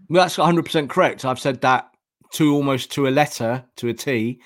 Well, 0.10 0.24
that's 0.24 0.38
100% 0.38 0.90
correct. 0.90 1.26
I've 1.26 1.40
said 1.40 1.60
that 1.62 1.90
to 2.34 2.54
almost 2.54 2.92
to 2.94 3.08
a 3.08 3.10
letter 3.10 3.64
to 3.78 3.90
a 3.90 3.94
T 3.94 4.40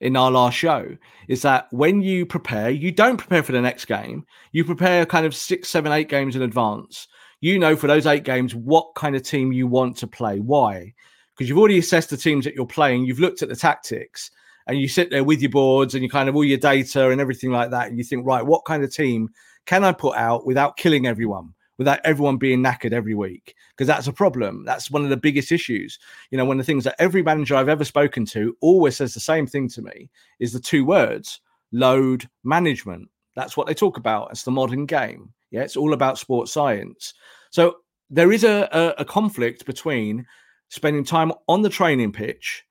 in 0.00 0.16
our 0.16 0.30
last 0.30 0.56
show 0.56 0.96
is 1.28 1.42
that 1.42 1.68
when 1.72 2.02
you 2.02 2.26
prepare, 2.26 2.70
you 2.70 2.92
don't 2.92 3.16
prepare 3.16 3.42
for 3.42 3.52
the 3.52 3.60
next 3.60 3.86
game. 3.86 4.26
You 4.52 4.64
prepare 4.64 5.06
kind 5.06 5.24
of 5.24 5.34
six, 5.34 5.68
seven, 5.68 5.92
eight 5.92 6.08
games 6.08 6.36
in 6.36 6.42
advance. 6.42 7.08
You 7.40 7.58
know 7.58 7.76
for 7.76 7.86
those 7.86 8.06
eight 8.06 8.24
games 8.24 8.54
what 8.54 8.94
kind 8.94 9.16
of 9.16 9.22
team 9.22 9.52
you 9.52 9.66
want 9.66 9.96
to 9.98 10.06
play. 10.06 10.40
Why? 10.40 10.92
Because 11.36 11.48
you've 11.48 11.58
already 11.58 11.78
assessed 11.78 12.10
the 12.10 12.16
teams 12.16 12.44
that 12.44 12.54
you're 12.54 12.66
playing. 12.66 13.04
You've 13.04 13.20
looked 13.20 13.42
at 13.42 13.48
the 13.48 13.56
tactics, 13.56 14.30
and 14.66 14.78
you 14.78 14.88
sit 14.88 15.10
there 15.10 15.24
with 15.24 15.40
your 15.40 15.50
boards 15.50 15.94
and 15.94 16.02
you 16.02 16.08
kind 16.08 16.28
of 16.28 16.34
all 16.34 16.44
your 16.44 16.58
data 16.58 17.10
and 17.10 17.20
everything 17.20 17.50
like 17.50 17.70
that. 17.70 17.88
And 17.88 17.98
you 17.98 18.04
think, 18.04 18.26
right, 18.26 18.44
what 18.44 18.64
kind 18.64 18.82
of 18.82 18.92
team 18.92 19.30
can 19.66 19.84
I 19.84 19.92
put 19.92 20.16
out 20.16 20.46
without 20.46 20.76
killing 20.76 21.06
everyone? 21.06 21.54
without 21.78 22.00
everyone 22.04 22.36
being 22.36 22.62
knackered 22.62 22.92
every 22.92 23.14
week 23.14 23.54
because 23.70 23.86
that's 23.86 24.06
a 24.06 24.12
problem. 24.12 24.64
That's 24.64 24.90
one 24.90 25.04
of 25.04 25.10
the 25.10 25.16
biggest 25.16 25.52
issues. 25.52 25.98
You 26.30 26.38
know, 26.38 26.44
one 26.44 26.58
of 26.58 26.64
the 26.66 26.70
things 26.70 26.84
that 26.84 26.96
every 26.98 27.22
manager 27.22 27.56
I've 27.56 27.68
ever 27.68 27.84
spoken 27.84 28.24
to 28.26 28.56
always 28.60 28.96
says 28.96 29.14
the 29.14 29.20
same 29.20 29.46
thing 29.46 29.68
to 29.70 29.82
me 29.82 30.10
is 30.38 30.52
the 30.52 30.60
two 30.60 30.84
words 30.84 31.40
load 31.72 32.28
management. 32.44 33.08
That's 33.34 33.56
what 33.56 33.66
they 33.66 33.74
talk 33.74 33.98
about. 33.98 34.30
It's 34.30 34.44
the 34.44 34.50
modern 34.50 34.86
game. 34.86 35.32
Yeah, 35.50 35.62
it's 35.62 35.76
all 35.76 35.92
about 35.92 36.18
sports 36.18 36.52
science. 36.52 37.14
So 37.50 37.76
there 38.08 38.32
is 38.32 38.44
a, 38.44 38.68
a, 38.72 39.02
a 39.02 39.04
conflict 39.04 39.66
between 39.66 40.26
spending 40.68 41.04
time 41.04 41.32
on 41.48 41.62
the 41.62 41.68
training 41.68 42.12
pitch, 42.12 42.64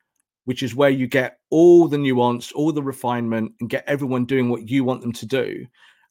which 0.46 0.62
is 0.62 0.76
where 0.76 0.90
you 0.90 1.08
get 1.08 1.40
all 1.50 1.88
the 1.88 1.98
nuance, 1.98 2.52
all 2.52 2.72
the 2.72 2.84
refinement, 2.84 3.52
and 3.60 3.70
get 3.70 3.84
everyone 3.88 4.26
doing 4.26 4.50
what 4.50 4.70
you 4.70 4.84
want 4.84 5.02
them 5.02 5.14
to 5.14 5.26
do, 5.26 5.66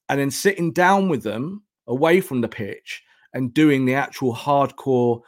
and 0.09 0.21
then 0.21 0.31
sitting 0.31 0.73
down 0.73 1.09
with 1.09 1.23
them 1.23 1.63
away 1.87 2.21
from 2.21 2.41
the 2.41 2.49
pitch 2.49 3.03
and 3.33 3.55
doing 3.55 3.85
the 3.85 3.95
actual 3.95 4.35
hardcore 4.35 5.21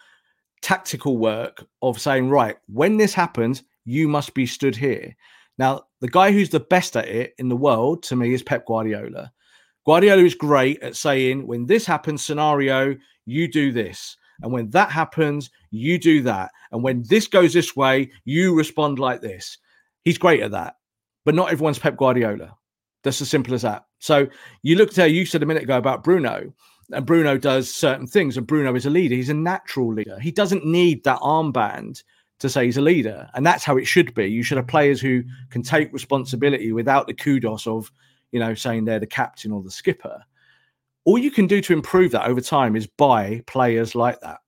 tactical 0.63 1.19
work 1.19 1.65
of 1.83 2.01
saying, 2.01 2.31
right, 2.31 2.57
when 2.67 2.97
this 2.97 3.15
happens, 3.15 3.63
you 3.85 4.09
must 4.09 4.35
be 4.35 4.47
stood 4.47 4.75
here. 4.75 5.15
Now, 5.59 5.85
the 6.01 6.09
guy 6.09 6.33
who's 6.33 6.51
the 6.51 6.61
best 6.61 6.97
at 6.97 7.09
it 7.09 7.35
in 7.39 7.49
the 7.49 7.57
world 7.57 8.03
to 8.05 8.17
me 8.17 8.35
is 8.35 8.43
Pep 8.43 8.67
Guardiola. 8.67 9.33
Guardiola 9.87 10.25
is 10.25 10.35
great 10.35 10.83
at 10.83 10.97
saying, 10.97 11.47
when 11.47 11.67
this 11.67 11.87
happens, 11.87 12.25
scenario, 12.25 12.97
you 13.25 13.51
do 13.51 13.73
this. 13.73 14.17
And 14.43 14.53
when 14.53 14.71
that 14.71 14.91
happens, 14.91 15.51
you 15.71 15.99
do 15.99 16.23
that. 16.23 16.51
And 16.73 16.83
when 16.83 17.05
this 17.09 17.27
goes 17.27 17.53
this 17.53 17.75
way, 17.75 18.11
you 18.25 18.55
respond 18.55 18.99
like 18.99 19.21
this. 19.21 19.59
He's 20.05 20.19
great 20.19 20.43
at 20.43 20.53
that. 20.53 20.77
But 21.25 21.35
not 21.35 21.51
everyone's 21.51 21.79
Pep 21.79 21.97
Guardiola. 21.97 22.57
That's 23.03 23.21
as 23.21 23.31
simple 23.31 23.55
as 23.55 23.63
that. 23.63 23.85
So 23.99 24.29
you 24.63 24.77
looked 24.77 24.99
at, 24.99 25.11
you 25.11 25.27
said 25.27 25.43
a 25.43 25.47
minute 25.47 25.63
ago 25.63 25.77
about 25.77 26.05
Bruno, 26.05 26.53
and 26.93 27.07
Bruno 27.07 27.37
does 27.37 27.73
certain 27.73 28.07
things, 28.07 28.37
and 28.37 28.47
Bruno 28.47 28.75
is 28.75 28.87
a 28.87 28.91
leader. 28.91 29.15
He's 29.15 29.29
a 29.29 29.35
natural 29.35 29.93
leader. 29.93 30.19
He 30.21 30.31
doesn't 30.31 30.65
need 30.65 31.03
that 31.05 31.21
armband 31.21 32.03
to 32.39 32.49
say 32.49 32.67
he's 32.67 32.77
a 32.77 32.83
leader. 32.83 33.29
And 33.35 33.45
that's 33.45 33.65
how 33.65 33.77
it 33.77 33.87
should 33.87 34.15
be. 34.15 34.27
You 34.27 34.43
should 34.43 34.59
have 34.59 34.67
players 34.67 35.01
who 35.01 35.25
can 35.51 35.63
take 35.63 35.93
responsibility 35.93 36.71
without 36.73 37.07
the 37.07 37.15
kudos 37.15 37.67
of, 37.67 37.91
you 38.31 38.39
know, 38.39 38.55
saying 38.55 38.85
they're 38.85 39.01
the 39.01 39.07
captain 39.07 39.53
or 39.53 39.63
the 39.63 39.71
skipper. 39.71 40.23
All 41.07 41.17
you 41.17 41.31
can 41.31 41.47
do 41.47 41.63
to 41.63 41.73
improve 41.73 42.13
that 42.13 42.27
over 42.27 42.41
time 42.41 42.77
is 42.77 42.87
buy 42.87 43.43
players 43.47 43.95
like 43.95 44.21
that. 44.21 44.39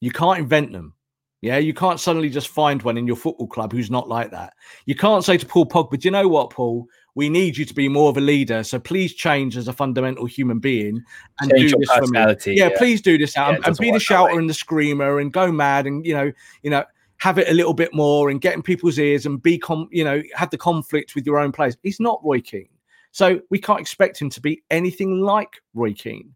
You 0.00 0.10
can't 0.10 0.38
invent 0.38 0.72
them. 0.72 0.92
Yeah, 1.40 1.56
you 1.58 1.72
can't 1.72 2.00
suddenly 2.00 2.28
just 2.28 2.48
find 2.48 2.82
one 2.82 2.98
in 2.98 3.06
your 3.06 3.16
football 3.16 3.46
club 3.46 3.72
who's 3.72 3.90
not 3.90 4.08
like 4.08 4.30
that. 4.32 4.52
You 4.84 4.94
can't 4.94 5.24
say 5.24 5.38
to 5.38 5.46
Paul 5.46 5.66
Pogba, 5.66 5.98
"Do 5.98 6.06
you 6.06 6.10
know 6.10 6.28
what, 6.28 6.50
Paul? 6.50 6.86
we 7.16 7.30
need 7.30 7.56
you 7.56 7.64
to 7.64 7.74
be 7.74 7.88
more 7.88 8.10
of 8.10 8.18
a 8.18 8.20
leader. 8.20 8.62
So 8.62 8.78
please 8.78 9.14
change 9.14 9.56
as 9.56 9.66
a 9.68 9.72
fundamental 9.72 10.26
human 10.26 10.58
being 10.58 11.02
and 11.40 11.50
change 11.50 11.72
do 11.72 11.78
this 11.78 11.90
for 11.90 12.06
me. 12.06 12.18
Yeah, 12.54 12.68
yeah, 12.68 12.68
please 12.76 13.00
do 13.00 13.16
this 13.18 13.38
out 13.38 13.52
yeah, 13.52 13.56
and, 13.56 13.66
and 13.68 13.76
be 13.78 13.90
the 13.90 13.98
shouter 13.98 14.38
and 14.38 14.48
the 14.48 14.54
screamer 14.54 15.18
and 15.18 15.32
go 15.32 15.50
mad 15.50 15.86
and 15.86 16.06
you 16.06 16.14
know, 16.14 16.30
you 16.62 16.70
know, 16.70 16.84
have 17.16 17.38
it 17.38 17.48
a 17.48 17.54
little 17.54 17.72
bit 17.72 17.94
more 17.94 18.28
and 18.28 18.42
get 18.42 18.54
in 18.54 18.62
people's 18.62 18.98
ears 18.98 19.24
and 19.24 19.42
be 19.42 19.58
com 19.58 19.88
you 19.90 20.04
know, 20.04 20.22
have 20.34 20.50
the 20.50 20.58
conflict 20.58 21.14
with 21.14 21.24
your 21.24 21.38
own 21.38 21.52
players. 21.52 21.76
He's 21.82 21.98
not 21.98 22.20
Roy 22.22 22.40
Keane. 22.42 22.68
So 23.16 23.40
we 23.48 23.58
can't 23.58 23.80
expect 23.80 24.20
him 24.20 24.28
to 24.28 24.42
be 24.42 24.62
anything 24.70 25.22
like 25.22 25.62
Roy 25.72 25.94
Keane. 25.94 26.34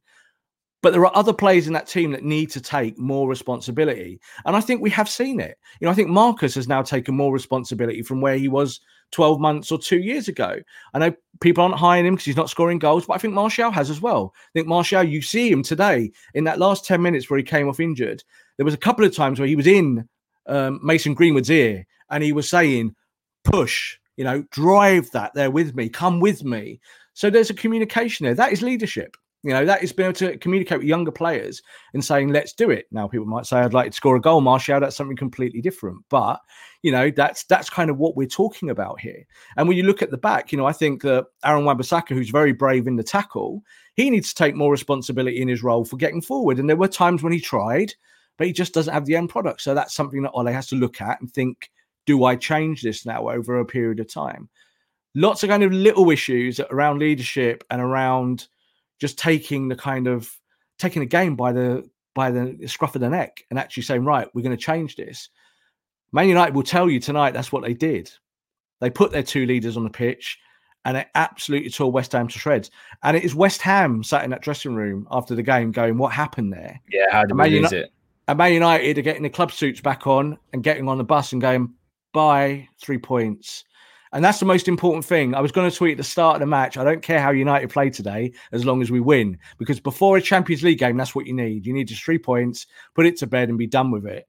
But 0.80 0.94
there 0.94 1.04
are 1.04 1.14
other 1.14 1.34
players 1.34 1.66
in 1.66 1.74
that 1.74 1.86
team 1.86 2.10
that 2.12 2.24
need 2.24 2.50
to 2.52 2.60
take 2.62 2.98
more 2.98 3.28
responsibility. 3.28 4.18
And 4.46 4.56
I 4.56 4.62
think 4.62 4.80
we 4.80 4.88
have 4.88 5.06
seen 5.06 5.40
it. 5.40 5.58
You 5.78 5.84
know, 5.84 5.90
I 5.90 5.94
think 5.94 6.08
Marcus 6.08 6.54
has 6.54 6.68
now 6.68 6.80
taken 6.80 7.14
more 7.14 7.34
responsibility 7.34 8.00
from 8.00 8.22
where 8.22 8.38
he 8.38 8.48
was 8.48 8.80
12 9.12 9.38
months 9.40 9.70
or 9.70 9.78
two 9.78 9.98
years 9.98 10.26
ago. 10.26 10.56
I 10.94 10.98
know 11.00 11.12
people 11.42 11.62
aren't 11.62 11.76
hiring 11.76 12.06
him 12.06 12.14
because 12.14 12.24
he's 12.24 12.34
not 12.34 12.48
scoring 12.48 12.78
goals, 12.78 13.04
but 13.04 13.12
I 13.12 13.18
think 13.18 13.34
Martial 13.34 13.70
has 13.70 13.90
as 13.90 14.00
well. 14.00 14.32
I 14.34 14.52
think 14.54 14.66
Martial, 14.66 15.02
you 15.02 15.20
see 15.20 15.52
him 15.52 15.62
today 15.62 16.10
in 16.32 16.44
that 16.44 16.58
last 16.58 16.86
10 16.86 17.02
minutes 17.02 17.28
where 17.28 17.36
he 17.36 17.44
came 17.44 17.68
off 17.68 17.78
injured. 17.78 18.24
There 18.56 18.64
was 18.64 18.72
a 18.72 18.78
couple 18.78 19.04
of 19.04 19.14
times 19.14 19.38
where 19.38 19.48
he 19.48 19.56
was 19.56 19.66
in 19.66 20.08
um, 20.46 20.80
Mason 20.82 21.12
Greenwood's 21.12 21.50
ear 21.50 21.86
and 22.08 22.24
he 22.24 22.32
was 22.32 22.48
saying, 22.48 22.94
push, 23.44 23.98
you 24.16 24.24
know, 24.24 24.42
drive 24.50 25.10
that 25.12 25.32
there 25.34 25.50
with 25.50 25.74
me, 25.74 25.88
come 25.88 26.20
with 26.20 26.44
me. 26.44 26.80
So 27.14 27.30
there's 27.30 27.50
a 27.50 27.54
communication 27.54 28.24
there. 28.24 28.34
That 28.34 28.52
is 28.52 28.62
leadership. 28.62 29.16
You 29.42 29.52
know, 29.52 29.64
that 29.64 29.82
is 29.82 29.90
being 29.90 30.08
able 30.08 30.18
to 30.18 30.36
communicate 30.36 30.78
with 30.78 30.86
younger 30.86 31.10
players 31.10 31.62
and 31.94 32.04
saying, 32.04 32.28
let's 32.28 32.52
do 32.52 32.68
it. 32.68 32.84
Now, 32.92 33.08
people 33.08 33.26
might 33.26 33.46
say, 33.46 33.56
I'd 33.56 33.72
like 33.72 33.90
to 33.90 33.96
score 33.96 34.16
a 34.16 34.20
goal, 34.20 34.42
Martial. 34.42 34.80
That's 34.80 34.96
something 34.96 35.16
completely 35.16 35.62
different. 35.62 36.04
But, 36.10 36.40
you 36.82 36.92
know, 36.92 37.10
that's 37.10 37.44
that's 37.44 37.70
kind 37.70 37.88
of 37.88 37.96
what 37.96 38.16
we're 38.16 38.26
talking 38.26 38.68
about 38.68 39.00
here. 39.00 39.24
And 39.56 39.66
when 39.66 39.78
you 39.78 39.84
look 39.84 40.02
at 40.02 40.10
the 40.10 40.18
back, 40.18 40.52
you 40.52 40.58
know, 40.58 40.66
I 40.66 40.72
think 40.72 41.00
that 41.02 41.24
Aaron 41.42 41.64
Wan-Bissaka, 41.64 42.08
who's 42.10 42.28
very 42.28 42.52
brave 42.52 42.86
in 42.86 42.96
the 42.96 43.02
tackle, 43.02 43.62
he 43.94 44.10
needs 44.10 44.28
to 44.28 44.34
take 44.34 44.54
more 44.54 44.70
responsibility 44.70 45.40
in 45.40 45.48
his 45.48 45.62
role 45.62 45.86
for 45.86 45.96
getting 45.96 46.20
forward. 46.20 46.58
And 46.58 46.68
there 46.68 46.76
were 46.76 46.88
times 46.88 47.22
when 47.22 47.32
he 47.32 47.40
tried, 47.40 47.94
but 48.36 48.46
he 48.46 48.52
just 48.52 48.74
doesn't 48.74 48.92
have 48.92 49.06
the 49.06 49.16
end 49.16 49.30
product. 49.30 49.62
So 49.62 49.72
that's 49.72 49.94
something 49.94 50.20
that 50.20 50.32
Ole 50.32 50.52
has 50.52 50.66
to 50.68 50.76
look 50.76 51.00
at 51.00 51.18
and 51.18 51.32
think, 51.32 51.70
do 52.10 52.24
I 52.24 52.36
change 52.36 52.82
this 52.82 53.06
now 53.06 53.28
over 53.28 53.58
a 53.58 53.64
period 53.64 54.00
of 54.00 54.12
time? 54.12 54.48
Lots 55.14 55.42
of 55.42 55.48
kind 55.48 55.62
of 55.62 55.72
little 55.72 56.10
issues 56.10 56.60
around 56.60 56.98
leadership 56.98 57.64
and 57.70 57.80
around– 57.80 58.48
just 59.00 59.18
taking 59.18 59.68
the 59.68 59.76
kind 59.76 60.06
of 60.06 60.30
taking 60.78 61.00
the 61.00 61.06
game 61.06 61.34
by 61.34 61.52
the 61.52 61.88
by 62.14 62.30
the 62.30 62.66
scruff 62.66 62.94
of 62.94 63.00
the 63.00 63.08
neck 63.08 63.42
and 63.48 63.58
actually 63.58 63.82
saying, 63.82 64.04
right, 64.04 64.28
we're 64.34 64.42
going 64.42 64.56
to 64.56 64.62
change 64.62 64.94
this. 64.94 65.30
Man 66.12 66.28
United 66.28 66.54
will 66.54 66.62
tell 66.62 66.90
you 66.90 67.00
tonight 67.00 67.32
that's 67.32 67.50
what 67.50 67.62
they 67.62 67.72
did. 67.72 68.10
They 68.80 68.90
put 68.90 69.10
their 69.10 69.22
two 69.22 69.46
leaders 69.46 69.76
on 69.76 69.84
the 69.84 69.90
pitch 69.90 70.38
and 70.84 70.96
it 70.96 71.08
absolutely 71.14 71.70
tore 71.70 71.90
West 71.90 72.12
Ham 72.12 72.28
to 72.28 72.38
shreds. 72.38 72.70
And 73.02 73.16
it 73.16 73.24
is 73.24 73.34
West 73.34 73.62
Ham 73.62 74.02
sat 74.02 74.24
in 74.24 74.30
that 74.30 74.42
dressing 74.42 74.74
room 74.74 75.06
after 75.10 75.34
the 75.34 75.42
game 75.42 75.72
going, 75.72 75.96
what 75.96 76.12
happened 76.12 76.52
there? 76.52 76.80
Yeah, 76.90 77.06
how 77.10 77.24
did 77.24 77.38
we 77.38 77.60
lose 77.60 77.72
it? 77.72 77.92
And 78.28 78.36
Man 78.36 78.52
United 78.52 78.98
are 78.98 79.02
getting 79.02 79.22
the 79.22 79.30
club 79.30 79.52
suits 79.52 79.80
back 79.80 80.06
on 80.06 80.36
and 80.52 80.62
getting 80.62 80.88
on 80.88 80.98
the 80.98 81.04
bus 81.04 81.32
and 81.32 81.40
going, 81.40 81.72
bye, 82.12 82.68
three 82.80 82.98
points. 82.98 83.64
And 84.12 84.24
that's 84.24 84.40
the 84.40 84.46
most 84.46 84.66
important 84.66 85.04
thing. 85.04 85.34
I 85.34 85.40
was 85.40 85.52
going 85.52 85.70
to 85.70 85.76
tweet 85.76 85.92
at 85.92 85.96
the 85.98 86.04
start 86.04 86.34
of 86.34 86.40
the 86.40 86.46
match. 86.46 86.76
I 86.76 86.82
don't 86.82 87.02
care 87.02 87.20
how 87.20 87.30
United 87.30 87.70
play 87.70 87.90
today, 87.90 88.32
as 88.50 88.64
long 88.64 88.82
as 88.82 88.90
we 88.90 88.98
win. 88.98 89.38
Because 89.56 89.78
before 89.78 90.16
a 90.16 90.20
Champions 90.20 90.64
League 90.64 90.80
game, 90.80 90.96
that's 90.96 91.14
what 91.14 91.26
you 91.26 91.32
need. 91.32 91.64
You 91.64 91.72
need 91.72 91.86
just 91.86 92.02
three 92.02 92.18
points, 92.18 92.66
put 92.94 93.06
it 93.06 93.16
to 93.18 93.28
bed, 93.28 93.48
and 93.48 93.58
be 93.58 93.68
done 93.68 93.92
with 93.92 94.06
it. 94.06 94.26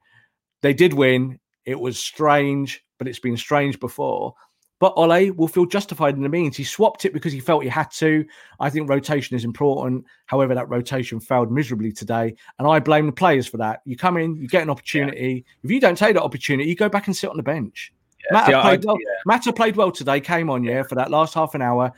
They 0.62 0.74
did 0.74 0.94
win. 0.94 1.40
It 1.66 1.80
was 1.80 1.98
strange, 1.98 2.84
but 3.00 3.08
it's 3.08 3.20
been 3.20 3.38
strange 3.38 3.80
before. 3.80 4.36
But 4.82 4.94
Ole 4.98 5.30
will 5.30 5.48
feel 5.48 5.68
justified 5.68 6.16
in 6.16 6.24
the 6.24 6.28
means. 6.28 6.58
He 6.58 6.64
swapped 6.64 7.06
it 7.06 7.14
because 7.14 7.32
he 7.32 7.40
felt 7.40 7.62
he 7.62 7.70
had 7.70 7.92
to. 7.92 8.26
I 8.60 8.72
think 8.72 8.90
rotation 8.90 9.38
is 9.38 9.46
important. 9.46 10.04
However, 10.26 10.56
that 10.56 10.70
rotation 10.70 11.20
failed 11.20 11.52
miserably 11.52 11.92
today. 11.92 12.34
And 12.58 12.68
I 12.68 12.80
blame 12.80 13.06
the 13.06 13.12
players 13.12 13.46
for 13.46 13.58
that. 13.58 13.84
You 13.86 13.96
come 13.96 14.18
in, 14.18 14.36
you 14.38 14.48
get 14.48 14.64
an 14.64 14.72
opportunity. 14.72 15.46
Yeah. 15.46 15.54
If 15.64 15.70
you 15.70 15.80
don't 15.80 15.96
take 15.96 16.16
that 16.16 16.24
opportunity, 16.24 16.68
you 16.68 16.76
go 16.76 16.90
back 16.90 17.06
and 17.06 17.16
sit 17.16 17.30
on 17.30 17.38
the 17.38 17.44
bench. 17.44 17.94
Mata, 18.32 18.52
yeah, 18.54 18.62
played 18.64 18.84
I, 18.84 18.88
well. 18.88 18.98
Yeah. 19.28 19.52
Played 19.52 19.76
well 19.76 19.92
today, 19.92 20.20
came 20.20 20.50
on, 20.50 20.64
yeah, 20.64 20.82
for 20.82 20.96
that 20.96 21.12
last 21.12 21.36
half 21.36 21.54
an 21.54 21.62
hour. 21.62 21.94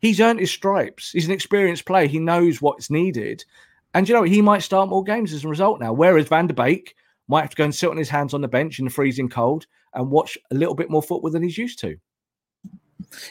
He's 0.00 0.20
earned 0.20 0.40
his 0.40 0.50
stripes. 0.50 1.12
He's 1.12 1.26
an 1.26 1.32
experienced 1.32 1.86
player. 1.86 2.08
He 2.08 2.18
knows 2.18 2.60
what's 2.60 2.90
needed. 2.90 3.44
And 3.94 4.08
you 4.08 4.16
know, 4.16 4.24
he 4.24 4.42
might 4.42 4.64
start 4.64 4.88
more 4.88 5.04
games 5.04 5.32
as 5.32 5.44
a 5.44 5.48
result 5.48 5.78
now. 5.78 5.92
Whereas 5.92 6.26
Van 6.26 6.48
der 6.48 6.54
Beek 6.54 6.96
might 7.28 7.42
have 7.42 7.50
to 7.50 7.56
go 7.56 7.64
and 7.64 7.74
sit 7.74 7.88
on 7.88 7.96
his 7.96 8.08
hands 8.08 8.34
on 8.34 8.40
the 8.40 8.48
bench 8.48 8.80
in 8.80 8.84
the 8.84 8.90
freezing 8.90 9.28
cold 9.28 9.68
and 9.94 10.10
watch 10.10 10.38
a 10.50 10.54
little 10.54 10.74
bit 10.74 10.90
more 10.90 11.02
football 11.02 11.30
than 11.30 11.42
he's 11.42 11.58
used 11.58 11.78
to. 11.80 11.96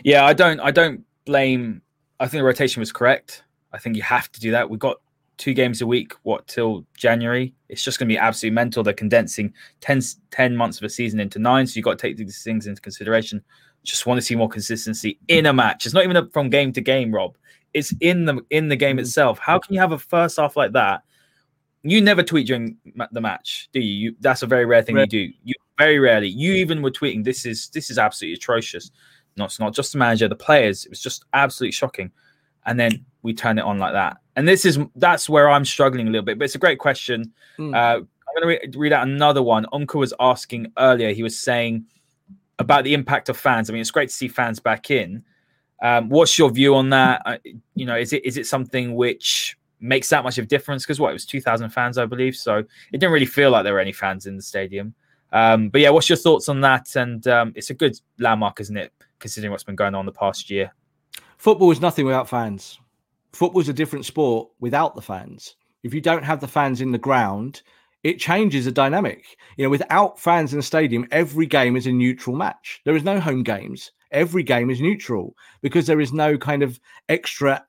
Yeah, 0.04 0.26
I 0.26 0.34
don't 0.34 0.60
I 0.60 0.72
don't 0.72 1.04
blame 1.26 1.82
I 2.20 2.28
think 2.28 2.40
the 2.40 2.46
rotation 2.46 2.80
was 2.80 2.92
correct. 2.92 3.44
I 3.74 3.78
think 3.78 3.96
you 3.96 4.02
have 4.02 4.32
to 4.32 4.40
do 4.40 4.52
that. 4.52 4.70
We've 4.70 4.80
got 4.80 4.98
two 5.38 5.54
games 5.54 5.82
a 5.82 5.88
week, 5.88 6.14
what, 6.24 6.48
till 6.48 6.86
January? 6.96 7.54
It's 7.70 7.84
just 7.84 8.00
going 8.00 8.10
to 8.10 8.14
be 8.14 8.18
absolutely 8.18 8.56
mental. 8.56 8.84
They're 8.84 8.94
condensing 8.94 9.54
10, 9.82 10.02
10 10.32 10.56
months 10.56 10.78
of 10.80 10.84
a 10.84 10.90
season 10.90 11.20
into 11.20 11.40
nine. 11.40 11.68
So 11.68 11.76
you've 11.76 11.86
got 11.86 11.98
to 11.98 12.02
take 12.02 12.18
these 12.18 12.44
things 12.44 12.68
into 12.68 12.82
consideration. 12.82 13.44
Just 13.84 14.06
want 14.06 14.18
to 14.18 14.26
see 14.26 14.36
more 14.36 14.50
consistency 14.50 15.20
in 15.28 15.46
a 15.46 15.54
match. 15.54 15.86
It's 15.86 15.94
not 15.94 16.04
even 16.04 16.30
from 16.32 16.50
game 16.50 16.74
to 16.74 16.82
game, 16.82 17.14
Rob. 17.14 17.38
It's 17.74 17.94
in 18.00 18.26
the 18.26 18.42
in 18.50 18.70
the 18.70 18.76
game 18.76 18.98
itself. 18.98 19.38
How 19.40 19.60
can 19.60 19.74
you 19.74 19.80
have 19.80 19.92
a 19.92 20.00
first 20.00 20.38
half 20.38 20.58
like 20.58 20.72
that? 20.74 21.04
You 21.84 22.02
never 22.02 22.24
tweet 22.24 22.48
during 22.48 22.78
the 23.12 23.22
match, 23.22 23.70
do 23.72 23.80
you? 23.80 23.94
you 24.10 24.16
that's 24.20 24.42
a 24.42 24.48
very 24.48 24.66
rare 24.66 24.82
thing 24.82 24.98
you 24.98 25.06
do. 25.06 25.30
You 25.44 25.54
very 25.78 26.00
rarely. 26.00 26.28
You 26.28 26.54
even 26.54 26.82
were 26.82 26.92
tweeting. 26.92 27.24
This 27.24 27.46
is 27.46 27.70
this 27.70 27.90
is 27.90 27.98
absolutely 27.98 28.36
atrocious. 28.36 28.92
No, 29.36 29.46
it's 29.46 29.60
not 29.60 29.74
just 29.74 29.92
the 29.92 30.00
manager, 30.00 30.28
the 30.28 30.36
players. 30.36 30.86
It 30.86 30.90
was 30.90 31.00
just 31.00 31.26
absolutely 31.34 31.74
shocking. 31.74 32.12
And 32.66 32.80
then 32.80 33.06
we 33.22 33.34
turn 33.34 33.60
it 33.60 33.64
on 33.64 33.78
like 33.78 33.94
that. 33.94 34.18
And 34.36 34.48
this 34.48 34.66
is 34.66 34.80
that's 34.96 35.30
where 35.30 35.50
I'm 35.50 35.66
struggling 35.66 36.08
a 36.08 36.12
little 36.12 36.26
bit. 36.26 36.40
But 36.40 36.46
it's 36.46 36.56
a 36.56 36.60
great 36.60 36.80
question. 36.80 37.34
Mm. 37.58 37.76
Uh, 37.76 38.00
I'm 38.00 38.42
going 38.42 38.60
to 38.60 38.68
re- 38.68 38.72
read 38.76 38.94
out 38.94 39.08
another 39.08 39.44
one. 39.44 39.66
Unka 39.72 39.96
was 39.96 40.14
asking 40.20 40.72
earlier. 40.78 41.14
He 41.14 41.24
was 41.24 41.38
saying 41.38 41.86
about 42.60 42.84
the 42.84 42.94
impact 42.94 43.30
of 43.30 43.38
fans. 43.38 43.70
I 43.70 43.74
mean, 43.74 43.82
it's 43.82 43.92
great 43.92 44.10
to 44.10 44.16
see 44.16 44.28
fans 44.28 44.60
back 44.60 44.92
in. 44.92 45.24
Um, 45.82 46.10
what's 46.10 46.38
your 46.38 46.50
view 46.50 46.76
on 46.76 46.90
that? 46.90 47.22
Uh, 47.26 47.38
you 47.76 47.86
know, 47.86 47.96
is 47.96 48.14
it 48.14 48.26
is 48.26 48.38
it 48.38 48.48
something 48.48 48.96
which 48.96 49.58
makes 49.80 50.10
that 50.10 50.24
much 50.24 50.38
of 50.40 50.46
a 50.46 50.48
difference? 50.48 50.84
Because 50.84 51.00
what 51.00 51.12
it 51.12 51.14
was 51.14 51.26
2,000 51.26 51.70
fans, 51.70 51.98
I 51.98 52.06
believe, 52.06 52.36
so 52.36 52.58
it 52.58 52.68
didn't 52.92 53.12
really 53.12 53.28
feel 53.28 53.52
like 53.52 53.64
there 53.64 53.74
were 53.74 53.80
any 53.80 53.94
fans 53.94 54.26
in 54.26 54.36
the 54.36 54.42
stadium. 54.42 54.96
Um, 55.32 55.70
but 55.70 55.82
yeah, 55.82 55.90
what's 55.90 56.10
your 56.10 56.18
thoughts 56.18 56.50
on 56.50 56.62
that? 56.62 56.96
And 56.96 57.26
um, 57.28 57.54
it's 57.56 57.70
a 57.70 57.74
good 57.74 58.00
landmark, 58.20 58.60
isn't 58.62 58.78
it? 58.78 58.94
Considering 59.20 59.52
what's 59.52 59.64
been 59.64 59.76
going 59.76 59.96
on 59.96 60.06
the 60.06 60.12
past 60.12 60.50
year. 60.50 60.72
Football 61.38 61.72
is 61.72 61.82
nothing 61.82 62.06
without 62.06 62.30
fans. 62.30 62.80
Football 63.34 63.62
is 63.62 63.70
a 63.70 63.74
different 63.74 64.06
sport 64.06 64.50
without 64.60 64.96
the 64.96 65.02
fans. 65.02 65.56
If 65.84 65.94
you 65.94 66.02
don't 66.02 66.24
have 66.24 66.40
the 66.40 66.48
fans 66.48 66.82
in 66.82 66.92
the 66.92 66.98
ground, 66.98 67.62
it 68.04 68.20
changes 68.20 68.66
the 68.66 68.72
dynamic. 68.72 69.38
You 69.58 69.66
know, 69.66 69.70
without 69.70 70.20
fans 70.20 70.54
in 70.54 70.60
the 70.60 70.64
stadium, 70.64 71.08
every 71.12 71.46
game 71.46 71.76
is 71.76 71.88
a 71.88 71.92
neutral 71.92 72.36
match. 72.36 72.82
There 72.86 72.96
is 72.96 73.04
no 73.04 73.20
home 73.20 73.44
games. 73.44 73.92
Every 74.12 74.44
game 74.44 74.70
is 74.70 74.82
neutral 74.82 75.36
because 75.62 75.86
there 75.86 76.00
is 76.00 76.14
no 76.14 76.38
kind 76.38 76.64
of 76.64 76.80
extra 77.10 77.64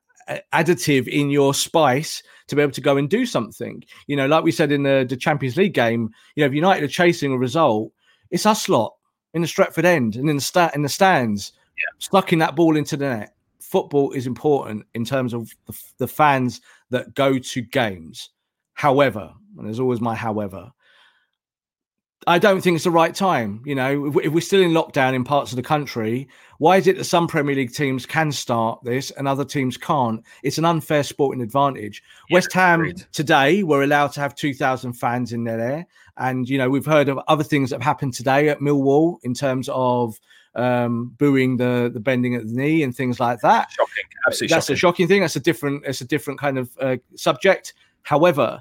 additive 0.53 1.07
in 1.07 1.29
your 1.29 1.53
spice 1.53 2.23
to 2.47 2.55
be 2.55 2.61
able 2.61 2.71
to 2.73 2.81
go 2.81 2.97
and 2.97 3.09
do 3.09 3.25
something. 3.25 3.83
You 4.07 4.15
know, 4.15 4.27
like 4.27 4.43
we 4.43 4.51
said 4.51 4.71
in 4.71 4.83
the, 4.83 5.05
the 5.07 5.17
Champions 5.17 5.57
League 5.57 5.73
game, 5.73 6.09
you 6.35 6.41
know, 6.41 6.47
if 6.47 6.53
United 6.53 6.83
are 6.83 6.87
chasing 6.87 7.31
a 7.31 7.37
result, 7.37 7.91
it's 8.31 8.45
us 8.45 8.69
lot 8.69 8.95
in 9.33 9.41
the 9.41 9.47
Stretford 9.47 9.85
end 9.85 10.15
and 10.15 10.29
in 10.29 10.37
the 10.37 10.41
sta- 10.41 10.71
in 10.73 10.81
the 10.81 10.89
stands, 10.89 11.53
yeah. 11.77 11.97
sucking 11.99 12.39
that 12.39 12.55
ball 12.55 12.77
into 12.77 12.97
the 12.97 13.09
net. 13.09 13.35
Football 13.59 14.11
is 14.11 14.25
important 14.25 14.85
in 14.95 15.05
terms 15.05 15.33
of 15.33 15.51
the, 15.67 15.79
the 15.99 16.07
fans 16.07 16.61
that 16.89 17.13
go 17.13 17.37
to 17.37 17.61
games. 17.61 18.29
However, 18.73 19.31
and 19.57 19.65
there's 19.65 19.79
always 19.79 20.01
my 20.01 20.15
however, 20.15 20.71
I 22.27 22.37
don't 22.37 22.61
think 22.61 22.75
it's 22.75 22.83
the 22.83 22.91
right 22.91 23.15
time. 23.15 23.61
You 23.65 23.75
know, 23.75 24.17
if, 24.17 24.31
we're 24.31 24.41
still 24.41 24.61
in 24.61 24.71
lockdown 24.71 25.13
in 25.13 25.23
parts 25.23 25.51
of 25.51 25.55
the 25.55 25.63
country, 25.63 26.27
why 26.57 26.77
is 26.77 26.87
it 26.87 26.97
that 26.97 27.05
some 27.05 27.27
Premier 27.27 27.55
League 27.55 27.73
teams 27.73 28.05
can 28.05 28.31
start 28.31 28.83
this 28.83 29.11
and 29.11 29.27
other 29.27 29.45
teams 29.45 29.77
can't? 29.77 30.23
It's 30.43 30.57
an 30.57 30.65
unfair 30.65 31.03
sporting 31.03 31.41
advantage. 31.41 32.03
Yeah, 32.29 32.35
West 32.35 32.53
Ham 32.53 32.93
today 33.13 33.63
were 33.63 33.83
allowed 33.83 34.11
to 34.13 34.19
have 34.19 34.35
2,000 34.35 34.93
fans 34.93 35.31
in 35.31 35.45
there. 35.45 35.87
And, 36.17 36.49
you 36.49 36.57
know, 36.57 36.69
we've 36.69 36.85
heard 36.85 37.07
of 37.07 37.19
other 37.29 37.43
things 37.43 37.69
that 37.69 37.77
have 37.77 37.83
happened 37.83 38.13
today 38.13 38.49
at 38.49 38.59
Millwall 38.59 39.19
in 39.23 39.33
terms 39.33 39.69
of 39.71 40.19
um, 40.55 41.15
booing 41.17 41.57
the 41.57 41.89
the 41.93 41.99
bending 41.99 42.35
at 42.35 42.45
the 42.45 42.53
knee 42.53 42.83
and 42.83 42.95
things 42.95 43.19
like 43.19 43.39
that. 43.41 43.71
Shocking, 43.71 44.03
absolutely. 44.27 44.53
That's 44.53 44.65
shocking. 44.65 44.73
a 44.73 44.77
shocking 44.77 45.07
thing. 45.07 45.21
That's 45.21 45.35
a 45.35 45.39
different. 45.39 45.83
It's 45.85 46.01
a 46.01 46.05
different 46.05 46.39
kind 46.39 46.57
of 46.57 46.69
uh, 46.81 46.97
subject. 47.15 47.73
However, 48.01 48.59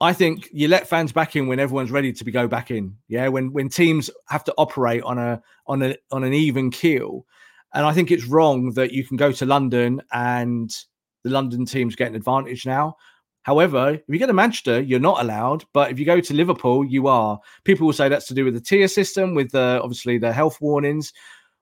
I 0.00 0.12
think 0.14 0.48
you 0.52 0.68
let 0.68 0.88
fans 0.88 1.12
back 1.12 1.36
in 1.36 1.46
when 1.46 1.60
everyone's 1.60 1.90
ready 1.90 2.12
to 2.12 2.24
be 2.24 2.32
go 2.32 2.48
back 2.48 2.70
in. 2.70 2.96
Yeah, 3.08 3.28
when 3.28 3.52
when 3.52 3.68
teams 3.68 4.10
have 4.28 4.44
to 4.44 4.54
operate 4.56 5.02
on 5.02 5.18
a 5.18 5.42
on 5.66 5.82
a 5.82 5.96
on 6.10 6.24
an 6.24 6.32
even 6.32 6.70
keel, 6.70 7.26
and 7.74 7.84
I 7.84 7.92
think 7.92 8.10
it's 8.10 8.24
wrong 8.24 8.72
that 8.72 8.92
you 8.92 9.04
can 9.04 9.16
go 9.16 9.30
to 9.32 9.46
London 9.46 10.00
and 10.12 10.74
the 11.22 11.30
London 11.30 11.66
teams 11.66 11.96
get 11.96 12.08
an 12.08 12.14
advantage 12.14 12.64
now. 12.64 12.96
However, 13.42 13.90
if 13.90 14.02
you 14.08 14.18
go 14.18 14.26
to 14.26 14.32
Manchester, 14.32 14.80
you're 14.80 15.00
not 15.00 15.20
allowed. 15.20 15.64
But 15.72 15.90
if 15.90 15.98
you 15.98 16.04
go 16.04 16.20
to 16.20 16.34
Liverpool, 16.34 16.84
you 16.84 17.06
are. 17.06 17.38
People 17.64 17.86
will 17.86 17.94
say 17.94 18.08
that's 18.08 18.26
to 18.28 18.34
do 18.34 18.44
with 18.44 18.54
the 18.54 18.60
tier 18.60 18.88
system, 18.88 19.34
with 19.34 19.50
the 19.50 19.80
obviously 19.82 20.18
the 20.18 20.32
health 20.32 20.60
warnings. 20.60 21.12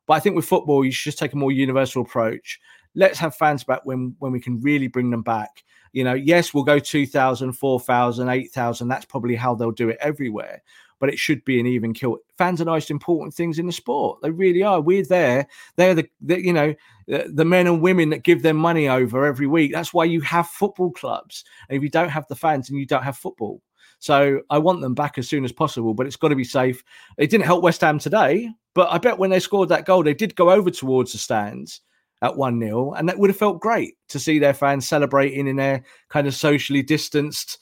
But 0.06 0.14
I 0.14 0.20
think 0.20 0.36
with 0.36 0.44
football, 0.44 0.84
you 0.84 0.90
should 0.90 1.10
just 1.10 1.18
take 1.18 1.34
a 1.34 1.36
more 1.36 1.52
universal 1.52 2.02
approach. 2.02 2.58
Let's 2.94 3.18
have 3.18 3.36
fans 3.36 3.64
back 3.64 3.80
when 3.84 4.14
when 4.18 4.32
we 4.32 4.40
can 4.40 4.60
really 4.60 4.88
bring 4.88 5.10
them 5.10 5.22
back. 5.22 5.62
You 5.92 6.04
know, 6.04 6.14
yes, 6.14 6.52
we'll 6.52 6.64
go 6.64 6.78
2,000, 6.78 7.52
4,000, 7.52 8.28
8,000. 8.28 8.88
That's 8.88 9.04
probably 9.04 9.34
how 9.34 9.54
they'll 9.54 9.70
do 9.70 9.88
it 9.88 9.98
everywhere. 10.00 10.62
But 11.00 11.10
it 11.10 11.18
should 11.18 11.44
be 11.44 11.60
an 11.60 11.66
even 11.66 11.94
kill. 11.94 12.18
Fans 12.36 12.60
are 12.60 12.64
the 12.64 12.72
most 12.72 12.90
important 12.90 13.32
things 13.32 13.58
in 13.58 13.66
the 13.66 13.72
sport. 13.72 14.20
They 14.20 14.30
really 14.30 14.64
are. 14.64 14.80
We're 14.80 15.04
there. 15.04 15.46
They're 15.76 15.94
the, 15.94 16.08
the 16.20 16.44
you 16.44 16.52
know, 16.52 16.74
the, 17.06 17.30
the 17.32 17.44
men 17.44 17.68
and 17.68 17.80
women 17.80 18.10
that 18.10 18.24
give 18.24 18.42
their 18.42 18.54
money 18.54 18.88
over 18.88 19.24
every 19.24 19.46
week. 19.46 19.72
That's 19.72 19.94
why 19.94 20.04
you 20.04 20.20
have 20.22 20.48
football 20.48 20.90
clubs. 20.90 21.44
And 21.68 21.76
if 21.76 21.82
you 21.82 21.88
don't 21.88 22.08
have 22.08 22.26
the 22.28 22.34
fans, 22.34 22.68
and 22.68 22.78
you 22.78 22.86
don't 22.86 23.04
have 23.04 23.16
football. 23.16 23.62
So 24.00 24.42
I 24.50 24.58
want 24.58 24.80
them 24.80 24.94
back 24.94 25.18
as 25.18 25.28
soon 25.28 25.44
as 25.44 25.52
possible, 25.52 25.94
but 25.94 26.06
it's 26.06 26.16
got 26.16 26.28
to 26.28 26.36
be 26.36 26.44
safe. 26.44 26.82
It 27.16 27.30
didn't 27.30 27.46
help 27.46 27.62
West 27.62 27.80
Ham 27.80 27.98
today, 27.98 28.50
but 28.74 28.90
I 28.90 28.98
bet 28.98 29.18
when 29.18 29.30
they 29.30 29.40
scored 29.40 29.68
that 29.70 29.86
goal, 29.86 30.02
they 30.02 30.14
did 30.14 30.36
go 30.36 30.50
over 30.50 30.70
towards 30.70 31.12
the 31.12 31.18
stands 31.18 31.80
at 32.22 32.36
1 32.36 32.60
0. 32.60 32.92
And 32.92 33.08
that 33.08 33.18
would 33.18 33.30
have 33.30 33.36
felt 33.36 33.60
great 33.60 33.96
to 34.08 34.18
see 34.18 34.38
their 34.38 34.54
fans 34.54 34.88
celebrating 34.88 35.46
in 35.46 35.56
their 35.56 35.82
kind 36.08 36.26
of 36.26 36.34
socially 36.34 36.82
distanced 36.82 37.58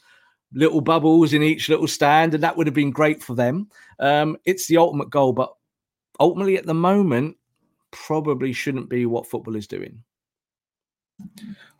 little 0.52 0.80
bubbles 0.80 1.32
in 1.32 1.42
each 1.42 1.68
little 1.68 1.88
stand. 1.88 2.34
And 2.34 2.42
that 2.42 2.56
would 2.56 2.66
have 2.66 2.74
been 2.74 2.90
great 2.90 3.22
for 3.22 3.34
them. 3.34 3.68
Um, 3.98 4.36
it's 4.44 4.66
the 4.66 4.78
ultimate 4.78 5.10
goal. 5.10 5.32
But 5.32 5.52
ultimately, 6.20 6.56
at 6.56 6.66
the 6.66 6.74
moment, 6.74 7.36
probably 7.90 8.52
shouldn't 8.52 8.88
be 8.88 9.06
what 9.06 9.26
football 9.26 9.56
is 9.56 9.66
doing. 9.66 10.02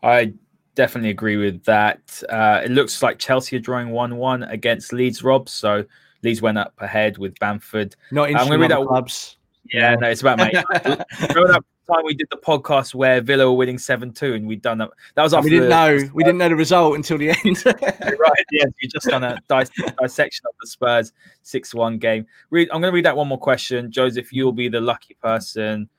I 0.03 0.33
definitely 0.75 1.09
agree 1.09 1.37
with 1.37 1.63
that. 1.65 2.23
Uh, 2.29 2.61
it 2.63 2.71
looks 2.71 3.01
like 3.01 3.19
Chelsea 3.19 3.55
are 3.55 3.59
drawing 3.59 3.89
1 3.89 4.15
1 4.15 4.43
against 4.43 4.93
Leeds, 4.93 5.23
Rob. 5.23 5.49
So 5.49 5.85
Leeds 6.23 6.41
went 6.41 6.57
up 6.57 6.73
ahead 6.79 7.17
with 7.17 7.37
Bamford. 7.39 7.95
Not 8.11 8.29
interested 8.29 8.53
I'm 8.53 8.61
in 8.61 8.87
clubs. 8.87 9.37
Yeah, 9.73 9.95
no, 9.95 10.07
it's 10.07 10.21
about 10.21 10.37
mate. 10.37 10.55
time 11.87 12.03
we 12.05 12.13
did 12.13 12.27
the 12.29 12.37
podcast 12.37 12.93
where 12.93 13.21
Villa 13.21 13.45
were 13.45 13.57
winning 13.57 13.77
seven 13.77 14.11
two, 14.11 14.33
and 14.33 14.47
we'd 14.47 14.61
done 14.61 14.77
that. 14.79 14.89
That 15.15 15.23
was 15.23 15.33
after 15.33 15.45
we 15.45 15.49
didn't 15.51 15.69
the, 15.69 15.97
know 15.99 16.09
we 16.13 16.23
didn't 16.23 16.37
know 16.37 16.49
the 16.49 16.55
result 16.55 16.95
until 16.95 17.17
the 17.17 17.29
end. 17.29 17.65
right 17.65 18.45
end, 18.61 18.73
we 18.81 18.87
just 18.87 19.07
done 19.07 19.23
a 19.23 19.37
dis- 19.49 19.71
dissection 20.01 20.45
of 20.47 20.53
the 20.61 20.67
Spurs 20.67 21.13
six 21.43 21.73
one 21.73 21.97
game. 21.97 22.25
Read, 22.49 22.69
I'm 22.71 22.81
going 22.81 22.91
to 22.91 22.95
read 22.95 23.05
that 23.05 23.17
one 23.17 23.27
more 23.27 23.39
question, 23.39 23.91
Joseph. 23.91 24.31
You'll 24.31 24.51
be 24.51 24.69
the 24.69 24.81
lucky 24.81 25.15
person. 25.21 25.89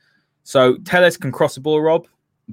So 0.45 0.77
Telles 0.79 1.17
can 1.17 1.33
cross 1.33 1.57
the 1.57 1.61
ball, 1.61 1.81
Rob, 1.81 2.07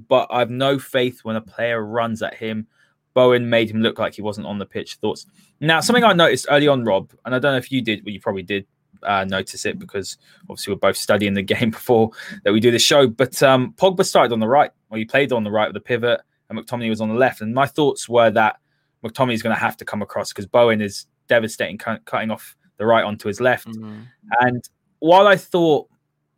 but 0.08 0.28
I've 0.30 0.50
no 0.50 0.78
faith 0.78 1.20
when 1.22 1.36
a 1.36 1.40
player 1.40 1.84
runs 1.84 2.22
at 2.22 2.34
him. 2.34 2.66
Bowen 3.14 3.48
made 3.48 3.70
him 3.70 3.80
look 3.80 3.98
like 3.98 4.14
he 4.14 4.20
wasn't 4.20 4.46
on 4.46 4.58
the 4.58 4.66
pitch. 4.66 4.96
Thoughts? 4.96 5.26
Now, 5.60 5.80
something 5.80 6.04
I 6.04 6.12
noticed 6.12 6.46
early 6.50 6.68
on, 6.68 6.84
Rob, 6.84 7.10
and 7.24 7.34
I 7.34 7.38
don't 7.38 7.52
know 7.52 7.58
if 7.58 7.72
you 7.72 7.80
did, 7.80 8.04
but 8.04 8.12
you 8.12 8.20
probably 8.20 8.42
did 8.42 8.66
uh, 9.02 9.24
notice 9.24 9.64
it 9.66 9.78
because 9.78 10.18
obviously 10.42 10.72
we're 10.72 10.80
both 10.80 10.96
studying 10.96 11.34
the 11.34 11.42
game 11.54 11.70
before 11.70 12.10
that 12.44 12.52
we 12.52 12.60
do 12.60 12.70
this 12.70 12.82
show. 12.82 13.06
But 13.06 13.42
um, 13.42 13.74
Pogba 13.76 14.04
started 14.04 14.32
on 14.32 14.40
the 14.40 14.48
right, 14.48 14.70
or 14.90 14.98
he 14.98 15.04
played 15.04 15.32
on 15.32 15.44
the 15.44 15.50
right 15.50 15.68
with 15.68 15.74
the 15.74 15.80
pivot, 15.80 16.20
and 16.48 16.58
McTominay 16.58 16.90
was 16.90 17.00
on 17.00 17.08
the 17.08 17.14
left. 17.14 17.40
And 17.40 17.54
my 17.54 17.66
thoughts 17.66 18.08
were 18.08 18.30
that 18.30 18.58
McTominay 19.04 19.34
is 19.34 19.42
going 19.42 19.54
to 19.54 19.60
have 19.60 19.76
to 19.78 19.84
come 19.84 20.02
across 20.02 20.32
because 20.32 20.46
Bowen 20.46 20.80
is 20.80 21.06
devastating, 21.28 21.78
cutting 21.78 22.30
off 22.30 22.56
the 22.76 22.86
right 22.86 23.04
onto 23.04 23.28
his 23.28 23.40
left. 23.40 23.68
Mm-hmm. 23.68 24.00
And 24.40 24.68
while 24.98 25.26
I 25.26 25.36
thought 25.36 25.88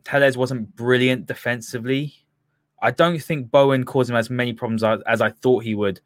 Telles 0.03 0.37
wasn't 0.37 0.75
brilliant 0.75 1.25
defensively, 1.25 2.13
I 2.81 2.91
don't 2.91 3.21
think 3.21 3.51
Bowen 3.51 3.83
caused 3.83 4.09
him 4.09 4.15
as 4.15 4.29
many 4.29 4.53
problems 4.53 4.83
as, 4.83 5.01
as 5.05 5.21
I 5.21 5.29
thought 5.29 5.63
he 5.63 5.75
would. 5.75 5.99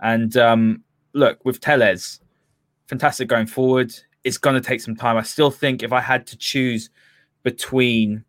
And 0.00 0.36
um, 0.36 0.84
look, 1.12 1.44
with 1.44 1.60
Telles, 1.60 2.20
fantastic 2.86 3.28
going 3.28 3.46
forward 3.46 3.94
it's 4.24 4.38
going 4.38 4.54
to 4.54 4.66
take 4.66 4.80
some 4.80 4.96
time. 4.96 5.16
I 5.16 5.22
still 5.22 5.50
think 5.50 5.82
if 5.82 5.92
I 5.92 6.00
had 6.00 6.26
to 6.28 6.36
choose 6.36 6.90
between 7.42 8.24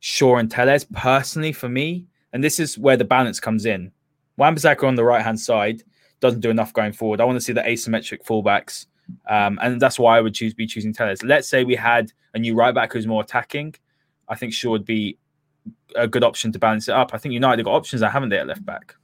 Shaw 0.00 0.36
and 0.36 0.50
Telles, 0.50 0.84
personally, 0.84 1.52
for 1.52 1.68
me, 1.68 2.06
and 2.32 2.42
this 2.42 2.58
is 2.58 2.78
where 2.78 2.96
the 2.96 3.04
balance 3.04 3.40
comes 3.40 3.66
in. 3.66 3.92
Wan-Bissaka 4.36 4.86
on 4.86 4.94
the 4.94 5.04
right 5.04 5.22
hand 5.22 5.38
side 5.38 5.82
doesn't 6.20 6.40
do 6.40 6.50
enough 6.50 6.72
going 6.72 6.92
forward. 6.92 7.20
I 7.20 7.24
want 7.24 7.36
to 7.36 7.40
see 7.40 7.52
the 7.52 7.62
asymmetric 7.62 8.24
fullbacks, 8.24 8.86
um, 9.28 9.58
and 9.60 9.80
that's 9.80 9.98
why 9.98 10.16
I 10.16 10.20
would 10.20 10.34
choose 10.34 10.54
be 10.54 10.66
choosing 10.66 10.92
Telles. 10.92 11.22
Let's 11.22 11.48
say 11.48 11.64
we 11.64 11.74
had 11.74 12.12
a 12.34 12.38
new 12.38 12.54
right 12.54 12.74
back 12.74 12.92
who's 12.92 13.06
more 13.06 13.22
attacking. 13.22 13.74
I 14.28 14.36
think 14.36 14.54
Shaw 14.54 14.70
would 14.70 14.86
be 14.86 15.18
a 15.96 16.06
good 16.06 16.24
option 16.24 16.52
to 16.52 16.58
balance 16.58 16.88
it 16.88 16.94
up. 16.94 17.12
I 17.12 17.18
think 17.18 17.34
United 17.34 17.64
got 17.64 17.74
options, 17.74 18.02
haven't 18.02 18.28
they, 18.30 18.38
at 18.38 18.46
left 18.46 18.64
back? 18.64 18.94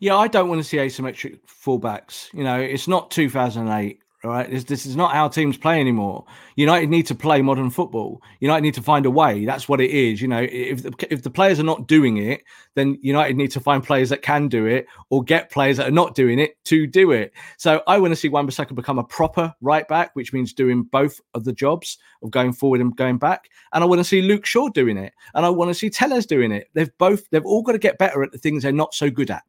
Yeah, 0.00 0.16
I 0.16 0.28
don't 0.28 0.48
want 0.48 0.60
to 0.60 0.68
see 0.68 0.78
asymmetric 0.78 1.40
fullbacks. 1.46 2.32
You 2.32 2.44
know, 2.44 2.58
it's 2.58 2.88
not 2.88 3.10
2008. 3.10 4.00
All 4.24 4.30
right, 4.30 4.50
this, 4.50 4.64
this 4.64 4.86
is 4.86 4.96
not 4.96 5.12
how 5.12 5.28
teams 5.28 5.58
play 5.58 5.78
anymore. 5.78 6.24
United 6.56 6.88
need 6.88 7.06
to 7.08 7.14
play 7.14 7.42
modern 7.42 7.68
football. 7.68 8.22
United 8.40 8.62
need 8.62 8.72
to 8.72 8.80
find 8.80 9.04
a 9.04 9.10
way. 9.10 9.44
That's 9.44 9.68
what 9.68 9.82
it 9.82 9.90
is. 9.90 10.22
You 10.22 10.28
know, 10.28 10.40
if 10.50 10.82
the, 10.82 10.94
if 11.10 11.22
the 11.22 11.28
players 11.28 11.60
are 11.60 11.64
not 11.64 11.86
doing 11.86 12.16
it, 12.16 12.42
then 12.74 12.98
United 13.02 13.36
need 13.36 13.50
to 13.50 13.60
find 13.60 13.84
players 13.84 14.08
that 14.08 14.22
can 14.22 14.48
do 14.48 14.64
it, 14.64 14.86
or 15.10 15.22
get 15.22 15.50
players 15.50 15.76
that 15.76 15.88
are 15.88 15.92
not 15.92 16.14
doing 16.14 16.38
it 16.38 16.56
to 16.64 16.86
do 16.86 17.10
it. 17.10 17.34
So 17.58 17.82
I 17.86 17.98
want 17.98 18.12
to 18.12 18.16
see 18.16 18.30
Wan-Bissaka 18.30 18.74
become 18.74 18.98
a 18.98 19.04
proper 19.04 19.54
right 19.60 19.86
back, 19.88 20.16
which 20.16 20.32
means 20.32 20.54
doing 20.54 20.84
both 20.84 21.20
of 21.34 21.44
the 21.44 21.52
jobs 21.52 21.98
of 22.22 22.30
going 22.30 22.54
forward 22.54 22.80
and 22.80 22.96
going 22.96 23.18
back. 23.18 23.50
And 23.74 23.84
I 23.84 23.86
want 23.86 24.00
to 24.00 24.04
see 24.04 24.22
Luke 24.22 24.46
Shaw 24.46 24.70
doing 24.70 24.96
it, 24.96 25.12
and 25.34 25.44
I 25.44 25.50
want 25.50 25.68
to 25.68 25.74
see 25.74 25.90
Telles 25.90 26.24
doing 26.24 26.50
it. 26.50 26.70
They've 26.72 26.96
both 26.96 27.28
they've 27.28 27.44
all 27.44 27.62
got 27.62 27.72
to 27.72 27.78
get 27.78 27.98
better 27.98 28.22
at 28.22 28.32
the 28.32 28.38
things 28.38 28.62
they're 28.62 28.72
not 28.72 28.94
so 28.94 29.10
good 29.10 29.30
at. 29.30 29.42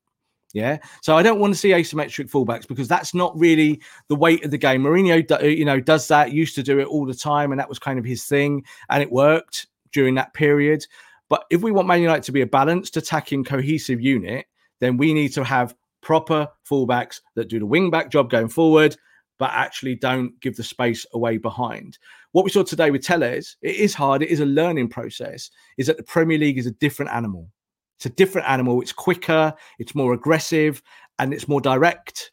Yeah. 0.56 0.78
So 1.02 1.18
I 1.18 1.22
don't 1.22 1.42
want 1.42 1.54
to 1.54 1.60
see 1.60 1.72
asymmetric 1.72 2.32
fullbacks 2.32 2.66
because 2.66 2.88
that's 2.88 3.14
not 3.14 3.38
really 3.38 3.82
the 4.08 4.16
weight 4.16 4.46
of 4.46 4.52
the 4.52 4.58
game. 4.58 4.84
Mourinho, 4.84 5.54
you 5.54 5.66
know, 5.66 5.82
does 5.82 6.08
that, 6.08 6.32
used 6.32 6.56
to 6.56 6.64
do 6.64 6.80
it 6.80 6.88
all 6.88 7.06
the 7.06 7.14
time, 7.14 7.52
and 7.52 7.60
that 7.60 7.68
was 7.68 7.78
kind 7.78 8.00
of 8.00 8.06
his 8.06 8.24
thing, 8.24 8.64
and 8.90 9.04
it 9.04 9.12
worked 9.12 9.68
during 9.92 10.16
that 10.16 10.34
period. 10.34 10.88
But 11.28 11.44
if 11.50 11.62
we 11.62 11.74
want 11.74 11.90
Man 11.90 12.02
United 12.02 12.24
to 12.24 12.32
be 12.32 12.40
a 12.40 12.48
balanced, 12.48 12.96
attacking, 12.96 13.44
cohesive 13.44 14.00
unit, 14.00 14.46
then 14.80 14.96
we 14.96 15.14
need 15.14 15.34
to 15.34 15.44
have 15.44 15.76
proper 16.02 16.48
fullbacks 16.66 17.20
that 17.36 17.50
do 17.50 17.60
the 17.60 17.66
wing 17.66 17.90
back 17.90 18.10
job 18.10 18.30
going 18.30 18.48
forward, 18.48 18.96
but 19.38 19.52
actually 19.52 19.96
don't 19.96 20.40
give 20.40 20.56
the 20.56 20.64
space 20.64 21.06
away 21.14 21.36
behind. 21.36 21.98
What 22.32 22.46
we 22.46 22.52
saw 22.52 22.64
today 22.64 22.92
with 22.92 23.04
Telles, 23.04 23.58
it 23.62 23.76
is 23.76 23.94
hard, 23.94 24.22
it 24.22 24.30
is 24.30 24.40
a 24.40 24.46
learning 24.46 24.88
process, 24.88 25.52
is 25.78 25.88
that 25.88 25.98
the 25.98 26.04
Premier 26.04 26.38
League 26.38 26.58
is 26.58 26.66
a 26.66 26.72
different 26.72 27.12
animal. 27.12 27.50
It's 27.98 28.06
a 28.06 28.10
different 28.10 28.48
animal. 28.50 28.82
It's 28.82 28.94
quicker, 28.94 29.54
it's 29.80 29.96
more 29.96 30.14
aggressive, 30.14 30.82
and 31.20 31.34
it's 31.34 31.48
more 31.48 31.62
direct. 31.62 32.32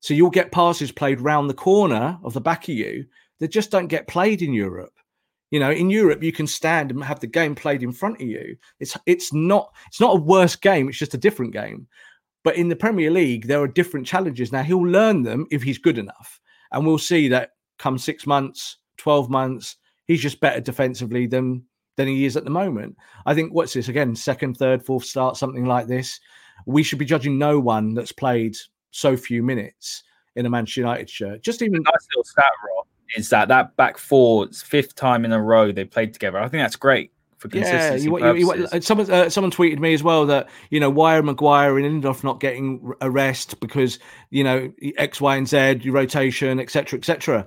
So 0.00 0.14
you'll 0.14 0.30
get 0.30 0.52
passes 0.52 0.90
played 0.90 1.20
round 1.20 1.48
the 1.48 1.54
corner 1.54 2.18
of 2.24 2.32
the 2.32 2.40
back 2.40 2.64
of 2.64 2.74
you 2.74 3.04
that 3.40 3.48
just 3.48 3.70
don't 3.70 3.86
get 3.86 4.08
played 4.08 4.42
in 4.42 4.52
Europe. 4.52 4.92
You 5.50 5.60
know, 5.60 5.70
in 5.70 5.90
Europe, 5.90 6.22
you 6.22 6.32
can 6.32 6.46
stand 6.46 6.90
and 6.90 7.04
have 7.04 7.20
the 7.20 7.26
game 7.26 7.54
played 7.54 7.82
in 7.82 7.92
front 7.92 8.20
of 8.20 8.26
you. 8.26 8.56
It's 8.80 8.96
it's 9.06 9.32
not 9.34 9.74
it's 9.86 10.00
not 10.00 10.16
a 10.16 10.20
worse 10.20 10.56
game. 10.56 10.88
It's 10.88 10.98
just 10.98 11.14
a 11.14 11.18
different 11.18 11.52
game. 11.52 11.86
But 12.42 12.56
in 12.56 12.68
the 12.68 12.76
Premier 12.76 13.10
League, 13.10 13.46
there 13.46 13.60
are 13.60 13.68
different 13.68 14.06
challenges. 14.06 14.50
Now 14.50 14.62
he'll 14.62 14.86
learn 14.86 15.22
them 15.22 15.46
if 15.50 15.62
he's 15.62 15.78
good 15.78 15.98
enough, 15.98 16.40
and 16.72 16.86
we'll 16.86 16.98
see 16.98 17.28
that 17.28 17.50
come 17.78 17.98
six 17.98 18.26
months, 18.26 18.78
twelve 18.96 19.28
months, 19.28 19.76
he's 20.06 20.22
just 20.22 20.40
better 20.40 20.60
defensively 20.60 21.26
than 21.26 21.64
than 21.96 22.08
he 22.08 22.24
is 22.24 22.36
at 22.36 22.44
the 22.44 22.50
moment. 22.50 22.96
I 23.26 23.34
think 23.34 23.52
what's 23.52 23.74
this 23.74 23.88
again? 23.88 24.14
Second, 24.16 24.56
third, 24.56 24.84
fourth 24.84 25.04
start, 25.04 25.36
something 25.36 25.64
like 25.64 25.86
this. 25.86 26.20
We 26.66 26.82
should 26.82 26.98
be 26.98 27.04
judging 27.04 27.38
no 27.38 27.58
one 27.58 27.94
that's 27.94 28.12
played 28.12 28.56
so 28.90 29.16
few 29.16 29.42
minutes 29.42 30.04
in 30.36 30.46
a 30.46 30.50
Manchester 30.50 30.80
United 30.80 31.10
shirt. 31.10 31.42
Just 31.42 31.62
even 31.62 31.82
nice 31.82 32.08
little 32.10 32.24
stat, 32.24 32.44
Rob, 32.76 32.86
is 33.16 33.28
that 33.30 33.48
that 33.48 33.76
back 33.76 33.98
four, 33.98 34.48
fifth 34.48 34.94
time 34.94 35.24
in 35.24 35.32
a 35.32 35.40
row 35.40 35.72
they 35.72 35.84
played 35.84 36.12
together. 36.12 36.38
I 36.38 36.48
think 36.48 36.62
that's 36.62 36.76
great. 36.76 37.12
For 37.38 37.48
consistency 37.48 38.04
yeah, 38.04 38.32
you, 38.32 38.38
you, 38.38 38.68
you, 38.70 38.80
someone 38.80 39.10
uh, 39.10 39.28
someone 39.28 39.50
tweeted 39.50 39.80
me 39.80 39.94
as 39.94 40.04
well 40.04 40.26
that 40.26 40.48
you 40.70 40.78
know 40.78 40.88
why 40.88 41.16
are 41.16 41.24
Maguire 41.24 41.76
and 41.76 42.00
Lindelof 42.04 42.22
not 42.22 42.38
getting 42.38 42.92
a 43.00 43.10
rest 43.10 43.58
because 43.58 43.98
you 44.30 44.44
know 44.44 44.72
X, 44.96 45.20
Y, 45.20 45.36
and 45.36 45.48
Z, 45.48 45.90
rotation, 45.90 46.60
etc., 46.60 47.00
etc 47.00 47.44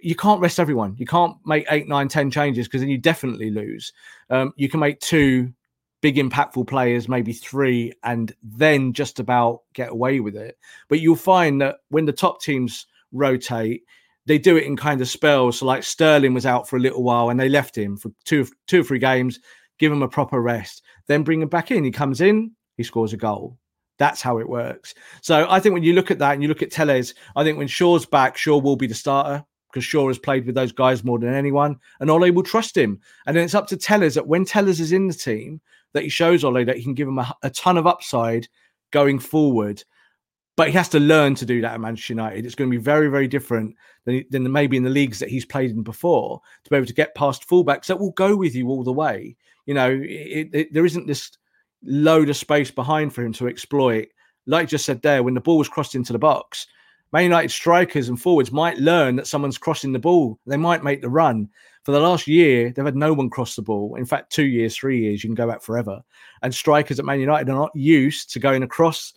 you 0.00 0.14
can't 0.14 0.40
rest 0.40 0.60
everyone. 0.60 0.96
You 0.98 1.06
can't 1.06 1.36
make 1.44 1.66
eight, 1.70 1.88
nine, 1.88 2.08
ten 2.08 2.30
changes 2.30 2.66
because 2.66 2.80
then 2.80 2.90
you 2.90 2.98
definitely 2.98 3.50
lose. 3.50 3.92
Um, 4.30 4.52
you 4.56 4.68
can 4.68 4.80
make 4.80 5.00
two 5.00 5.52
big 6.00 6.16
impactful 6.16 6.66
players, 6.66 7.08
maybe 7.08 7.32
three, 7.32 7.92
and 8.02 8.34
then 8.42 8.92
just 8.92 9.18
about 9.18 9.62
get 9.72 9.90
away 9.90 10.20
with 10.20 10.36
it. 10.36 10.56
But 10.88 11.00
you'll 11.00 11.16
find 11.16 11.60
that 11.60 11.76
when 11.88 12.04
the 12.04 12.12
top 12.12 12.40
teams 12.40 12.86
rotate, 13.12 13.82
they 14.26 14.38
do 14.38 14.56
it 14.56 14.64
in 14.64 14.76
kind 14.76 15.00
of 15.00 15.08
spells. 15.08 15.58
So 15.58 15.66
like 15.66 15.82
Sterling 15.82 16.34
was 16.34 16.46
out 16.46 16.68
for 16.68 16.76
a 16.76 16.80
little 16.80 17.02
while 17.02 17.30
and 17.30 17.38
they 17.38 17.48
left 17.48 17.76
him 17.76 17.96
for 17.96 18.10
two, 18.24 18.46
two 18.66 18.80
or 18.80 18.84
three 18.84 18.98
games, 18.98 19.40
give 19.78 19.92
him 19.92 20.02
a 20.02 20.08
proper 20.08 20.42
rest, 20.42 20.82
then 21.06 21.22
bring 21.22 21.42
him 21.42 21.48
back 21.48 21.70
in. 21.70 21.84
He 21.84 21.90
comes 21.90 22.20
in, 22.20 22.52
he 22.76 22.82
scores 22.82 23.12
a 23.12 23.16
goal. 23.16 23.56
That's 23.98 24.20
how 24.20 24.38
it 24.38 24.48
works. 24.48 24.94
So 25.22 25.46
I 25.48 25.60
think 25.60 25.72
when 25.72 25.82
you 25.82 25.94
look 25.94 26.10
at 26.10 26.18
that 26.18 26.34
and 26.34 26.42
you 26.42 26.48
look 26.48 26.62
at 26.62 26.70
Telles, 26.70 27.14
I 27.34 27.44
think 27.44 27.56
when 27.56 27.68
Shaw's 27.68 28.04
back, 28.04 28.36
Shaw 28.36 28.58
will 28.58 28.76
be 28.76 28.86
the 28.86 28.94
starter 28.94 29.44
because 29.76 29.84
Shaw 29.84 30.08
has 30.08 30.18
played 30.18 30.46
with 30.46 30.54
those 30.54 30.72
guys 30.72 31.04
more 31.04 31.18
than 31.18 31.34
anyone, 31.34 31.76
and 32.00 32.10
Ole 32.10 32.30
will 32.30 32.42
trust 32.42 32.74
him. 32.74 32.98
And 33.26 33.36
then 33.36 33.44
it's 33.44 33.54
up 33.54 33.66
to 33.66 33.76
Telles 33.76 34.14
that 34.14 34.26
when 34.26 34.46
Telles 34.46 34.80
is 34.80 34.90
in 34.90 35.06
the 35.06 35.12
team, 35.12 35.60
that 35.92 36.02
he 36.02 36.08
shows 36.08 36.44
Ole 36.44 36.64
that 36.64 36.78
he 36.78 36.82
can 36.82 36.94
give 36.94 37.06
him 37.06 37.18
a, 37.18 37.30
a 37.42 37.50
ton 37.50 37.76
of 37.76 37.86
upside 37.86 38.48
going 38.90 39.18
forward. 39.18 39.84
But 40.56 40.68
he 40.68 40.72
has 40.72 40.88
to 40.88 40.98
learn 40.98 41.34
to 41.34 41.44
do 41.44 41.60
that 41.60 41.74
at 41.74 41.80
Manchester 41.82 42.14
United. 42.14 42.46
It's 42.46 42.54
going 42.54 42.70
to 42.70 42.74
be 42.74 42.82
very, 42.82 43.08
very 43.10 43.28
different 43.28 43.76
than, 44.06 44.24
than 44.30 44.50
maybe 44.50 44.78
in 44.78 44.82
the 44.82 44.88
leagues 44.88 45.18
that 45.18 45.28
he's 45.28 45.44
played 45.44 45.72
in 45.72 45.82
before 45.82 46.40
to 46.64 46.70
be 46.70 46.76
able 46.76 46.86
to 46.86 46.94
get 46.94 47.14
past 47.14 47.46
fullbacks 47.46 47.84
that 47.86 48.00
will 48.00 48.12
go 48.12 48.34
with 48.34 48.54
you 48.54 48.70
all 48.70 48.82
the 48.82 48.90
way. 48.90 49.36
You 49.66 49.74
know, 49.74 49.90
it, 49.90 50.48
it, 50.54 50.72
there 50.72 50.86
isn't 50.86 51.06
this 51.06 51.32
load 51.84 52.30
of 52.30 52.36
space 52.38 52.70
behind 52.70 53.12
for 53.12 53.22
him 53.22 53.34
to 53.34 53.48
exploit. 53.48 54.08
Like 54.46 54.68
just 54.68 54.86
said 54.86 55.02
there, 55.02 55.22
when 55.22 55.34
the 55.34 55.40
ball 55.42 55.58
was 55.58 55.68
crossed 55.68 55.94
into 55.94 56.14
the 56.14 56.18
box, 56.18 56.66
Man 57.12 57.24
United 57.24 57.50
strikers 57.50 58.08
and 58.08 58.20
forwards 58.20 58.52
might 58.52 58.78
learn 58.78 59.16
that 59.16 59.26
someone's 59.26 59.58
crossing 59.58 59.92
the 59.92 59.98
ball. 59.98 60.38
They 60.46 60.56
might 60.56 60.84
make 60.84 61.00
the 61.00 61.08
run. 61.08 61.48
For 61.84 61.92
the 61.92 62.00
last 62.00 62.26
year, 62.26 62.72
they've 62.72 62.84
had 62.84 62.96
no 62.96 63.12
one 63.12 63.30
cross 63.30 63.54
the 63.54 63.62
ball. 63.62 63.94
In 63.94 64.04
fact, 64.04 64.32
two 64.32 64.44
years, 64.46 64.76
three 64.76 65.00
years, 65.00 65.22
you 65.22 65.28
can 65.28 65.36
go 65.36 65.46
back 65.46 65.62
forever. 65.62 66.02
And 66.42 66.52
strikers 66.52 66.98
at 66.98 67.04
Man 67.04 67.20
United 67.20 67.48
are 67.48 67.54
not 67.54 67.70
used 67.76 68.32
to 68.32 68.40
going 68.40 68.64
across 68.64 69.14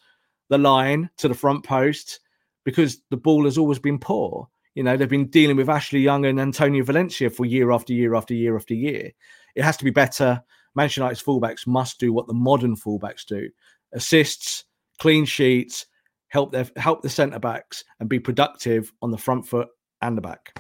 the 0.50 0.58
line 0.58 1.10
to 1.18 1.28
the 1.28 1.34
front 1.34 1.64
post 1.64 2.20
because 2.64 3.02
the 3.10 3.18
ball 3.18 3.46
has 3.46 3.58
always 3.58 3.80
been 3.80 3.98
poor. 3.98 4.48
You 4.76 4.84
know, 4.84 4.96
they've 4.96 5.10
been 5.10 5.30
dealing 5.30 5.58
with 5.58 5.70
Ashley 5.70 6.00
Young 6.00 6.26
and 6.26 6.40
Antonio 6.40 6.84
Valencia 6.84 7.30
for 7.32 7.46
year 7.46 7.72
after 7.72 7.94
year 7.94 8.14
after 8.14 8.36
year 8.36 8.56
after 8.56 8.76
year. 8.76 9.12
It 9.56 9.64
has 9.64 9.78
to 9.78 9.84
be 9.84 9.92
better. 9.92 10.42
Manchester 10.76 11.02
United's 11.02 11.24
fullbacks 11.24 11.66
must 11.66 12.00
do 12.00 12.14
what 12.14 12.28
the 12.28 12.34
modern 12.34 12.76
fullbacks 12.76 13.26
do 13.26 13.50
assists, 13.94 14.66
clean 15.00 15.26
sheets, 15.26 15.88
help 16.30 16.52
their 16.52 16.68
help 16.78 17.02
the 17.02 17.10
centre 17.10 17.40
backs 17.40 17.84
and 18.00 18.10
be 18.10 18.20
productive 18.20 18.92
on 19.02 19.12
the 19.12 19.18
front 19.18 19.48
foot 19.48 19.70
and 20.02 20.18
the 20.18 20.22
back. 20.22 20.60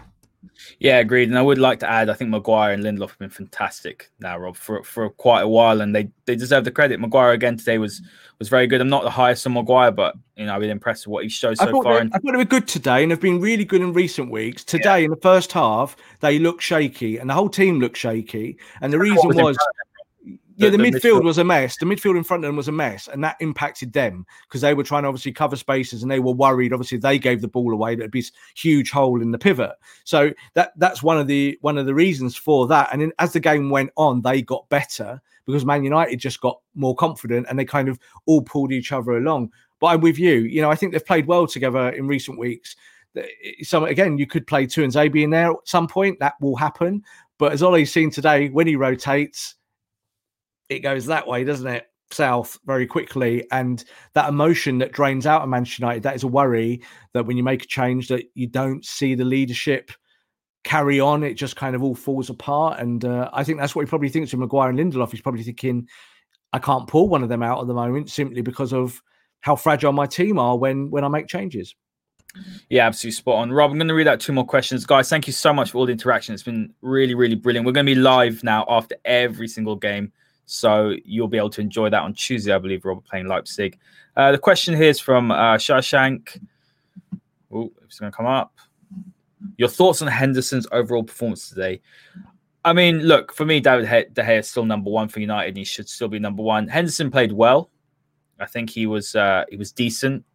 Yeah, 0.79 0.97
agreed. 0.99 1.29
And 1.29 1.37
I 1.37 1.41
would 1.41 1.57
like 1.57 1.79
to 1.81 1.89
add, 1.89 2.09
I 2.09 2.13
think 2.13 2.29
Maguire 2.29 2.71
and 2.71 2.83
Lindelof 2.83 3.09
have 3.09 3.19
been 3.19 3.29
fantastic 3.29 4.09
now, 4.19 4.37
Rob, 4.37 4.55
for 4.55 4.83
for 4.83 5.09
quite 5.09 5.41
a 5.41 5.47
while, 5.47 5.81
and 5.81 5.95
they 5.95 6.09
they 6.25 6.35
deserve 6.35 6.63
the 6.63 6.71
credit. 6.71 6.99
Maguire 6.99 7.31
again 7.31 7.57
today 7.57 7.77
was 7.77 8.01
was 8.39 8.49
very 8.49 8.67
good. 8.67 8.79
I'm 8.79 8.89
not 8.89 9.03
the 9.03 9.09
highest 9.09 9.45
on 9.45 9.53
Maguire, 9.53 9.91
but 9.91 10.15
you 10.35 10.45
know 10.45 10.53
I've 10.53 10.61
been 10.61 10.69
impressed 10.69 11.05
with 11.05 11.11
what 11.11 11.23
he 11.23 11.29
showed 11.29 11.57
so 11.57 11.83
far. 11.83 11.99
And... 11.99 12.11
I 12.13 12.19
thought 12.19 12.31
they 12.31 12.37
were 12.37 12.45
good 12.45 12.67
today, 12.67 13.03
and 13.03 13.11
have 13.11 13.21
been 13.21 13.41
really 13.41 13.65
good 13.65 13.81
in 13.81 13.93
recent 13.93 14.31
weeks. 14.31 14.63
Today, 14.63 14.99
yeah. 14.99 15.05
in 15.05 15.11
the 15.11 15.17
first 15.17 15.51
half, 15.51 15.95
they 16.21 16.39
looked 16.39 16.63
shaky, 16.63 17.17
and 17.17 17.29
the 17.29 17.33
whole 17.33 17.49
team 17.49 17.79
looked 17.79 17.97
shaky. 17.97 18.57
And 18.81 18.93
the 18.93 18.99
reason 18.99 19.27
was, 19.27 19.35
was 19.35 19.57
yeah, 20.59 20.69
the, 20.69 20.77
the 20.77 20.83
midfield, 20.83 21.21
midfield, 21.21 21.23
was 21.23 21.37
a 21.37 21.43
mess. 21.43 21.77
The 21.77 21.85
midfield 21.85 22.17
in 22.17 22.23
front 22.23 22.43
of 22.43 22.49
them 22.49 22.55
was 22.55 22.67
a 22.67 22.73
mess, 22.73 23.07
and 23.07 23.23
that 23.23 23.37
impacted 23.39 23.93
them 23.93 24.25
because 24.47 24.61
they 24.61 24.73
were 24.73 24.83
trying 24.83 25.03
to 25.03 25.09
obviously 25.09 25.31
cover 25.31 25.55
spaces, 25.55 26.01
and 26.01 26.11
they 26.11 26.19
were 26.19 26.33
worried. 26.33 26.73
Obviously, 26.73 26.97
they 26.97 27.17
gave 27.17 27.41
the 27.41 27.47
ball 27.47 27.73
away. 27.73 27.95
There'd 27.95 28.11
be 28.11 28.19
a 28.19 28.59
huge 28.59 28.91
hole 28.91 29.21
in 29.21 29.31
the 29.31 29.37
pivot. 29.37 29.71
So 30.03 30.31
that 30.55 30.73
that's 30.77 31.01
one 31.01 31.17
of 31.17 31.27
the 31.27 31.57
one 31.61 31.77
of 31.77 31.85
the 31.85 31.93
reasons 31.93 32.35
for 32.35 32.67
that. 32.67 32.89
And 32.91 33.01
then 33.01 33.11
as 33.19 33.33
the 33.33 33.39
game 33.39 33.69
went 33.69 33.91
on, 33.95 34.21
they 34.21 34.41
got 34.41 34.67
better 34.69 35.21
because 35.45 35.65
Man 35.65 35.83
United 35.83 36.17
just 36.17 36.41
got 36.41 36.59
more 36.75 36.95
confident, 36.95 37.47
and 37.49 37.57
they 37.57 37.65
kind 37.65 37.87
of 37.87 37.99
all 38.25 38.41
pulled 38.41 38.71
each 38.71 38.91
other 38.91 39.17
along. 39.17 39.51
But 39.79 39.87
I'm 39.87 40.01
with 40.01 40.19
you. 40.19 40.41
You 40.41 40.61
know, 40.61 40.69
I 40.69 40.75
think 40.75 40.91
they've 40.91 41.05
played 41.05 41.25
well 41.25 41.47
together 41.47 41.89
in 41.89 42.07
recent 42.07 42.37
weeks. 42.37 42.75
So 43.63 43.85
again, 43.85 44.17
you 44.17 44.27
could 44.27 44.45
play 44.45 44.67
Tuanzebe 44.67 45.23
in 45.23 45.29
there 45.29 45.51
at 45.51 45.57
some 45.65 45.87
point. 45.87 46.19
That 46.19 46.35
will 46.41 46.55
happen. 46.55 47.03
But 47.37 47.53
as 47.53 47.63
Ole's 47.63 47.91
seen 47.91 48.11
today, 48.11 48.49
when 48.49 48.67
he 48.67 48.75
rotates, 48.75 49.55
it 50.69 50.79
goes 50.79 51.05
that 51.07 51.27
way, 51.27 51.43
doesn't 51.43 51.67
it? 51.67 51.85
South 52.11 52.57
very 52.65 52.87
quickly, 52.87 53.45
and 53.51 53.83
that 54.13 54.29
emotion 54.29 54.79
that 54.79 54.91
drains 54.91 55.27
out 55.27 55.43
of 55.43 55.49
Manchester 55.49 55.83
United. 55.83 56.03
That 56.03 56.15
is 56.15 56.23
a 56.23 56.27
worry 56.27 56.81
that 57.13 57.25
when 57.25 57.37
you 57.37 57.43
make 57.43 57.63
a 57.63 57.67
change, 57.67 58.07
that 58.07 58.25
you 58.33 58.47
don't 58.47 58.83
see 58.83 59.13
the 59.13 59.25
leadership 59.25 59.91
carry 60.63 60.99
on. 60.99 61.23
It 61.23 61.35
just 61.35 61.55
kind 61.55 61.75
of 61.75 61.83
all 61.83 61.95
falls 61.95 62.29
apart, 62.29 62.79
and 62.79 63.05
uh, 63.05 63.29
I 63.31 63.43
think 63.43 63.59
that's 63.59 63.75
what 63.75 63.85
he 63.85 63.89
probably 63.89 64.09
thinks 64.09 64.33
of 64.33 64.39
Maguire 64.39 64.69
and 64.69 64.79
Lindelof. 64.79 65.11
He's 65.11 65.21
probably 65.21 65.43
thinking, 65.43 65.87
I 66.51 66.59
can't 66.59 66.87
pull 66.87 67.09
one 67.09 67.21
of 67.21 67.29
them 67.29 67.43
out 67.43 67.61
at 67.61 67.67
the 67.67 67.73
moment 67.73 68.09
simply 68.09 68.41
because 68.41 68.73
of 68.73 69.01
how 69.41 69.55
fragile 69.55 69.93
my 69.93 70.07
team 70.07 70.39
are 70.39 70.57
when 70.57 70.89
when 70.89 71.03
I 71.03 71.09
make 71.09 71.27
changes. 71.27 71.75
Yeah, 72.69 72.85
absolutely 72.85 73.15
spot 73.15 73.35
on. 73.35 73.51
Rob, 73.51 73.71
I'm 73.71 73.77
going 73.77 73.87
to 73.87 73.93
read 73.93 74.07
out 74.07 74.19
two 74.19 74.33
more 74.33 74.45
questions. 74.45 74.85
Guys, 74.85 75.09
thank 75.09 75.25
you 75.25 75.33
so 75.33 75.51
much 75.51 75.71
for 75.71 75.79
all 75.79 75.85
the 75.85 75.91
interaction. 75.91 76.33
It's 76.33 76.43
been 76.43 76.73
really, 76.81 77.15
really 77.15 77.35
brilliant. 77.35 77.65
We're 77.65 77.71
going 77.71 77.87
to 77.87 77.95
be 77.95 77.99
live 77.99 78.43
now 78.43 78.65
after 78.69 78.95
every 79.05 79.47
single 79.47 79.75
game. 79.75 80.11
So 80.51 80.95
you'll 81.05 81.27
be 81.27 81.37
able 81.37 81.51
to 81.51 81.61
enjoy 81.61 81.91
that 81.91 82.01
on 82.01 82.15
Tuesday, 82.15 82.51
I 82.51 82.57
believe, 82.57 82.83
Robert 82.83 83.05
playing 83.05 83.27
Leipzig. 83.27 83.77
Uh, 84.17 84.31
the 84.31 84.37
question 84.39 84.75
here 84.75 84.89
is 84.89 84.99
from 84.99 85.29
uh, 85.29 85.57
Shashank. 85.57 86.41
Oh, 87.53 87.71
it's 87.83 87.99
going 87.99 88.11
to 88.11 88.15
come 88.15 88.25
up. 88.25 88.51
Your 89.57 89.69
thoughts 89.69 90.01
on 90.01 90.07
Henderson's 90.07 90.65
overall 90.71 91.03
performance 91.03 91.49
today? 91.49 91.81
I 92.65 92.73
mean, 92.73 93.01
look, 93.01 93.31
for 93.31 93.45
me, 93.45 93.59
David 93.59 94.13
De 94.15 94.23
Gea 94.23 94.39
is 94.39 94.49
still 94.49 94.65
number 94.65 94.89
one 94.89 95.07
for 95.07 95.19
United. 95.19 95.55
he 95.55 95.63
should 95.63 95.87
still 95.87 96.07
be 96.07 96.17
number 96.17 96.41
one. 96.41 96.67
Henderson 96.67 97.11
played 97.11 97.31
well. 97.31 97.69
I 98.39 98.47
think 98.47 98.71
he 98.71 98.87
was 98.87 99.15
uh, 99.15 99.43
he 99.49 99.55
was 99.55 99.71
decent, 99.71 100.25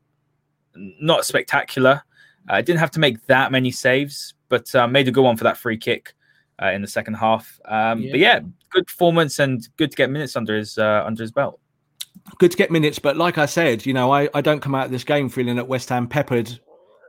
not 0.77 1.25
spectacular. 1.25 2.03
I 2.49 2.59
uh, 2.59 2.63
didn't 2.63 2.79
have 2.79 2.93
to 2.93 3.01
make 3.01 3.27
that 3.27 3.51
many 3.51 3.73
saves, 3.73 4.35
but 4.49 4.73
uh, 4.77 4.87
made 4.87 5.09
a 5.09 5.11
good 5.11 5.25
one 5.25 5.37
for 5.37 5.45
that 5.45 5.57
free 5.57 5.77
kick 5.77 6.15
uh, 6.63 6.71
in 6.71 6.83
the 6.83 6.89
second 6.89 7.15
half. 7.15 7.61
Um, 7.65 8.01
yeah. 8.01 8.11
But 8.11 8.21
yeah, 8.21 8.41
good 8.71 8.87
performance 8.87 9.39
and 9.39 9.67
good 9.77 9.91
to 9.91 9.97
get 9.97 10.11
minutes 10.11 10.37
under 10.37 10.57
his 10.57 10.79
uh, 10.79 11.05
under 11.07 11.23
his 11.23 11.33
belt. 11.33 11.61
Good 12.39 12.53
to 12.53 12.57
get 12.57 12.71
minutes, 12.71 12.99
but 12.99 13.17
like 13.17 13.39
I 13.39 13.47
said, 13.47 13.85
you 13.85 13.93
know, 13.93 14.13
I, 14.13 14.29
I 14.33 14.41
don't 14.41 14.61
come 14.61 14.75
out 14.75 14.87
of 14.87 14.91
this 14.91 15.05
game 15.05 15.29
feeling 15.29 15.57
that 15.57 15.69
West 15.69 15.89
Ham 15.91 16.09
peppered 16.09 16.59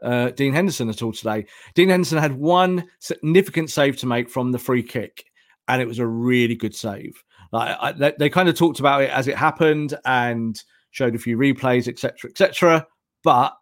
uh, 0.03 0.31
Dean 0.31 0.53
Henderson 0.53 0.89
at 0.89 1.01
all 1.01 1.13
today. 1.13 1.45
Dean 1.73 1.89
Henderson 1.89 2.17
had 2.17 2.33
one 2.33 2.85
significant 2.99 3.69
save 3.69 3.97
to 3.97 4.07
make 4.07 4.29
from 4.29 4.51
the 4.51 4.59
free 4.59 4.83
kick, 4.83 5.23
and 5.67 5.81
it 5.81 5.87
was 5.87 5.99
a 5.99 6.07
really 6.07 6.55
good 6.55 6.75
save. 6.75 7.23
Like 7.51 7.77
I, 7.79 7.91
they, 7.93 8.13
they 8.19 8.29
kind 8.29 8.49
of 8.49 8.55
talked 8.55 8.79
about 8.79 9.03
it 9.03 9.09
as 9.09 9.27
it 9.27 9.37
happened 9.37 9.97
and 10.05 10.61
showed 10.91 11.15
a 11.15 11.19
few 11.19 11.37
replays, 11.37 11.87
etc., 11.87 12.29
etc. 12.29 12.87
But 13.23 13.55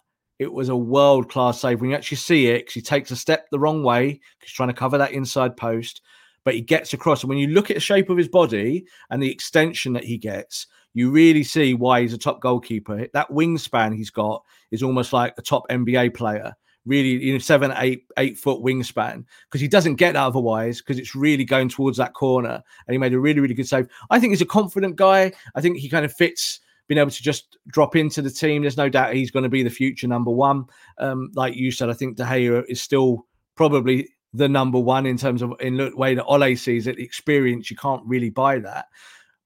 it 0.43 0.53
was 0.53 0.69
a 0.69 0.75
world 0.75 1.29
class 1.29 1.61
save. 1.61 1.81
When 1.81 1.89
you 1.89 1.95
actually 1.95 2.17
see 2.17 2.47
it, 2.47 2.59
because 2.59 2.73
he 2.73 2.81
takes 2.81 3.11
a 3.11 3.15
step 3.15 3.49
the 3.49 3.59
wrong 3.59 3.83
way, 3.83 4.19
he's 4.39 4.51
trying 4.51 4.69
to 4.69 4.73
cover 4.73 4.97
that 4.97 5.11
inside 5.11 5.57
post, 5.57 6.01
but 6.43 6.53
he 6.53 6.61
gets 6.61 6.93
across. 6.93 7.23
And 7.23 7.29
when 7.29 7.39
you 7.39 7.47
look 7.47 7.71
at 7.71 7.75
the 7.75 7.81
shape 7.81 8.09
of 8.09 8.17
his 8.17 8.27
body 8.27 8.85
and 9.09 9.21
the 9.21 9.31
extension 9.31 9.93
that 9.93 10.03
he 10.03 10.17
gets, 10.17 10.67
you 10.93 11.09
really 11.09 11.43
see 11.43 11.73
why 11.73 12.01
he's 12.01 12.13
a 12.13 12.17
top 12.17 12.41
goalkeeper. 12.41 13.07
That 13.13 13.31
wingspan 13.31 13.95
he's 13.95 14.11
got 14.11 14.43
is 14.69 14.83
almost 14.83 15.13
like 15.13 15.33
a 15.37 15.41
top 15.41 15.63
NBA 15.69 16.13
player 16.13 16.53
really, 16.85 17.23
you 17.23 17.33
know, 17.33 17.39
seven, 17.39 17.73
eight, 17.77 18.05
eight 18.17 18.37
foot 18.37 18.61
wingspan 18.61 19.25
because 19.47 19.61
he 19.61 19.67
doesn't 19.67 19.95
get 19.95 20.13
that 20.13 20.25
otherwise 20.25 20.79
because 20.79 20.99
it's 20.99 21.15
really 21.15 21.45
going 21.45 21.69
towards 21.69 21.97
that 21.97 22.13
corner. 22.13 22.61
And 22.87 22.93
he 22.93 22.97
made 22.97 23.13
a 23.13 23.19
really, 23.19 23.39
really 23.39 23.53
good 23.53 23.67
save. 23.67 23.87
I 24.09 24.19
think 24.19 24.31
he's 24.31 24.41
a 24.41 24.45
confident 24.45 24.95
guy. 24.95 25.31
I 25.55 25.61
think 25.61 25.77
he 25.77 25.89
kind 25.89 26.05
of 26.05 26.13
fits 26.13 26.59
being 26.87 26.99
able 26.99 27.11
to 27.11 27.23
just 27.23 27.57
drop 27.67 27.95
into 27.95 28.21
the 28.21 28.29
team. 28.29 28.61
There's 28.61 28.77
no 28.77 28.89
doubt 28.89 29.13
he's 29.13 29.31
going 29.31 29.43
to 29.43 29.49
be 29.49 29.63
the 29.63 29.69
future 29.69 30.07
number 30.07 30.31
one. 30.31 30.65
Um, 30.97 31.31
like 31.35 31.55
you 31.55 31.71
said, 31.71 31.89
I 31.89 31.93
think 31.93 32.17
De 32.17 32.23
Gea 32.23 32.63
is 32.67 32.81
still 32.81 33.25
probably 33.55 34.09
the 34.33 34.49
number 34.49 34.79
one 34.79 35.05
in 35.05 35.17
terms 35.17 35.41
of 35.41 35.53
in 35.59 35.77
the 35.77 35.91
way 35.95 36.15
that 36.15 36.25
Ole 36.25 36.55
sees 36.55 36.87
it. 36.87 36.99
Experience, 36.99 37.69
you 37.69 37.77
can't 37.77 38.03
really 38.05 38.29
buy 38.29 38.59
that. 38.59 38.87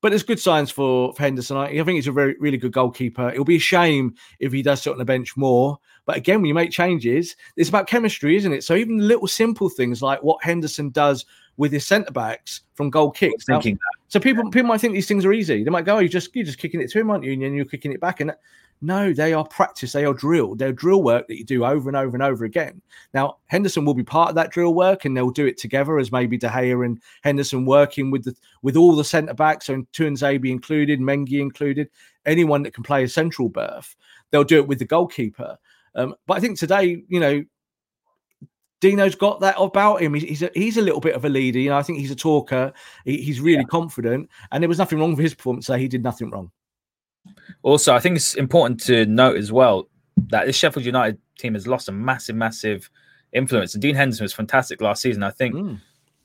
But 0.01 0.09
there's 0.09 0.23
good 0.23 0.39
signs 0.39 0.69
for, 0.69 1.11
for 1.13 1.21
Henderson. 1.21 1.57
I, 1.57 1.65
I 1.65 1.83
think 1.83 1.95
he's 1.95 2.07
a 2.07 2.11
very, 2.11 2.35
really 2.39 2.57
good 2.57 2.71
goalkeeper. 2.71 3.29
It'll 3.29 3.43
be 3.43 3.55
a 3.55 3.59
shame 3.59 4.13
if 4.39 4.53
he 4.53 4.61
does 4.61 4.81
sit 4.81 4.91
on 4.91 4.99
the 4.99 5.05
bench 5.05 5.35
more. 5.35 5.77
But 6.05 6.17
again, 6.17 6.39
when 6.39 6.47
you 6.47 6.53
make 6.53 6.71
changes, 6.71 7.35
it's 7.57 7.69
about 7.69 7.88
chemistry, 7.88 8.38
isn't 8.38 8.53
it? 8.53 8.63
So 8.63 8.75
even 8.75 9.07
little 9.07 9.27
simple 9.27 9.69
things 9.69 10.01
like 10.01 10.21
what 10.21 10.43
Henderson 10.43 10.91
does 10.91 11.25
with 11.58 11.72
his 11.72 11.86
centre 11.86 12.12
backs 12.12 12.62
from 12.76 12.89
goal 12.89 13.12
kicks. 13.12 13.47
Now, 13.47 13.62
so 14.08 14.20
people 14.20 14.49
people 14.49 14.68
might 14.68 14.80
think 14.80 14.93
these 14.93 15.08
things 15.08 15.26
are 15.26 15.34
easy. 15.34 15.64
They 15.64 15.70
might 15.70 15.86
go, 15.86 15.97
"Oh, 15.97 15.99
you 15.99 16.10
just 16.10 16.36
you're 16.36 16.45
just 16.45 16.60
kicking 16.60 16.82
it 16.82 16.89
to 16.91 16.99
him, 16.99 17.10
aren't 17.10 17.24
you?" 17.24 17.34
And 17.34 17.55
you're 17.55 17.66
kicking 17.66 17.91
it 17.91 17.99
back. 17.99 18.22
And 18.22 18.34
no, 18.80 19.12
they 19.12 19.34
are 19.34 19.45
practice. 19.45 19.91
They 19.91 20.05
are 20.05 20.14
drill. 20.14 20.55
They're 20.55 20.72
drill 20.72 21.01
work 21.01 21.28
that 21.28 21.38
you 21.38 21.43
do 21.43 21.66
over 21.66 21.89
and 21.89 21.97
over 21.97 22.16
and 22.16 22.22
over 22.22 22.45
again. 22.45 22.82
Now, 23.14 23.38
Henderson 23.47 23.86
will 23.86 23.95
be 23.95 24.03
part 24.03 24.30
of 24.30 24.36
that 24.36 24.51
drill 24.51 24.76
work, 24.76 25.05
and 25.05 25.18
they'll 25.18 25.32
do 25.32 25.47
it 25.47 25.58
together 25.58 25.97
as 25.97 26.12
maybe 26.12 26.38
De 26.38 26.47
Gea 26.47 26.86
and 26.86 27.01
Henderson 27.24 27.66
working 27.66 28.12
with 28.12 28.24
the 28.24 28.36
with 28.62 28.78
all 28.78 28.95
the 28.95 29.03
centre 29.03 29.34
backs, 29.34 29.66
so 29.66 29.84
Tuanzebe 29.93 30.49
included, 30.49 30.99
Mengi 30.99 31.39
included, 31.39 31.89
anyone 32.26 32.62
that 32.64 32.74
can 32.74 32.84
play 32.84 33.03
a 33.03 33.10
central 33.10 33.49
berth. 33.49 33.95
They'll 34.30 34.43
do 34.43 34.58
it 34.58 34.68
with 34.68 34.80
the 34.80 34.86
goalkeeper. 34.86 35.58
Um, 35.95 36.14
but 36.28 36.38
I 36.38 36.39
think 36.39 36.60
today, 36.60 37.03
you 37.08 37.20
know, 37.20 37.43
Dino's 38.80 39.15
got 39.15 39.39
that 39.39 39.55
about 39.57 40.01
him. 40.01 40.13
He's 40.13 40.43
a, 40.43 40.51
he's 40.53 40.78
a 40.78 40.82
little 40.82 40.99
bit 40.99 41.15
of 41.15 41.25
a 41.25 41.30
leader. 41.30 41.59
You 41.59 41.71
know, 41.71 41.78
I 41.78 41.84
think 41.84 41.99
he's 41.99 42.11
a 42.11 42.15
talker. 42.15 42.71
He, 43.05 43.17
he's 43.17 43.41
really 43.41 43.59
yeah. 43.59 43.67
confident, 43.69 44.30
and 44.51 44.61
there 44.61 44.69
was 44.69 44.78
nothing 44.78 44.99
wrong 44.99 45.11
with 45.11 45.19
his 45.19 45.34
performance. 45.34 45.65
So 45.65 45.75
he 45.75 45.88
did 45.88 46.03
nothing 46.03 46.30
wrong. 46.30 46.51
Also, 47.63 47.93
I 47.93 47.99
think 47.99 48.15
it's 48.15 48.36
important 48.36 48.80
to 48.82 49.05
note 49.05 49.38
as 49.38 49.51
well 49.51 49.89
that 50.30 50.45
this 50.45 50.55
Sheffield 50.55 50.86
United 50.86 51.19
team 51.38 51.55
has 51.55 51.67
lost 51.67 51.89
a 51.89 51.91
massive, 51.91 52.36
massive 52.36 52.89
influence. 53.34 53.73
And 53.73 53.82
Dean 53.82 53.95
Henderson 53.95 54.23
was 54.23 54.34
fantastic 54.34 54.82
last 54.82 55.01
season. 55.01 55.23
I 55.23 55.32
think 55.32 55.55
mm. 55.55 55.80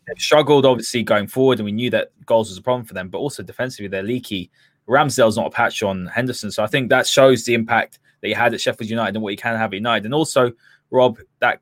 they've 0.06 0.22
struggled 0.22 0.66
obviously 0.66 1.02
going 1.02 1.26
forward, 1.26 1.58
and 1.58 1.64
we 1.64 1.72
knew 1.72 1.90
that 1.90 2.12
goals 2.26 2.50
was 2.50 2.58
a 2.58 2.62
problem 2.62 2.84
for 2.84 2.94
them. 2.94 3.08
But 3.08 3.18
also 3.18 3.42
defensively, 3.42 3.88
they're 3.88 4.02
leaky. 4.02 4.50
Ramsdale's 4.88 5.36
not 5.36 5.46
a 5.46 5.50
patch 5.50 5.82
on 5.82 6.06
Henderson, 6.06 6.50
so 6.50 6.62
I 6.62 6.66
think 6.66 6.90
that 6.90 7.06
shows 7.06 7.44
the 7.44 7.54
impact 7.54 7.98
that 8.20 8.28
he 8.28 8.34
had 8.34 8.52
at 8.52 8.60
Sheffield 8.60 8.90
United 8.90 9.16
and 9.16 9.22
what 9.22 9.30
he 9.30 9.36
can 9.36 9.56
have 9.56 9.70
at 9.70 9.74
United. 9.74 10.04
And 10.04 10.14
also, 10.14 10.52
Rob, 10.90 11.18
that 11.40 11.60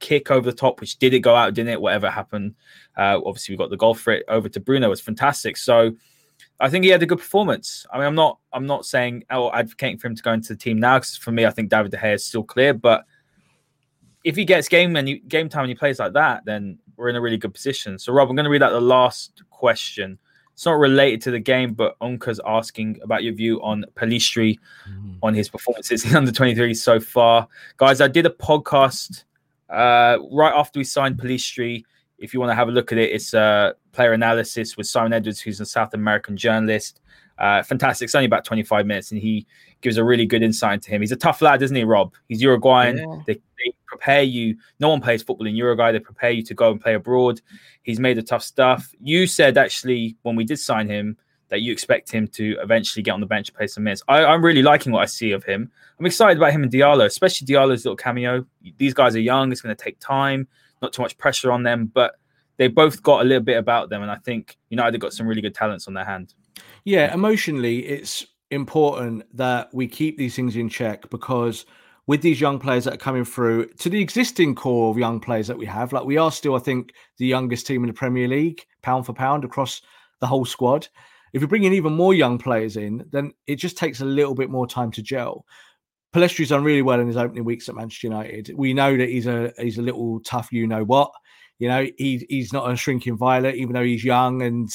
kick 0.00 0.30
over 0.30 0.50
the 0.50 0.56
top, 0.56 0.80
which 0.80 0.98
did 0.98 1.14
it 1.14 1.20
go 1.20 1.34
out, 1.34 1.54
didn't 1.54 1.72
it? 1.72 1.80
Whatever 1.80 2.10
happened. 2.10 2.54
Uh, 2.96 3.20
obviously, 3.24 3.54
we 3.54 3.58
got 3.58 3.70
the 3.70 3.76
goal 3.76 3.94
for 3.94 4.12
it 4.12 4.24
over 4.28 4.48
to 4.48 4.60
Bruno. 4.60 4.88
was 4.88 5.00
fantastic. 5.00 5.56
So 5.56 5.92
I 6.58 6.68
think 6.68 6.84
he 6.84 6.90
had 6.90 7.02
a 7.02 7.06
good 7.06 7.18
performance. 7.18 7.86
I 7.92 7.98
mean, 7.98 8.06
I'm 8.06 8.14
not 8.14 8.38
I'm 8.52 8.66
not 8.66 8.84
saying 8.84 9.24
oh 9.30 9.50
advocating 9.52 9.98
for 9.98 10.08
him 10.08 10.16
to 10.16 10.22
go 10.22 10.32
into 10.32 10.48
the 10.54 10.58
team 10.58 10.78
now 10.78 10.98
because 10.98 11.16
for 11.16 11.32
me, 11.32 11.46
I 11.46 11.50
think 11.50 11.70
David 11.70 11.90
De 11.90 11.96
Gea 11.96 12.14
is 12.14 12.24
still 12.24 12.44
clear. 12.44 12.74
But 12.74 13.04
if 14.24 14.36
he 14.36 14.44
gets 14.44 14.68
game 14.68 14.96
and 14.96 15.08
you, 15.08 15.20
game 15.20 15.48
time 15.48 15.62
and 15.62 15.70
he 15.70 15.74
plays 15.74 15.98
like 15.98 16.12
that, 16.14 16.44
then 16.44 16.78
we're 16.96 17.08
in 17.08 17.16
a 17.16 17.20
really 17.20 17.38
good 17.38 17.54
position. 17.54 17.98
So 17.98 18.12
Rob, 18.12 18.28
I'm 18.28 18.36
going 18.36 18.44
to 18.44 18.50
read 18.50 18.62
out 18.62 18.72
the 18.72 18.80
last 18.80 19.42
question. 19.50 20.18
It's 20.52 20.66
not 20.66 20.72
related 20.72 21.22
to 21.22 21.30
the 21.30 21.38
game, 21.38 21.72
but 21.72 21.98
Onka's 22.00 22.38
asking 22.44 23.00
about 23.02 23.22
your 23.24 23.32
view 23.32 23.62
on 23.62 23.86
Pellistri, 23.94 24.58
mm. 24.86 25.16
on 25.22 25.32
his 25.32 25.48
performances 25.48 26.04
in 26.04 26.14
under 26.14 26.30
23 26.30 26.74
so 26.74 27.00
far. 27.00 27.48
Guys, 27.78 28.02
I 28.02 28.08
did 28.08 28.26
a 28.26 28.30
podcast 28.30 29.24
uh, 29.70 30.18
right 30.32 30.52
after 30.54 30.78
we 30.78 30.84
signed 30.84 31.16
Pellistri. 31.18 31.84
If 32.18 32.34
you 32.34 32.40
want 32.40 32.50
to 32.50 32.54
have 32.54 32.68
a 32.68 32.72
look 32.72 32.92
at 32.92 32.98
it, 32.98 33.12
it's 33.12 33.32
a 33.32 33.74
player 33.92 34.12
analysis 34.12 34.76
with 34.76 34.86
Simon 34.86 35.12
Edwards, 35.12 35.40
who's 35.40 35.60
a 35.60 35.66
South 35.66 35.94
American 35.94 36.36
journalist. 36.36 37.00
Uh, 37.38 37.62
fantastic. 37.62 38.04
It's 38.06 38.14
only 38.14 38.26
about 38.26 38.44
25 38.44 38.86
minutes, 38.86 39.10
and 39.10 39.20
he 39.20 39.46
gives 39.80 39.96
a 39.96 40.04
really 40.04 40.26
good 40.26 40.42
insight 40.42 40.74
into 40.74 40.90
him. 40.90 41.00
He's 41.00 41.12
a 41.12 41.16
tough 41.16 41.40
lad, 41.40 41.62
isn't 41.62 41.74
he, 41.74 41.84
Rob? 41.84 42.12
He's 42.28 42.42
Uruguayan. 42.42 42.98
Yeah. 42.98 43.22
They, 43.26 43.34
they, 43.34 43.74
prepare 43.86 44.22
you. 44.22 44.56
No 44.78 44.88
one 44.88 45.00
plays 45.00 45.20
football 45.20 45.48
in 45.48 45.56
Uruguay. 45.56 45.90
They 45.90 45.98
prepare 45.98 46.30
you 46.30 46.44
to 46.44 46.54
go 46.54 46.70
and 46.70 46.80
play 46.80 46.94
abroad. 46.94 47.40
He's 47.82 47.98
made 47.98 48.16
the 48.16 48.22
tough 48.22 48.44
stuff. 48.44 48.88
You 49.00 49.26
said 49.26 49.58
actually 49.58 50.16
when 50.22 50.36
we 50.36 50.44
did 50.44 50.60
sign 50.60 50.88
him 50.88 51.16
that 51.50 51.60
you 51.60 51.72
expect 51.72 52.10
him 52.10 52.26
to 52.28 52.56
eventually 52.62 53.02
get 53.02 53.12
on 53.12 53.20
the 53.20 53.26
bench 53.26 53.48
and 53.48 53.56
play 53.56 53.66
some 53.66 53.84
minutes. 53.84 54.02
I, 54.08 54.22
am 54.32 54.44
really 54.44 54.62
liking 54.62 54.92
what 54.92 55.02
I 55.02 55.06
see 55.06 55.32
of 55.32 55.44
him. 55.44 55.70
I'm 55.98 56.06
excited 56.06 56.38
about 56.38 56.52
him 56.52 56.62
and 56.62 56.72
Diallo, 56.72 57.04
especially 57.04 57.46
Diallo's 57.46 57.84
little 57.84 57.96
cameo. 57.96 58.46
These 58.78 58.94
guys 58.94 59.14
are 59.14 59.20
young. 59.20 59.52
It's 59.52 59.60
going 59.60 59.74
to 59.74 59.84
take 59.84 59.98
time. 60.00 60.48
Not 60.80 60.92
too 60.92 61.02
much 61.02 61.18
pressure 61.18 61.52
on 61.52 61.62
them, 61.62 61.90
but 61.92 62.14
they 62.56 62.68
both 62.68 63.02
got 63.02 63.22
a 63.22 63.24
little 63.24 63.42
bit 63.42 63.56
about 63.56 63.88
them, 63.88 64.02
and 64.02 64.10
I 64.10 64.16
think 64.16 64.58
United 64.68 64.98
got 64.98 65.14
some 65.14 65.26
really 65.26 65.40
good 65.40 65.54
talents 65.54 65.88
on 65.88 65.94
their 65.94 66.04
hand. 66.04 66.34
Yeah, 66.84 67.12
emotionally, 67.12 67.86
it's 67.86 68.26
important 68.50 69.24
that 69.34 69.72
we 69.72 69.86
keep 69.86 70.18
these 70.18 70.36
things 70.36 70.56
in 70.56 70.68
check 70.68 71.08
because 71.08 71.64
with 72.06 72.20
these 72.20 72.40
young 72.40 72.58
players 72.58 72.84
that 72.84 72.94
are 72.94 72.98
coming 72.98 73.24
through 73.24 73.66
to 73.78 73.88
the 73.88 74.00
existing 74.00 74.54
core 74.54 74.90
of 74.90 74.98
young 74.98 75.20
players 75.20 75.46
that 75.46 75.56
we 75.56 75.64
have, 75.64 75.92
like 75.92 76.04
we 76.04 76.18
are 76.18 76.30
still, 76.30 76.54
I 76.54 76.58
think, 76.58 76.92
the 77.16 77.26
youngest 77.26 77.66
team 77.66 77.82
in 77.82 77.88
the 77.88 77.94
Premier 77.94 78.28
League, 78.28 78.66
pound 78.82 79.06
for 79.06 79.12
pound 79.12 79.44
across 79.44 79.80
the 80.20 80.26
whole 80.26 80.44
squad. 80.44 80.88
If 81.32 81.42
you 81.42 81.48
bring 81.48 81.64
in 81.64 81.72
even 81.72 81.92
more 81.92 82.14
young 82.14 82.38
players 82.38 82.76
in, 82.76 83.04
then 83.10 83.32
it 83.46 83.56
just 83.56 83.76
takes 83.76 84.00
a 84.00 84.04
little 84.04 84.34
bit 84.34 84.50
more 84.50 84.66
time 84.66 84.90
to 84.92 85.02
gel. 85.02 85.44
Pellistri's 86.12 86.48
done 86.48 86.64
really 86.64 86.82
well 86.82 87.00
in 87.00 87.06
his 87.06 87.16
opening 87.16 87.44
weeks 87.44 87.68
at 87.68 87.76
Manchester 87.76 88.08
United. 88.08 88.52
We 88.56 88.74
know 88.74 88.96
that 88.96 89.08
he's 89.08 89.26
a 89.26 89.52
he's 89.58 89.78
a 89.78 89.82
little 89.82 90.20
tough, 90.20 90.48
you 90.50 90.66
know 90.66 90.84
what. 90.84 91.12
You 91.58 91.68
know, 91.68 91.86
he, 91.98 92.26
he's 92.28 92.52
not 92.52 92.70
a 92.70 92.76
shrinking 92.76 93.16
violet, 93.16 93.54
even 93.54 93.74
though 93.74 93.84
he's 93.84 94.02
young 94.02 94.42
and 94.42 94.68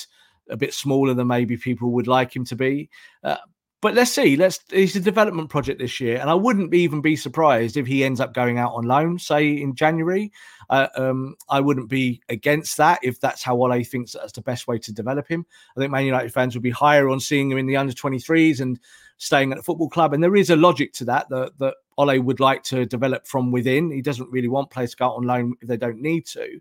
a 0.49 0.55
bit 0.55 0.73
smaller 0.73 1.13
than 1.13 1.27
maybe 1.27 1.57
people 1.57 1.91
would 1.91 2.07
like 2.07 2.35
him 2.35 2.45
to 2.45 2.55
be. 2.55 2.89
Uh, 3.23 3.37
but 3.81 3.93
let's 3.93 4.11
see. 4.11 4.35
Let's. 4.35 4.59
It's 4.71 4.95
a 4.95 4.99
development 4.99 5.49
project 5.49 5.79
this 5.79 5.99
year, 5.99 6.17
and 6.17 6.29
I 6.29 6.33
wouldn't 6.33 6.73
even 6.73 7.01
be 7.01 7.15
surprised 7.15 7.77
if 7.77 7.85
he 7.85 8.03
ends 8.03 8.19
up 8.19 8.33
going 8.33 8.57
out 8.57 8.73
on 8.73 8.85
loan, 8.85 9.19
say 9.19 9.49
in 9.49 9.75
January. 9.75 10.31
Uh, 10.69 10.87
um, 10.95 11.35
I 11.49 11.59
wouldn't 11.61 11.89
be 11.89 12.21
against 12.29 12.77
that 12.77 12.99
if 13.03 13.19
that's 13.19 13.43
how 13.43 13.55
Ole 13.55 13.83
thinks 13.83 14.13
that's 14.13 14.31
the 14.31 14.41
best 14.41 14.67
way 14.67 14.79
to 14.79 14.93
develop 14.93 15.27
him. 15.27 15.45
I 15.75 15.79
think 15.79 15.91
Man 15.91 16.05
United 16.05 16.33
fans 16.33 16.55
would 16.55 16.63
be 16.63 16.71
higher 16.71 17.09
on 17.09 17.19
seeing 17.19 17.51
him 17.51 17.57
in 17.57 17.67
the 17.67 17.77
under 17.77 17.93
23s 17.93 18.61
and 18.61 18.79
staying 19.17 19.51
at 19.51 19.57
the 19.57 19.63
football 19.63 19.89
club. 19.89 20.13
And 20.13 20.23
there 20.23 20.35
is 20.35 20.49
a 20.49 20.55
logic 20.55 20.93
to 20.93 21.05
that 21.05 21.29
that, 21.29 21.57
that 21.59 21.75
Ole 21.97 22.19
would 22.19 22.39
like 22.39 22.63
to 22.63 22.85
develop 22.85 23.27
from 23.27 23.51
within. 23.51 23.91
He 23.91 24.01
doesn't 24.01 24.31
really 24.31 24.47
want 24.47 24.71
players 24.71 24.91
to 24.91 24.97
go 24.97 25.05
out 25.05 25.15
on 25.15 25.23
loan 25.23 25.55
if 25.61 25.67
they 25.67 25.77
don't 25.77 26.01
need 26.01 26.25
to. 26.27 26.59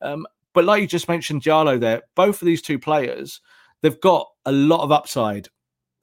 Um, 0.00 0.26
but 0.52 0.64
like 0.64 0.80
you 0.80 0.86
just 0.86 1.08
mentioned, 1.08 1.42
Diallo 1.42 1.78
there, 1.78 2.02
both 2.14 2.42
of 2.42 2.46
these 2.46 2.62
two 2.62 2.78
players, 2.78 3.40
they've 3.80 4.00
got 4.00 4.28
a 4.44 4.52
lot 4.52 4.82
of 4.82 4.92
upside 4.92 5.48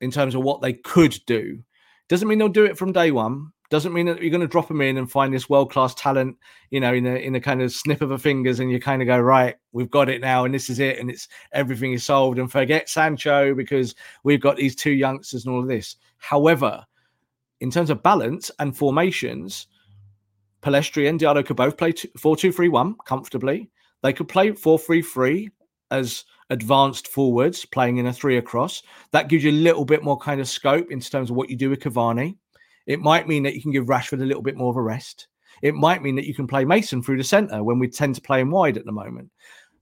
in 0.02 0.12
terms 0.12 0.36
of 0.36 0.44
what 0.44 0.62
they 0.62 0.74
could 0.74 1.18
do. 1.26 1.60
Doesn't 2.08 2.28
mean 2.28 2.40
they'll 2.40 2.50
do 2.50 2.66
it 2.66 2.78
from 2.78 2.92
day 2.92 3.12
one. 3.12 3.52
Doesn't 3.70 3.94
mean 3.94 4.08
that 4.08 4.20
you're 4.20 4.32
going 4.32 4.42
to 4.42 4.48
drop 4.48 4.68
them 4.68 4.82
in 4.82 4.98
and 4.98 5.12
find 5.12 5.32
this 5.32 5.48
world 5.48 5.72
class 5.72 5.94
talent, 5.94 6.38
you 6.72 6.80
know, 6.80 6.92
in 6.92 7.06
a 7.06 7.16
in 7.16 7.36
a 7.36 7.40
kind 7.40 7.62
of 7.62 7.72
snip 7.72 8.02
of 8.02 8.10
a 8.10 8.18
fingers, 8.18 8.60
and 8.60 8.72
you 8.72 8.80
kind 8.80 9.02
of 9.02 9.08
go 9.08 9.20
right, 9.20 9.56
we've 9.74 9.92
got 9.92 10.10
it 10.10 10.22
now, 10.22 10.44
and 10.44 10.56
this 10.56 10.72
is 10.72 10.80
it, 10.80 10.98
and 10.98 11.12
it's 11.12 11.28
everything 11.52 11.94
is 11.94 12.04
solved, 12.04 12.40
and 12.40 12.52
forget 12.52 12.90
Sancho 12.90 13.54
because 13.54 13.94
we've 14.24 14.42
got 14.42 14.58
these 14.58 14.76
two 14.76 14.92
youngsters 14.92 15.46
and 15.46 15.54
all 15.54 15.62
of 15.62 15.68
this. 15.68 15.98
However, 16.18 16.84
in 17.60 17.70
terms 17.70 17.92
of 17.92 18.02
balance 18.02 18.50
and 18.58 18.76
formations, 18.76 19.68
Pellistri 20.62 21.08
and 21.08 21.20
Diallo 21.20 21.46
could 21.46 21.56
both 21.56 21.78
play 21.78 21.94
4 22.18 22.36
2 22.36 22.52
3 22.52 22.70
1 22.70 22.96
comfortably. 23.06 23.70
They 24.02 24.14
could 24.14 24.28
play 24.28 24.52
4 24.52 24.80
3 24.80 25.02
3 25.02 25.50
as 25.92 26.26
advanced 26.50 27.08
forwards, 27.08 27.66
playing 27.66 27.98
in 27.98 28.08
a 28.08 28.14
three 28.14 28.38
across. 28.38 28.84
That 29.12 29.28
gives 29.28 29.44
you 29.44 29.52
a 29.52 29.54
little 29.54 29.86
bit 29.86 30.04
more 30.04 30.18
kind 30.18 30.42
of 30.42 30.48
scope 30.48 30.92
in 30.92 31.00
terms 31.00 31.30
of 31.30 31.36
what 31.36 31.50
you 31.50 31.56
do 31.56 31.70
with 31.70 31.80
Cavani. 31.80 32.36
It 32.88 33.00
might 33.00 33.28
mean 33.28 33.44
that 33.44 33.56
you 33.56 33.62
can 33.62 33.72
give 33.72 33.86
Rashford 33.86 34.22
a 34.22 34.26
little 34.26 34.42
bit 34.42 34.58
more 34.58 34.72
of 34.72 34.78
a 34.78 34.82
rest. 34.82 35.28
It 35.62 35.76
might 35.76 36.02
mean 36.02 36.16
that 36.16 36.28
you 36.28 36.34
can 36.34 36.48
play 36.48 36.66
Mason 36.66 37.04
through 37.04 37.18
the 37.18 37.24
centre 37.24 37.64
when 37.64 37.80
we 37.80 37.88
tend 37.88 38.16
to 38.16 38.22
play 38.22 38.40
him 38.40 38.50
wide 38.50 38.78
at 38.78 38.86
the 38.86 38.92
moment. 38.92 39.30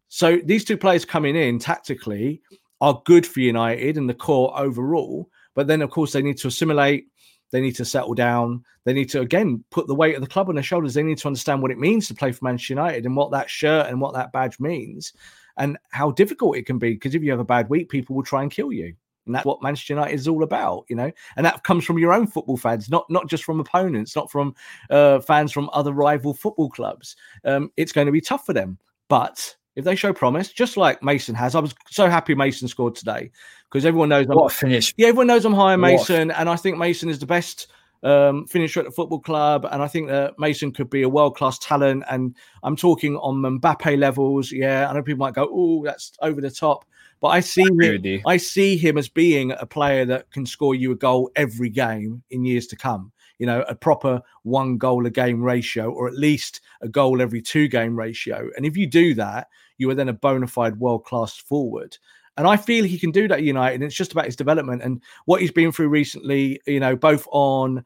So 0.10 0.40
these 0.44 0.66
two 0.66 0.78
players 0.78 1.06
coming 1.06 1.36
in 1.36 1.60
tactically 1.60 2.42
are 2.82 3.02
good 3.06 3.26
for 3.26 3.40
United 3.40 3.98
and 3.98 4.10
the 4.10 4.14
core 4.14 4.58
overall. 4.58 5.30
But 5.56 5.68
then, 5.68 5.82
of 5.82 5.90
course, 5.90 6.14
they 6.14 6.22
need 6.22 6.38
to 6.38 6.48
assimilate. 6.48 7.08
They 7.52 7.62
need 7.62 7.76
to 7.76 7.86
settle 7.86 8.14
down. 8.14 8.64
They 8.84 8.94
need 8.94 9.10
to 9.10 9.22
again 9.22 9.64
put 9.70 9.88
the 9.88 9.96
weight 9.96 10.16
of 10.16 10.22
the 10.22 10.28
club 10.28 10.50
on 10.50 10.56
their 10.56 10.64
shoulders. 10.64 10.94
They 10.94 11.04
need 11.04 11.18
to 11.20 11.28
understand 11.28 11.62
what 11.62 11.72
it 11.72 11.80
means 11.80 12.08
to 12.08 12.16
play 12.16 12.32
for 12.32 12.46
Manchester 12.46 12.74
United 12.74 13.06
and 13.06 13.16
what 13.16 13.32
that 13.32 13.50
shirt 13.50 13.88
and 13.88 14.02
what 14.02 14.14
that 14.14 14.32
badge 14.32 14.60
means, 14.60 15.14
and 15.58 15.78
how 15.90 16.12
difficult 16.12 16.58
it 16.58 16.66
can 16.66 16.80
be. 16.80 16.94
Because 16.94 17.16
if 17.16 17.24
you 17.24 17.32
have 17.32 17.40
a 17.40 17.46
bad 17.46 17.70
week, 17.70 17.90
people 17.90 18.16
will 18.16 18.24
try 18.24 18.42
and 18.42 18.52
kill 18.52 18.72
you. 18.72 18.94
And 19.26 19.36
that's 19.36 19.46
what 19.46 19.62
Manchester 19.62 19.94
United 19.94 20.14
is 20.14 20.28
all 20.28 20.42
about, 20.42 20.86
you 20.88 20.96
know. 20.96 21.12
And 21.36 21.46
that 21.46 21.64
comes 21.64 21.84
from 21.84 22.00
your 22.00 22.14
own 22.14 22.28
football 22.28 22.58
fans, 22.58 22.90
not 22.90 23.06
not 23.10 23.28
just 23.28 23.44
from 23.44 23.60
opponents, 23.60 24.16
not 24.16 24.32
from 24.32 24.56
uh, 24.90 25.20
fans 25.20 25.52
from 25.52 25.70
other 25.74 25.92
rival 25.92 26.34
football 26.34 26.70
clubs. 26.70 27.16
Um, 27.44 27.72
it's 27.76 27.92
going 27.92 28.06
to 28.06 28.14
be 28.14 28.22
tough 28.22 28.46
for 28.46 28.54
them, 28.54 28.78
but 29.10 29.56
if 29.76 29.84
they 29.84 29.96
show 29.96 30.14
promise, 30.14 30.52
just 30.52 30.78
like 30.78 31.04
Mason 31.04 31.36
has, 31.36 31.54
I 31.54 31.60
was 31.60 31.76
so 31.90 32.10
happy 32.10 32.34
Mason 32.34 32.68
scored 32.68 32.96
today 32.96 33.30
because 33.70 33.86
everyone 33.86 34.10
knows 34.10 34.26
what 34.28 34.44
I'm, 34.44 34.50
finish. 34.50 34.94
Yeah, 34.98 35.10
everyone 35.10 35.28
knows 35.28 35.46
I'm 35.46 35.54
high 35.54 35.74
on 35.74 35.82
Mason, 35.82 36.32
and 36.32 36.50
I 36.50 36.56
think 36.56 36.78
Mason 36.78 37.10
is 37.10 37.20
the 37.20 37.28
best 37.28 37.68
um, 38.04 38.46
finisher 38.48 38.80
at 38.80 38.86
the 38.86 38.92
football 38.92 39.20
club, 39.20 39.66
and 39.72 39.82
I 39.82 39.88
think 39.88 40.08
that 40.10 40.38
Mason 40.40 40.72
could 40.72 40.90
be 40.90 41.04
a 41.04 41.10
world 41.10 41.36
class 41.36 41.58
talent. 41.60 42.04
And 42.10 42.36
I'm 42.64 42.76
talking 42.76 43.16
on 43.18 43.42
Mbappe 43.42 43.98
levels. 43.98 44.52
Yeah, 44.52 44.90
I 44.90 44.94
know 44.94 45.04
people 45.04 45.26
might 45.26 45.34
go, 45.34 45.50
"Oh, 45.52 45.84
that's 45.84 46.12
over 46.22 46.42
the 46.42 46.52
top," 46.52 46.86
but 47.20 47.30
I 47.30 47.40
see 47.40 47.66
I 47.82 47.86
him. 47.86 48.22
I 48.26 48.38
see 48.38 48.78
him 48.78 48.98
as 48.98 49.10
being 49.10 49.52
a 49.52 49.66
player 49.66 50.06
that 50.06 50.30
can 50.32 50.46
score 50.46 50.76
you 50.76 50.92
a 50.92 50.96
goal 50.96 51.32
every 51.36 51.70
game 51.70 52.24
in 52.30 52.46
years 52.46 52.68
to 52.68 52.76
come. 52.76 53.12
You 53.40 53.46
know, 53.46 53.64
a 53.68 53.76
proper 53.76 54.22
one 54.44 54.78
goal 54.78 55.06
a 55.06 55.12
game 55.12 55.44
ratio, 55.44 55.92
or 55.92 56.08
at 56.08 56.18
least 56.18 56.62
a 56.82 56.90
goal 56.90 57.22
every 57.22 57.42
two 57.42 57.68
game 57.68 57.96
ratio. 57.96 58.50
And 58.56 58.66
if 58.66 58.76
you 58.76 58.88
do 58.88 59.14
that, 59.16 59.48
you 59.78 59.90
are 59.90 59.96
then 59.96 60.10
a 60.10 60.14
bona 60.14 60.48
fide 60.48 60.80
world 60.80 61.06
class 61.06 61.38
forward. 61.38 61.98
And 62.38 62.48
I 62.48 62.56
feel 62.56 62.86
he 62.86 63.00
can 63.00 63.12
do 63.12 63.28
that 63.28 63.44
United. 63.44 63.76
And 63.76 63.84
it's 63.84 63.96
just 63.96 64.12
about 64.12 64.26
his 64.26 64.36
development 64.36 64.84
and 64.84 65.02
what 65.26 65.42
he's 65.42 65.52
been 65.52 65.72
through 65.72 65.90
recently, 65.90 66.62
you 66.68 66.80
know, 66.80 66.96
both 66.96 67.28
on 67.32 67.84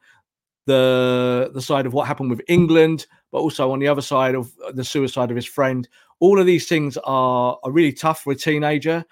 the 0.66 1.50
the 1.54 1.62
side 1.62 1.86
of 1.86 1.92
what 1.92 2.06
happened 2.06 2.30
with 2.30 2.42
England, 2.48 3.06
but 3.32 3.38
also 3.38 3.72
on 3.72 3.78
the 3.78 3.88
other 3.88 4.02
side 4.02 4.34
of 4.34 4.52
uh, 4.64 4.72
the 4.72 4.84
suicide 4.84 5.30
of 5.30 5.36
his 5.36 5.46
friend. 5.46 5.88
All 6.20 6.38
of 6.38 6.46
these 6.46 6.68
things 6.68 6.96
are, 6.98 7.58
are 7.64 7.70
really 7.72 7.92
tough 7.92 8.22
for 8.22 8.32
a 8.32 8.36
teenager. 8.36 9.04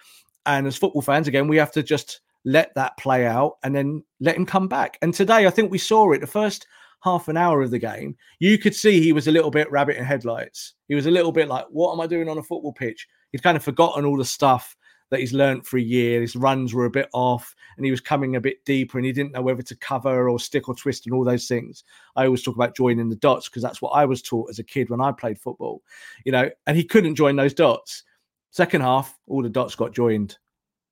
And 0.47 0.67
as 0.67 0.77
football 0.77 1.03
fans, 1.03 1.27
again, 1.27 1.49
we 1.49 1.57
have 1.57 1.73
to 1.73 1.83
just 1.83 2.21
let 2.45 2.75
that 2.75 2.97
play 2.97 3.27
out 3.27 3.59
and 3.63 3.75
then 3.75 4.05
let 4.21 4.37
him 4.37 4.47
come 4.47 4.69
back. 4.69 4.99
And 5.03 5.13
today, 5.13 5.47
I 5.47 5.51
think 5.51 5.71
we 5.71 5.79
saw 5.79 6.13
it 6.13 6.21
the 6.21 6.27
first 6.27 6.67
half 7.03 7.29
an 7.29 7.37
hour 7.37 7.63
of 7.63 7.71
the 7.71 7.79
game. 7.79 8.17
You 8.39 8.59
could 8.59 8.75
see 8.75 9.01
he 9.01 9.13
was 9.13 9.27
a 9.27 9.33
little 9.33 9.51
bit 9.51 9.71
rabbit 9.71 9.97
in 9.97 10.05
headlights. 10.05 10.75
He 10.89 10.95
was 10.95 11.07
a 11.07 11.11
little 11.11 11.33
bit 11.33 11.49
like, 11.49 11.67
what 11.71 11.93
am 11.93 12.01
I 12.01 12.07
doing 12.07 12.29
on 12.29 12.39
a 12.39 12.43
football 12.43 12.73
pitch? 12.73 13.09
He'd 13.33 13.43
kind 13.43 13.57
of 13.57 13.65
forgotten 13.65 14.05
all 14.05 14.17
the 14.17 14.25
stuff 14.25 14.77
that 15.11 15.21
he's 15.21 15.33
learned 15.33 15.67
for 15.67 15.77
a 15.77 15.83
year. 15.83 16.21
His 16.21 16.37
runs 16.37 16.73
were 16.73 16.87
a 16.87 16.91
bit 16.91 17.09
off 17.13 17.55
and 17.77 17.85
he 17.85 17.91
was 17.91 18.01
coming 18.01 18.37
a 18.37 18.41
bit 18.41 18.65
deeper 18.65 18.99
and 18.99 19.05
he 19.05 19.13
didn't 19.13 19.33
know 19.33 19.43
whether 19.43 19.63
to 19.63 19.77
cover 19.77 20.29
or 20.29 20.41
stick 20.41 20.69
or 20.69 20.75
twist 20.75 21.07
and 21.07 21.15
all 21.15 21.25
those 21.25 21.49
things. 21.49 21.85
I 22.17 22.25
always 22.27 22.43
talk 22.43 22.55
about 22.55 22.77
joining 22.77 23.09
the 23.09 23.17
dots 23.17 23.49
because 23.49 23.63
that's 23.63 23.83
what 23.83 23.91
I 23.91 24.05
was 24.05 24.23
taught 24.23 24.51
as 24.51 24.59
a 24.59 24.65
kid 24.65 24.89
when 24.89 25.01
I 25.01 25.13
played 25.13 25.39
football, 25.39 25.83
you 26.25 26.33
know, 26.33 26.49
and 26.67 26.77
he 26.77 26.85
couldn't 26.85 27.17
join 27.17 27.37
those 27.37 27.55
dots. 27.55 28.05
Second 28.51 28.81
half, 28.81 29.19
all 29.27 29.43
the 29.43 29.49
dots 29.49 29.75
got 29.75 29.93
joined. 29.93 30.39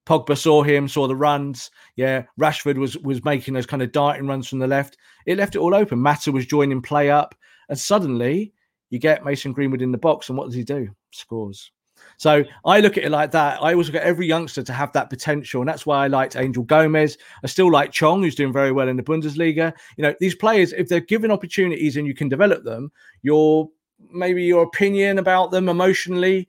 Pogba 0.07 0.39
saw 0.39 0.63
him, 0.63 0.89
saw 0.89 1.07
the 1.07 1.15
runs. 1.15 1.71
Yeah, 1.97 2.25
Rashford 2.41 2.79
was 2.79 2.97
was 2.99 3.23
making 3.25 3.53
those 3.53 3.67
kind 3.67 3.83
of 3.83 3.93
darting 3.93 4.27
runs 4.27 4.49
from 4.49 4.59
the 4.59 4.67
left. 4.67 4.97
It 5.27 5.37
left 5.37 5.55
it 5.55 5.59
all 5.59 5.75
open. 5.75 5.99
Mata 5.99 6.33
was 6.33 6.47
joining 6.47 6.81
play 6.81 7.11
up, 7.11 7.35
and 7.69 7.79
suddenly 7.79 8.55
you 8.89 8.99
get 8.99 9.25
Mason 9.25 9.53
Greenwood 9.53 9.83
in 9.83 9.93
the 9.93 9.99
box, 9.99 10.31
and 10.31 10.39
what 10.39 10.47
does 10.47 10.55
he 10.55 10.65
do? 10.65 10.89
Scores. 11.11 11.73
So 12.17 12.45
I 12.65 12.81
look 12.81 12.99
at 12.99 13.05
it 13.05 13.11
like 13.11 13.31
that. 13.33 13.63
I 13.63 13.73
always 13.73 13.89
look 13.89 13.97
at 13.97 14.03
every 14.03 14.27
youngster 14.27 14.63
to 14.63 14.73
have 14.73 14.93
that 14.93 15.09
potential, 15.09 15.61
and 15.61 15.69
that's 15.69 15.87
why 15.87 16.05
I 16.05 16.09
liked 16.09 16.37
Angel 16.37 16.65
Gomes. 16.65 17.17
I 17.45 17.47
still 17.47 17.71
like 17.71 17.93
Chong, 17.93 18.23
who's 18.23 18.35
doing 18.35 18.53
very 18.53 18.73
well 18.73 18.89
in 18.89 18.97
the 18.97 19.03
Bundesliga. 19.03 19.73
You 19.97 20.03
know, 20.03 20.15
these 20.19 20.35
players, 20.35 20.73
if 20.73 20.89
they're 20.89 21.01
given 21.01 21.31
opportunities 21.31 21.97
and 21.97 22.07
you 22.07 22.15
can 22.15 22.29
develop 22.29 22.65
them, 22.65 22.91
your 23.23 23.69
maybe 24.11 24.45
your 24.45 24.63
opinion 24.63 25.19
about 25.19 25.51
them 25.51 25.69
emotionally 25.69 26.49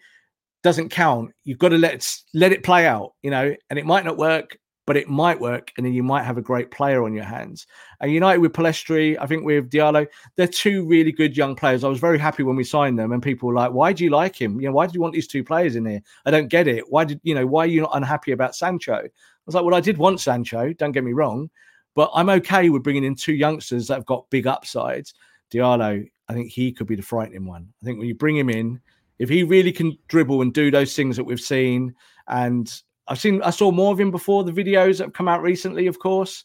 doesn't 0.64 0.90
count. 0.90 1.32
You've 1.44 1.60
got 1.60 1.70
to 1.70 1.78
let 1.78 1.94
it, 1.94 2.18
let 2.34 2.52
it 2.52 2.64
play 2.64 2.86
out, 2.86 3.14
you 3.22 3.32
know, 3.32 3.56
and 3.70 3.80
it 3.80 3.86
might 3.86 4.06
not 4.06 4.18
work, 4.18 4.58
but 4.90 4.98
it 4.98 5.08
might 5.08 5.40
work, 5.40 5.72
and 5.78 5.86
then 5.86 5.94
you 5.94 6.02
might 6.02 6.24
have 6.24 6.40
a 6.40 6.42
great 6.42 6.72
player 6.72 7.04
on 7.04 7.14
your 7.14 7.24
hands. 7.24 7.68
And 8.00 8.12
United 8.12 8.40
with 8.40 8.54
Pellistri, 8.54 9.16
I 9.22 9.28
think 9.28 9.46
with 9.46 9.70
Diallo, 9.70 10.08
they're 10.36 10.48
two 10.48 10.84
really 10.88 11.12
good 11.12 11.38
young 11.38 11.56
players. 11.56 11.84
I 11.84 11.90
was 11.90 12.00
very 12.00 12.18
happy 12.18 12.42
when 12.42 12.56
we 12.56 12.64
signed 12.64 12.98
them, 12.98 13.12
and 13.12 13.22
people 13.22 13.50
were 13.50 13.54
like, 13.54 13.72
"Why 13.72 13.94
do 13.94 14.04
you 14.04 14.10
like 14.10 14.36
him? 14.36 14.60
You 14.60 14.68
know, 14.68 14.74
why 14.74 14.88
do 14.88 14.94
you 14.96 15.00
want 15.00 15.14
these 15.14 15.28
two 15.28 15.44
players 15.44 15.76
in 15.76 15.86
here? 15.86 16.02
I 16.26 16.32
don't 16.32 16.48
get 16.48 16.68
it. 16.68 16.86
Why 16.90 17.04
did 17.04 17.20
you 17.22 17.36
know? 17.36 17.46
Why 17.46 17.66
are 17.66 17.68
you 17.68 17.82
not 17.82 17.92
unhappy 17.94 18.32
about 18.32 18.56
Sancho?" 18.56 18.96
I 18.96 19.10
was 19.46 19.54
like, 19.54 19.64
"Well, 19.64 19.76
I 19.76 19.80
did 19.80 20.00
want 20.00 20.22
Sancho. 20.22 20.74
Don't 20.74 20.92
get 20.92 21.04
me 21.04 21.14
wrong, 21.14 21.52
but 21.94 22.10
I'm 22.16 22.32
okay 22.32 22.72
with 22.72 22.82
bringing 22.82 23.04
in 23.04 23.14
two 23.14 23.36
youngsters 23.36 23.90
that 23.90 23.94
have 23.94 24.08
got 24.08 24.28
big 24.32 24.48
upsides. 24.48 25.14
Diallo, 25.52 26.04
I 26.30 26.34
think 26.34 26.50
he 26.52 26.72
could 26.72 26.88
be 26.88 26.96
the 26.96 27.04
frightening 27.04 27.46
one. 27.46 27.68
I 27.80 27.86
think 27.86 28.00
when 28.00 28.08
you 28.08 28.16
bring 28.16 28.38
him 28.38 28.50
in." 28.50 28.82
if 29.20 29.28
he 29.28 29.44
really 29.44 29.74
can 29.74 29.98
dribble 30.08 30.42
and 30.42 30.54
do 30.54 30.72
those 30.72 30.96
things 30.96 31.18
that 31.18 31.26
we've 31.26 31.42
seen, 31.42 31.94
and 32.30 32.82
I've 33.10 33.20
seen, 33.20 33.42
I 33.42 33.50
saw 33.50 33.72
more 33.72 33.92
of 33.92 34.00
him 34.00 34.12
before 34.12 34.44
the 34.44 34.52
videos 34.52 34.98
that 34.98 35.06
have 35.06 35.14
come 35.14 35.28
out 35.28 35.42
recently, 35.42 35.88
of 35.88 36.00
course, 36.00 36.44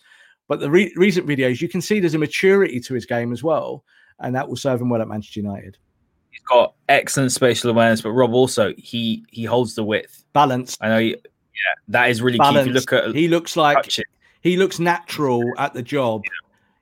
but 0.48 0.60
the 0.60 0.70
re- 0.70 0.92
recent 0.96 1.26
videos, 1.26 1.60
you 1.60 1.68
can 1.68 1.80
see 1.80 2.00
there's 2.00 2.14
a 2.14 2.18
maturity 2.18 2.80
to 2.80 2.94
his 2.94 3.06
game 3.06 3.32
as 3.32 3.42
well, 3.42 3.84
and 4.18 4.34
that 4.34 4.48
will 4.48 4.56
serve 4.56 4.80
him 4.80 4.88
well 4.88 5.02
at 5.02 5.08
Manchester 5.08 5.40
United. 5.40 5.76
He's 6.30 6.42
got 6.42 6.74
excellent 6.88 7.32
spatial 7.32 7.70
awareness, 7.70 8.00
but 8.00 8.10
Rob 8.10 8.34
also 8.34 8.72
he 8.76 9.24
he 9.30 9.44
holds 9.44 9.76
the 9.76 9.84
width, 9.84 10.24
balance. 10.32 10.76
I 10.80 10.88
know, 10.88 10.98
he, 10.98 11.10
yeah, 11.10 11.74
that 11.88 12.10
is 12.10 12.20
really 12.20 12.38
Balanced. 12.38 12.64
key. 12.64 12.70
If 12.70 12.74
you 12.74 12.80
look 12.80 12.92
at, 12.92 13.14
he 13.14 13.28
looks 13.28 13.56
like 13.56 13.88
he 14.40 14.56
looks 14.56 14.80
natural 14.80 15.44
at 15.58 15.74
the 15.74 15.82
job. 15.82 16.22
Yeah. 16.24 16.30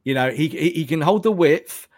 You 0.04 0.14
know, 0.14 0.30
he 0.30 0.48
he 0.48 0.86
can 0.86 1.02
hold 1.02 1.22
the 1.22 1.32
width 1.32 1.88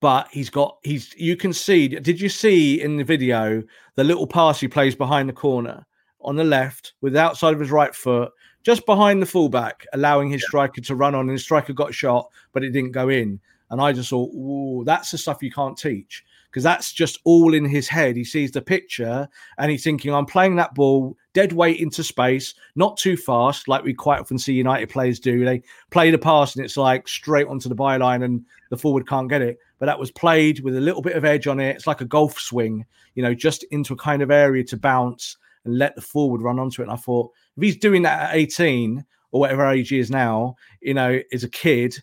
but 0.00 0.28
he's 0.30 0.50
got 0.50 0.78
he's 0.82 1.14
you 1.16 1.36
can 1.36 1.52
see 1.52 1.88
did 1.88 2.20
you 2.20 2.28
see 2.28 2.80
in 2.80 2.96
the 2.96 3.04
video 3.04 3.62
the 3.96 4.04
little 4.04 4.26
pass 4.26 4.60
he 4.60 4.68
plays 4.68 4.94
behind 4.94 5.28
the 5.28 5.32
corner 5.32 5.84
on 6.20 6.36
the 6.36 6.44
left 6.44 6.94
with 7.00 7.12
the 7.12 7.20
outside 7.20 7.54
of 7.54 7.60
his 7.60 7.70
right 7.70 7.94
foot 7.94 8.32
just 8.62 8.86
behind 8.86 9.22
the 9.22 9.26
fullback 9.26 9.86
allowing 9.92 10.30
his 10.30 10.42
yeah. 10.42 10.48
striker 10.48 10.80
to 10.80 10.94
run 10.94 11.14
on 11.14 11.22
and 11.22 11.30
his 11.30 11.42
striker 11.42 11.72
got 11.72 11.94
shot 11.94 12.28
but 12.52 12.64
it 12.64 12.70
didn't 12.70 12.92
go 12.92 13.08
in. 13.08 13.40
And 13.70 13.80
i 13.80 13.92
just 13.92 14.10
thought 14.10 14.34
Ooh, 14.34 14.82
that's 14.84 15.10
the 15.10 15.18
stuff 15.18 15.42
you 15.42 15.50
can't 15.50 15.76
teach 15.76 16.24
because 16.50 16.62
that's 16.62 16.92
just 16.92 17.18
all 17.24 17.52
in 17.52 17.64
his 17.64 17.88
head. 17.88 18.16
He 18.16 18.24
sees 18.24 18.50
the 18.50 18.62
picture 18.62 19.28
and 19.58 19.70
he's 19.70 19.84
thinking 19.84 20.12
i'm 20.12 20.26
playing 20.26 20.56
that 20.56 20.74
ball 20.74 21.16
dead 21.34 21.52
weight 21.52 21.78
into 21.78 22.02
space 22.02 22.54
not 22.74 22.96
too 22.96 23.16
fast 23.16 23.68
like 23.68 23.84
we 23.84 23.94
quite 23.94 24.20
often 24.20 24.38
see 24.38 24.54
united 24.54 24.88
players 24.88 25.20
do. 25.20 25.44
They 25.44 25.62
play 25.90 26.10
the 26.10 26.18
pass 26.18 26.56
and 26.56 26.64
it's 26.64 26.76
like 26.76 27.06
straight 27.06 27.46
onto 27.46 27.68
the 27.68 27.76
byline 27.76 28.24
and 28.24 28.44
the 28.70 28.76
forward 28.76 29.06
can't 29.06 29.28
get 29.28 29.42
it. 29.42 29.58
But 29.78 29.86
that 29.86 29.98
was 29.98 30.10
played 30.10 30.60
with 30.60 30.76
a 30.76 30.80
little 30.80 31.02
bit 31.02 31.16
of 31.16 31.24
edge 31.24 31.46
on 31.46 31.60
it. 31.60 31.76
It's 31.76 31.86
like 31.86 32.00
a 32.00 32.06
golf 32.06 32.38
swing, 32.38 32.84
you 33.14 33.22
know, 33.22 33.34
just 33.34 33.62
into 33.70 33.92
a 33.92 33.96
kind 33.96 34.22
of 34.22 34.30
area 34.30 34.64
to 34.64 34.76
bounce 34.76 35.36
and 35.68 35.78
let 35.78 35.94
the 35.94 36.00
forward 36.00 36.42
run 36.42 36.58
onto 36.58 36.80
it. 36.82 36.86
And 36.86 36.92
I 36.92 36.96
thought, 36.96 37.30
if 37.56 37.62
he's 37.62 37.76
doing 37.76 38.02
that 38.02 38.30
at 38.30 38.36
18 38.36 39.04
or 39.30 39.40
whatever 39.40 39.66
age 39.66 39.90
he 39.90 39.98
is 39.98 40.10
now, 40.10 40.56
you 40.80 40.94
know, 40.94 41.20
as 41.32 41.44
a 41.44 41.48
kid, 41.48 41.94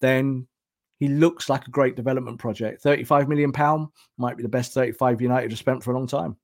then 0.00 0.46
he 0.98 1.08
looks 1.08 1.48
like 1.48 1.66
a 1.66 1.70
great 1.70 1.96
development 1.96 2.38
project. 2.38 2.82
35 2.82 3.28
million 3.28 3.52
pound 3.52 3.88
might 4.18 4.36
be 4.36 4.42
the 4.42 4.48
best 4.48 4.74
35 4.74 5.20
United 5.20 5.50
have 5.50 5.58
spent 5.58 5.82
for 5.82 5.92
a 5.92 5.94
long 5.94 6.06
time. 6.06 6.36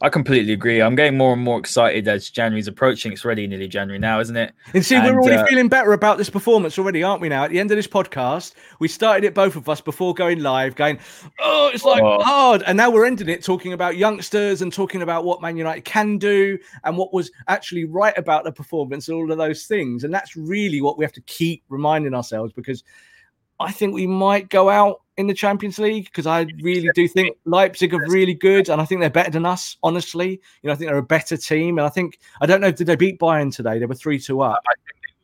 I 0.00 0.08
completely 0.08 0.52
agree. 0.52 0.80
I'm 0.80 0.94
getting 0.94 1.16
more 1.16 1.32
and 1.32 1.42
more 1.42 1.58
excited 1.58 2.06
as 2.08 2.30
January's 2.30 2.68
approaching. 2.68 3.12
It's 3.12 3.24
already 3.24 3.46
nearly 3.46 3.68
January 3.68 3.98
now, 3.98 4.20
isn't 4.20 4.36
it? 4.36 4.52
And 4.74 4.84
see, 4.84 4.96
and, 4.96 5.06
we're 5.06 5.20
already 5.20 5.36
uh, 5.36 5.46
feeling 5.46 5.68
better 5.68 5.92
about 5.92 6.18
this 6.18 6.30
performance 6.30 6.78
already, 6.78 7.02
aren't 7.02 7.20
we? 7.20 7.28
Now, 7.28 7.44
at 7.44 7.50
the 7.50 7.58
end 7.58 7.70
of 7.70 7.76
this 7.76 7.86
podcast, 7.86 8.54
we 8.78 8.88
started 8.88 9.24
it 9.24 9.34
both 9.34 9.56
of 9.56 9.68
us 9.68 9.80
before 9.80 10.14
going 10.14 10.40
live, 10.40 10.74
going, 10.74 10.98
"Oh, 11.40 11.70
it's 11.72 11.84
like 11.84 12.02
oh. 12.02 12.22
hard," 12.22 12.62
and 12.66 12.76
now 12.76 12.90
we're 12.90 13.06
ending 13.06 13.28
it 13.28 13.42
talking 13.42 13.72
about 13.72 13.96
youngsters 13.96 14.62
and 14.62 14.72
talking 14.72 15.02
about 15.02 15.24
what 15.24 15.42
Man 15.42 15.56
United 15.56 15.84
can 15.84 16.18
do 16.18 16.58
and 16.84 16.96
what 16.96 17.12
was 17.12 17.30
actually 17.48 17.84
right 17.84 18.16
about 18.16 18.44
the 18.44 18.52
performance 18.52 19.08
and 19.08 19.16
all 19.16 19.30
of 19.30 19.38
those 19.38 19.66
things. 19.66 20.04
And 20.04 20.12
that's 20.12 20.36
really 20.36 20.80
what 20.80 20.98
we 20.98 21.04
have 21.04 21.12
to 21.12 21.22
keep 21.22 21.62
reminding 21.68 22.14
ourselves 22.14 22.52
because 22.52 22.84
I 23.60 23.72
think 23.72 23.94
we 23.94 24.06
might 24.06 24.48
go 24.48 24.68
out 24.70 25.02
in 25.18 25.26
the 25.26 25.34
Champions 25.34 25.78
League 25.78 26.04
because 26.04 26.26
I 26.26 26.46
really 26.62 26.88
do 26.94 27.06
think 27.08 27.36
Leipzig 27.44 27.92
are 27.92 28.00
really 28.08 28.34
good 28.34 28.68
and 28.68 28.80
I 28.80 28.84
think 28.84 29.00
they're 29.00 29.10
better 29.10 29.32
than 29.32 29.44
us, 29.44 29.76
honestly. 29.82 30.40
You 30.62 30.68
know, 30.68 30.72
I 30.72 30.76
think 30.76 30.88
they're 30.88 30.98
a 30.98 31.02
better 31.02 31.36
team. 31.36 31.76
And 31.76 31.84
I 31.84 31.90
think, 31.90 32.20
I 32.40 32.46
don't 32.46 32.60
know, 32.60 32.70
did 32.70 32.86
they 32.86 32.96
beat 32.96 33.18
Bayern 33.18 33.54
today? 33.54 33.80
They 33.80 33.86
were 33.86 33.96
3 33.96 34.18
2 34.18 34.40
up. 34.40 34.62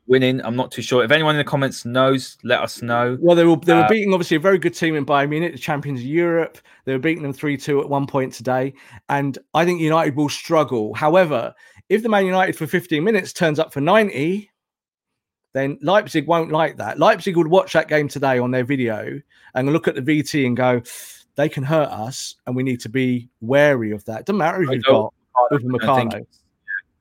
winning. 0.09 0.45
I'm 0.45 0.57
not 0.57 0.73
too 0.73 0.83
sure. 0.83 1.05
If 1.05 1.12
anyone 1.12 1.37
in 1.37 1.39
the 1.39 1.45
comments 1.45 1.85
knows, 1.85 2.37
let 2.43 2.61
us 2.61 2.83
know. 2.83 3.16
Well, 3.21 3.37
they 3.37 3.45
were 3.45 3.57
they 3.57 3.73
were 3.73 3.85
uh, 3.85 3.89
beating 3.89 4.12
obviously 4.12 4.37
a 4.37 4.41
very 4.41 4.59
good 4.59 4.75
team 4.75 4.97
in 4.97 5.07
Bayern 5.07 5.31
Munich, 5.31 5.53
the 5.53 5.59
champions 5.59 6.01
of 6.01 6.07
Europe. 6.07 6.59
They 6.85 6.93
were 6.93 6.99
beating 6.99 7.23
them 7.23 7.33
three 7.33 7.57
two 7.57 7.81
at 7.81 7.89
one 7.89 8.07
point 8.07 8.33
today, 8.33 8.75
and 9.09 9.39
I 9.55 9.65
think 9.65 9.81
United 9.81 10.16
will 10.16 10.29
struggle. 10.29 10.93
However, 10.93 11.55
if 11.89 12.03
the 12.03 12.09
Man 12.09 12.27
United 12.27 12.57
for 12.57 12.66
15 12.66 13.03
minutes 13.03 13.33
turns 13.33 13.59
up 13.59 13.73
for 13.73 13.81
90, 13.81 14.51
then 15.55 15.79
Leipzig 15.81 16.27
won't 16.27 16.53
like 16.53 16.77
that. 16.77 16.99
Leipzig 16.99 17.37
would 17.37 17.47
watch 17.47 17.73
that 17.73 17.89
game 17.89 18.09
today 18.09 18.39
on 18.39 18.51
their 18.51 18.65
video 18.65 19.21
and 19.55 19.73
look 19.73 19.89
at 19.89 19.95
the 19.95 20.03
VT 20.03 20.47
and 20.47 20.57
go, 20.57 20.83
they 21.37 21.49
can 21.49 21.65
hurt 21.65 21.89
us, 21.89 22.35
and 22.47 22.55
we 22.55 22.63
need 22.63 22.81
to 22.81 22.89
be 22.89 23.29
wary 23.41 23.93
of 23.93 24.05
that. 24.05 24.27
Doesn't 24.27 24.39
matter 24.39 24.63
if 24.63 24.71
you've 24.71 24.85
got 24.85 25.15
Upamecano. 25.51 26.27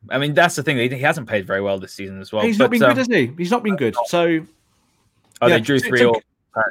I 0.10 0.18
mean, 0.18 0.34
that's 0.34 0.56
the 0.56 0.64
thing. 0.64 0.78
He 0.78 1.00
hasn't 1.00 1.28
played 1.28 1.48
very 1.48 1.62
well 1.62 1.80
this 1.80 1.94
season 1.94 2.22
as 2.22 2.32
well. 2.32 2.44
He's 2.44 2.58
but, 2.58 2.66
not 2.66 2.72
been 2.72 2.84
um, 2.84 2.90
good, 2.90 2.98
has 2.98 3.08
he? 3.08 3.34
He's 3.38 3.52
not 3.52 3.64
been 3.64 3.76
good. 3.76 3.96
So, 4.06 4.46
oh, 5.42 5.48
yeah, 5.48 5.58
they 5.58 5.62
drew 5.62 5.80
three 5.80 6.04
all. 6.04 6.22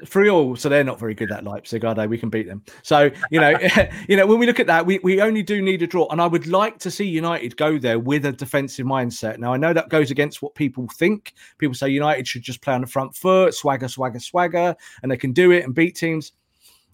Three 0.06 0.30
all, 0.30 0.54
so 0.54 0.68
they're 0.68 0.84
not 0.84 1.00
very 1.00 1.14
good 1.14 1.32
at 1.32 1.42
Leipzig, 1.42 1.84
are 1.84 1.94
they? 1.94 2.06
We 2.06 2.16
can 2.16 2.30
beat 2.30 2.46
them. 2.46 2.62
So 2.82 3.10
you 3.30 3.40
know, 3.40 3.58
you 4.08 4.16
know, 4.16 4.26
when 4.26 4.38
we 4.38 4.46
look 4.46 4.60
at 4.60 4.66
that, 4.68 4.86
we, 4.86 5.00
we 5.00 5.20
only 5.20 5.42
do 5.42 5.60
need 5.60 5.82
a 5.82 5.86
draw, 5.86 6.06
and 6.10 6.20
I 6.20 6.26
would 6.26 6.46
like 6.46 6.78
to 6.80 6.90
see 6.90 7.04
United 7.04 7.56
go 7.56 7.78
there 7.78 7.98
with 7.98 8.24
a 8.24 8.32
defensive 8.32 8.86
mindset. 8.86 9.38
Now 9.38 9.52
I 9.52 9.56
know 9.56 9.72
that 9.72 9.88
goes 9.88 10.10
against 10.10 10.40
what 10.40 10.54
people 10.54 10.86
think. 10.94 11.34
People 11.58 11.74
say 11.74 11.88
United 11.88 12.28
should 12.28 12.42
just 12.42 12.60
play 12.60 12.74
on 12.74 12.80
the 12.80 12.86
front 12.86 13.16
foot, 13.16 13.54
swagger, 13.54 13.88
swagger, 13.88 14.20
swagger, 14.20 14.76
and 15.02 15.10
they 15.10 15.16
can 15.16 15.32
do 15.32 15.50
it 15.50 15.64
and 15.64 15.74
beat 15.74 15.96
teams. 15.96 16.32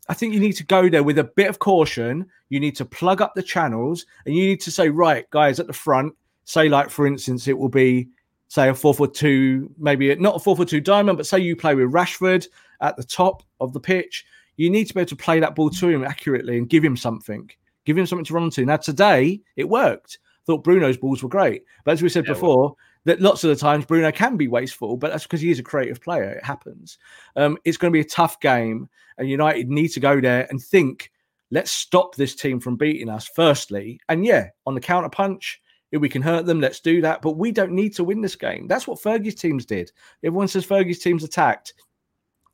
I 0.09 0.15
think 0.15 0.33
you 0.33 0.41
need 0.41 0.53
to 0.53 0.65
go 0.65 0.89
there 0.89 1.03
with 1.03 1.19
a 1.19 1.25
bit 1.25 1.49
of 1.49 1.59
caution. 1.59 2.27
You 2.49 2.61
need 2.61 2.77
to 2.77 2.87
plug 2.87 3.21
up 3.21 3.35
the 3.35 3.43
channels, 3.43 4.07
and 4.25 4.35
you 4.35 4.47
need 4.47 4.61
to 4.63 4.71
say, 4.71 4.89
right, 4.89 5.29
guys, 5.29 5.61
at 5.61 5.67
the 5.67 5.75
front, 5.75 6.15
say 6.45 6.71
like 6.71 6.89
for 6.89 7.07
instance, 7.07 7.47
it 7.49 7.59
will 7.59 7.69
be 7.69 8.09
say 8.49 8.71
a 8.71 8.75
four 8.75 8.95
four 8.95 9.09
two, 9.09 9.71
maybe 9.79 10.15
not 10.15 10.37
a 10.37 10.39
four 10.39 10.57
four 10.57 10.65
two 10.65 10.81
diamond, 10.81 11.19
but 11.19 11.27
say 11.27 11.39
you 11.39 11.55
play 11.55 11.75
with 11.75 11.93
Rashford 11.93 12.47
at 12.81 12.97
the 12.97 13.05
top 13.05 13.43
of 13.61 13.73
the 13.73 13.81
pitch, 13.81 14.25
you 14.57 14.71
need 14.71 14.87
to 14.87 14.95
be 14.95 15.01
able 15.01 15.09
to 15.09 15.17
play 15.17 15.41
that 15.41 15.55
ball 15.55 15.71
to 15.71 15.89
him 15.89 16.05
accurately 16.05 16.59
and 16.59 16.69
give 16.69 16.85
him 16.85 16.97
something, 16.97 17.51
give 17.85 17.97
him 17.97 18.07
something 18.07 18.25
to 18.25 18.35
run 18.35 18.51
to. 18.51 18.65
Now 18.65 18.77
today 18.77 19.41
it 19.57 19.69
worked. 19.69 20.19
I 20.23 20.45
Thought 20.47 20.65
Bruno's 20.65 20.97
balls 20.97 21.23
were 21.23 21.29
great, 21.29 21.65
but 21.85 21.93
as 21.93 22.03
we 22.03 22.09
said 22.09 22.25
yeah, 22.27 22.33
before, 22.33 22.59
well. 22.59 22.79
that 23.05 23.21
lots 23.21 23.45
of 23.45 23.51
the 23.51 23.57
times 23.57 23.85
Bruno 23.85 24.11
can 24.11 24.37
be 24.37 24.49
wasteful, 24.49 24.97
but 24.97 25.11
that's 25.11 25.25
because 25.25 25.41
he 25.41 25.51
is 25.51 25.59
a 25.59 25.63
creative 25.63 26.01
player. 26.01 26.31
It 26.31 26.45
happens. 26.45 26.99
Um, 27.37 27.59
it's 27.65 27.77
going 27.77 27.93
to 27.93 27.97
be 27.97 28.01
a 28.01 28.09
tough 28.09 28.41
game, 28.41 28.89
and 29.19 29.29
United 29.29 29.69
need 29.69 29.89
to 29.89 30.01
go 30.01 30.21
there 30.21 30.47
and 30.51 30.63
think. 30.63 31.13
Let's 31.51 31.71
stop 31.71 32.15
this 32.15 32.35
team 32.35 32.61
from 32.61 32.77
beating 32.77 33.09
us. 33.09 33.27
Firstly, 33.35 33.99
and 34.11 34.23
yeah, 34.23 34.49
on 34.67 34.75
the 34.75 34.83
counter 34.83 35.09
punch, 35.09 35.63
if 35.93 36.01
we 36.01 36.09
can 36.09 36.21
hurt 36.21 36.45
them, 36.45 36.61
let's 36.61 36.81
do 36.81 37.01
that. 37.01 37.23
But 37.23 37.39
we 37.39 37.53
don't 37.53 37.73
need 37.73 37.95
to 37.95 38.05
win 38.05 38.21
this 38.21 38.37
game. 38.37 38.67
That's 38.67 38.87
what 38.87 39.01
Fergie's 39.01 39.35
teams 39.35 39.65
did. 39.65 39.91
Everyone 40.23 40.49
says 40.49 40.67
Fergie's 40.67 40.99
teams 40.99 41.25
attacked. 41.25 41.73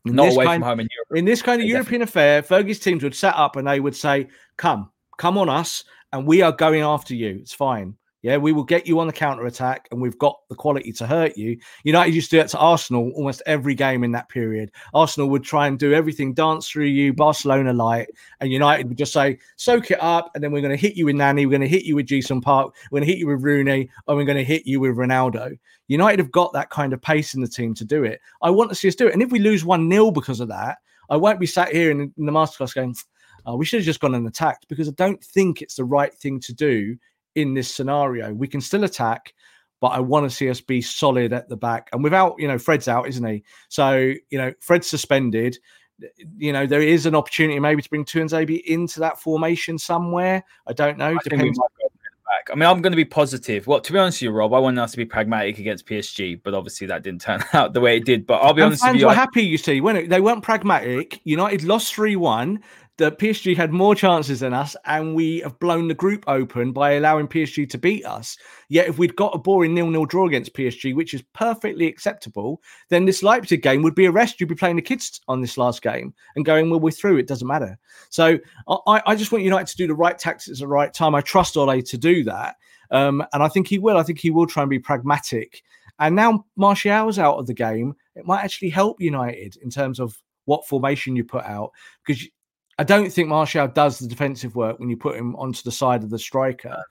In 0.04 0.16
Not 0.16 0.32
away 0.32 0.44
kind, 0.44 0.62
from 0.62 0.68
home 0.68 0.80
in 0.80 0.88
Europe. 0.94 1.18
In 1.18 1.24
this 1.24 1.40
kind 1.40 1.62
of 1.62 1.66
European 1.66 2.02
affair, 2.02 2.42
Fergie's 2.42 2.78
teams 2.78 3.02
would 3.02 3.14
set 3.14 3.34
up 3.36 3.56
and 3.56 3.66
they 3.66 3.80
would 3.80 3.96
say, 3.96 4.28
"Come, 4.58 4.90
come 5.16 5.38
on 5.38 5.48
us, 5.48 5.84
and 6.12 6.26
we 6.26 6.42
are 6.42 6.52
going 6.52 6.82
after 6.82 7.14
you. 7.14 7.38
It's 7.40 7.54
fine. 7.54 7.96
Yeah, 8.24 8.38
we 8.38 8.52
will 8.52 8.64
get 8.64 8.86
you 8.86 9.00
on 9.00 9.06
the 9.06 9.12
counter 9.12 9.44
attack, 9.44 9.86
and 9.90 10.00
we've 10.00 10.18
got 10.18 10.40
the 10.48 10.54
quality 10.54 10.92
to 10.92 11.06
hurt 11.06 11.36
you. 11.36 11.58
United 11.82 12.14
used 12.14 12.30
to 12.30 12.36
do 12.36 12.40
it 12.40 12.48
to 12.48 12.58
Arsenal 12.58 13.12
almost 13.14 13.42
every 13.44 13.74
game 13.74 14.02
in 14.02 14.12
that 14.12 14.30
period. 14.30 14.72
Arsenal 14.94 15.28
would 15.28 15.44
try 15.44 15.66
and 15.66 15.78
do 15.78 15.92
everything, 15.92 16.32
dance 16.32 16.66
through 16.66 16.86
you, 16.86 17.12
Barcelona 17.12 17.74
light, 17.74 18.08
and 18.40 18.50
United 18.50 18.88
would 18.88 18.96
just 18.96 19.12
say, 19.12 19.38
soak 19.56 19.90
it 19.90 20.02
up, 20.02 20.30
and 20.34 20.42
then 20.42 20.52
we're 20.52 20.62
going 20.62 20.74
to 20.74 20.80
hit 20.80 20.96
you 20.96 21.04
with 21.04 21.16
Nani, 21.16 21.44
we're 21.44 21.50
going 21.50 21.60
to 21.60 21.68
hit 21.68 21.84
you 21.84 21.96
with 21.96 22.06
Ji-sung 22.06 22.40
Park, 22.40 22.74
we're 22.90 23.00
going 23.00 23.06
to 23.06 23.12
hit 23.12 23.20
you 23.20 23.26
with 23.26 23.42
Rooney, 23.42 23.90
and 24.08 24.16
we're 24.16 24.24
going 24.24 24.38
to 24.38 24.42
hit 24.42 24.66
you 24.66 24.80
with 24.80 24.96
Ronaldo. 24.96 25.58
United 25.88 26.18
have 26.18 26.32
got 26.32 26.54
that 26.54 26.70
kind 26.70 26.94
of 26.94 27.02
pace 27.02 27.34
in 27.34 27.42
the 27.42 27.46
team 27.46 27.74
to 27.74 27.84
do 27.84 28.04
it. 28.04 28.22
I 28.40 28.48
want 28.48 28.70
to 28.70 28.74
see 28.74 28.88
us 28.88 28.94
do 28.94 29.06
it. 29.06 29.12
And 29.12 29.22
if 29.22 29.32
we 29.32 29.38
lose 29.38 29.66
1 29.66 29.90
0 29.90 30.10
because 30.12 30.40
of 30.40 30.48
that, 30.48 30.78
I 31.10 31.18
won't 31.18 31.40
be 31.40 31.46
sat 31.46 31.72
here 31.72 31.90
in, 31.90 32.00
in 32.00 32.24
the 32.24 32.32
masterclass 32.32 32.74
going, 32.74 32.96
oh, 33.44 33.56
we 33.56 33.66
should 33.66 33.80
have 33.80 33.84
just 33.84 34.00
gone 34.00 34.14
and 34.14 34.26
attacked 34.26 34.66
because 34.68 34.88
I 34.88 34.92
don't 34.92 35.22
think 35.22 35.60
it's 35.60 35.74
the 35.74 35.84
right 35.84 36.14
thing 36.14 36.40
to 36.40 36.54
do 36.54 36.96
in 37.34 37.54
this 37.54 37.72
scenario. 37.72 38.32
We 38.32 38.48
can 38.48 38.60
still 38.60 38.84
attack, 38.84 39.34
but 39.80 39.88
I 39.88 40.00
want 40.00 40.28
to 40.28 40.34
see 40.34 40.48
us 40.48 40.60
be 40.60 40.80
solid 40.80 41.32
at 41.32 41.48
the 41.48 41.56
back. 41.56 41.88
And 41.92 42.02
without, 42.02 42.36
you 42.38 42.48
know, 42.48 42.58
Fred's 42.58 42.88
out, 42.88 43.08
isn't 43.08 43.26
he? 43.26 43.44
So, 43.68 44.12
you 44.30 44.38
know, 44.38 44.52
Fred's 44.60 44.86
suspended. 44.86 45.58
You 46.36 46.52
know, 46.52 46.66
there 46.66 46.82
is 46.82 47.06
an 47.06 47.14
opportunity 47.14 47.58
maybe 47.60 47.82
to 47.82 47.90
bring 47.90 48.04
Tuanzebe 48.04 48.62
into 48.64 49.00
that 49.00 49.20
formation 49.20 49.78
somewhere. 49.78 50.44
I 50.66 50.72
don't 50.72 50.98
know. 50.98 51.14
I 51.14 51.18
Depends. 51.22 51.58
I 52.50 52.54
mean, 52.56 52.68
I'm 52.68 52.82
going 52.82 52.92
to 52.92 52.96
be 52.96 53.04
positive. 53.04 53.66
Well, 53.66 53.80
to 53.80 53.92
be 53.92 53.98
honest 53.98 54.16
with 54.18 54.22
you, 54.22 54.30
Rob, 54.32 54.52
I 54.52 54.58
wanted 54.58 54.80
us 54.80 54.90
to 54.92 54.96
be 54.96 55.04
pragmatic 55.04 55.58
against 55.58 55.86
PSG, 55.86 56.40
but 56.42 56.52
obviously 56.52 56.86
that 56.88 57.02
didn't 57.02 57.20
turn 57.20 57.42
out 57.52 57.72
the 57.72 57.80
way 57.80 57.96
it 57.96 58.04
did. 58.04 58.26
But 58.26 58.42
I'll 58.42 58.52
be 58.52 58.62
and 58.62 58.68
honest 58.68 58.82
fans 58.82 58.94
with 58.94 59.00
you. 59.00 59.06
were 59.06 59.12
I... 59.12 59.14
happy, 59.14 59.42
you 59.42 59.58
see, 59.58 59.80
when 59.80 60.08
they 60.08 60.20
weren't 60.20 60.42
pragmatic. 60.42 61.20
United 61.24 61.64
lost 61.64 61.94
3 61.94 62.16
1 62.16 62.60
that 62.98 63.18
PSG 63.18 63.56
had 63.56 63.72
more 63.72 63.94
chances 63.94 64.40
than 64.40 64.54
us, 64.54 64.76
and 64.84 65.14
we 65.14 65.40
have 65.40 65.58
blown 65.58 65.88
the 65.88 65.94
group 65.94 66.24
open 66.28 66.72
by 66.72 66.92
allowing 66.92 67.26
PSG 67.26 67.68
to 67.70 67.78
beat 67.78 68.06
us. 68.06 68.36
Yet, 68.68 68.86
if 68.86 68.98
we'd 68.98 69.16
got 69.16 69.34
a 69.34 69.38
boring 69.38 69.74
nil-nil 69.74 70.06
draw 70.06 70.26
against 70.26 70.54
PSG, 70.54 70.94
which 70.94 71.12
is 71.12 71.22
perfectly 71.32 71.86
acceptable, 71.86 72.62
then 72.90 73.04
this 73.04 73.22
Leipzig 73.22 73.62
game 73.62 73.82
would 73.82 73.96
be 73.96 74.04
a 74.04 74.12
rest. 74.12 74.38
You'd 74.38 74.48
be 74.48 74.54
playing 74.54 74.76
the 74.76 74.82
kids 74.82 75.20
on 75.26 75.40
this 75.40 75.58
last 75.58 75.82
game 75.82 76.14
and 76.36 76.44
going, 76.44 76.70
"Well, 76.70 76.80
we're 76.80 76.92
through. 76.92 77.18
It 77.18 77.26
doesn't 77.26 77.48
matter." 77.48 77.76
So, 78.10 78.38
I, 78.68 79.02
I 79.06 79.16
just 79.16 79.32
want 79.32 79.42
United 79.42 79.68
to 79.68 79.76
do 79.76 79.88
the 79.88 79.94
right 79.94 80.18
tactics 80.18 80.48
at 80.48 80.58
the 80.58 80.68
right 80.68 80.92
time. 80.94 81.14
I 81.14 81.20
trust 81.20 81.56
Ole 81.56 81.82
to 81.82 81.98
do 81.98 82.22
that, 82.24 82.56
um, 82.92 83.24
and 83.32 83.42
I 83.42 83.48
think 83.48 83.66
he 83.66 83.78
will. 83.78 83.96
I 83.96 84.04
think 84.04 84.20
he 84.20 84.30
will 84.30 84.46
try 84.46 84.62
and 84.62 84.70
be 84.70 84.78
pragmatic. 84.78 85.62
And 85.98 86.16
now 86.16 86.44
Martial's 86.56 87.18
out 87.18 87.38
of 87.38 87.46
the 87.46 87.54
game, 87.54 87.94
it 88.16 88.26
might 88.26 88.42
actually 88.42 88.70
help 88.70 89.00
United 89.00 89.56
in 89.62 89.70
terms 89.70 90.00
of 90.00 90.20
what 90.44 90.66
formation 90.66 91.16
you 91.16 91.24
put 91.24 91.44
out 91.44 91.70
because 92.04 92.26
I 92.78 92.84
don't 92.84 93.12
think 93.12 93.28
Martial 93.28 93.68
does 93.68 93.98
the 93.98 94.08
defensive 94.08 94.56
work 94.56 94.78
when 94.78 94.90
you 94.90 94.96
put 94.96 95.16
him 95.16 95.36
onto 95.36 95.62
the 95.62 95.72
side 95.72 96.02
of 96.02 96.10
the 96.10 96.18
striker. 96.18 96.82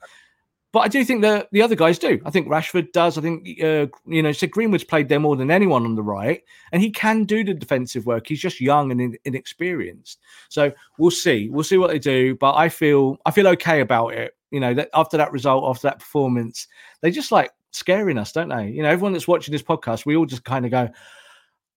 But 0.74 0.80
I 0.80 0.88
do 0.88 1.04
think 1.04 1.22
that 1.22 1.48
the 1.52 1.62
other 1.62 1.76
guys 1.76 2.00
do. 2.00 2.20
I 2.26 2.30
think 2.30 2.48
Rashford 2.48 2.90
does. 2.90 3.16
I 3.16 3.20
think 3.20 3.62
uh, 3.62 3.86
you 4.06 4.22
know, 4.24 4.32
so 4.32 4.48
Greenwood's 4.48 4.82
played 4.82 5.08
there 5.08 5.20
more 5.20 5.36
than 5.36 5.52
anyone 5.52 5.84
on 5.84 5.94
the 5.94 6.02
right, 6.02 6.42
and 6.72 6.82
he 6.82 6.90
can 6.90 7.22
do 7.22 7.44
the 7.44 7.54
defensive 7.54 8.06
work. 8.06 8.26
He's 8.26 8.40
just 8.40 8.60
young 8.60 8.90
and 8.90 9.00
in, 9.00 9.16
inexperienced. 9.24 10.18
So 10.48 10.72
we'll 10.98 11.12
see. 11.12 11.48
We'll 11.48 11.62
see 11.62 11.78
what 11.78 11.90
they 11.90 12.00
do. 12.00 12.34
But 12.34 12.56
I 12.56 12.68
feel 12.68 13.18
I 13.24 13.30
feel 13.30 13.46
okay 13.48 13.82
about 13.82 14.14
it. 14.14 14.36
You 14.50 14.58
know, 14.58 14.74
that 14.74 14.88
after 14.94 15.16
that 15.16 15.30
result, 15.30 15.64
after 15.64 15.86
that 15.86 16.00
performance, 16.00 16.66
they 17.02 17.12
just 17.12 17.30
like 17.30 17.52
scaring 17.70 18.18
us, 18.18 18.32
don't 18.32 18.48
they? 18.48 18.68
You 18.70 18.82
know, 18.82 18.88
everyone 18.88 19.12
that's 19.12 19.28
watching 19.28 19.52
this 19.52 19.62
podcast, 19.62 20.06
we 20.06 20.16
all 20.16 20.26
just 20.26 20.42
kind 20.42 20.64
of 20.64 20.72
go 20.72 20.88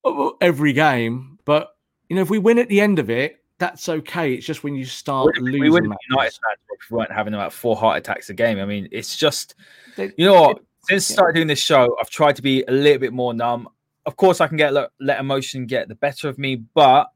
oh, 0.05 0.37
every 0.41 0.73
game. 0.73 1.37
But 1.45 1.69
you 2.09 2.15
know, 2.15 2.23
if 2.23 2.31
we 2.31 2.39
win 2.39 2.57
at 2.57 2.69
the 2.69 2.81
end 2.81 2.97
of 2.97 3.11
it, 3.11 3.43
that's 3.59 3.89
okay. 3.89 4.33
It's 4.33 4.45
just 4.45 4.63
when 4.63 4.75
you 4.75 4.85
start 4.85 5.31
we, 5.35 5.41
losing. 5.41 5.61
We 5.61 5.69
wouldn't 5.69 5.91
be 5.91 5.97
United 6.09 6.31
fans 6.31 6.59
if 6.71 6.91
we 6.91 6.97
weren't 6.97 7.11
having 7.11 7.33
about 7.33 7.53
four 7.53 7.75
heart 7.75 7.97
attacks 7.97 8.29
a 8.29 8.33
game. 8.33 8.59
I 8.59 8.65
mean, 8.65 8.87
it's 8.91 9.15
just 9.15 9.55
they, 9.95 10.11
you 10.17 10.25
know 10.25 10.41
what? 10.41 10.59
Since 10.83 11.09
yeah. 11.09 11.13
started 11.15 11.33
doing 11.35 11.47
this 11.47 11.61
show, 11.61 11.97
I've 11.99 12.09
tried 12.09 12.35
to 12.37 12.41
be 12.41 12.63
a 12.67 12.71
little 12.71 12.99
bit 12.99 13.13
more 13.13 13.33
numb. 13.33 13.67
Of 14.05 14.15
course, 14.15 14.39
I 14.39 14.47
can 14.47 14.57
get 14.57 14.73
let, 14.73 14.91
let 14.99 15.19
emotion 15.19 15.65
get 15.65 15.87
the 15.87 15.95
better 15.95 16.29
of 16.29 16.37
me, 16.37 16.55
but 16.55 17.11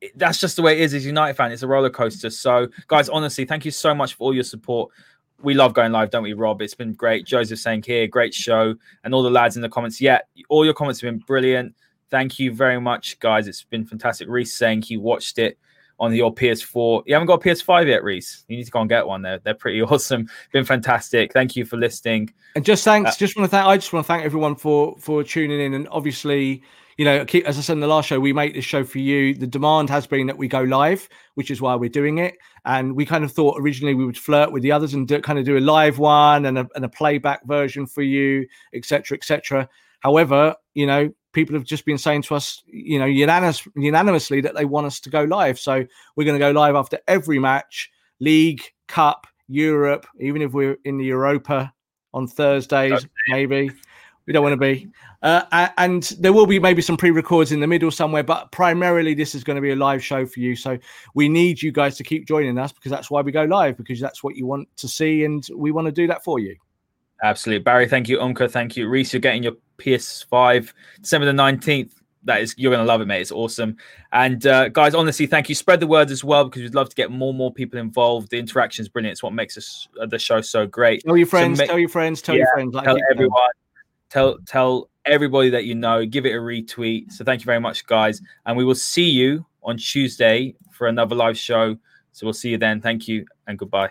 it, 0.00 0.18
that's 0.18 0.38
just 0.38 0.56
the 0.56 0.62
way 0.62 0.74
it 0.74 0.80
is 0.80 0.92
as 0.94 1.06
United 1.06 1.34
fan. 1.34 1.52
It's 1.52 1.62
a 1.62 1.66
roller 1.66 1.90
coaster. 1.90 2.28
So, 2.28 2.68
guys, 2.88 3.08
honestly, 3.08 3.44
thank 3.44 3.64
you 3.64 3.70
so 3.70 3.94
much 3.94 4.14
for 4.14 4.24
all 4.24 4.34
your 4.34 4.44
support. 4.44 4.90
We 5.40 5.54
love 5.54 5.74
going 5.74 5.90
live, 5.90 6.10
don't 6.10 6.22
we, 6.22 6.34
Rob? 6.34 6.60
It's 6.60 6.74
been 6.74 6.92
great. 6.92 7.24
Joseph 7.26 7.58
saying 7.58 7.84
here, 7.84 8.06
great 8.06 8.34
show, 8.34 8.74
and 9.04 9.14
all 9.14 9.22
the 9.22 9.30
lads 9.30 9.56
in 9.56 9.62
the 9.62 9.68
comments. 9.68 10.00
Yeah, 10.00 10.18
all 10.48 10.64
your 10.64 10.74
comments 10.74 11.00
have 11.00 11.10
been 11.10 11.18
brilliant. 11.20 11.74
Thank 12.12 12.38
you 12.38 12.52
very 12.52 12.78
much, 12.78 13.18
guys. 13.20 13.48
It's 13.48 13.64
been 13.64 13.86
fantastic. 13.86 14.28
Reese 14.28 14.52
saying 14.52 14.82
he 14.82 14.98
watched 14.98 15.38
it 15.38 15.58
on 15.98 16.14
your 16.14 16.34
PS4. 16.34 17.04
You 17.06 17.14
haven't 17.14 17.26
got 17.26 17.42
a 17.42 17.48
PS5 17.48 17.86
yet, 17.86 18.04
Reese. 18.04 18.44
You 18.48 18.58
need 18.58 18.64
to 18.64 18.70
go 18.70 18.80
and 18.80 18.88
get 18.88 19.06
one. 19.06 19.22
They're 19.22 19.38
they're 19.38 19.54
pretty 19.54 19.80
awesome. 19.82 20.28
Been 20.52 20.66
fantastic. 20.66 21.32
Thank 21.32 21.56
you 21.56 21.64
for 21.64 21.78
listening. 21.78 22.30
And 22.54 22.66
just 22.66 22.84
thanks. 22.84 23.12
Uh, 23.12 23.14
just 23.18 23.34
want 23.34 23.46
to 23.46 23.50
thank. 23.50 23.66
I 23.66 23.76
just 23.78 23.94
want 23.94 24.04
to 24.04 24.08
thank 24.08 24.26
everyone 24.26 24.56
for 24.56 24.94
for 24.98 25.24
tuning 25.24 25.58
in. 25.58 25.72
And 25.72 25.88
obviously, 25.90 26.62
you 26.98 27.06
know, 27.06 27.24
keep, 27.24 27.46
as 27.46 27.56
I 27.56 27.62
said 27.62 27.72
in 27.72 27.80
the 27.80 27.86
last 27.86 28.08
show, 28.08 28.20
we 28.20 28.34
make 28.34 28.52
this 28.52 28.66
show 28.66 28.84
for 28.84 28.98
you. 28.98 29.32
The 29.32 29.46
demand 29.46 29.88
has 29.88 30.06
been 30.06 30.26
that 30.26 30.36
we 30.36 30.48
go 30.48 30.60
live, 30.60 31.08
which 31.36 31.50
is 31.50 31.62
why 31.62 31.74
we're 31.76 31.88
doing 31.88 32.18
it. 32.18 32.34
And 32.66 32.94
we 32.94 33.06
kind 33.06 33.24
of 33.24 33.32
thought 33.32 33.58
originally 33.58 33.94
we 33.94 34.04
would 34.04 34.18
flirt 34.18 34.52
with 34.52 34.62
the 34.62 34.72
others 34.72 34.92
and 34.92 35.08
do, 35.08 35.18
kind 35.22 35.38
of 35.38 35.46
do 35.46 35.56
a 35.56 35.60
live 35.60 35.98
one 35.98 36.44
and 36.44 36.58
a, 36.58 36.68
and 36.74 36.84
a 36.84 36.90
playback 36.90 37.46
version 37.46 37.86
for 37.86 38.02
you, 38.02 38.46
etc., 38.74 39.16
etc. 39.16 39.66
However, 40.00 40.54
you 40.74 40.86
know, 40.86 41.10
people 41.32 41.54
have 41.54 41.64
just 41.64 41.84
been 41.84 41.98
saying 41.98 42.22
to 42.22 42.34
us, 42.34 42.62
you 42.66 42.98
know, 42.98 43.06
unanimous, 43.06 43.66
unanimously 43.74 44.40
that 44.42 44.54
they 44.54 44.64
want 44.64 44.86
us 44.86 45.00
to 45.00 45.10
go 45.10 45.24
live. 45.24 45.58
So 45.58 45.84
we're 46.16 46.24
going 46.24 46.38
to 46.38 46.44
go 46.44 46.50
live 46.50 46.74
after 46.74 46.98
every 47.08 47.38
match, 47.38 47.90
league, 48.20 48.62
cup, 48.88 49.26
Europe, 49.48 50.06
even 50.20 50.42
if 50.42 50.52
we're 50.52 50.78
in 50.84 50.98
the 50.98 51.04
Europa 51.04 51.72
on 52.14 52.26
Thursdays, 52.26 52.92
okay. 52.92 53.08
maybe. 53.28 53.70
We 54.26 54.32
don't 54.32 54.44
want 54.44 54.52
to 54.52 54.56
be. 54.56 54.88
Uh, 55.22 55.68
and 55.78 56.02
there 56.20 56.32
will 56.32 56.46
be 56.46 56.58
maybe 56.58 56.80
some 56.80 56.96
pre-records 56.96 57.50
in 57.50 57.60
the 57.60 57.66
middle 57.66 57.90
somewhere, 57.90 58.22
but 58.22 58.52
primarily 58.52 59.14
this 59.14 59.34
is 59.34 59.42
going 59.42 59.56
to 59.56 59.60
be 59.60 59.70
a 59.70 59.76
live 59.76 60.02
show 60.02 60.26
for 60.26 60.40
you. 60.40 60.54
So 60.54 60.78
we 61.14 61.28
need 61.28 61.60
you 61.60 61.72
guys 61.72 61.96
to 61.96 62.04
keep 62.04 62.26
joining 62.26 62.56
us 62.58 62.72
because 62.72 62.90
that's 62.90 63.10
why 63.10 63.20
we 63.20 63.32
go 63.32 63.44
live 63.44 63.76
because 63.76 64.00
that's 64.00 64.22
what 64.22 64.36
you 64.36 64.46
want 64.46 64.68
to 64.76 64.88
see, 64.88 65.24
and 65.24 65.46
we 65.54 65.72
want 65.72 65.86
to 65.86 65.92
do 65.92 66.06
that 66.06 66.22
for 66.22 66.38
you. 66.38 66.56
Absolutely. 67.22 67.62
Barry, 67.62 67.88
thank 67.88 68.08
you. 68.08 68.18
Umka, 68.18 68.50
thank 68.50 68.76
you. 68.76 68.88
Reese, 68.88 69.12
you're 69.12 69.20
getting 69.20 69.44
your 69.44 69.54
PS5 69.78 70.72
December 71.00 71.26
the 71.26 71.32
19th. 71.32 71.92
That 72.24 72.40
is, 72.40 72.54
you're 72.56 72.70
going 72.70 72.84
to 72.84 72.88
love 72.88 73.00
it, 73.00 73.06
mate. 73.06 73.20
It's 73.20 73.32
awesome. 73.32 73.76
And 74.12 74.46
uh, 74.46 74.68
guys, 74.68 74.94
honestly, 74.94 75.26
thank 75.26 75.48
you. 75.48 75.54
Spread 75.56 75.80
the 75.80 75.86
word 75.86 76.10
as 76.10 76.22
well 76.22 76.44
because 76.44 76.62
we'd 76.62 76.74
love 76.74 76.88
to 76.88 76.94
get 76.94 77.10
more 77.10 77.30
and 77.30 77.38
more 77.38 77.52
people 77.52 77.80
involved. 77.80 78.30
The 78.30 78.38
interaction 78.38 78.82
is 78.82 78.88
brilliant. 78.88 79.12
It's 79.12 79.22
what 79.22 79.32
makes 79.32 79.56
us, 79.56 79.88
uh, 80.00 80.06
the 80.06 80.18
show 80.18 80.40
so 80.40 80.66
great. 80.66 81.02
Tell 81.04 81.16
your 81.16 81.26
friends, 81.26 81.58
so 81.58 81.66
tell 81.66 81.78
your 81.78 81.88
friends, 81.88 82.22
tell 82.22 82.36
yeah, 82.36 82.40
your 82.40 82.50
friends. 82.54 82.74
Like 82.74 82.84
tell 82.84 82.98
everyone. 83.10 83.50
Tell, 84.08 84.38
tell 84.46 84.90
everybody 85.04 85.50
that 85.50 85.64
you 85.64 85.74
know. 85.74 86.04
Give 86.06 86.26
it 86.26 86.32
a 86.32 86.38
retweet. 86.38 87.10
So 87.10 87.24
thank 87.24 87.40
you 87.40 87.46
very 87.46 87.60
much, 87.60 87.86
guys. 87.86 88.20
And 88.46 88.56
we 88.56 88.64
will 88.64 88.76
see 88.76 89.10
you 89.10 89.44
on 89.64 89.76
Tuesday 89.76 90.54
for 90.70 90.86
another 90.86 91.16
live 91.16 91.38
show. 91.38 91.76
So 92.12 92.26
we'll 92.26 92.34
see 92.34 92.50
you 92.50 92.58
then. 92.58 92.80
Thank 92.80 93.08
you 93.08 93.26
and 93.46 93.58
goodbye. 93.58 93.90